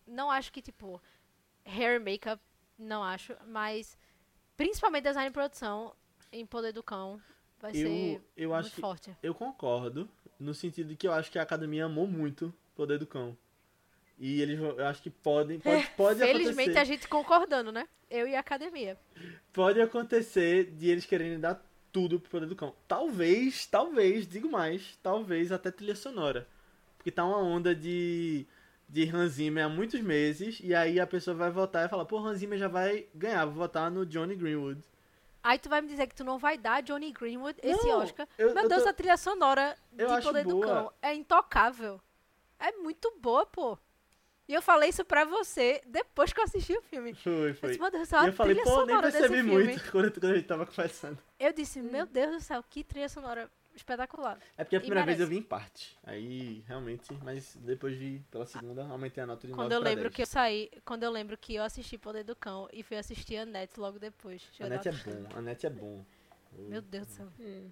Não 0.05 0.29
acho 0.29 0.51
que, 0.51 0.61
tipo, 0.61 1.01
hair 1.63 2.01
makeup, 2.01 2.37
não 2.77 3.01
acho. 3.01 3.33
Mas, 3.47 3.97
principalmente 4.57 5.05
design 5.05 5.29
de 5.29 5.33
produção 5.33 5.95
em 6.33 6.45
Poder 6.45 6.73
do 6.73 6.83
Cão 6.83 7.17
vai 7.61 7.71
Eu, 7.71 7.87
ser 7.87 8.21
eu 8.35 8.49
muito 8.49 8.71
que 8.71 8.81
forte. 8.81 9.15
Eu 9.23 9.33
concordo, 9.33 10.09
no 10.37 10.53
sentido 10.53 10.89
de 10.89 10.97
que 10.97 11.07
eu 11.07 11.13
acho 11.13 11.31
que 11.31 11.39
a 11.39 11.43
academia 11.43 11.85
amou 11.85 12.07
muito 12.07 12.53
Poder 12.75 12.99
do 12.99 13.07
Cão. 13.07 13.37
E 14.19 14.41
eles, 14.41 14.59
eu 14.59 14.85
acho 14.85 15.01
que 15.01 15.09
podem, 15.09 15.61
pode, 15.61 15.87
pode 15.95 16.19
Felizmente 16.19 16.71
acontecer, 16.71 16.79
a 16.79 16.83
gente 16.83 17.07
concordando, 17.07 17.71
né? 17.71 17.87
Eu 18.09 18.27
e 18.27 18.35
a 18.35 18.41
academia. 18.41 18.99
pode 19.53 19.79
acontecer 19.79 20.71
de 20.71 20.89
eles 20.89 21.05
quererem 21.05 21.39
dar 21.39 21.55
tudo 21.93 22.19
pro 22.19 22.29
Poder 22.31 22.47
do 22.47 22.55
Cão. 22.55 22.73
Talvez, 22.87 23.65
talvez, 23.67 24.27
digo 24.27 24.49
mais, 24.51 24.97
talvez 25.01 25.51
até 25.51 25.71
trilha 25.71 25.95
sonora. 25.95 26.45
Porque 26.97 27.11
tá 27.11 27.23
uma 27.23 27.37
onda 27.37 27.73
de, 27.75 28.45
de 28.89 29.09
Hans 29.09 29.33
Zimmer 29.33 29.65
há 29.65 29.69
muitos 29.69 30.01
meses, 30.01 30.59
e 30.61 30.73
aí 30.75 30.99
a 30.99 31.07
pessoa 31.07 31.35
vai 31.35 31.51
votar 31.51 31.85
e 31.85 31.89
falar, 31.89 32.05
pô, 32.05 32.17
Hans 32.17 32.39
Zimmer 32.39 32.57
já 32.59 32.67
vai 32.67 33.05
ganhar, 33.13 33.45
vou 33.45 33.53
votar 33.55 33.89
no 33.91 34.05
Johnny 34.05 34.35
Greenwood. 34.35 34.81
Aí 35.43 35.59
tu 35.59 35.69
vai 35.69 35.81
me 35.81 35.87
dizer 35.89 36.07
que 36.07 36.15
tu 36.15 36.23
não 36.23 36.39
vai 36.39 36.57
dar 36.57 36.81
Johnny 36.81 37.11
Greenwood 37.11 37.59
esse 37.61 37.85
Não, 37.87 37.99
Oscar. 37.99 38.27
eu- 38.37 38.53
Meu 38.53 38.63
eu 38.63 38.69
Deus, 38.69 38.83
tô- 38.83 38.89
a 38.89 38.93
trilha 38.93 39.17
sonora 39.17 39.77
de 39.91 40.05
Poder 40.23 40.43
do 40.45 40.49
boa. 40.51 40.65
Cão 40.65 40.93
é 41.01 41.13
intocável. 41.13 42.01
É 42.57 42.71
muito 42.71 43.13
boa, 43.19 43.45
pô. 43.45 43.77
E 44.47 44.53
eu 44.53 44.61
falei 44.61 44.89
isso 44.89 45.05
pra 45.05 45.23
você 45.23 45.81
depois 45.85 46.33
que 46.33 46.39
eu 46.39 46.43
assisti 46.43 46.73
o 46.77 46.81
filme. 46.81 47.13
Foi, 47.15 47.51
Eu 47.51 47.55
foi. 47.55 47.69
disse, 47.69 47.79
meu 47.81 47.89
Deus 47.91 48.07
do 48.07 48.09
céu, 48.09 48.23
E 48.23 48.27
eu 48.27 48.33
falei, 48.33 48.55
pô, 48.55 48.85
nem 48.85 49.01
percebi 49.01 49.43
muito 49.43 49.91
quando, 49.91 50.11
quando 50.11 50.31
a 50.31 50.35
gente 50.35 50.47
tava 50.47 50.65
conversando. 50.65 51.17
Eu 51.39 51.53
disse, 51.53 51.81
meu 51.81 52.05
Deus 52.05 52.31
do 52.35 52.39
céu, 52.41 52.63
que 52.69 52.83
trilha 52.83 53.07
sonora 53.07 53.49
espetacular. 53.75 54.37
É 54.57 54.63
porque 54.63 54.75
a 54.75 54.79
primeira 54.81 55.05
vez 55.05 55.19
eu 55.19 55.27
vi 55.27 55.37
em 55.37 55.41
parte. 55.41 55.97
Aí, 56.03 56.63
realmente, 56.67 57.11
mas 57.23 57.55
depois 57.55 57.97
vi 57.97 58.19
pela 58.29 58.45
segunda, 58.45 58.85
aumentei 58.85 59.23
a 59.23 59.25
nota 59.25 59.47
de 59.47 59.53
Quando 59.53 59.71
9 59.71 59.75
eu 59.75 59.79
lembro 59.79 60.03
10. 60.03 60.15
que 60.15 60.21
eu 60.21 60.25
saí, 60.27 60.69
quando 60.85 61.03
eu 61.03 61.09
lembro 61.11 61.37
que 61.37 61.55
eu 61.55 61.63
assisti 61.63 61.97
Poder 61.97 62.23
do 62.23 62.35
Cão 62.35 62.67
e 62.71 62.83
fui 62.83 62.97
assistir 62.97 63.37
a 63.37 63.45
Net 63.45 63.79
logo 63.79 63.97
depois. 63.97 64.43
A 64.59 64.63
Eu 64.63 64.69
net 64.69 64.87
é 64.87 64.91
bom, 64.91 65.25
a 65.35 65.41
net 65.41 65.65
é 65.65 65.69
bom. 65.69 66.05
Meu 66.51 66.81
Deus 66.81 67.07
do 67.07 67.13
céu. 67.13 67.27
Hum. 67.39 67.71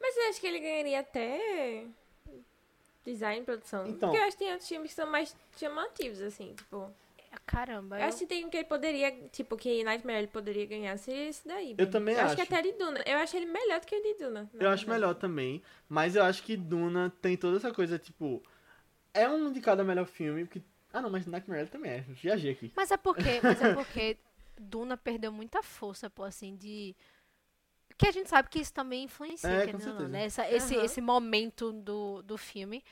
Mas 0.00 0.16
eu 0.16 0.28
acho 0.28 0.40
que 0.40 0.46
ele 0.46 0.60
ganharia 0.60 1.00
até 1.00 1.86
design 3.10 3.42
e 3.42 3.44
produção. 3.44 3.86
Então. 3.86 4.08
Porque 4.08 4.22
eu 4.22 4.26
acho 4.26 4.36
que 4.36 4.44
tem 4.44 4.52
outros 4.52 4.68
filmes 4.68 4.90
que 4.90 4.96
são 4.96 5.10
mais 5.10 5.36
chamativos, 5.56 6.20
assim, 6.20 6.54
tipo... 6.54 6.90
Caramba, 7.46 7.96
Eu 7.96 8.00
eu... 8.00 8.08
acho 8.08 8.18
que 8.18 8.26
tem 8.26 8.44
um 8.44 8.50
que 8.50 8.56
ele 8.56 8.66
poderia, 8.66 9.12
tipo, 9.30 9.56
que 9.56 9.84
Nightmare 9.84 10.18
ele 10.18 10.26
poderia 10.28 10.66
ganhar, 10.66 10.96
seria 10.96 11.28
esse 11.28 11.46
daí. 11.46 11.72
Eu 11.72 11.76
mesmo. 11.76 11.92
também 11.92 12.14
eu 12.14 12.22
acho. 12.22 12.34
que 12.34 12.40
acho. 12.40 12.54
até 12.54 12.62
de 12.62 12.72
Duna. 12.72 13.02
Eu 13.06 13.18
acho 13.18 13.36
ele 13.36 13.46
melhor 13.46 13.80
do 13.80 13.86
que 13.86 13.94
o 13.94 14.02
de 14.02 14.14
Duna. 14.14 14.50
na 14.52 14.64
Eu 14.64 14.70
acho 14.70 14.88
melhor 14.88 15.14
também, 15.14 15.62
mas 15.88 16.16
eu 16.16 16.24
acho 16.24 16.42
que 16.42 16.56
Duna 16.56 17.12
tem 17.20 17.36
toda 17.36 17.58
essa 17.58 17.72
coisa, 17.72 17.98
tipo... 17.98 18.42
É 19.12 19.28
um 19.28 19.52
de 19.52 19.60
cada 19.60 19.84
melhor 19.84 20.06
filme, 20.06 20.44
porque... 20.44 20.62
Ah 20.92 21.02
não, 21.02 21.10
mas 21.10 21.26
Nightmare 21.26 21.68
também 21.68 21.92
é, 21.92 22.00
viajei 22.08 22.50
aqui. 22.50 22.72
Mas 22.74 22.90
é 22.90 22.96
porque, 22.96 23.40
mas 23.42 23.60
é 23.60 23.74
porque 23.74 24.16
Duna 24.58 24.96
perdeu 24.96 25.32
muita 25.32 25.62
força, 25.62 26.10
pô, 26.10 26.24
assim, 26.24 26.56
de. 26.56 26.94
Que 27.98 28.06
a 28.06 28.12
gente 28.12 28.30
sabe 28.30 28.48
que 28.48 28.60
isso 28.60 28.72
também 28.72 29.04
influencia, 29.04 29.48
É, 29.50 29.72
não, 29.72 30.08
né? 30.08 30.24
Essa- 30.26 30.48
esse, 30.48 30.76
Aham. 30.76 30.84
esse 30.84 31.00
momento 31.00 31.72
do, 31.72 32.22
do 32.22 32.38
filme 32.38 32.82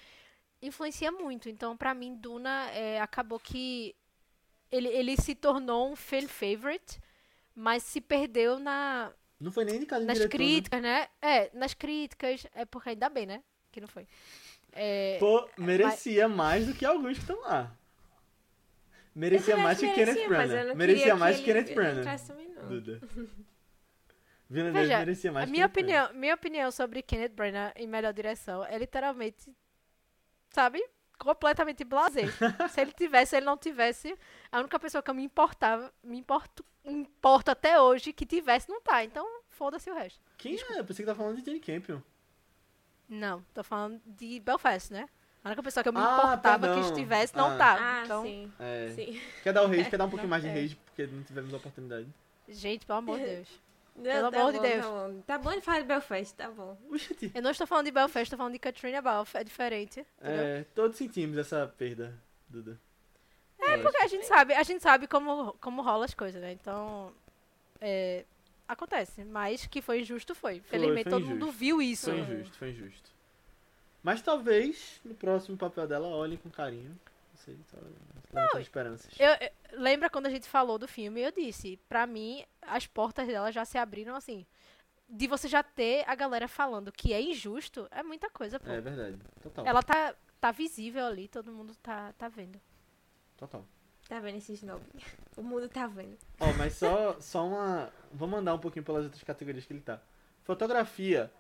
influencia 0.61 1.13
muito. 1.13 1.49
Então, 1.49 1.77
pra 1.77 1.95
mim, 1.95 2.17
Duna 2.17 2.69
é, 2.73 3.01
acabou 3.01 3.39
que 3.39 3.95
ele, 4.71 4.89
ele 4.89 5.17
se 5.17 5.35
tornou 5.37 5.93
um 5.93 5.95
fan 5.95 6.27
favorite, 6.27 7.01
mas 7.55 7.85
se 7.85 8.01
perdeu 8.01 8.59
na, 8.59 9.13
Não 9.41 9.53
foi 9.53 9.65
nem 9.65 9.77
indicado 9.77 10.05
nas 10.05 10.19
diretor, 10.19 10.37
né? 10.39 10.45
críticas, 10.45 10.83
né? 10.83 11.09
É, 11.23 11.51
nas 11.55 11.73
críticas. 11.73 12.47
É 12.53 12.65
porque 12.65 12.89
ainda 12.89 13.09
bem, 13.09 13.27
né? 13.27 13.43
Que 13.71 13.81
não 13.81 13.87
foi. 13.89 14.09
É, 14.73 15.19
Pô, 15.21 15.49
merecia 15.57 16.27
mais 16.29 16.67
do 16.67 16.75
que 16.75 16.85
alguns 16.85 17.15
que 17.17 17.21
estão 17.23 17.41
lá. 17.43 17.73
Merecia 19.15 19.57
mais 19.57 19.79
que 19.79 19.87
merecia, 19.87 20.15
Kenneth 20.15 20.29
mas 20.29 20.51
Branagh. 20.51 20.75
Merecia 20.77 21.17
mais 21.17 21.37
que 21.39 21.45
Kenneth 21.45 21.75
Branagh. 21.75 22.01
entrasse 22.01 22.27
também, 22.27 22.49
não. 22.49 22.69
Duda. 22.69 23.01
Villeneuve 24.49 24.81
Veja, 24.87 24.99
merecia 24.99 25.33
mais 25.33 25.43
a 25.43 25.47
que 25.47 25.53
minha 25.53 25.67
opinião, 25.67 26.13
minha 26.15 26.35
opinião 26.35 26.71
sobre 26.71 27.03
Kenneth 27.03 27.33
Branagh 27.35 27.73
em 27.77 27.87
melhor 27.87 28.13
direção 28.13 28.65
é 28.65 28.79
literalmente, 28.79 29.53
sabe, 30.51 30.83
completamente 31.19 31.83
blasé. 31.85 32.23
Se 32.71 32.81
ele 32.81 32.93
tivesse, 32.93 33.37
ele 33.37 33.47
não 33.47 33.57
tivesse, 33.57 34.17
a 34.53 34.61
única 34.61 34.79
pessoa 34.79 35.03
que 35.03 35.11
eu 35.11 35.15
me 35.15 35.25
importava, 35.25 35.93
me 36.03 36.17
importo, 36.19 36.65
importo 36.85 37.51
até 37.51 37.81
hoje 37.81 38.13
que 38.13 38.25
tivesse 38.25 38.69
não 38.69 38.81
tá. 38.81 39.03
Então, 39.03 39.27
foda-se 39.51 39.91
o 39.91 39.95
resto. 39.95 40.21
Quem 40.39 40.55
é? 40.57 40.79
Eu 40.79 40.85
pensei 40.85 41.05
que 41.05 41.11
tava 41.11 41.19
falando 41.19 41.39
de 41.39 41.45
Jane 41.45 41.61
Campion. 41.61 42.01
Não, 43.09 43.43
tô 43.55 43.63
falando 43.65 44.01
de 44.05 44.41
Belfast, 44.41 44.93
né? 44.93 45.09
A 45.43 45.49
única 45.49 45.63
pessoa 45.63 45.83
que 45.83 45.89
eu 45.89 45.93
me 45.93 46.01
Ah, 46.01 46.19
importava 46.19 46.67
que 46.69 46.75
perdão. 46.75 46.91
estivesse 46.91 47.37
não 47.37 47.53
Ah. 47.53 47.57
tá. 47.57 47.77
Ah, 47.79 48.03
então, 48.05 48.23
sim. 48.23 48.53
É. 48.59 48.93
Sim. 48.97 49.21
Quer 49.45 49.53
dar 49.53 49.63
o 49.63 49.69
rage, 49.69 49.89
quer 49.91 49.97
dar 49.97 50.05
um 50.07 50.11
pouquinho 50.11 50.29
mais 50.29 50.43
de 50.43 50.49
é. 50.49 50.53
rage, 50.53 50.75
porque 50.77 51.07
não 51.07 51.23
tivemos 51.23 51.55
a 51.55 51.57
oportunidade. 51.57 52.09
gente, 52.49 52.85
pelo 52.85 52.99
amor 52.99 53.19
de 53.19 53.25
Deus. 53.25 53.49
Pelo 54.03 54.31
tá 54.31 54.41
amor 54.41 54.53
de 54.53 54.59
bom, 54.59 54.63
Deus. 54.63 54.85
Tá 54.85 54.91
bom, 54.91 55.21
tá 55.23 55.39
bom 55.39 55.51
de 55.53 55.61
falar 55.61 55.81
de 55.81 55.87
Belfast, 55.87 56.35
tá 56.35 56.51
bom. 56.51 56.77
Eu 57.35 57.43
não 57.43 57.51
estou 57.51 57.67
falando 57.67 57.87
de 57.87 57.93
Belfast, 57.93 58.25
estou 58.25 58.37
falando 58.37 58.53
de 58.53 58.59
Katrina 58.59 59.01
Balfe, 59.01 59.39
é 59.39 59.45
diferente. 59.45 60.07
Entendeu? 60.21 60.45
É, 60.45 60.65
todos 60.75 60.97
sentimos 60.97 61.39
essa 61.39 61.67
perda, 61.67 62.15
Duda. 62.49 62.79
É, 63.59 63.79
porque 63.79 63.97
a 63.99 64.07
gente 64.07 64.27
sabe, 64.27 64.55
a 64.55 64.63
gente 64.63 64.83
sabe 64.83 65.07
como, 65.07 65.55
como 65.55 65.83
rola 65.83 66.05
as 66.05 66.15
coisas, 66.15 66.41
né? 66.41 66.53
Então, 66.53 67.13
é, 67.81 68.25
acontece. 68.69 69.25
Mas 69.25 69.67
que 69.67 69.81
foi 69.81 70.01
injusto 70.01 70.35
foi. 70.35 70.61
Felizmente 70.61 71.05
foi 71.05 71.11
todo 71.11 71.25
injusto. 71.25 71.47
mundo 71.47 71.53
viu 71.53 71.81
isso. 71.81 72.11
Foi 72.11 72.21
injusto, 72.21 72.59
foi 72.59 72.71
injusto. 72.71 73.11
Mas 74.03 74.23
talvez 74.23 75.01
no 75.05 75.15
próximo 75.15 75.57
papel 75.57 75.87
dela 75.87 76.07
olhem 76.07 76.39
com 76.39 76.51
carinho. 76.51 76.97
Não 77.47 78.43
sei, 78.43 78.49
só 78.53 78.59
esperanças. 78.59 79.11
Eu, 79.19 79.29
eu- 79.31 79.81
lembra 79.81 80.11
quando 80.11 80.27
a 80.27 80.31
gente 80.31 80.49
falou 80.49 80.79
do 80.79 80.89
filme? 80.89 81.21
Eu 81.21 81.31
disse, 81.33 81.77
pra 81.89 82.07
mim, 82.07 82.45
as 82.63 82.87
portas 82.87 83.27
dela 83.27 83.53
já 83.53 83.65
se 83.65 83.79
abriram 83.79 84.15
assim. 84.15 84.47
De 85.09 85.27
você 85.29 85.47
já 85.47 85.63
ter 85.63 86.05
a 86.09 86.15
galera 86.17 86.49
falando 86.49 86.91
que 86.91 87.13
é 87.13 87.21
injusto, 87.23 87.87
é 87.93 88.03
muita 88.03 88.29
coisa, 88.29 88.59
pô. 88.59 88.69
É 88.71 88.81
verdade, 88.81 89.17
total. 89.43 89.65
Ela 89.67 89.83
tá, 89.83 90.15
tá 90.41 90.51
visível 90.51 91.07
ali, 91.07 91.29
todo 91.29 91.53
mundo 91.53 91.75
tá, 91.77 92.13
tá 92.15 92.29
vendo. 92.29 92.61
Total. 93.37 93.65
Tá 94.09 94.19
vendo 94.21 94.39
esse 94.39 94.53
snob? 94.55 94.83
O 95.37 95.43
mundo 95.43 95.69
tá 95.69 95.87
vendo. 95.87 96.17
Ó, 96.41 96.53
mas 96.55 96.75
só, 96.75 97.21
só 97.21 97.47
uma. 97.47 97.93
Vamos 98.13 98.39
andar 98.39 98.55
um 98.55 98.59
pouquinho 98.59 98.85
pelas 98.85 99.05
outras 99.05 99.23
categorias 99.23 99.65
que 99.65 99.73
ele 99.73 99.81
tá. 99.81 100.01
Fotografia. 100.45 101.31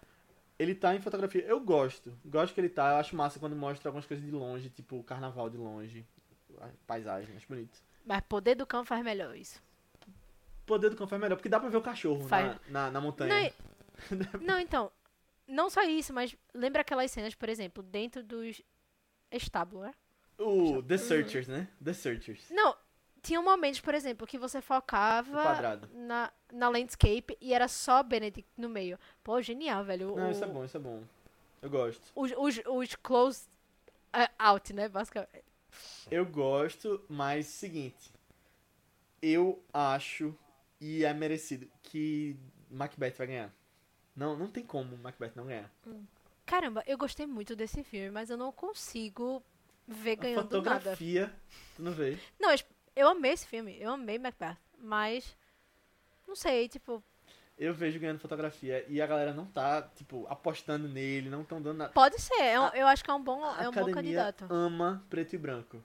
Ele 0.59 0.75
tá 0.75 0.95
em 0.95 1.01
fotografia. 1.01 1.43
Eu 1.43 1.61
gosto. 1.61 2.19
Gosto 2.25 2.55
que 2.55 2.61
ele 2.61 2.69
tá. 2.69 2.91
Eu 2.93 2.97
acho 2.97 3.15
massa 3.15 3.39
quando 3.39 3.55
mostra 3.55 3.89
algumas 3.89 4.07
coisas 4.07 4.25
de 4.25 4.31
longe, 4.33 4.71
tipo 4.71 4.97
o 4.97 5.05
carnaval 5.05 5.51
de 5.51 5.57
longe. 5.57 6.07
Paisagem, 6.87 7.37
acho 7.37 7.47
bonito. 7.49 7.79
Mas 8.05 8.23
poder 8.23 8.55
do 8.55 8.67
cão 8.67 8.85
faz 8.85 9.05
melhor 9.05 9.37
isso. 9.37 9.63
Poder 10.65 10.91
do 10.91 10.97
cão 10.97 11.07
faz 11.07 11.21
melhor, 11.21 11.37
porque 11.37 11.49
dá 11.49 11.61
pra 11.61 11.69
ver 11.69 11.77
o 11.77 11.83
cachorro 11.83 12.23
na, 12.23 12.29
Faz. 12.29 12.59
na, 12.69 12.91
na 12.91 13.01
montanha. 13.01 13.53
Não, 14.11 14.41
não, 14.41 14.59
então, 14.59 14.91
não 15.47 15.71
só 15.71 15.83
isso, 15.83 16.13
mas 16.13 16.37
lembra 16.55 16.81
aquelas 16.81 17.11
cenas, 17.11 17.35
por 17.35 17.49
exemplo, 17.49 17.83
dentro 17.83 18.23
dos 18.23 18.63
estábulos, 19.31 19.87
né? 19.87 19.95
O 20.39 20.83
The 20.83 20.99
Searchers, 20.99 21.49
né? 21.49 21.69
The 21.83 21.93
Searchers. 21.93 22.51
Não, 22.51 22.77
tinha 23.27 23.43
momentos, 23.43 23.81
por 23.81 23.95
exemplo, 23.95 24.27
que 24.27 24.39
você 24.39 24.61
focava 24.61 25.43
na, 25.93 26.33
na 26.53 26.69
landscape 26.69 27.37
e 27.41 27.53
era 27.53 27.69
só 27.69 28.03
Benedict 28.03 28.49
no 28.57 28.69
meio. 28.69 28.99
Pô, 29.25 29.41
genial, 29.43 29.85
velho. 29.85 30.13
O- 30.13 30.17
Não, 30.17 30.31
isso 30.31 30.45
é 30.45 30.47
bom, 30.47 30.65
isso 30.65 30.77
é 30.77 30.81
bom. 30.81 31.03
Eu 31.61 31.71
gosto. 31.71 32.03
Os, 32.15 32.33
os, 32.37 32.61
os 32.67 32.95
close 32.97 33.49
eh, 34.13 34.31
out, 34.39 34.73
né, 34.73 34.89
basicamente. 34.89 35.45
Eu 36.11 36.25
gosto, 36.25 37.05
mas 37.09 37.47
seguinte. 37.47 38.13
Eu 39.21 39.63
acho, 39.73 40.35
e 40.81 41.05
é 41.05 41.13
merecido, 41.13 41.67
que 41.83 42.37
Macbeth 42.71 43.15
vai 43.19 43.27
ganhar. 43.27 43.53
Não, 44.15 44.37
não 44.37 44.49
tem 44.49 44.65
como 44.65 44.97
Macbeth 44.99 45.33
não 45.35 45.47
ganhar. 45.47 45.71
Caramba, 46.45 46.83
eu 46.87 46.97
gostei 46.97 47.27
muito 47.27 47.57
desse 47.57 47.83
filme, 47.83 48.11
mas 48.11 48.31
eu 48.31 48.37
não 48.37 48.53
consigo 48.53 49.43
ver 49.87 50.13
A 50.13 50.17
ganhando 50.23 50.43
nada. 50.63 50.81
fotografia, 50.81 51.35
tu 51.75 51.83
não 51.83 51.93
vê? 51.93 52.17
Não, 52.39 52.51
eu, 52.97 53.03
eu 53.03 53.09
amei 53.09 53.33
esse 53.33 53.47
filme, 53.47 53.77
eu 53.81 53.93
amei 53.93 54.19
Macbeth, 54.19 54.57
mas 54.79 55.37
não 56.27 56.35
sei, 56.35 56.69
tipo, 56.69 57.03
Eu 57.59 57.73
vejo 57.73 57.99
ganhando 57.99 58.19
fotografia 58.19 58.85
e 58.89 59.01
a 59.01 59.07
galera 59.07 59.33
não 59.33 59.47
tá, 59.47 59.83
tipo, 59.97 60.27
apostando 60.29 60.87
nele, 60.89 61.31
não 61.31 61.43
tão 61.45 61.61
dando 61.63 61.79
nada. 61.79 61.93
pode 61.93 62.21
ser, 62.21 62.35
é 62.43 62.61
um- 62.61 62.65
A- 62.65 62.73
eu 62.75 62.87
acho 62.87 63.03
que 63.05 63.11
é 63.11 63.15
um 63.15 63.23
bom, 63.23 63.43
A 63.45 63.63
é 63.65 63.69
um 63.69 63.73
bom 63.73 63.91
candidato. 63.93 64.47
ama 64.51 65.03
preto 65.09 65.35
e 65.35 65.39
branco. 65.39 65.83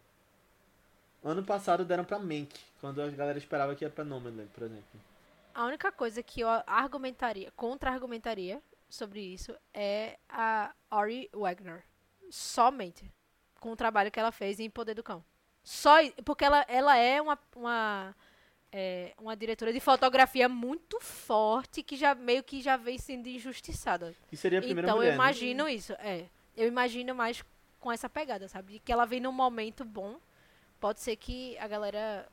Ano 1.24 1.44
passado 1.44 1.86
deram 1.86 2.04
pra 2.04 2.18
Mank, 2.20 2.50
quando 2.82 3.02
a 3.02 3.08
galera 3.10 3.38
esperava 3.38 3.76
que 3.76 3.86
ia 3.86 3.90
pra 3.92 4.04
Nomadland, 4.04 4.50
por 4.54 4.64
exemplo. 4.64 5.00
A 5.54 5.66
única 5.66 5.92
coisa 5.92 6.24
que 6.24 6.42
eu 6.42 6.48
argumentaria, 6.66 7.52
contra-argumentaria 7.52 8.62
sobre 8.90 9.22
isso 9.22 9.56
é 9.74 10.18
a 10.28 10.74
Ori 10.90 11.30
Wagner. 11.34 11.84
Somente 12.30 13.12
com 13.60 13.72
o 13.72 13.76
trabalho 13.76 14.10
que 14.12 14.20
ela 14.20 14.32
fez 14.32 14.60
em 14.60 14.70
Poder 14.70 14.96
do 14.96 15.04
Cão. 15.04 15.24
Só 15.64 15.96
porque 16.26 16.44
ela, 16.44 16.66
ela 16.68 16.98
é 16.98 17.22
uma, 17.22 17.38
uma, 17.56 18.16
é, 18.72 19.14
uma 19.20 19.36
diretora 19.36 19.72
de 19.72 19.80
fotografia 19.80 20.50
muito 20.50 21.00
forte 21.00 21.84
que 21.84 21.96
já 21.96 22.16
meio 22.16 22.44
que 22.44 22.62
já 22.62 22.78
vem 22.78 22.98
sendo 22.98 23.28
injustiçada. 23.28 24.16
E 24.32 24.38
seria 24.38 24.60
a 24.60 24.62
primeira 24.62 24.88
Então 24.88 24.98
mulher, 24.98 25.08
eu 25.10 25.12
né? 25.12 25.16
imagino 25.16 25.70
isso, 25.70 25.94
é. 25.94 26.26
Eu 26.58 26.68
imagino 26.68 27.14
mais 27.16 27.44
com 27.80 27.92
essa 27.92 28.10
pegada, 28.10 28.48
sabe? 28.48 28.74
De 28.74 28.80
que 28.80 28.92
ela 28.92 29.06
vem 29.06 29.20
num 29.20 29.32
momento 29.32 29.84
bom. 29.86 30.18
Pode 30.80 31.00
ser 31.00 31.16
que 31.16 31.58
a 31.60 31.68
galera, 31.68 32.28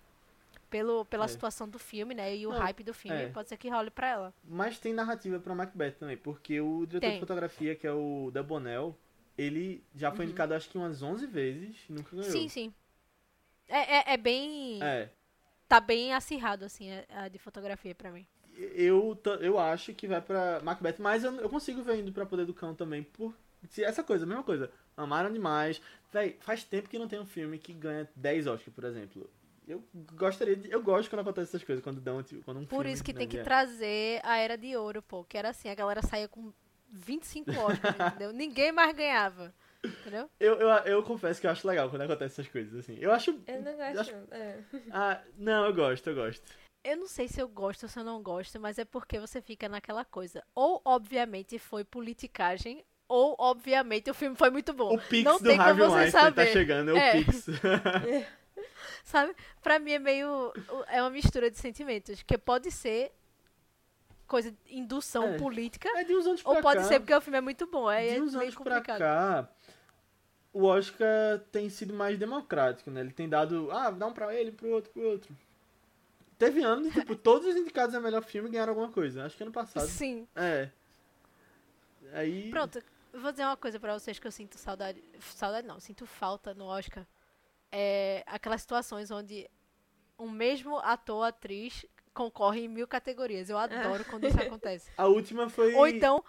pelo, 0.71 1.05
pela 1.05 1.25
É. 1.27 1.29
situação 1.29 1.69
do 1.69 1.79
filme, 1.79 2.15
né? 2.15 2.35
E 2.35 2.47
o 2.47 2.51
Não, 2.51 2.59
hype 2.59 2.83
do 2.83 2.95
filme, 2.95 3.25
é. 3.25 3.29
pode 3.29 3.49
ser 3.49 3.57
que 3.59 3.69
role 3.69 3.91
pra 3.91 4.09
ela. 4.09 4.35
Mas 4.45 4.79
tem 4.79 4.93
narrativa 4.93 5.39
pra 5.39 5.55
Macbeth 5.55 5.93
também, 5.93 6.17
porque 6.17 6.61
o 6.61 6.87
diretor 6.87 7.01
Tem. 7.01 7.13
de 7.15 7.21
fotografia, 7.21 7.75
que 7.77 7.87
é 7.87 7.93
o 7.93 8.31
Del 8.33 8.45
Bonel, 8.45 8.97
ele 9.37 9.85
já 9.95 10.11
foi 10.11 10.21
Uhum. 10.25 10.31
indicado 10.31 10.55
acho 10.55 10.69
que 10.69 10.79
umas 10.79 11.03
11 11.03 11.27
vezes 11.27 11.77
e 11.89 11.93
nunca 11.93 12.17
ganhou. 12.17 12.33
Sim, 12.33 12.49
sim. 12.49 12.75
É, 13.69 13.97
é, 14.11 14.15
é 14.15 14.17
bem. 14.17 14.83
É, 14.83 15.09
Tá 15.69 15.81
bem 15.81 16.15
acirrado, 16.15 16.65
assim, 16.65 16.89
a, 16.91 17.25
a 17.25 17.29
de 17.29 17.39
fotografia 17.39 17.95
pra 17.95 18.11
mim. 18.11 18.27
eu, 18.75 19.21
eu 19.41 19.59
acho 19.59 19.93
que 19.93 20.09
vai 20.09 20.21
pra 20.21 20.61
Macbeth, 20.63 20.97
mas 20.99 21.25
eu, 21.25 21.35
eu 21.35 21.49
consigo 21.49 21.83
ver 21.83 21.99
indo 21.99 22.11
pra 22.11 22.25
Poder 22.25 22.47
do 22.47 22.55
Cão 22.55 22.75
também, 22.75 23.03
por 23.03 23.35
se 23.69 23.85
essa 23.85 24.03
coisa, 24.03 24.25
a 24.25 24.27
mesma 24.29 24.43
coisa. 24.43 24.71
Amaram 24.97 25.31
demais. 25.33 25.81
Véi, 26.13 26.37
faz 26.41 26.65
tempo 26.65 26.89
que 26.89 26.99
não 26.99 27.07
tem 27.07 27.21
um 27.21 27.27
filme 27.27 27.59
que 27.59 27.73
ganha 27.75 28.09
10 28.17 28.47
Oscars, 28.47 28.75
por 28.75 28.85
exemplo. 28.85 29.29
Eu 29.67 29.85
gostaria 30.15 30.57
de, 30.57 30.71
eu 30.71 30.83
gosto 30.83 31.11
quando 31.11 31.21
acontece 31.21 31.51
essas 31.51 31.63
coisas, 31.65 31.85
quando 31.85 32.01
dão, 32.01 32.23
tipo, 32.23 32.43
quando 32.43 32.61
um 32.61 32.65
Por 32.65 32.87
isso 32.87 33.05
que 33.05 33.13
tem 33.13 33.29
que 33.29 33.35
ganha. 33.37 33.45
trazer 33.45 34.21
a 34.25 34.39
Era 34.39 34.57
de 34.57 34.75
Ouro, 34.75 35.03
pô. 35.03 35.23
Que 35.25 35.37
era 35.37 35.51
assim, 35.51 35.69
a 35.69 35.75
galera 35.75 36.01
saía 36.01 36.27
com 36.29 36.51
25 36.91 37.51
Oscars, 37.51 37.97
entendeu? 38.17 38.33
Ninguém 38.33 38.73
mais 38.73 38.97
ganhava. 38.97 39.53
Entendeu? 39.85 40.29
Eu, 40.41 40.55
eu, 40.57 40.69
eu 40.69 41.03
confesso 41.03 41.41
que 41.41 41.47
eu 41.47 41.51
acho 41.51 41.67
legal 41.67 41.89
quando 41.89 42.03
acontece 42.03 42.41
essas 42.41 42.51
coisas, 42.53 42.75
assim. 42.81 42.97
Eu 43.01 43.13
acho... 43.13 43.31
Eu 43.47 43.63
não 43.63 43.81
Acho- 43.81 44.13
gosto. 44.13 44.35
É. 44.35 44.59
Ah, 44.91 45.21
não, 45.37 45.67
eu 45.67 45.75
gosto, 45.75 46.09
eu 46.11 46.15
gosto. 46.17 46.43
Eu 46.85 46.97
não 46.97 47.07
sei 47.07 47.29
se 47.29 47.41
eu 47.41 47.49
gosto 47.49 47.85
ou 47.85 47.89
se 47.89 47.99
eu 47.99 48.05
não 48.05 48.23
gosto, 48.23 48.59
mas 48.59 48.79
é 48.79 48.85
porque 48.85 49.19
você 49.21 49.41
fica 49.43 49.69
naquela 49.69 50.05
coisa. 50.05 50.43
Ou, 50.55 50.81
obviamente, 50.85 51.59
foi 51.59 51.85
politicagem, 51.85 52.85
ou, 53.07 53.35
obviamente, 53.39 54.11
o 54.11 54.15
filme 54.15 54.37
foi 54.37 54.51
muito 54.51 54.73
bom. 54.73 54.95
O 54.95 54.99
Pix 54.99 55.25
Não 55.25 55.39
do 55.39 55.45
tem 55.45 55.57
como 55.57 55.69
Harvey 55.69 55.85
você 55.87 55.95
Weinstein 55.97 56.21
tá 56.23 56.27
saber. 56.29 56.53
chegando, 56.53 56.97
é, 56.97 57.17
É. 57.17 57.21
o 57.21 57.25
Pix. 57.25 57.47
Sabe? 59.05 59.35
Pra 59.63 59.79
mim 59.79 59.93
é 59.93 59.99
meio. 59.99 60.53
É 60.89 61.01
uma 61.01 61.11
mistura 61.11 61.51
de 61.51 61.59
sentimentos. 61.59 62.23
Que 62.23 62.37
pode 62.37 62.71
ser 62.71 63.13
coisa 64.27 64.51
de 64.51 64.59
indução 64.77 65.25
É. 65.35 65.39
política, 65.39 65.89
é 65.97 66.05
de 66.05 66.15
uns 66.15 66.27
anos 66.27 66.43
pra 66.43 66.53
ou 66.53 66.61
pode 66.61 66.83
cá, 66.83 66.87
ser 66.87 67.01
porque 67.01 67.15
o 67.15 67.21
filme 67.21 67.39
é 67.39 67.41
muito 67.41 67.67
bom. 67.67 67.89
Aí 67.89 68.11
de 68.11 68.17
é 68.17 68.21
uns 68.21 68.33
meio 68.35 68.43
anos 68.43 68.55
pra 68.57 68.65
complicado. 68.77 68.99
cá, 68.99 69.49
o 70.59 70.65
Oscar 70.65 71.39
tem 71.53 71.71
sido 71.71 71.95
mais 71.95 72.19
democrático, 72.19 72.91
né? 72.91 73.01
Ele 73.01 73.13
tem 73.13 73.29
dado, 73.29 73.71
ah, 73.71 73.93
dá 73.93 74.09
um 74.09 74.13
pra 74.13 74.35
ele, 74.35 74.51
pro 74.51 74.69
outro, 74.71 74.91
pro 74.91 75.09
outro. 75.09 75.37
Teve 76.37 76.65
anos, 76.65 76.93
tipo, 76.93 77.15
todos 77.15 77.47
os 77.47 77.55
indicados 77.55 77.95
a 77.95 78.01
melhor 78.01 78.25
filme 78.25 78.51
ganharam 78.51 78.73
alguma 78.73 78.91
coisa. 78.91 79.25
Acho 79.25 79.37
que 79.37 79.43
ano 79.45 79.53
passado. 79.53 79.87
Sim. 79.87 80.27
É. 80.35 80.69
Aí. 82.13 82.51
Pronto, 82.51 82.83
eu 83.13 83.21
vou 83.21 83.31
dizer 83.31 83.45
uma 83.45 83.57
coisa 83.57 83.79
pra 83.79 83.97
vocês 83.97 84.19
que 84.19 84.27
eu 84.27 84.33
sinto 84.33 84.59
saudade. 84.59 85.01
Saudade 85.21 85.65
não, 85.65 85.79
sinto 85.79 86.05
falta 86.07 86.53
no 86.55 86.65
Oscar. 86.65 87.07
É 87.71 88.25
aquelas 88.27 88.61
situações 88.61 89.13
onde 89.13 89.49
um 90.19 90.29
mesmo 90.29 90.79
ator, 90.79 91.23
atriz, 91.23 91.87
concorre 92.13 92.63
em 92.63 92.69
mil 92.69 92.89
categorias. 92.89 93.49
Eu 93.49 93.59
adoro 93.59 94.05
quando 94.07 94.27
isso 94.27 94.41
acontece. 94.41 94.91
A 94.97 95.07
última 95.07 95.49
foi. 95.49 95.73
Ou 95.77 95.87
então, 95.87 96.25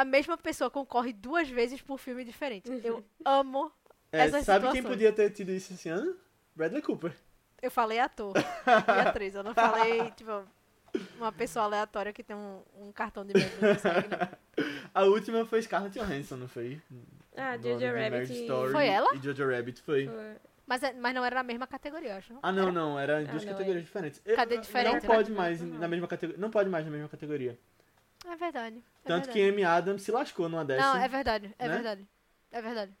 a 0.00 0.04
mesma 0.04 0.36
pessoa 0.36 0.70
concorre 0.70 1.12
duas 1.12 1.48
vezes 1.48 1.80
por 1.80 1.98
filme 1.98 2.24
diferente. 2.24 2.70
Eu 2.84 3.02
amo. 3.24 3.72
é, 4.12 4.20
essas 4.26 4.44
sabe 4.44 4.66
quem 4.66 4.76
situações. 4.76 4.92
podia 4.94 5.12
ter 5.12 5.30
tido 5.30 5.50
isso 5.52 5.72
esse 5.72 5.88
ano? 5.88 6.14
Bradley 6.54 6.82
Cooper. 6.82 7.12
Eu 7.62 7.70
falei 7.70 7.98
ator 7.98 8.34
e 8.36 9.00
atriz. 9.00 9.34
Eu 9.34 9.42
não 9.42 9.54
falei, 9.54 10.10
tipo, 10.10 10.44
uma 11.18 11.32
pessoa 11.32 11.64
aleatória 11.64 12.12
que 12.12 12.22
tem 12.22 12.36
um, 12.36 12.60
um 12.78 12.92
cartão 12.92 13.24
de 13.24 13.32
membro 13.34 13.56
não. 13.60 14.28
A 14.94 15.02
última 15.04 15.44
foi 15.44 15.60
Scarlett 15.62 15.98
Johansson, 15.98 16.36
não 16.36 16.48
foi? 16.48 16.80
Ah, 17.36 17.56
Jojo 17.58 17.86
Rabbit. 17.86 18.32
Story 18.32 18.72
Foi 18.72 18.86
ela? 18.86 19.14
E 19.14 19.18
Jojo 19.18 19.50
Rabbit 19.50 19.82
foi. 19.82 20.06
Foi. 20.06 20.36
Mas, 20.66 20.82
é- 20.82 20.92
mas 20.94 21.14
não 21.14 21.24
era 21.24 21.36
na 21.36 21.42
mesma 21.42 21.66
categoria, 21.66 22.10
eu 22.12 22.16
acho. 22.16 22.32
não? 22.32 22.40
Ah, 22.42 22.50
não, 22.50 22.62
Era? 22.64 22.72
não, 22.72 22.98
era 22.98 23.22
em 23.22 23.26
duas 23.26 23.44
não, 23.44 23.52
categorias 23.52 23.84
diferentes. 23.84 24.20
Eu- 24.24 24.34
Cadê 24.36 24.58
diferente, 24.58 24.94
Não 24.94 25.00
né? 25.00 25.06
pode 25.16 25.30
mais 25.32 25.60
Uhum. 25.60 25.78
na 25.78 25.86
mesma 25.88 26.08
categoria. 26.08 26.40
Não 26.40 26.50
pode 26.50 26.68
mais 26.70 26.84
na 26.84 26.90
mesma 26.90 27.08
categoria. 27.08 27.58
É 28.26 28.36
verdade. 28.36 28.76
é 28.76 29.08
Tanto 29.08 29.26
verdade. 29.26 29.32
que 29.32 29.48
Amy 29.48 29.64
Adams 29.64 30.02
se 30.02 30.10
lascou 30.10 30.48
numa 30.48 30.64
dessa. 30.64 30.82
Não, 30.82 30.96
é 31.00 31.08
verdade, 31.08 31.54
é 31.58 31.68
né? 31.68 31.74
verdade. 31.74 32.06
É 32.50 32.62
verdade. 32.62 32.92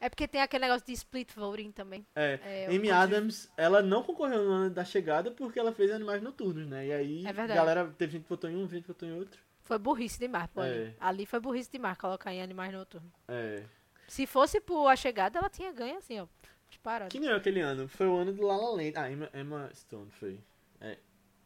É 0.00 0.08
porque 0.08 0.28
tem 0.28 0.42
aquele 0.42 0.64
negócio 0.66 0.86
de 0.86 0.92
split 0.92 1.32
voting 1.34 1.72
também. 1.72 2.06
É, 2.14 2.38
É, 2.44 2.66
Amy 2.76 2.90
Adams, 2.90 3.50
ela 3.56 3.80
não 3.80 4.02
concorreu 4.02 4.44
no 4.44 4.50
ano 4.50 4.70
da 4.70 4.84
chegada 4.84 5.30
porque 5.30 5.58
ela 5.58 5.72
fez 5.72 5.90
Animais 5.90 6.22
Noturnos, 6.22 6.66
né? 6.68 6.86
E 6.86 6.92
aí, 6.92 7.24
É 7.24 7.28
a 7.28 7.32
verdade. 7.32 7.58
galera, 7.58 7.94
teve 7.96 8.12
gente 8.12 8.22
que 8.24 8.28
votou 8.28 8.50
em 8.50 8.56
um, 8.56 8.68
gente 8.68 8.82
que 8.82 8.88
votou 8.88 9.08
em 9.08 9.16
outro. 9.18 9.40
Foi 9.62 9.78
burrice 9.78 10.18
demais, 10.18 10.46
pô. 10.48 10.62
É. 10.62 10.66
Ali. 10.66 10.96
ali 11.00 11.26
foi 11.26 11.40
burrice 11.40 11.70
demais 11.70 11.96
colocar 11.96 12.32
em 12.34 12.42
Animais 12.42 12.72
Noturnos. 12.72 13.10
É. 13.28 13.62
Se 14.06 14.26
fosse 14.26 14.60
por 14.60 14.86
A 14.88 14.96
Chegada, 14.96 15.38
ela 15.38 15.48
tinha 15.48 15.72
ganho 15.72 15.96
assim, 15.96 16.20
ó. 16.20 16.26
Disparado. 16.68 17.10
Quem 17.10 17.22
ganhou 17.22 17.36
aquele 17.38 17.60
ano? 17.60 17.88
Foi 17.88 18.06
o 18.06 18.14
ano 18.16 18.32
do 18.32 18.46
La 18.46 18.56
La 18.56 18.70
Land. 18.70 18.92
Ah, 18.96 19.10
Emma, 19.10 19.30
Emma 19.32 19.70
Stone 19.74 20.10
foi. 20.10 20.38
É, 20.82 20.98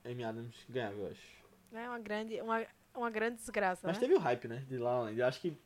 Amy 0.04 0.24
Adams 0.24 0.56
ganhava, 0.68 0.96
eu 0.96 1.06
acho. 1.12 1.38
É 1.72 1.88
uma 1.88 1.98
grande, 2.00 2.40
uma, 2.40 2.66
uma 2.94 3.10
grande 3.10 3.36
desgraça. 3.36 3.86
Mas 3.86 3.96
né? 3.96 4.00
teve 4.00 4.14
o 4.14 4.18
hype, 4.18 4.48
né? 4.48 4.64
De 4.68 4.78
La 4.78 5.00
Land. 5.00 5.18
Eu 5.18 5.26
acho 5.26 5.40
que 5.40 5.56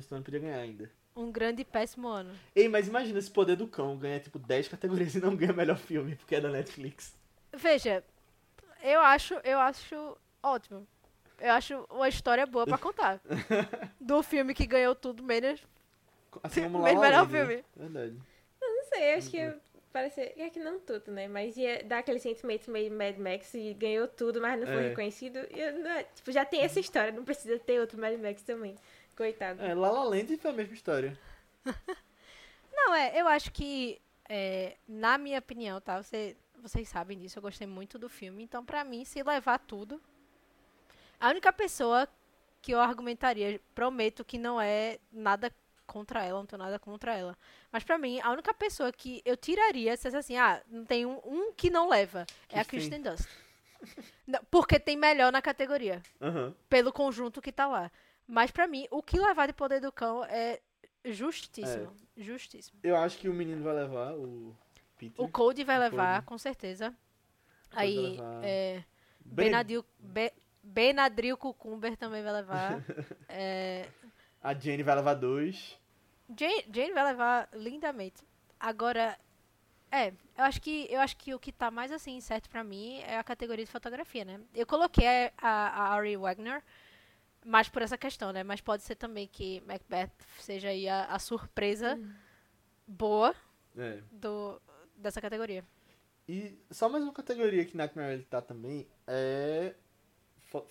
Stone 0.00 0.22
podia 0.24 0.40
ganhar 0.40 0.58
ainda. 0.58 0.90
Um 1.14 1.30
grande 1.30 1.62
e 1.62 1.64
péssimo 1.64 2.08
ano. 2.08 2.34
Ei, 2.54 2.68
mas 2.68 2.88
imagina 2.88 3.18
esse 3.18 3.30
poder 3.30 3.56
do 3.56 3.66
cão 3.66 3.96
ganha 3.96 4.20
tipo 4.20 4.38
10 4.38 4.68
categorias 4.68 5.14
e 5.14 5.20
não 5.20 5.34
ganha 5.34 5.52
melhor 5.52 5.78
filme, 5.78 6.14
porque 6.16 6.34
é 6.34 6.40
da 6.40 6.50
Netflix. 6.50 7.14
Veja, 7.54 8.04
eu 8.82 9.00
acho, 9.00 9.34
eu 9.42 9.58
acho 9.58 10.16
ótimo. 10.42 10.86
Eu 11.38 11.52
acho 11.52 11.86
uma 11.90 12.08
história 12.08 12.46
boa 12.46 12.66
pra 12.66 12.78
contar. 12.78 13.20
Do 14.00 14.22
filme 14.22 14.54
que 14.54 14.66
ganhou 14.66 14.94
tudo, 14.94 15.22
menos 15.22 15.60
Assim 16.42 16.62
como 16.62 16.78
La 16.78 16.92
Melhor 16.94 17.12
Land, 17.12 17.30
filme. 17.30 17.56
né? 17.56 17.64
Verdade. 17.76 18.16
Não 18.60 18.84
sei, 18.84 19.14
acho 19.14 19.30
que 19.30 19.54
parece. 19.96 20.20
É 20.36 20.50
que 20.50 20.58
não 20.58 20.78
tudo, 20.78 21.10
né? 21.10 21.26
Mas 21.26 21.56
ia 21.56 21.82
dar 21.82 21.98
aquele 22.00 22.18
sentimento 22.18 22.70
meio 22.70 22.92
Mad 22.92 23.16
Max 23.16 23.54
e 23.54 23.72
ganhou 23.72 24.06
tudo, 24.06 24.40
mas 24.42 24.60
não 24.60 24.66
foi 24.66 24.84
É. 24.84 24.88
reconhecido. 24.90 25.38
E 25.50 25.58
eu 25.60 25.72
não- 25.78 26.04
tipo, 26.14 26.30
já 26.30 26.44
tem 26.44 26.60
essa 26.60 26.78
história, 26.78 27.12
não 27.12 27.24
precisa 27.24 27.58
ter 27.58 27.80
outro 27.80 27.98
Mad 27.98 28.18
Max 28.20 28.42
também. 28.42 28.74
Coitado. 29.16 29.62
É, 29.62 29.74
La 29.74 29.90
La 29.90 30.04
Land 30.04 30.36
foi 30.36 30.50
a 30.50 30.54
mesma 30.54 30.74
história. 30.74 31.18
Não, 32.72 32.94
é, 32.94 33.18
eu 33.18 33.26
acho 33.26 33.50
que, 33.50 33.98
é, 34.28 34.76
na 34.86 35.16
minha 35.16 35.38
opinião, 35.38 35.80
tá? 35.80 36.00
Você, 36.02 36.36
vocês 36.62 36.86
sabem 36.88 37.18
disso, 37.18 37.38
eu 37.38 37.42
gostei 37.42 37.66
muito 37.66 37.98
do 37.98 38.08
filme. 38.08 38.42
Então, 38.42 38.62
pra 38.64 38.84
mim, 38.84 39.04
se 39.04 39.22
levar 39.22 39.58
tudo. 39.58 40.00
A 41.18 41.30
única 41.30 41.50
pessoa 41.52 42.06
que 42.60 42.72
eu 42.72 42.80
argumentaria, 42.80 43.58
prometo 43.74 44.24
que 44.24 44.36
não 44.36 44.60
é 44.60 44.98
nada 45.10 45.50
contra 45.86 46.24
ela, 46.24 46.38
não 46.40 46.46
tô 46.46 46.56
nada 46.56 46.78
contra 46.78 47.14
ela. 47.16 47.36
Mas 47.72 47.82
pra 47.84 47.96
mim, 47.96 48.20
a 48.20 48.30
única 48.30 48.52
pessoa 48.52 48.92
que 48.92 49.22
eu 49.24 49.36
tiraria, 49.36 49.96
se 49.96 50.02
fosse 50.04 50.16
assim, 50.16 50.36
ah, 50.36 50.60
não 50.68 50.84
tem 50.84 51.06
um, 51.06 51.18
um 51.24 51.52
que 51.52 51.70
não 51.70 51.88
leva, 51.88 52.26
é 52.50 52.60
a 52.60 52.64
Kristen. 52.64 53.00
Kristen 53.00 53.02
Dunst. 53.02 53.28
Não, 54.26 54.40
porque 54.50 54.80
tem 54.80 54.96
melhor 54.96 55.30
na 55.30 55.40
categoria, 55.42 56.02
Aham. 56.20 56.54
pelo 56.68 56.90
conjunto 56.92 57.42
que 57.42 57.52
tá 57.52 57.66
lá. 57.68 57.90
Mas 58.26 58.50
pra 58.50 58.66
mim, 58.66 58.88
o 58.90 59.02
que 59.02 59.18
levar 59.18 59.46
de 59.46 59.52
Poder 59.52 59.80
do 59.80 59.92
Cão 59.92 60.24
é 60.24 60.60
justíssimo. 61.04 61.94
Justíssimo. 62.16 62.80
Eu 62.82 62.96
acho 62.96 63.18
que 63.18 63.28
o 63.28 63.34
menino 63.34 63.62
vai 63.62 63.74
levar, 63.74 64.14
o 64.14 64.56
Peter. 64.98 65.22
O 65.24 65.28
Cody 65.28 65.62
vai 65.62 65.76
O 65.76 65.80
levar, 65.80 66.16
Cody. 66.16 66.26
com 66.26 66.38
certeza. 66.38 66.92
vai 67.70 67.84
Aí, 67.86 68.18
é, 68.42 68.82
Bene- 69.20 69.50
Benadil, 69.50 69.84
Be, 69.98 70.32
Benadryl 70.62 71.36
Cucumber 71.36 71.96
também 71.96 72.22
vai 72.22 72.32
levar. 72.32 72.82
É, 73.28 73.86
A 74.46 74.54
Jenny 74.54 74.84
vai 74.84 74.94
levar 74.94 75.14
dois. 75.14 75.76
Jane, 76.38 76.64
Jane 76.72 76.92
vai 76.92 77.04
levar 77.04 77.48
lindamente. 77.52 78.22
Agora, 78.60 79.18
é, 79.90 80.10
eu 80.38 80.44
acho 80.44 80.62
que 80.62 80.86
eu 80.88 81.00
acho 81.00 81.16
que 81.16 81.34
o 81.34 81.38
que 81.38 81.50
tá 81.50 81.68
mais 81.68 81.90
assim 81.90 82.20
certo 82.20 82.48
pra 82.48 82.62
mim 82.62 82.98
é 83.00 83.18
a 83.18 83.24
categoria 83.24 83.64
de 83.64 83.70
fotografia, 83.70 84.24
né? 84.24 84.40
Eu 84.54 84.64
coloquei 84.64 85.06
a, 85.06 85.32
a 85.42 85.94
Ari 85.94 86.16
Wagner 86.16 86.62
mais 87.44 87.68
por 87.68 87.82
essa 87.82 87.98
questão, 87.98 88.32
né? 88.32 88.44
Mas 88.44 88.60
pode 88.60 88.84
ser 88.84 88.94
também 88.94 89.26
que 89.26 89.60
Macbeth 89.66 90.12
seja 90.38 90.68
aí 90.68 90.88
a, 90.88 91.06
a 91.06 91.18
surpresa 91.18 91.98
boa 92.86 93.34
É. 93.76 94.00
do, 94.12 94.62
dessa 94.96 95.20
categoria. 95.20 95.64
E 96.28 96.56
só 96.70 96.88
mais 96.88 97.02
uma 97.02 97.12
categoria 97.12 97.64
que 97.64 97.76
Nightmare 97.76 98.12
Alley 98.12 98.24
tá 98.26 98.40
também 98.40 98.86
é 99.08 99.74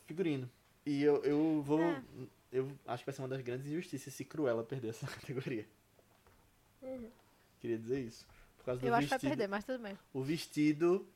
figurino. 0.06 0.50
E 0.86 1.04
eu, 1.04 1.22
eu 1.24 1.62
vou. 1.62 1.82
É. 1.82 2.02
Eu 2.56 2.72
acho 2.88 3.04
que 3.04 3.06
vai 3.08 3.14
ser 3.14 3.22
uma 3.22 3.28
das 3.28 3.42
grandes 3.42 3.68
injustiças 3.68 4.14
se 4.14 4.24
Cruella 4.24 4.64
perder 4.64 4.90
essa 4.90 5.06
categoria. 5.12 5.68
Queria 7.60 7.78
dizer 7.78 8.00
isso. 8.00 8.26
Por 8.58 8.66
causa 8.66 8.82
do 8.82 8.88
Eu 8.88 8.96
acho 8.96 9.06
que 9.06 9.10
vai 9.10 9.18
vestido. 9.20 9.30
perder, 9.30 9.48
mas 9.48 9.66
tudo 9.66 9.84
bem. 9.84 9.98
O 10.14 10.22
vestido. 10.24 11.08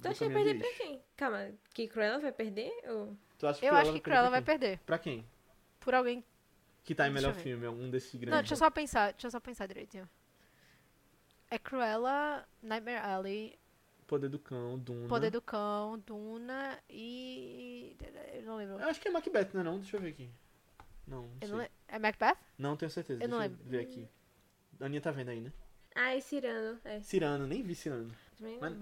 Tu 0.00 0.08
acha 0.08 0.26
que 0.26 0.32
vai 0.32 0.44
perder 0.44 0.58
pra 0.60 0.72
quem? 0.74 1.02
Calma, 1.16 1.50
que 1.72 1.88
Cruella 1.88 2.18
vai 2.18 2.32
perder? 2.32 2.72
Ou... 2.90 3.16
Tu 3.38 3.46
acha 3.46 3.60
que 3.60 3.66
Eu 3.66 3.74
acho 3.74 3.92
que 3.92 4.00
Cruella 4.00 4.30
vai 4.30 4.42
perder 4.42 4.78
pra 4.80 4.98
quem? 4.98 5.24
Por 5.80 5.94
alguém. 5.94 6.24
Que 6.84 6.94
tá 6.94 7.06
em 7.08 7.12
melhor 7.12 7.34
filme, 7.34 7.64
algum 7.64 7.88
desses 7.88 8.12
grandes. 8.14 8.30
Não, 8.30 8.38
deixa 8.40 8.54
eu 8.54 8.58
só 8.58 8.70
pensar, 8.70 9.12
deixa 9.12 9.28
eu 9.28 9.30
só 9.30 9.40
pensar 9.40 9.66
direitinho. 9.66 10.08
É 11.48 11.58
Cruella, 11.58 12.46
Nightmare 12.60 12.98
Alley, 12.98 13.58
Poder 14.06 14.28
do 14.28 14.38
Cão, 14.38 14.78
Duna. 14.78 15.08
Poder 15.08 15.30
do 15.30 15.40
Cão, 15.40 15.98
Duna 16.00 16.78
e. 16.90 17.96
Eu 18.34 18.42
não 18.42 18.56
lembro. 18.56 18.78
Eu 18.78 18.88
acho 18.88 19.00
que 19.00 19.08
é 19.08 19.10
Macbeth, 19.10 19.50
não 19.54 19.60
é 19.60 19.64
não? 19.64 19.78
Deixa 19.78 19.96
eu 19.96 20.00
ver 20.00 20.08
aqui. 20.10 20.30
Não, 21.06 21.22
não 21.22 21.30
Eu 21.40 21.48
não 21.48 21.68
É 21.88 21.98
Macbeth? 21.98 22.36
Não 22.58 22.76
tenho 22.76 22.90
certeza. 22.90 23.22
Eu 23.22 23.28
não 23.28 23.38
Deixa 23.40 23.54
eu 23.54 23.66
ver 23.68 23.80
aqui. 23.80 24.08
A 24.80 24.84
Aninha 24.86 25.00
tá 25.00 25.10
vendo 25.10 25.28
aí, 25.30 25.40
né? 25.40 25.52
Ah, 25.94 26.16
e 26.16 26.22
Cirano. 26.22 26.80
É, 26.84 27.00
Cirano, 27.00 27.46
nem 27.46 27.62
vi 27.62 27.74
Cirano. 27.74 28.10
também 28.38 28.58
Mas-. 28.60 28.76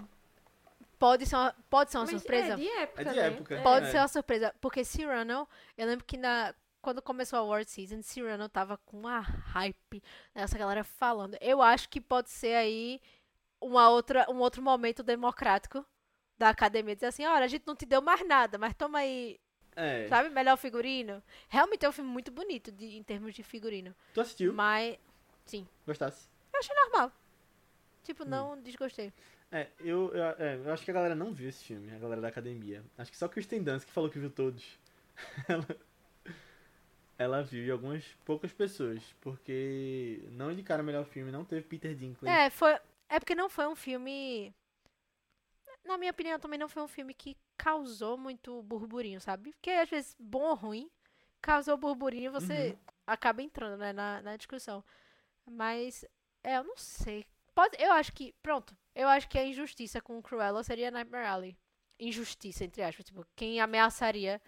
Pode 0.99 1.25
ser 1.27 1.35
uma, 1.37 1.55
pode 1.71 1.91
ser 1.91 1.97
uma 1.99 2.05
Mas 2.05 2.11
surpresa? 2.21 2.53
É 2.53 2.57
de 2.57 2.69
época, 2.69 3.01
É 3.01 3.05
de 3.05 3.17
né? 3.17 3.27
época. 3.29 3.61
Pode 3.63 3.87
É. 3.87 3.91
ser 3.91 3.97
uma 3.99 4.09
surpresa. 4.09 4.55
Porque 4.61 4.85
Cyrano, 4.85 5.49
eu 5.77 5.87
lembro 5.87 6.05
que 6.05 6.17
na, 6.19 6.55
quando 6.83 7.01
começou 7.01 7.39
a 7.39 7.41
Award 7.41 7.71
Season, 7.71 8.03
Cyrano 8.03 8.49
tava 8.51 8.77
com 8.79 8.99
uma 8.99 9.21
hype, 9.21 10.03
essa 10.35 10.59
galera 10.59 10.85
falando. 10.85 11.37
Eu 11.41 11.63
acho 11.63 11.89
que 11.89 12.01
pode 12.03 12.29
ser 12.29 12.55
aí 12.55 13.01
uma 13.61 13.89
outra, 13.89 14.27
um 14.31 14.39
outro 14.41 14.61
momento 14.63 15.03
democrático 15.03 15.85
da 16.39 16.51
academia. 16.51 16.95
Dizer 16.95 17.07
assim, 17.07 17.25
olha, 17.25 17.45
a 17.45 17.49
gente 17.49 17.67
não 17.67 17.75
te 17.75 17.87
deu 17.87 18.03
mais 18.03 18.27
nada, 18.27 18.59
mas 18.59 18.75
toma 18.75 18.99
aí, 18.99 19.41
É. 19.81 20.09
sabe, 20.09 20.29
melhor 20.31 20.57
figurino. 20.57 21.23
Realmente 21.49 21.85
é 21.85 21.89
um 21.89 21.93
filme 21.93 22.11
muito 22.11 22.31
bonito 22.31 22.71
de- 22.73 22.97
em 22.97 23.03
termos 23.03 23.35
de 23.35 23.43
figurino. 23.43 23.95
Tu 24.15 24.21
assistiu? 24.21 24.53
Mas, 24.53 24.99
Gostasse? 25.87 26.29
eu 26.53 26.59
achei 26.61 26.75
normal. 26.75 27.13
Tipo, 28.05 28.25
Hum. 28.25 28.29
não 28.29 28.61
desgostei. 28.61 29.13
É, 29.53 29.67
eu, 29.81 30.15
eu, 30.15 30.25
é, 30.39 30.57
eu 30.65 30.73
acho 30.73 30.85
que 30.85 30.91
a 30.91 30.95
galera 30.95 31.15
não 31.15 31.33
viu 31.33 31.49
esse 31.49 31.65
filme, 31.65 31.91
a 31.95 31.99
galera 31.99 32.21
da 32.21 32.29
academia. 32.29 32.85
Acho 32.97 33.11
que 33.11 33.17
só 33.17 33.29
Kristen 33.29 33.63
Dunst 33.63 33.85
que 33.87 33.93
falou 33.93 34.09
que 34.11 34.19
viu 34.19 34.31
todos. 34.31 34.79
ela, 35.49 35.67
ela 37.19 37.43
viu 37.43 37.65
e 37.65 37.71
algumas 37.71 38.05
poucas 38.25 38.53
pessoas, 38.53 39.03
porque 39.21 40.23
não 40.31 40.51
indicaram 40.51 40.83
o 40.83 40.87
melhor 40.87 41.05
filme, 41.05 41.31
não 41.33 41.45
teve 41.45 41.63
Peter 41.67 41.95
Dinklage. 41.95 42.35
É, 42.35 42.49
foi. 42.51 42.79
É 43.09 43.19
porque 43.19 43.35
não 43.35 43.49
foi 43.51 43.67
um 43.67 43.75
filme. 43.75 44.55
Na 45.85 45.99
minha 45.99 46.13
opinião, 46.13 46.39
também 46.39 46.59
não 46.59 46.69
foi 46.69 46.83
um 46.83 46.89
filme 46.89 47.13
que 47.13 47.37
causou 47.61 48.17
muito 48.17 48.63
burburinho, 48.63 49.21
sabe? 49.21 49.53
Porque 49.53 49.71
às 49.71 49.91
vezes, 49.91 50.17
bom 50.19 50.45
ou 50.45 50.55
ruim, 50.55 50.91
causou 51.43 51.77
burburinho 51.77 52.33
você 52.33 52.75
acaba 53.07 53.43
entrando 53.43 53.79
né, 53.79 53.93
na, 53.93 54.23
na 54.23 54.37
discussão. 54.37 54.83
Mas, 55.45 56.03
é, 56.43 56.57
eu 56.57 56.65
não 56.65 56.77
sei. 56.79 57.27
Pode, 57.55 57.77
eu 57.79 57.93
acho 57.93 58.13
que. 58.13 58.35
Pronto. 58.43 58.75
Eu 58.95 59.09
acho 59.09 59.29
que 59.29 59.39
a 59.39 59.45
injustiça 59.45 60.01
com 60.01 60.19
o 60.19 60.23
Cruella 60.23 60.65
seria 60.65 60.91
Nightmare 60.91 61.27
Alley. 61.27 61.57
Injustiça, 61.99 62.65
entre 62.65 62.83
aspas. 62.83 63.05
Tipo, 63.05 63.27
quem 63.37 63.61
ameaçaria. 63.61 64.41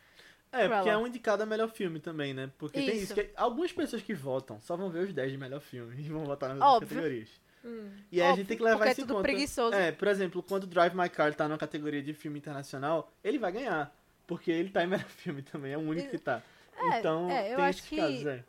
É, 0.51 0.68
porque 0.68 0.89
é 0.89 0.97
um 0.97 1.06
indicado 1.06 1.43
a 1.43 1.47
melhor 1.47 1.68
filme 1.68 2.01
também, 2.01 2.32
né? 2.32 2.51
Porque 2.56 2.78
tem 2.78 2.97
Isso. 2.97 3.05
isso, 3.05 3.14
que 3.14 3.30
algumas 3.36 3.72
pessoas 3.72 4.02
que 4.02 4.14
votam 4.14 4.60
só 4.60 4.76
vão 4.76 4.90
ver 4.90 5.05
os 5.05 5.12
10 5.12 5.32
de 5.32 5.39
melhor 5.39 5.60
filme 5.60 5.97
e 6.01 6.09
vão 6.09 6.24
votar 6.24 6.55
nas 6.55 6.60
Óbvio. 6.60 6.89
categorias. 6.89 7.41
Hum. 7.64 7.90
E 8.10 8.20
aí 8.20 8.26
a 8.26 8.30
Óbvio, 8.30 8.36
gente 8.44 8.48
tem 8.48 8.56
que 8.56 8.62
levar 8.64 8.86
é 8.86 8.90
isso 8.93 9.01
em 9.01 9.05
tudo 9.05 9.14
conta. 9.14 9.22
preguiçoso. 9.22 9.74
É, 9.74 9.93
por 9.93 10.09
exemplo, 10.09 10.43
quando 10.43 10.66
Drive 10.66 10.94
My 10.94 11.09
Car 11.09 11.34
tá 11.34 11.47
na 11.48 11.56
categoria 11.59 12.02
de 12.02 12.12
filme 12.12 12.39
internacional, 12.39 13.12
ele 13.22 13.39
vai 13.39 13.52
ganhar. 13.52 13.94
Porque 14.26 14.51
ele 14.51 14.70
tá 14.70 14.82
em 14.82 14.86
melhor 14.86 15.05
filme 15.10 15.43
também, 15.43 15.72
é 15.72 15.78
o 15.78 15.80
único 15.80 16.09
que 16.10 16.18
tá. 16.18 16.43
É, 16.76 16.98
então, 16.98 17.30
é, 17.30 17.52
eu 17.52 17.56
tem 17.56 17.64
acho 17.66 17.82
que- 17.84 17.97
casos, 17.97 18.26
é. 18.26 18.44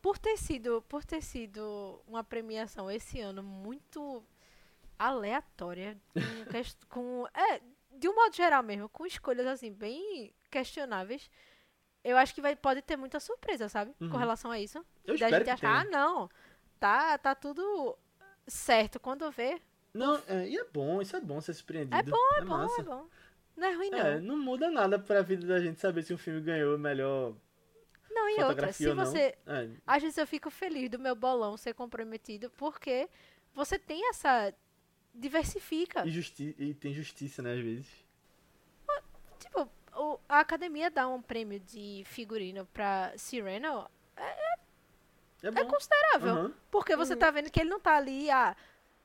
por 0.00 0.16
ter 0.18 0.36
sido 0.36 0.82
por 0.88 1.04
ter 1.04 1.20
sido 1.22 2.00
uma 2.06 2.22
premiação 2.24 2.90
esse 2.90 3.20
ano 3.20 3.42
muito 3.42 4.22
aleatória 4.98 5.96
com, 6.88 6.88
com 6.88 7.26
é 7.34 7.60
de 7.98 8.08
um 8.08 8.14
modo 8.14 8.34
geral 8.34 8.62
mesmo 8.62 8.88
com 8.88 9.04
escolhas 9.06 9.46
assim 9.46 9.72
bem 9.72 10.32
questionáveis 10.50 11.30
eu 12.04 12.16
acho 12.16 12.34
que 12.34 12.40
vai 12.40 12.54
pode 12.56 12.80
ter 12.82 12.96
muita 12.96 13.18
surpresa 13.20 13.68
sabe 13.68 13.92
com 13.98 14.04
Uhum. 14.04 14.16
relação 14.16 14.50
a 14.50 14.58
isso 14.60 14.84
Eu 15.04 15.18
da 15.18 15.30
gente 15.30 15.50
achar 15.50 15.80
ah 15.80 15.84
não 15.84 16.30
tá 16.80 17.18
tá 17.18 17.34
tudo 17.34 17.96
certo. 18.46 18.98
Quando 19.00 19.30
vê 19.30 19.60
Não, 19.94 20.20
é, 20.26 20.48
e 20.48 20.56
é 20.56 20.64
bom, 20.64 21.00
isso 21.02 21.16
é 21.16 21.20
bom 21.20 21.40
ser 21.40 21.54
surpreendido. 21.54 21.96
É 21.96 22.02
bom, 22.02 22.16
é 22.36 22.38
é 22.38 22.44
bom 22.44 22.48
massa. 22.48 22.80
é 22.80 22.84
bom. 22.84 23.06
Não 23.56 23.68
é 23.68 23.72
ruim 23.74 23.90
não 23.90 23.98
É, 23.98 24.20
não. 24.20 24.36
muda 24.38 24.70
nada 24.70 24.98
pra 24.98 25.22
vida 25.22 25.46
da 25.46 25.60
gente 25.60 25.80
saber 25.80 26.02
se 26.02 26.14
um 26.14 26.18
filme 26.18 26.40
ganhou 26.40 26.78
melhor 26.78 27.34
não 28.10 28.28
e 28.28 28.42
outra 28.42 28.72
se 28.72 28.88
ou 28.88 28.94
você 28.96 29.36
É, 29.46 29.68
às 29.86 30.02
vezes 30.02 30.18
eu 30.18 30.26
fico 30.26 30.50
feliz 30.50 30.88
do 30.90 30.98
meu 30.98 31.14
bolão 31.14 31.56
ser 31.56 31.74
comprometido 31.74 32.50
porque 32.50 33.08
você 33.54 33.78
tem 33.78 34.08
essa 34.08 34.52
diversifica. 35.14 36.06
E, 36.06 36.10
justi 36.10 36.54
e 36.58 36.74
tem 36.74 36.92
justiça, 36.94 37.42
né, 37.42 37.54
às 37.54 37.60
vezes. 37.60 37.86
Tipo, 39.38 39.68
a 40.28 40.40
academia 40.40 40.90
dá 40.90 41.08
um 41.08 41.20
prêmio 41.20 41.58
de 41.60 42.02
figurino 42.06 42.66
pra 42.66 43.12
Cyrano 43.16 43.88
É 44.16 44.49
é 45.42 45.50
bom. 45.50 45.66
considerável. 45.66 46.34
Aham. 46.34 46.54
Porque 46.70 46.96
você 46.96 47.16
tá 47.16 47.30
vendo 47.30 47.50
que 47.50 47.60
ele 47.60 47.70
não 47.70 47.80
tá 47.80 47.96
ali, 47.96 48.30
ah, 48.30 48.56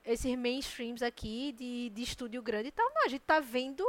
esses 0.03 0.37
mainstreams 0.37 1.01
aqui 1.01 1.51
de, 1.53 1.89
de 1.89 2.01
estúdio 2.01 2.41
grande 2.41 2.69
e 2.69 2.71
tal. 2.71 2.89
Não, 2.93 3.05
a 3.05 3.07
gente 3.07 3.21
tá 3.21 3.39
vendo 3.39 3.83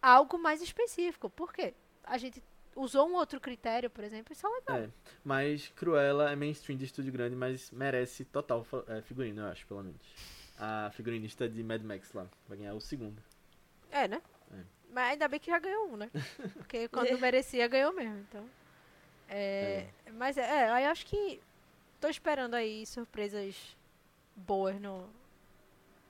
algo 0.00 0.38
mais 0.38 0.60
específico. 0.60 1.30
Por 1.30 1.52
quê? 1.52 1.74
A 2.04 2.18
gente 2.18 2.42
usou 2.74 3.08
um 3.08 3.14
outro 3.14 3.40
critério, 3.40 3.88
por 3.88 4.02
exemplo, 4.02 4.32
isso 4.32 4.46
é 4.46 4.50
legal. 4.50 4.76
É, 4.78 4.90
mas 5.22 5.68
Cruella 5.76 6.30
é 6.30 6.36
mainstream 6.36 6.76
de 6.76 6.84
estúdio 6.84 7.12
grande, 7.12 7.36
mas 7.36 7.70
merece 7.70 8.24
total 8.24 8.66
é, 8.88 9.02
figurino, 9.02 9.42
eu 9.42 9.46
acho, 9.46 9.66
pelo 9.66 9.82
menos. 9.82 10.00
A 10.58 10.90
figurinista 10.92 11.48
de 11.48 11.62
Mad 11.62 11.82
Max 11.82 12.12
lá, 12.12 12.26
vai 12.48 12.58
ganhar 12.58 12.74
o 12.74 12.80
segundo. 12.80 13.22
É, 13.90 14.08
né? 14.08 14.22
Mas 14.92 15.12
ainda 15.12 15.26
bem 15.26 15.40
que 15.40 15.50
já 15.50 15.58
ganhou 15.58 15.88
um, 15.88 15.96
né? 15.96 16.10
Porque 16.54 16.86
quando 16.88 17.18
merecia, 17.18 17.66
ganhou 17.66 17.92
mesmo. 17.94 18.18
Então. 18.28 18.44
É, 19.28 19.86
Mas 20.12 20.36
é, 20.36 20.42
é, 20.42 20.70
aí 20.70 20.84
eu 20.84 20.90
acho 20.90 21.06
que 21.06 21.40
tô 22.00 22.08
esperando 22.08 22.54
aí 22.54 22.84
surpresas 22.86 23.76
boas 24.36 24.80
no, 24.80 25.08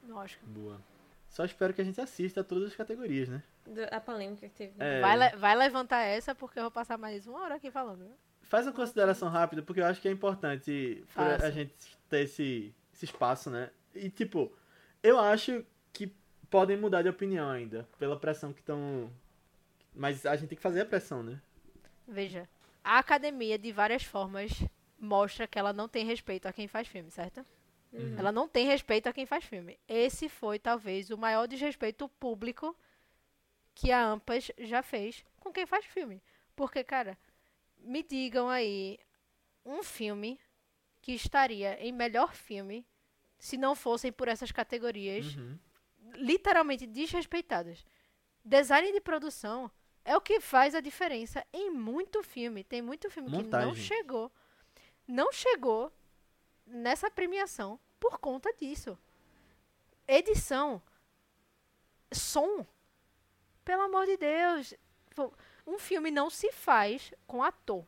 no 0.03 0.17
Oscar. 0.17 0.45
Boa. 0.47 0.81
Só 1.29 1.45
espero 1.45 1.73
que 1.73 1.81
a 1.81 1.85
gente 1.85 2.01
assista 2.01 2.41
a 2.41 2.45
todas 2.45 2.69
as 2.69 2.77
categorias, 2.77 3.29
né? 3.29 3.43
Do- 3.67 3.83
a 3.95 4.01
polêmica 4.01 4.49
que 4.49 4.55
teve. 4.55 4.73
É. 4.79 5.01
Vai, 5.01 5.17
le- 5.17 5.37
vai 5.37 5.57
levantar 5.57 6.03
essa 6.03 6.35
porque 6.35 6.59
eu 6.59 6.65
vou 6.65 6.71
passar 6.71 6.99
mais 6.99 7.27
uma 7.27 7.41
hora 7.43 7.55
aqui 7.55 7.71
falando. 7.71 8.01
né? 8.05 8.11
Faz 8.43 8.67
uma 8.67 8.73
consideração 8.73 9.29
rápida, 9.29 9.63
porque 9.63 9.81
eu 9.81 9.87
acho 9.87 10.01
que 10.01 10.09
é 10.09 10.11
importante 10.11 11.03
a 11.17 11.51
gente 11.51 11.73
ter 12.11 12.25
esse, 12.25 12.75
esse 12.93 13.05
espaço, 13.07 13.49
né? 13.49 13.71
E, 13.95 14.11
tipo, 14.11 14.53
eu 15.03 15.19
acho 15.19 15.65
que 15.93 16.13
podem 16.51 16.77
mudar 16.77 17.01
de 17.03 17.09
opinião 17.09 17.49
ainda, 17.49 17.89
pela 17.99 18.19
pressão 18.19 18.53
que 18.53 18.61
estão. 18.61 19.11
Mas 19.95 20.27
a 20.27 20.37
gente 20.37 20.49
tem 20.51 20.57
que 20.57 20.63
fazer 20.63 20.83
a 20.83 20.87
pressão, 20.87 21.23
né? 21.23 21.41
Veja, 22.07 22.47
a 22.85 22.99
academia, 22.99 23.59
de 23.59 23.73
várias 23.73 24.03
formas, 24.05 24.51
mostra 24.99 25.47
que 25.47 25.59
ela 25.59 25.73
não 25.73 25.89
tem 25.89 26.05
respeito 26.05 26.47
a 26.47 26.53
quem 26.53 26.67
faz 26.69 26.89
filme, 26.89 27.11
certo? 27.11 27.45
Uhum. 27.93 28.15
Ela 28.19 28.33
não 28.33 28.49
tem 28.49 28.67
respeito 28.67 29.09
a 29.09 29.13
quem 29.13 29.27
faz 29.27 29.45
filme. 29.45 29.79
Esse 29.87 30.29
foi, 30.29 30.59
talvez, 30.59 31.11
o 31.11 31.19
maior 31.19 31.47
desrespeito 31.47 32.09
público 32.09 32.77
que 33.75 33.91
a 33.91 34.03
AMPAS 34.13 34.51
já 34.59 34.83
fez 34.83 35.25
com 35.41 35.53
quem 35.53 35.67
faz 35.67 35.85
filme. 35.87 36.23
Porque, 36.57 36.83
cara, 36.85 37.19
me 37.79 38.03
digam 38.03 38.49
aí 38.49 38.99
um 39.65 39.83
filme 39.83 40.39
que 41.01 41.13
estaria 41.13 41.79
em 41.81 41.93
melhor 41.93 42.35
filme 42.35 42.87
se 43.39 43.57
não 43.57 43.75
fossem 43.75 44.13
por 44.13 44.29
essas 44.29 44.53
categorias 44.53 45.35
Uhum. 45.37 45.59
literalmente 46.15 46.87
desrespeitadas. 46.87 47.85
Design 48.45 48.93
de 48.93 49.01
produção 49.01 49.71
é 50.05 50.17
o 50.17 50.21
que 50.21 50.41
faz 50.41 50.75
a 50.75 50.81
diferença 50.81 51.47
em 51.53 51.71
muito 51.71 52.23
filme. 52.23 52.65
Tem 52.65 52.83
muito 52.83 53.11
filme 53.11 53.29
que 53.29 53.37
não 53.37 53.45
Montagem. 53.45 53.75
chegou. 53.75 54.33
Não 55.07 55.33
chegou 55.33 55.93
nessa 56.67 57.11
premiação 57.11 57.79
por 58.01 58.19
conta 58.19 58.53
disso. 58.53 58.99
Edição. 60.07 60.83
Som. 62.13 62.67
Pelo 63.65 63.83
amor 63.83 64.07
de 64.07 64.17
Deus. 64.17 64.75
Um 65.67 65.79
filme 65.79 66.11
não 66.11 66.29
se 66.29 66.51
faz 66.51 67.13
com 67.27 67.43
ator 67.43 67.87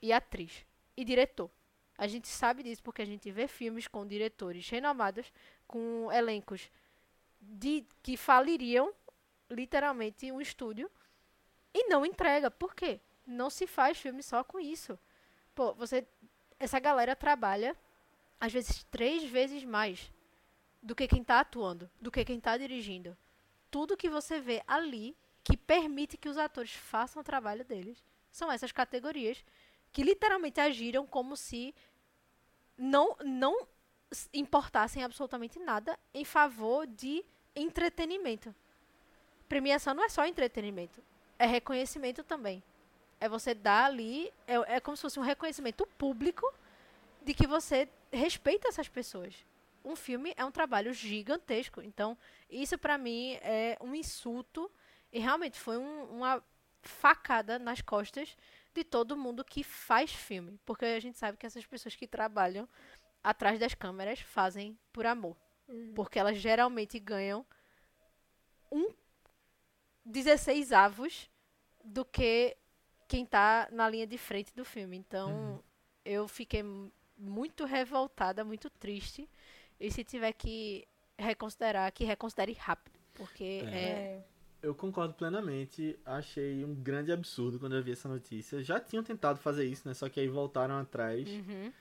e 0.00 0.12
atriz 0.12 0.64
e 0.96 1.04
diretor. 1.04 1.50
A 1.98 2.06
gente 2.06 2.26
sabe 2.28 2.62
disso 2.62 2.82
porque 2.82 3.02
a 3.02 3.06
gente 3.06 3.30
vê 3.30 3.46
filmes 3.46 3.86
com 3.86 4.06
diretores 4.06 4.68
renomados, 4.68 5.32
com 5.66 6.10
elencos 6.10 6.70
de 7.40 7.84
que 8.02 8.16
faliriam 8.16 8.94
literalmente 9.50 10.32
um 10.32 10.40
estúdio 10.40 10.90
e 11.74 11.88
não 11.88 12.04
entrega. 12.04 12.50
Por 12.50 12.74
quê? 12.74 13.00
Não 13.26 13.50
se 13.50 13.66
faz 13.66 13.98
filme 13.98 14.22
só 14.22 14.42
com 14.42 14.58
isso. 14.58 14.98
Pô, 15.54 15.74
você 15.74 16.06
essa 16.58 16.78
galera 16.78 17.16
trabalha 17.16 17.76
às 18.40 18.52
vezes 18.52 18.84
três 18.84 19.24
vezes 19.24 19.64
mais 19.64 20.12
do 20.82 20.94
que 20.94 21.08
quem 21.08 21.22
tá 21.22 21.40
atuando, 21.40 21.90
do 22.00 22.10
que 22.10 22.24
quem 22.24 22.40
tá 22.40 22.56
dirigindo. 22.56 23.16
Tudo 23.70 23.96
que 23.96 24.08
você 24.08 24.40
vê 24.40 24.62
ali 24.66 25.16
que 25.44 25.56
permite 25.56 26.16
que 26.16 26.28
os 26.28 26.38
atores 26.38 26.72
façam 26.72 27.20
o 27.20 27.24
trabalho 27.24 27.64
deles 27.64 28.04
são 28.30 28.50
essas 28.50 28.72
categorias 28.72 29.44
que 29.92 30.02
literalmente 30.02 30.60
agiram 30.60 31.06
como 31.06 31.36
se 31.36 31.74
não 32.76 33.16
não 33.24 33.66
importassem 34.32 35.02
absolutamente 35.02 35.58
nada 35.58 35.98
em 36.12 36.24
favor 36.24 36.86
de 36.86 37.24
entretenimento. 37.54 38.54
Premiação 39.48 39.94
não 39.94 40.04
é 40.04 40.08
só 40.08 40.26
entretenimento, 40.26 41.02
é 41.42 41.46
reconhecimento 41.46 42.22
também. 42.22 42.62
É 43.20 43.28
você 43.28 43.54
dar 43.54 43.86
ali, 43.86 44.32
é, 44.46 44.76
é 44.76 44.80
como 44.80 44.96
se 44.96 45.02
fosse 45.02 45.18
um 45.18 45.22
reconhecimento 45.22 45.86
público 45.98 46.52
de 47.24 47.34
que 47.34 47.46
você 47.46 47.88
respeita 48.12 48.68
essas 48.68 48.88
pessoas. 48.88 49.34
Um 49.84 49.96
filme 49.96 50.32
é 50.36 50.44
um 50.44 50.50
trabalho 50.52 50.92
gigantesco, 50.92 51.82
então 51.82 52.16
isso 52.48 52.78
pra 52.78 52.96
mim 52.96 53.32
é 53.42 53.76
um 53.80 53.94
insulto 53.94 54.70
e 55.12 55.18
realmente 55.18 55.58
foi 55.58 55.76
um- 55.78 56.04
uma 56.04 56.42
facada 56.82 57.58
nas 57.58 57.80
costas 57.80 58.36
de 58.74 58.84
todo 58.84 59.16
mundo 59.16 59.44
que 59.44 59.62
faz 59.64 60.12
filme, 60.12 60.58
porque 60.64 60.84
a 60.84 61.00
gente 61.00 61.18
sabe 61.18 61.36
que 61.36 61.46
essas 61.46 61.66
pessoas 61.66 61.94
que 61.96 62.06
trabalham 62.06 62.68
atrás 63.22 63.58
das 63.58 63.74
câmeras 63.74 64.20
fazem 64.20 64.78
por 64.92 65.06
amor. 65.06 65.36
Porque 65.94 66.18
elas 66.18 66.38
geralmente 66.38 66.98
ganham 66.98 67.44
um 68.70 68.92
16 70.04 70.72
avos 70.72 71.30
do 71.84 72.04
que 72.04 72.56
quem 73.08 73.26
tá 73.26 73.68
na 73.70 73.88
linha 73.88 74.06
de 74.06 74.18
frente 74.18 74.54
do 74.54 74.64
filme. 74.64 74.96
Então, 74.96 75.62
eu 76.04 76.26
fiquei 76.28 76.64
muito 77.16 77.64
revoltada, 77.64 78.44
muito 78.44 78.70
triste. 78.70 79.28
E 79.78 79.90
se 79.90 80.04
tiver 80.04 80.32
que 80.32 80.86
reconsiderar, 81.18 81.92
que 81.92 82.04
reconsidere 82.04 82.52
rápido. 82.52 82.98
Porque 83.14 83.44
É. 83.66 83.66
é, 83.66 84.24
É. 84.28 84.32
Eu 84.62 84.74
concordo 84.76 85.14
plenamente. 85.14 85.98
Achei 86.04 86.64
um 86.64 86.72
grande 86.74 87.10
absurdo 87.10 87.58
quando 87.58 87.74
eu 87.74 87.82
vi 87.82 87.92
essa 87.92 88.08
notícia. 88.08 88.62
Já 88.62 88.78
tinham 88.78 89.02
tentado 89.02 89.40
fazer 89.40 89.64
isso, 89.64 89.88
né? 89.88 89.92
Só 89.92 90.08
que 90.08 90.20
aí 90.20 90.28
voltaram 90.28 90.78
atrás. 90.78 91.28
Uhum. 91.28 91.72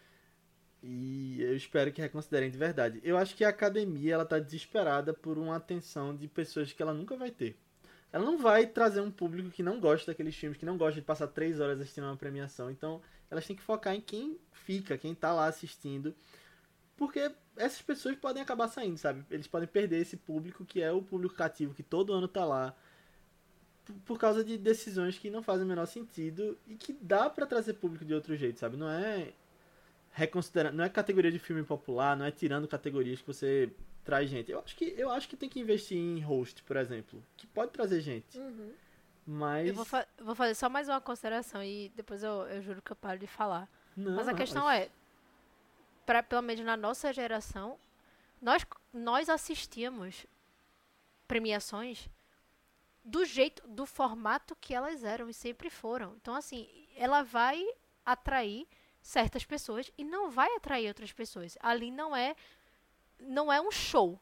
E 0.82 1.40
eu 1.42 1.56
espero 1.56 1.92
que 1.92 2.02
reconsiderem 2.02 2.50
de 2.50 2.58
verdade. 2.58 3.00
Eu 3.04 3.18
acho 3.18 3.36
que 3.36 3.46
a 3.46 3.50
academia 3.50 4.16
ela 4.16 4.26
tá 4.26 4.40
desesperada 4.40 5.14
por 5.14 5.38
uma 5.38 5.56
atenção 5.56 6.16
de 6.16 6.28
pessoas 6.28 6.74
que 6.74 6.82
ela 6.82 6.94
nunca 6.94 7.16
vai 7.16 7.30
ter. 7.30 7.56
Ela 8.12 8.26
não 8.26 8.38
vai 8.38 8.68
trazer 8.68 9.00
um 9.02 9.12
público 9.12 9.50
que 9.50 9.64
não 9.64 9.80
gosta 9.80 10.12
daqueles 10.12 10.36
filmes, 10.36 10.58
que 10.58 10.66
não 10.66 10.78
gosta 10.78 11.00
de 11.00 11.06
passar 11.06 11.28
três 11.28 11.60
horas 11.60 11.80
assistindo 11.80 12.04
uma 12.04 12.18
premiação. 12.18 12.70
Então, 12.70 13.02
elas 13.30 13.46
têm 13.46 13.56
que 13.56 13.62
focar 13.62 13.96
em 13.96 14.02
quem 14.02 14.38
fica, 14.52 14.98
quem 14.98 15.16
tá 15.16 15.32
lá 15.34 15.46
assistindo. 15.46 16.14
Porque 16.98 17.32
essas 17.56 17.82
pessoas 17.82 18.16
podem 18.18 18.44
acabar 18.44 18.68
saindo, 18.68 18.98
sabe? 18.98 19.26
Eles 19.32 19.48
podem 19.48 19.68
perder 19.68 20.02
esse 20.02 20.18
público 20.18 20.66
que 20.66 20.82
é 20.82 20.92
o 20.92 21.02
público 21.02 21.36
cativo, 21.36 21.74
que 21.74 21.84
todo 21.84 22.14
ano 22.14 22.28
tá 22.28 22.44
lá. 22.44 22.76
Por 24.06 24.20
causa 24.20 24.44
de 24.44 24.58
decisões 24.58 25.18
que 25.18 25.30
não 25.30 25.42
fazem 25.42 25.66
o 25.66 25.68
menor 25.68 25.86
sentido 25.86 26.58
e 26.68 26.76
que 26.76 26.94
dá 26.94 27.30
pra 27.30 27.46
trazer 27.46 27.74
público 27.74 28.06
de 28.06 28.14
outro 28.14 28.36
jeito, 28.36 28.60
sabe? 28.60 28.78
Não 28.78 28.90
é 28.90 29.34
reconsiderando, 30.12 30.78
não 30.78 30.84
é 30.84 30.90
categoria 30.90 31.32
de 31.32 31.40
filme 31.40 31.64
popular, 31.64 32.18
não 32.18 32.26
é 32.26 32.32
tirando 32.32 32.68
categorias 32.68 33.22
que 33.22 33.28
você 33.28 33.72
traz 34.04 34.30
gente. 34.30 34.52
Eu 34.52 34.60
acho 34.60 34.76
que 34.76 34.86
eu 34.98 35.10
acho 35.10 35.28
que 35.30 35.36
tem 35.38 35.50
que 35.50 35.60
investir 35.60 35.98
em 35.98 36.20
host, 36.22 36.64
por 36.64 36.76
exemplo, 36.78 37.24
que 37.38 37.46
pode 37.48 37.72
trazer 37.72 38.02
gente, 38.02 38.38
Uhum. 38.38 38.74
mas 39.26 39.68
eu 39.68 39.74
vou, 39.76 39.86
fa- 39.86 40.08
vou 40.20 40.36
fazer 40.36 40.56
só 40.56 40.68
mais 40.70 40.88
uma 40.90 41.00
consideração 41.02 41.64
e 41.64 41.90
depois 41.96 42.24
eu, 42.24 42.44
eu 42.48 42.62
juro 42.62 42.82
que 42.82 42.92
eu 42.92 42.96
paro 42.96 43.20
de 43.20 43.28
falar. 43.28 43.70
não, 43.96 44.16
Mas 44.16 44.28
a 44.28 44.34
questão 44.34 44.64
mas- 44.64 44.82
é, 44.84 44.90
pra, 46.06 46.24
pelo 46.24 46.42
menos 46.42 46.64
na 46.66 46.76
nossa 46.78 47.14
geração, 47.14 47.78
nós, 48.42 48.66
nós 48.94 49.30
assistíamos 49.30 50.26
premiações 51.28 52.10
do 53.04 53.26
jeito, 53.26 53.66
do 53.68 53.86
formato 53.86 54.56
que 54.60 54.74
elas 54.74 55.04
eram 55.04 55.30
e 55.30 55.34
sempre 55.34 55.70
foram. 55.70 56.16
Então, 56.22 56.36
assim, 56.36 56.68
ela 56.96 57.24
vai 57.24 57.64
atrair 58.06 58.68
certas 59.02 59.44
pessoas 59.44 59.92
e 59.98 60.04
não 60.04 60.30
vai 60.30 60.54
atrair 60.56 60.88
outras 60.88 61.12
pessoas. 61.12 61.58
Ali 61.62 61.90
não 61.90 62.16
é, 62.16 62.36
não 63.22 63.52
é 63.52 63.62
um 63.62 63.72
show. 63.72 64.20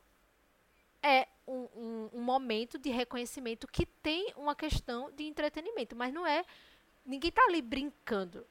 É 1.01 1.27
um, 1.47 1.67
um, 1.75 2.09
um 2.13 2.21
momento 2.21 2.77
de 2.77 2.89
reconhecimento 2.89 3.67
que 3.67 3.85
tem 3.85 4.33
uma 4.35 4.53
questão 4.55 5.09
de 5.11 5.23
entretenimento, 5.23 5.95
mas 5.95 6.13
não 6.13 6.27
é. 6.27 6.43
Ninguém 7.05 7.31
tá 7.31 7.41
ali 7.43 7.61
brincando. 7.61 8.45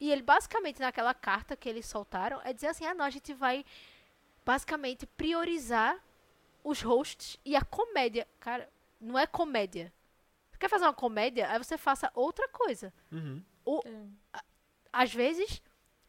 E 0.00 0.10
ele 0.10 0.22
basicamente 0.22 0.80
naquela 0.80 1.12
carta 1.12 1.54
que 1.54 1.68
eles 1.68 1.84
soltaram 1.86 2.40
é 2.42 2.52
dizer 2.52 2.68
assim: 2.68 2.86
ah, 2.86 2.94
não, 2.94 3.04
a 3.04 3.10
gente 3.10 3.34
vai 3.34 3.64
basicamente 4.44 5.06
priorizar 5.06 6.02
os 6.64 6.80
hosts 6.82 7.38
e 7.44 7.54
a 7.54 7.62
comédia. 7.62 8.26
Cara, 8.40 8.68
não 9.00 9.18
é 9.18 9.26
comédia. 9.26 9.92
Você 10.50 10.58
quer 10.58 10.68
fazer 10.70 10.84
uma 10.86 10.94
comédia? 10.94 11.50
Aí 11.50 11.58
você 11.58 11.76
faça 11.76 12.10
outra 12.14 12.48
coisa. 12.48 12.92
Uhum. 13.12 13.42
É. 14.34 14.40
Às 14.92 15.12
vezes, 15.14 15.62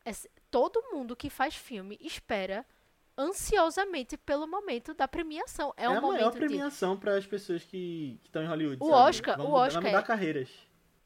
es- 0.06 0.28
todo 0.50 0.82
mundo 0.94 1.16
que 1.16 1.30
faz 1.30 1.56
filme 1.56 1.98
espera 2.02 2.66
ansiosamente 3.22 4.18
pelo 4.18 4.48
momento 4.48 4.94
da 4.94 5.08
premiação. 5.08 5.74
É, 5.78 5.86
É, 5.86 5.90
um 5.90 5.98
a 5.98 6.02
maior 6.02 6.12
momento 6.14 6.34
de 6.34 6.40
premiação 6.40 6.98
para 6.98 7.16
as 7.18 7.26
pessoas 7.26 7.64
que 7.64 8.20
estão 8.24 8.44
em 8.44 8.48
Hollywood. 8.48 8.78
O 8.82 8.88
sabe? 8.90 8.98
Oscar- 9.10 9.38
Vamos 9.38 9.50
o 9.50 9.54
mudar- 9.54 9.68
Oscar 9.68 9.84
mudar 9.84 10.00
é- 10.00 10.04
carreiras. 10.04 10.50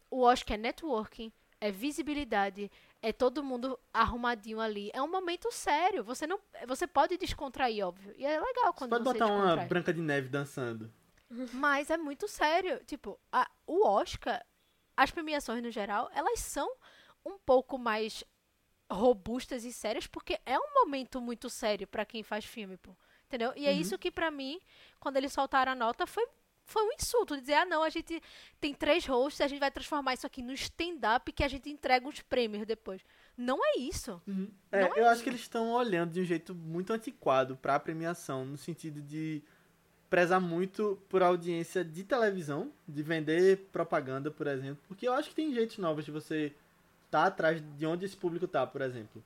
O 0.09 0.21
Oscar 0.21 0.55
é 0.55 0.61
networking, 0.61 1.31
é 1.59 1.71
visibilidade, 1.71 2.71
é 3.01 3.11
todo 3.11 3.43
mundo 3.43 3.77
arrumadinho 3.93 4.59
ali. 4.59 4.89
É 4.93 5.01
um 5.01 5.09
momento 5.11 5.51
sério. 5.51 6.03
Você 6.03 6.25
não, 6.25 6.39
você 6.67 6.87
pode 6.87 7.17
descontrair, 7.17 7.85
óbvio. 7.85 8.13
E 8.17 8.25
é 8.25 8.39
legal 8.39 8.71
Você 8.71 8.77
quando 8.77 8.89
pode 8.91 9.03
você 9.03 9.13
botar 9.13 9.27
uma. 9.33 9.55
Branca 9.65 9.93
de 9.93 10.01
Neve 10.01 10.29
dançando. 10.29 10.91
Mas 11.53 11.89
é 11.89 11.97
muito 11.97 12.27
sério. 12.27 12.81
Tipo, 12.85 13.19
a- 13.31 13.49
o 13.67 13.85
Oscar, 13.85 14.43
as 14.95 15.11
premiações 15.11 15.61
no 15.61 15.71
geral, 15.71 16.09
elas 16.13 16.39
são 16.39 16.71
um 17.25 17.37
pouco 17.39 17.77
mais 17.77 18.23
robustas 18.91 19.63
e 19.65 19.73
sérias 19.73 20.07
porque 20.07 20.39
é 20.45 20.57
um 20.59 20.73
momento 20.73 21.19
muito 21.19 21.49
sério 21.49 21.87
pra 21.87 22.05
quem 22.05 22.23
faz 22.23 22.45
filme, 22.45 22.77
pô. 22.77 22.95
Entendeu? 23.27 23.51
E 23.55 23.65
é 23.67 23.71
Uhum. 23.71 23.79
isso 23.79 23.97
que 23.97 24.11
pra 24.11 24.29
mim, 24.29 24.59
quando 24.99 25.17
eles 25.17 25.33
soltaram 25.33 25.71
a 25.71 25.75
nota, 25.75 26.05
foi 26.05 26.25
foi 26.67 26.81
um 26.83 26.93
insulto 26.93 27.39
dizer, 27.39 27.53
ah, 27.53 27.65
não, 27.65 27.83
a 27.83 27.89
gente 27.91 28.19
tem 28.59 28.73
três 28.73 29.05
hosts, 29.05 29.39
a 29.39 29.47
gente 29.47 29.59
vai 29.59 29.69
transformar 29.69 30.15
isso 30.15 30.25
aqui 30.25 30.41
no 30.41 30.51
stand-up 30.51 31.31
que 31.31 31.43
a 31.43 31.47
gente 31.47 31.69
entrega 31.69 32.07
uns 32.07 32.21
prêmios 32.23 32.65
depois. 32.65 33.03
Não 33.37 33.59
é 33.63 33.77
isso. 33.77 34.19
Uhum. 34.27 34.49
É, 34.71 34.81
Não 34.81 34.87
é 34.87 34.99
eu 34.99 35.03
isso. 35.03 35.09
acho 35.11 35.23
que 35.23 35.29
eles 35.29 35.41
estão 35.41 35.71
olhando 35.73 36.13
de 36.13 36.21
um 36.21 36.25
jeito 36.25 36.55
muito 36.55 36.91
antiquado 36.91 37.55
pra 37.55 37.79
premiação, 37.79 38.45
no 38.45 38.57
sentido 38.57 38.99
de 38.99 39.43
prezar 40.09 40.41
muito 40.41 40.99
por 41.07 41.21
audiência 41.21 41.85
de 41.85 42.03
televisão, 42.03 42.73
de 42.87 43.03
vender 43.03 43.67
propaganda, 43.71 44.31
por 44.31 44.47
exemplo, 44.47 44.83
porque 44.87 45.07
eu 45.07 45.13
acho 45.13 45.29
que 45.29 45.35
tem 45.35 45.53
jeitos 45.53 45.77
novos 45.77 46.03
de 46.03 46.09
você 46.09 46.51
estar 47.05 47.25
atrás 47.25 47.61
de 47.77 47.85
onde 47.85 48.05
esse 48.05 48.15
público 48.15 48.47
tá, 48.47 48.65
por 48.65 48.81
exemplo. 48.81 49.23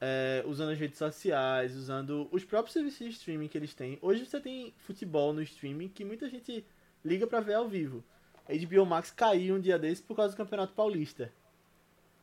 É, 0.00 0.42
usando 0.46 0.70
as 0.70 0.78
redes 0.78 0.98
sociais, 0.98 1.76
usando 1.76 2.28
os 2.32 2.44
próprios 2.44 2.72
serviços 2.72 2.98
de 2.98 3.12
streaming 3.12 3.48
que 3.48 3.56
eles 3.56 3.72
têm. 3.72 3.98
Hoje 4.02 4.26
você 4.26 4.40
tem 4.40 4.74
futebol 4.78 5.32
no 5.32 5.42
streaming 5.42 5.88
que 5.88 6.04
muita 6.04 6.28
gente 6.28 6.64
liga 7.04 7.26
pra 7.26 7.40
ver 7.40 7.54
ao 7.54 7.68
vivo. 7.68 8.02
A 8.48 8.52
HBO 8.52 8.84
Max 8.84 9.10
caiu 9.10 9.54
um 9.54 9.60
dia 9.60 9.78
desse 9.78 10.02
por 10.02 10.16
causa 10.16 10.34
do 10.34 10.36
Campeonato 10.36 10.74
Paulista. 10.74 11.32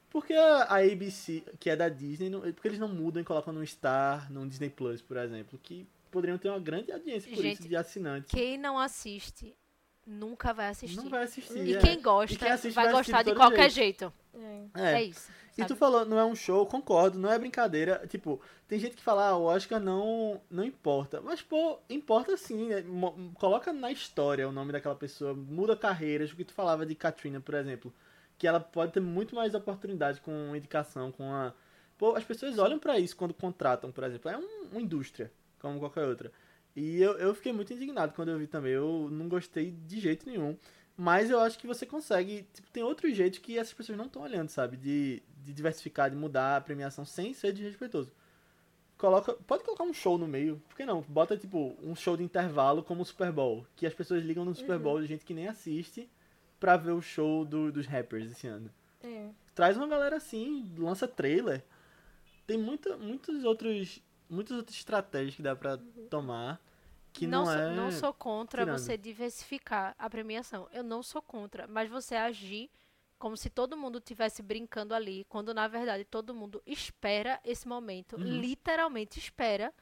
Porque 0.09 0.33
a 0.33 0.63
a 0.63 0.77
ABC, 0.79 1.43
que 1.59 1.69
é 1.69 1.75
da 1.75 1.87
Disney, 1.87 2.29
não, 2.29 2.41
porque 2.41 2.67
eles 2.67 2.79
não 2.79 2.87
mudam 2.87 3.21
e 3.21 3.25
colocam 3.25 3.53
num 3.53 3.65
Star, 3.65 4.31
num 4.31 4.47
Disney 4.47 4.69
Plus, 4.69 5.01
por 5.01 5.17
exemplo, 5.17 5.59
que 5.61 5.87
poderiam 6.09 6.37
ter 6.37 6.49
uma 6.49 6.59
grande 6.59 6.91
audiência 6.91 7.29
por 7.29 7.41
Gente, 7.41 7.59
isso 7.59 7.67
de 7.69 7.75
assinantes. 7.75 8.31
Quem 8.31 8.57
não 8.57 8.77
assiste 8.77 9.55
nunca 10.09 10.53
vai 10.53 10.67
assistir. 10.69 10.97
Não 10.97 11.09
vai 11.09 11.23
assistir. 11.23 11.57
E 11.65 11.75
é. 11.75 11.79
quem 11.79 12.01
gosta 12.01 12.33
E 12.33 12.37
quem 12.37 12.49
assiste 12.51 12.75
vai, 12.75 12.85
vai 12.85 12.93
gostar 12.93 13.23
de 13.23 13.31
de 13.31 13.35
qualquer 13.35 13.69
jeito. 13.69 14.11
jeito. 14.33 14.71
É. 14.75 14.95
É, 14.95 15.03
isso. 15.03 15.29
E 15.57 15.61
tu 15.63 15.69
sabe? 15.69 15.79
falou, 15.79 16.05
não 16.05 16.17
é 16.17 16.23
um 16.25 16.35
show, 16.35 16.65
concordo, 16.65 17.19
não 17.19 17.29
é 17.31 17.37
brincadeira. 17.37 18.05
Tipo, 18.07 18.39
tem 18.67 18.79
gente 18.79 18.95
que 18.95 19.01
fala, 19.03 19.29
ah, 19.29 19.37
o 19.37 19.43
Oscar 19.43 19.79
não, 19.79 20.39
não 20.49 20.63
importa. 20.63 21.19
Mas, 21.21 21.41
pô, 21.41 21.79
importa 21.89 22.37
sim. 22.37 22.67
né? 22.69 22.83
Coloca 23.35 23.73
na 23.73 23.91
história 23.91 24.47
o 24.47 24.51
nome 24.51 24.71
daquela 24.71 24.95
pessoa, 24.95 25.33
muda 25.33 25.75
carreiras. 25.75 26.31
O 26.31 26.35
que 26.35 26.45
tu 26.45 26.53
falava 26.53 26.85
de 26.85 26.95
Katrina, 26.95 27.41
por 27.41 27.55
exemplo. 27.55 27.93
Que 28.37 28.47
ela 28.47 28.59
pode 28.59 28.93
ter 28.93 29.01
muito 29.01 29.35
mais 29.35 29.53
oportunidade 29.53 30.21
com 30.21 30.55
indicação, 30.55 31.11
com 31.11 31.29
a. 31.33 31.51
Pô, 31.97 32.15
as 32.15 32.23
pessoas 32.23 32.57
olham 32.57 32.79
pra 32.79 32.97
isso 32.97 33.17
quando 33.17 33.33
contratam, 33.33 33.91
por 33.91 34.05
exemplo. 34.05 34.31
É 34.31 34.37
um- 34.37 34.69
uma 34.71 34.81
indústria, 34.81 35.29
como 35.59 35.77
qualquer 35.79 36.05
outra. 36.05 36.31
E 36.79 37.01
eu, 37.01 37.13
eu 37.17 37.33
fiquei 37.35 37.51
muito 37.51 37.73
indignado 37.73 38.13
quando 38.13 38.29
eu 38.29 38.39
vi 38.39 38.47
também. 38.47 38.71
Eu 38.71 39.09
não 39.11 39.27
gostei 39.27 39.71
de 39.71 39.99
jeito 39.99 40.25
nenhum. 40.29 40.55
Mas 40.95 41.29
eu 41.29 41.39
acho 41.39 41.57
que 41.59 41.67
você 41.67 41.85
consegue. 41.85 42.45
Tipo, 42.53 42.69
tem 42.71 42.83
outros 42.83 43.15
jeitos 43.15 43.39
que 43.39 43.57
essas 43.57 43.73
pessoas 43.73 43.97
não 43.97 44.05
estão 44.05 44.21
olhando, 44.21 44.49
sabe? 44.49 44.77
De, 44.77 45.21
de 45.43 45.53
diversificar, 45.53 46.09
de 46.09 46.15
mudar 46.15 46.57
a 46.57 46.61
premiação 46.61 47.03
sem 47.05 47.33
ser 47.33 47.51
desrespeitoso. 47.53 48.11
Coloca, 48.97 49.33
pode 49.47 49.63
colocar 49.63 49.83
um 49.85 49.93
show 49.93 50.17
no 50.17 50.27
meio. 50.27 50.61
Por 50.67 50.75
que 50.75 50.85
não? 50.85 51.01
Bota, 51.07 51.37
tipo, 51.37 51.75
um 51.81 51.95
show 51.95 52.17
de 52.17 52.23
intervalo 52.23 52.83
como 52.83 53.01
o 53.01 53.05
Super 53.05 53.31
Bowl. 53.31 53.65
Que 53.75 53.85
as 53.85 53.93
pessoas 53.93 54.23
ligam 54.23 54.43
no 54.43 54.53
Super 54.53 54.77
Bowl 54.79 54.99
de 55.01 55.07
gente 55.07 55.23
que 55.25 55.33
nem 55.33 55.47
assiste 55.47 56.09
pra 56.59 56.75
ver 56.75 56.91
o 56.91 57.01
show 57.01 57.45
do- 57.45 57.71
dos 57.71 57.85
rappers 57.87 58.29
esse 58.31 58.47
ano. 58.47 58.69
É. 59.01 59.29
Traz 59.55 59.77
uma 59.77 59.87
galera 59.87 60.17
assim, 60.17 60.69
lança 60.77 61.07
trailer. 61.07 61.63
Tem 62.45 62.57
muita, 62.57 62.97
muitos 62.97 63.43
outros. 63.45 64.01
Muitas 64.29 64.57
outras 64.57 64.75
estratégias 64.77 65.33
que 65.35 65.41
dá 65.41 65.55
pra 65.55 65.79
tomar. 66.09 66.61
Que 67.19 67.27
não, 67.27 67.45
sou, 67.45 67.53
é. 67.55 67.75
não 67.75 67.91
sou 67.91 68.13
contra 68.13 68.63
tirando. 68.63 68.77
você 68.79 68.97
diversificar 68.97 69.95
a 69.97 70.09
premiação. 70.09 70.67
Eu 70.71 70.83
não 70.83 71.01
sou 71.03 71.21
contra, 71.21 71.67
mas 71.67 71.89
você 71.89 72.15
agir 72.15 72.69
como 73.17 73.35
se 73.35 73.49
todo 73.49 73.75
mundo 73.75 73.97
estivesse 73.97 74.41
brincando 74.41 74.95
ali, 74.95 75.25
quando 75.27 75.53
na 75.53 75.67
verdade 75.67 76.05
todo 76.05 76.33
mundo 76.33 76.61
espera 76.65 77.39
esse 77.43 77.67
momento, 77.67 78.15
Uhum. 78.15 78.23
literalmente 78.23 79.19
espera 79.19 79.73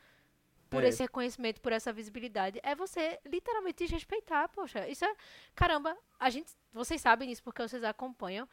por 0.71 0.83
É. 0.83 0.87
esse 0.87 1.03
reconhecimento, 1.03 1.61
por 1.61 1.71
essa 1.71 1.93
visibilidade, 1.93 2.59
é 2.63 2.73
você 2.75 3.19
literalmente 3.25 3.83
desrespeitar, 3.85 4.49
poxa. 4.49 4.87
Isso 4.87 5.05
é, 5.05 5.15
caramba, 5.55 5.95
a 6.19 6.29
gente, 6.31 6.51
vocês 6.73 6.99
sabem 6.99 7.29
disso 7.29 7.43
porque 7.43 7.61
vocês 7.61 7.83
acompanham. 7.83 8.49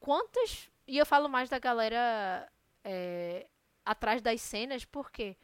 Quantas, 0.00 0.68
e 0.86 0.98
eu 0.98 1.06
falo 1.06 1.28
mais 1.28 1.48
da 1.48 1.58
galera 1.58 2.50
é, 2.84 3.46
atrás 3.84 4.20
das 4.20 4.40
cenas, 4.40 4.84
porque 4.84 5.36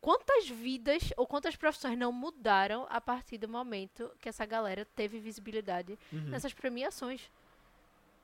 quantas 0.00 0.48
vidas 0.48 1.12
ou 1.16 1.26
quantas 1.26 1.56
profissões 1.56 1.98
não 1.98 2.12
mudaram 2.12 2.86
a 2.88 3.00
partir 3.00 3.38
do 3.38 3.48
momento 3.48 4.10
que 4.20 4.28
essa 4.28 4.46
galera 4.46 4.84
teve 4.96 5.18
visibilidade 5.18 5.98
Uhum. 6.12 6.20
nessas 6.30 6.52
premiações. 6.52 7.30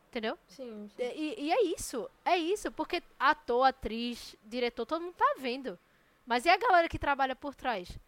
Entendeu? 0.08 0.38
Sim, 0.46 0.88
sim. 0.96 1.02
E, 1.02 1.46
e 1.46 1.52
é 1.52 1.62
isso, 1.64 2.08
é 2.24 2.36
isso, 2.38 2.70
porque 2.70 3.02
ator, 3.18 3.64
atriz, 3.64 4.36
diretor, 4.44 4.86
todo 4.86 5.02
mundo 5.02 5.14
tá 5.14 5.34
vendo. 5.38 5.76
Mas 6.24 6.44
e 6.44 6.48
a 6.48 6.56
galera 6.56 6.88
que 6.88 6.98
trabalha 6.98 7.34
por 7.34 7.54
trás? 7.54 7.98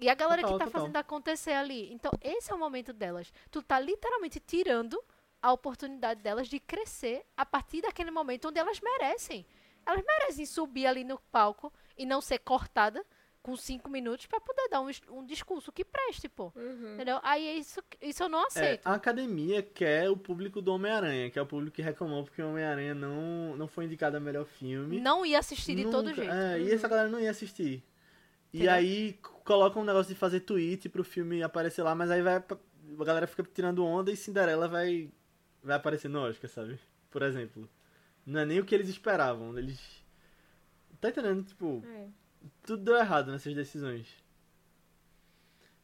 E 0.00 0.08
a 0.08 0.14
galera 0.14 0.42
Total, 0.42 0.54
que 0.54 0.58
tá 0.58 0.64
total. 0.66 0.80
fazendo 0.80 0.96
acontecer 0.96 1.52
ali? 1.52 1.92
Então, 1.92 2.10
esse 2.22 2.50
é 2.50 2.54
o 2.54 2.58
momento 2.58 2.92
delas. 2.92 3.32
Tu 3.50 3.62
tá 3.62 3.78
literalmente 3.78 4.40
tirando 4.40 5.02
a 5.42 5.52
oportunidade 5.52 6.22
delas 6.22 6.48
de 6.48 6.58
crescer 6.58 7.24
a 7.36 7.44
partir 7.44 7.82
daquele 7.82 8.10
momento 8.10 8.48
onde 8.48 8.58
elas 8.58 8.80
merecem. 8.80 9.46
Elas 9.84 10.02
merecem 10.04 10.44
subir 10.46 10.86
ali 10.86 11.04
no 11.04 11.18
palco 11.30 11.72
e 11.96 12.04
não 12.06 12.20
ser 12.20 12.38
cortada 12.38 13.04
com 13.42 13.54
cinco 13.56 13.88
minutos 13.88 14.26
pra 14.26 14.40
poder 14.40 14.68
dar 14.68 14.80
um, 14.80 14.90
um 15.10 15.24
discurso 15.24 15.70
que 15.70 15.84
preste, 15.84 16.28
pô. 16.28 16.52
Uhum. 16.56 16.94
Entendeu? 16.94 17.20
Aí 17.22 17.46
é 17.46 17.54
isso, 17.54 17.80
isso 18.02 18.22
eu 18.24 18.28
não 18.28 18.42
É, 18.42 18.46
aceito. 18.46 18.84
a 18.86 18.94
academia 18.94 19.62
quer 19.62 20.10
o 20.10 20.16
público 20.16 20.60
do 20.60 20.72
Homem-Aranha, 20.72 21.30
que 21.30 21.38
é 21.38 21.42
o 21.42 21.46
público 21.46 21.76
que 21.76 21.82
reclamou 21.82 22.24
porque 22.24 22.42
o 22.42 22.48
Homem-Aranha 22.50 22.92
não, 22.92 23.56
não 23.56 23.68
foi 23.68 23.84
indicado 23.84 24.16
a 24.16 24.20
melhor 24.20 24.46
filme. 24.46 25.00
Não 25.00 25.24
ia 25.24 25.38
assistir 25.38 25.76
de 25.76 25.84
todo 25.88 26.12
jeito. 26.12 26.28
É, 26.32 26.60
e 26.60 26.72
essa 26.72 26.88
galera 26.88 27.08
não 27.08 27.20
ia 27.20 27.30
assistir. 27.30 27.84
E 28.52 28.58
Entendeu? 28.58 28.74
aí 28.74 29.10
c- 29.12 29.18
coloca 29.44 29.78
um 29.78 29.84
negócio 29.84 30.12
de 30.12 30.18
fazer 30.18 30.40
tweet 30.40 30.88
pro 30.88 31.04
filme 31.04 31.40
aparecer 31.42 31.82
lá, 31.84 31.94
mas 31.94 32.10
aí 32.10 32.22
vai. 32.22 32.36
A 32.36 33.04
galera 33.04 33.26
fica 33.28 33.44
tirando 33.44 33.84
onda 33.84 34.10
e 34.10 34.16
Cinderela 34.16 34.66
vai. 34.66 35.08
Vai 35.62 35.76
aparecer 35.76 36.08
no 36.08 36.20
Oscar, 36.20 36.48
sabe? 36.50 36.78
Por 37.10 37.22
exemplo. 37.22 37.68
Não 38.24 38.40
é 38.40 38.44
nem 38.44 38.58
o 38.60 38.64
que 38.64 38.74
eles 38.74 38.88
esperavam. 38.88 39.56
Eles. 39.58 40.04
Tá 41.00 41.08
entendendo? 41.10 41.44
Tipo, 41.44 41.82
É. 41.86 42.08
tudo 42.62 42.82
deu 42.84 42.96
errado 42.96 43.30
nessas 43.30 43.54
decisões. 43.54 44.08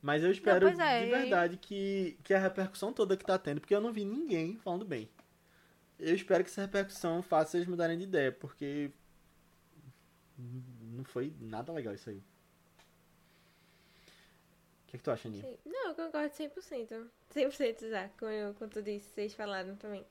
Mas 0.00 0.22
eu 0.24 0.30
espero 0.32 0.66
pois 0.66 0.78
é, 0.78 1.00
de 1.02 1.06
e- 1.06 1.10
verdade 1.10 1.56
que, 1.56 2.18
que 2.24 2.34
a 2.34 2.38
repercussão 2.38 2.92
toda 2.92 3.16
que 3.16 3.24
tá 3.24 3.38
tendo, 3.38 3.60
porque 3.60 3.74
eu 3.74 3.80
não 3.80 3.92
vi 3.92 4.04
ninguém 4.04 4.56
falando 4.58 4.84
bem. 4.84 5.08
Eu 5.98 6.14
espero 6.14 6.42
que 6.42 6.50
essa 6.50 6.62
repercussão 6.62 7.22
faça 7.22 7.56
eles 7.56 7.68
mudarem 7.68 7.96
de 7.96 8.04
ideia, 8.04 8.32
porque 8.32 8.90
não 10.36 11.04
foi 11.04 11.32
nada 11.40 11.72
legal 11.72 11.94
isso 11.94 12.10
aí. 12.10 12.16
O 12.16 12.22
que, 14.92 14.96
é 14.96 14.98
que 14.98 15.04
tu 15.04 15.10
acha, 15.10 15.28
Aninha? 15.28 15.44
Sim. 15.44 15.56
Não, 15.64 15.88
eu 15.90 15.94
concordo 15.94 16.34
100%. 16.34 17.06
100% 17.34 17.88
já, 17.88 18.08
como, 18.18 18.30
eu, 18.30 18.52
como 18.54 18.70
tu 18.70 18.82
disse, 18.82 19.08
vocês 19.10 19.32
falaram 19.34 19.76
também. 19.76 20.04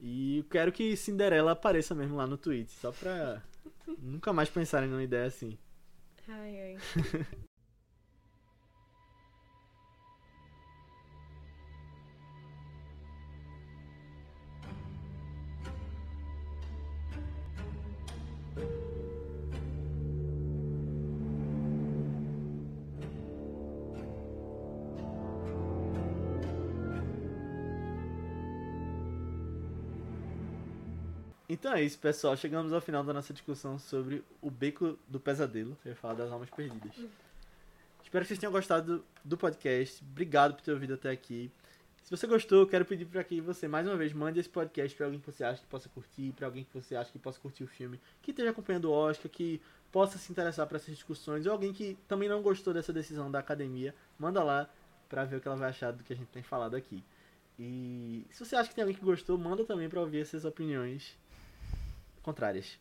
E 0.00 0.38
eu 0.38 0.44
quero 0.44 0.70
que 0.72 0.96
Cinderela 0.96 1.52
apareça 1.52 1.94
mesmo 1.94 2.16
lá 2.16 2.26
no 2.26 2.38
tweet, 2.38 2.70
só 2.70 2.92
pra 2.92 3.42
nunca 3.98 4.32
mais 4.32 4.48
pensarem 4.50 4.88
numa 4.88 5.02
ideia 5.02 5.26
assim. 5.26 5.58
Ai, 6.28 6.60
ai. 6.60 6.76
Então 31.72 31.80
é 31.80 31.86
isso, 31.86 31.98
pessoal. 31.98 32.36
Chegamos 32.36 32.70
ao 32.70 32.82
final 32.82 33.02
da 33.02 33.14
nossa 33.14 33.32
discussão 33.32 33.78
sobre 33.78 34.22
o 34.42 34.50
Beco 34.50 34.98
do 35.08 35.18
Pesadelo. 35.18 35.74
Eu 35.82 35.92
ia 35.92 35.96
falar 35.96 36.12
das 36.12 36.30
almas 36.30 36.50
perdidas. 36.50 36.92
Espero 38.04 38.22
que 38.22 38.28
vocês 38.28 38.38
tenham 38.38 38.52
gostado 38.52 39.02
do, 39.24 39.38
podcast. 39.38 40.04
Obrigado 40.04 40.52
por 40.52 40.60
ter 40.60 40.70
ouvido 40.70 40.92
até 40.92 41.08
aqui. 41.10 41.50
Se 42.04 42.10
você 42.10 42.26
gostou, 42.26 42.66
quero 42.66 42.84
pedir 42.84 43.06
para 43.06 43.24
que 43.24 43.40
você, 43.40 43.66
mais 43.66 43.86
uma 43.86 43.96
vez, 43.96 44.12
mande 44.12 44.38
esse 44.38 44.50
podcast 44.50 44.94
para 44.94 45.06
alguém 45.06 45.18
que 45.18 45.24
você 45.24 45.44
acha 45.44 45.62
que 45.62 45.66
possa 45.66 45.88
curtir, 45.88 46.34
para 46.36 46.46
alguém 46.46 46.62
que 46.62 46.74
você 46.74 46.94
acha 46.94 47.10
que 47.10 47.18
possa 47.18 47.40
curtir 47.40 47.64
o 47.64 47.66
filme, 47.66 47.98
que 48.20 48.32
esteja 48.32 48.50
acompanhando 48.50 48.90
o 48.90 48.92
Oscar, 48.92 49.32
que 49.32 49.58
possa 49.90 50.18
se 50.18 50.30
interessar 50.30 50.66
por 50.66 50.76
essas 50.76 50.94
discussões, 50.94 51.46
ou 51.46 51.52
alguém 51.52 51.72
que 51.72 51.96
também 52.06 52.28
não 52.28 52.42
gostou 52.42 52.74
dessa 52.74 52.92
decisão 52.92 53.30
da 53.30 53.38
academia, 53.38 53.94
manda 54.18 54.44
lá 54.44 54.68
para 55.08 55.24
ver 55.24 55.36
o 55.36 55.40
que 55.40 55.48
ela 55.48 55.56
vai 55.56 55.70
achar 55.70 55.90
do 55.90 56.04
que 56.04 56.12
a 56.12 56.16
gente 56.16 56.28
tem 56.28 56.42
falado 56.42 56.76
aqui. 56.76 57.02
E 57.58 58.26
se 58.30 58.44
você 58.44 58.56
acha 58.56 58.68
que 58.68 58.74
tem 58.74 58.82
alguém 58.82 58.96
que 58.96 59.02
gostou, 59.02 59.38
manda 59.38 59.64
também 59.64 59.88
para 59.88 60.00
ouvir 60.00 60.20
essas 60.20 60.44
opiniões 60.44 61.16
contrárias. 62.22 62.78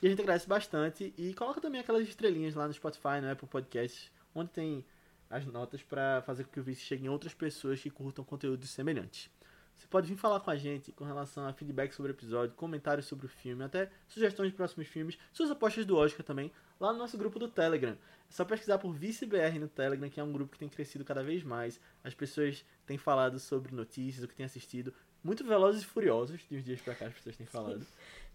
E 0.00 0.06
a 0.06 0.10
gente 0.10 0.20
agradece 0.20 0.46
bastante. 0.46 1.12
E 1.16 1.34
coloca 1.34 1.60
também 1.60 1.80
aquelas 1.80 2.06
estrelinhas 2.06 2.54
lá 2.54 2.66
no 2.66 2.72
Spotify, 2.72 3.20
no 3.20 3.30
Apple 3.30 3.48
Podcasts, 3.48 4.10
onde 4.34 4.50
tem 4.50 4.84
as 5.28 5.44
notas 5.46 5.82
para 5.82 6.22
fazer 6.22 6.44
com 6.44 6.50
que 6.50 6.60
o 6.60 6.62
vídeo 6.62 6.80
chegue 6.80 7.06
em 7.06 7.08
outras 7.08 7.34
pessoas 7.34 7.80
que 7.80 7.90
curtam 7.90 8.24
conteúdos 8.24 8.70
semelhantes. 8.70 9.30
Você 9.76 9.86
pode 9.88 10.08
vir 10.08 10.16
falar 10.16 10.40
com 10.40 10.50
a 10.50 10.56
gente 10.56 10.90
com 10.92 11.04
relação 11.04 11.46
a 11.46 11.52
feedback 11.52 11.92
sobre 11.92 12.12
o 12.12 12.14
episódio, 12.14 12.54
comentários 12.56 13.06
sobre 13.06 13.26
o 13.26 13.28
filme, 13.28 13.62
até 13.62 13.90
sugestões 14.08 14.50
de 14.50 14.56
próximos 14.56 14.86
filmes, 14.86 15.18
suas 15.32 15.50
apostas 15.50 15.84
do 15.84 15.96
Oscar 15.96 16.24
também. 16.24 16.50
lá 16.80 16.92
no 16.92 16.98
nosso 16.98 17.18
grupo 17.18 17.38
do 17.38 17.48
Telegram. 17.48 17.92
É 17.92 18.32
só 18.32 18.44
pesquisar 18.44 18.78
por 18.78 18.92
ViceBR 18.92 19.58
no 19.58 19.68
Telegram, 19.68 20.08
que 20.08 20.20
é 20.20 20.24
um 20.24 20.32
grupo 20.32 20.52
que 20.52 20.58
tem 20.58 20.68
crescido 20.68 21.04
cada 21.04 21.22
vez 21.22 21.42
mais. 21.42 21.80
As 22.02 22.14
pessoas 22.14 22.64
têm 22.86 22.96
falado 22.96 23.38
sobre 23.38 23.74
notícias, 23.74 24.24
o 24.24 24.28
que 24.28 24.34
têm 24.34 24.46
assistido. 24.46 24.94
Muito 25.22 25.44
velozes 25.44 25.82
e 25.82 25.86
furiosos, 25.86 26.40
de 26.48 26.56
uns 26.56 26.64
dias 26.64 26.80
pra 26.80 26.94
cá 26.94 27.06
as 27.06 27.14
pessoas 27.14 27.36
têm 27.36 27.46
falado. 27.46 27.86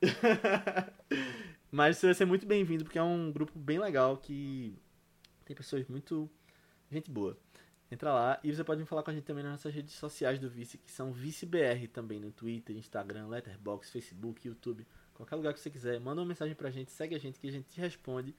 Mas 1.70 1.98
você 1.98 2.06
vai 2.06 2.14
ser 2.14 2.24
muito 2.24 2.46
bem-vindo, 2.46 2.84
porque 2.84 2.98
é 2.98 3.02
um 3.02 3.30
grupo 3.30 3.58
bem 3.58 3.78
legal 3.78 4.16
que 4.16 4.76
tem 5.44 5.54
pessoas 5.54 5.86
muito. 5.86 6.30
gente 6.90 7.10
boa. 7.10 7.36
Entra 7.90 8.12
lá 8.12 8.38
e 8.44 8.54
você 8.54 8.62
pode 8.62 8.84
falar 8.84 9.02
com 9.02 9.10
a 9.10 9.14
gente 9.14 9.24
também 9.24 9.42
nas 9.42 9.52
nossas 9.52 9.74
redes 9.74 9.94
sociais 9.94 10.38
do 10.38 10.48
Vice, 10.48 10.76
que 10.76 10.92
são 10.92 11.10
ViceBR 11.10 11.88
também 11.88 12.20
no 12.20 12.30
Twitter, 12.30 12.76
Instagram, 12.76 13.28
Letterboxd, 13.28 13.90
Facebook, 13.90 14.46
YouTube, 14.46 14.86
qualquer 15.14 15.36
lugar 15.36 15.54
que 15.54 15.60
você 15.60 15.70
quiser. 15.70 15.98
Manda 15.98 16.20
uma 16.20 16.26
mensagem 16.26 16.54
pra 16.54 16.70
gente, 16.70 16.90
segue 16.90 17.14
a 17.14 17.18
gente 17.18 17.40
que 17.40 17.48
a 17.48 17.52
gente 17.52 17.66
te 17.66 17.80
responde. 17.80 18.34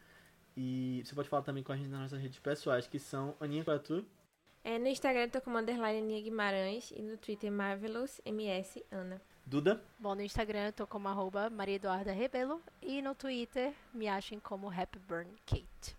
E 0.55 1.01
você 1.03 1.15
pode 1.15 1.29
falar 1.29 1.41
também 1.41 1.63
com 1.63 1.71
a 1.71 1.77
gente 1.77 1.89
nas 1.89 2.01
nossas 2.01 2.21
redes 2.21 2.37
pessoais, 2.39 2.87
que 2.87 2.99
são 2.99 3.35
Aninha 3.39 3.63
qual 3.63 3.75
é 3.75 3.79
a 3.79 3.81
tua? 3.81 4.05
É, 4.63 4.77
no 4.77 4.87
Instagram 4.87 5.21
eu 5.21 5.31
tô 5.31 5.41
como 5.41 5.57
underline 5.57 5.99
Aninha 5.99 6.21
Guimarães 6.21 6.91
e 6.91 7.01
no 7.01 7.17
Twitter 7.17 7.51
Marvelous 7.51 8.21
MS 8.25 8.85
Ana. 8.91 9.19
Duda? 9.49 9.81
Bom, 9.97 10.13
no 10.13 10.21
Instagram 10.21 10.67
eu 10.67 10.73
tô 10.73 10.85
como 10.85 11.07
arroba 11.07 11.49
Maria 11.49 11.77
Eduarda 11.77 12.11
Rebelo 12.11 12.61
e 12.83 13.01
no 13.01 13.15
Twitter 13.15 13.73
me 13.91 14.07
achem 14.07 14.39
como 14.39 14.69
Happyburn 14.69 15.27
Kate. 15.43 15.97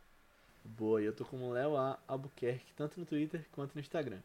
Boa, 0.65 1.03
eu 1.03 1.13
tô 1.13 1.25
como 1.25 1.51
Léo 1.51 1.77
A. 1.77 1.99
Albuquerque, 2.07 2.73
tanto 2.77 3.01
no 3.01 3.05
Twitter 3.05 3.45
quanto 3.51 3.75
no 3.75 3.81
Instagram. 3.81 4.21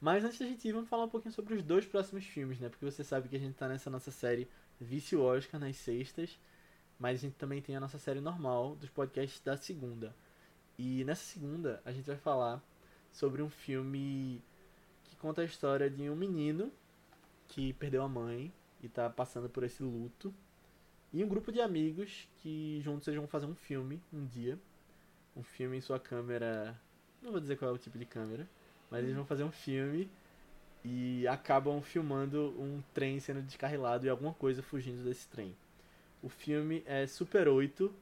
Mas 0.00 0.24
antes 0.24 0.40
da 0.40 0.46
gente 0.46 0.66
ir, 0.66 0.72
vamos 0.72 0.88
falar 0.88 1.04
um 1.04 1.08
pouquinho 1.08 1.32
sobre 1.32 1.54
os 1.54 1.62
dois 1.62 1.86
próximos 1.86 2.24
filmes, 2.24 2.58
né? 2.58 2.68
Porque 2.68 2.84
você 2.84 3.04
sabe 3.04 3.28
que 3.28 3.36
a 3.36 3.38
gente 3.38 3.54
tá 3.54 3.68
nessa 3.68 3.88
nossa 3.88 4.10
série 4.10 4.48
Vício 4.80 5.22
Oscar 5.22 5.60
nas 5.60 5.76
sextas, 5.76 6.36
mas 6.98 7.20
a 7.20 7.20
gente 7.20 7.36
também 7.36 7.62
tem 7.62 7.76
a 7.76 7.80
nossa 7.80 7.96
série 7.96 8.20
normal 8.20 8.74
dos 8.74 8.90
podcasts 8.90 9.40
da 9.40 9.56
segunda. 9.56 10.12
E 10.76 11.04
nessa 11.04 11.22
segunda 11.22 11.80
a 11.84 11.92
gente 11.92 12.06
vai 12.06 12.16
falar 12.16 12.60
sobre 13.12 13.40
um 13.40 13.48
filme 13.48 14.42
que 15.04 15.14
conta 15.14 15.42
a 15.42 15.44
história 15.44 15.88
de 15.88 16.10
um 16.10 16.16
menino 16.16 16.72
que 17.46 17.72
perdeu 17.74 18.02
a 18.02 18.08
mãe 18.08 18.52
e 18.84 18.88
tá 18.88 19.10
passando 19.10 19.48
por 19.48 19.64
esse 19.64 19.82
luto. 19.82 20.32
E 21.12 21.24
um 21.24 21.28
grupo 21.28 21.50
de 21.50 21.60
amigos 21.60 22.28
que 22.36 22.80
juntos 22.82 23.08
eles 23.08 23.18
vão 23.18 23.28
fazer 23.28 23.46
um 23.46 23.54
filme 23.54 24.00
um 24.12 24.26
dia 24.26 24.58
um 25.36 25.42
filme 25.42 25.76
em 25.76 25.80
sua 25.80 25.98
câmera. 25.98 26.78
Não 27.20 27.30
vou 27.30 27.40
dizer 27.40 27.56
qual 27.56 27.70
é 27.70 27.74
o 27.74 27.78
tipo 27.78 27.98
de 27.98 28.04
câmera, 28.04 28.48
mas 28.90 29.02
eles 29.02 29.16
vão 29.16 29.24
fazer 29.24 29.44
um 29.44 29.50
filme 29.50 30.08
e 30.84 31.26
acabam 31.26 31.80
filmando 31.80 32.54
um 32.60 32.82
trem 32.92 33.18
sendo 33.18 33.42
descarrilado 33.42 34.06
e 34.06 34.08
alguma 34.08 34.34
coisa 34.34 34.62
fugindo 34.62 35.02
desse 35.02 35.26
trem. 35.28 35.56
O 36.22 36.28
filme 36.28 36.82
é 36.86 37.06
Super 37.06 37.48
8, 37.48 37.92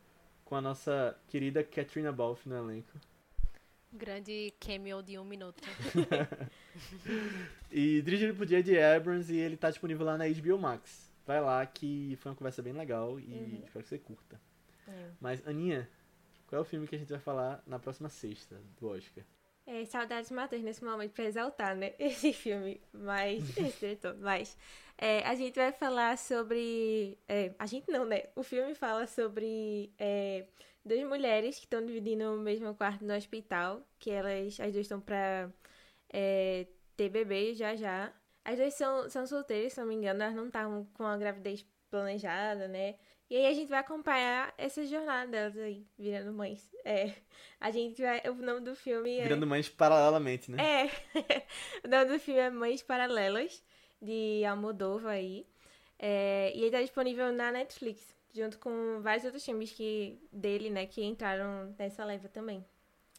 com 0.45 0.57
a 0.57 0.61
nossa 0.61 1.17
querida 1.29 1.63
Katrina 1.63 2.13
Balfe 2.13 2.49
no 2.49 2.57
elenco. 2.57 2.99
Grande 3.93 4.53
cameo 4.59 5.03
de 5.03 5.19
um 5.19 5.25
minuto. 5.25 5.63
e 7.71 8.03
dirigido 8.03 8.35
por 8.35 8.47
J.J. 8.47 8.83
Abrams 8.83 9.33
e 9.33 9.39
ele 9.39 9.57
tá 9.57 9.71
disponível 9.71 10.07
lá 10.07 10.17
na 10.17 10.29
HBO 10.29 10.59
Max. 10.59 11.11
Vai 11.27 11.41
lá 11.41 11.65
que 11.65 12.17
foi 12.21 12.33
uma 12.33 12.37
conversa 12.37 12.63
bem 12.63 12.73
legal 12.73 13.19
e 13.21 13.33
uhum. 13.33 13.63
espero 13.65 13.83
que 13.83 13.89
você 13.89 13.99
curta. 13.99 14.41
É. 14.89 15.11
Mas, 15.21 15.47
Aninha, 15.47 15.89
qual 16.47 16.59
é 16.59 16.63
o 16.63 16.65
filme 16.65 16.87
que 16.87 16.95
a 16.95 16.99
gente 16.99 17.11
vai 17.11 17.21
falar 17.21 17.63
na 17.67 17.79
próxima 17.79 18.09
sexta 18.09 18.61
do 18.79 18.89
Oscar? 18.89 19.25
É, 19.65 19.85
saudades 19.85 20.31
matas 20.31 20.61
nesse 20.61 20.85
momento 20.85 21.13
pra 21.13 21.25
exaltar, 21.25 21.77
né? 21.77 21.95
Esse 21.99 22.33
filme, 22.33 22.81
mas. 22.93 23.43
esse 23.57 23.79
diretor, 23.79 24.17
mas. 24.19 24.59
É, 24.99 25.21
a 25.21 25.35
gente 25.35 25.55
vai 25.55 25.73
falar 25.73 26.19
sobre. 26.19 27.17
É, 27.29 27.55
a 27.59 27.67
gente 27.67 27.91
não, 27.91 28.05
né? 28.05 28.25
O 28.35 28.43
filme 28.43 28.75
fala 28.75 29.07
sobre 29.07 29.91
é, 29.99 30.47
duas 30.85 31.03
mulheres 31.05 31.57
que 31.57 31.65
estão 31.65 31.85
dividindo 31.85 32.35
o 32.35 32.41
mesmo 32.41 32.75
quarto 32.75 33.05
no 33.05 33.15
hospital, 33.15 33.87
que 34.01 34.11
elas. 34.11 34.59
As 34.59 34.73
duas 34.73 34.85
estão 34.85 35.01
pra 35.01 35.49
é, 36.13 36.67
ter 36.97 37.09
bebê 37.09 37.55
já 37.55 37.75
já. 37.75 38.13
As 38.45 38.59
duas 38.59 38.75
são, 38.75 39.09
são 39.09 39.27
solteiras, 39.27 39.73
se 39.73 39.81
não 39.81 39.87
me 39.87 39.95
engano, 39.95 40.23
elas 40.23 40.35
não 40.35 40.47
estavam 40.47 40.85
com 40.95 41.05
a 41.05 41.17
gravidez 41.17 41.65
planejada, 41.89 42.67
né? 42.67 42.97
E 43.31 43.37
aí 43.37 43.47
a 43.47 43.55
gente 43.55 43.69
vai 43.69 43.79
acompanhar 43.79 44.53
essa 44.59 44.85
jornada 44.85 45.31
delas 45.31 45.57
aí, 45.57 45.87
virando 45.99 46.33
mães. 46.33 46.71
É, 46.85 47.15
a 47.59 47.71
gente 47.71 48.03
vai. 48.03 48.21
O 48.29 48.35
nome 48.35 48.61
do 48.61 48.75
filme 48.75 49.19
é. 49.19 49.23
Virando 49.23 49.47
mães 49.47 49.69
paralelamente, 49.69 50.51
né? 50.51 50.59
É. 50.61 50.91
o 51.83 51.89
nome 51.89 52.05
do 52.07 52.19
filme 52.19 52.41
é 52.41 52.51
Mães 52.51 52.83
Paralelas, 52.83 53.65
de 54.03 54.45
Almodóvar 54.45 55.13
aí. 55.13 55.47
É, 55.99 56.53
e 56.55 56.63
ele 56.63 56.73
tá 56.73 56.83
disponível 56.83 57.33
na 57.33 57.53
Netflix, 57.53 58.15
junto 58.35 58.59
com 58.59 59.01
vários 59.01 59.25
outros 59.25 59.45
filmes 59.45 59.71
que, 59.71 60.19
dele, 60.33 60.69
né, 60.69 60.85
que 60.85 61.03
entraram 61.03 61.75
nessa 61.79 62.05
leva 62.05 62.29
também. 62.29 62.63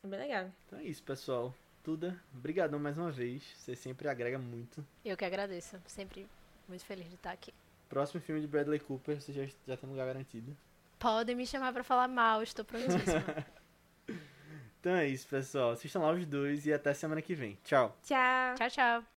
É 0.03 0.07
bem 0.07 0.19
legal. 0.19 0.51
Então 0.65 0.77
é 0.77 0.83
isso, 0.83 1.01
pessoal. 1.01 1.55
Tuda, 1.83 2.17
obrigadão 2.33 2.79
mais 2.79 2.97
uma 2.97 3.11
vez. 3.11 3.43
Você 3.57 3.75
sempre 3.75 4.07
agrega 4.07 4.39
muito. 4.39 4.85
Eu 5.03 5.17
que 5.17 5.25
agradeço. 5.25 5.77
Sempre 5.85 6.25
muito 6.67 6.85
feliz 6.85 7.07
de 7.09 7.15
estar 7.15 7.31
aqui. 7.31 7.53
Próximo 7.89 8.21
filme 8.21 8.39
de 8.39 8.47
Bradley 8.47 8.79
Cooper, 8.79 9.19
você 9.19 9.33
já, 9.33 9.45
já 9.67 9.75
tem 9.75 9.89
lugar 9.89 10.07
garantido. 10.07 10.55
Podem 10.97 11.35
me 11.35 11.45
chamar 11.45 11.73
pra 11.73 11.83
falar 11.83 12.07
mal, 12.07 12.41
estou 12.41 12.63
prontíssima. 12.63 13.45
então 14.79 14.95
é 14.95 15.07
isso, 15.07 15.27
pessoal. 15.27 15.71
Assistam 15.71 15.99
lá 15.99 16.13
os 16.13 16.25
dois 16.25 16.65
e 16.65 16.73
até 16.73 16.93
semana 16.93 17.21
que 17.21 17.35
vem. 17.35 17.59
Tchau. 17.65 17.97
Tchau. 18.01 18.55
Tchau, 18.55 18.69
tchau. 18.69 19.12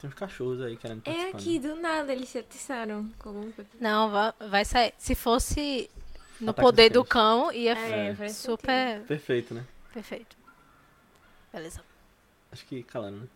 Tem 0.00 0.08
uns 0.08 0.14
cachorros 0.14 0.62
aí 0.62 0.76
querendo 0.76 1.02
É 1.04 1.10
participar. 1.10 1.38
aqui, 1.38 1.58
do 1.58 1.76
nada, 1.76 2.12
eles 2.12 2.28
se 2.30 2.38
atiçaram. 2.38 3.10
Não, 3.78 4.10
vai, 4.10 4.32
vai 4.48 4.64
sair. 4.64 4.94
Se 4.96 5.14
fosse 5.14 5.90
no 6.40 6.50
Ataque 6.50 6.66
poder 6.66 6.90
do 6.90 7.04
cão, 7.04 7.52
ia 7.52 7.76
É, 7.76 8.16
É. 8.18 8.28
super 8.30 8.98
né? 9.00 9.04
Perfeito, 9.06 9.52
né? 9.54 9.64
perfeito. 9.92 10.36
Beleza. 11.52 11.82
Acho 12.50 12.64
que 12.64 12.82
calaram, 12.82 13.18
né? 13.18 13.28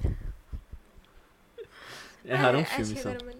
Erraram 2.24 2.60
é, 2.60 2.62
o 2.62 2.66
filme 2.66 2.96
só. 2.96 3.10
É. 3.10 3.39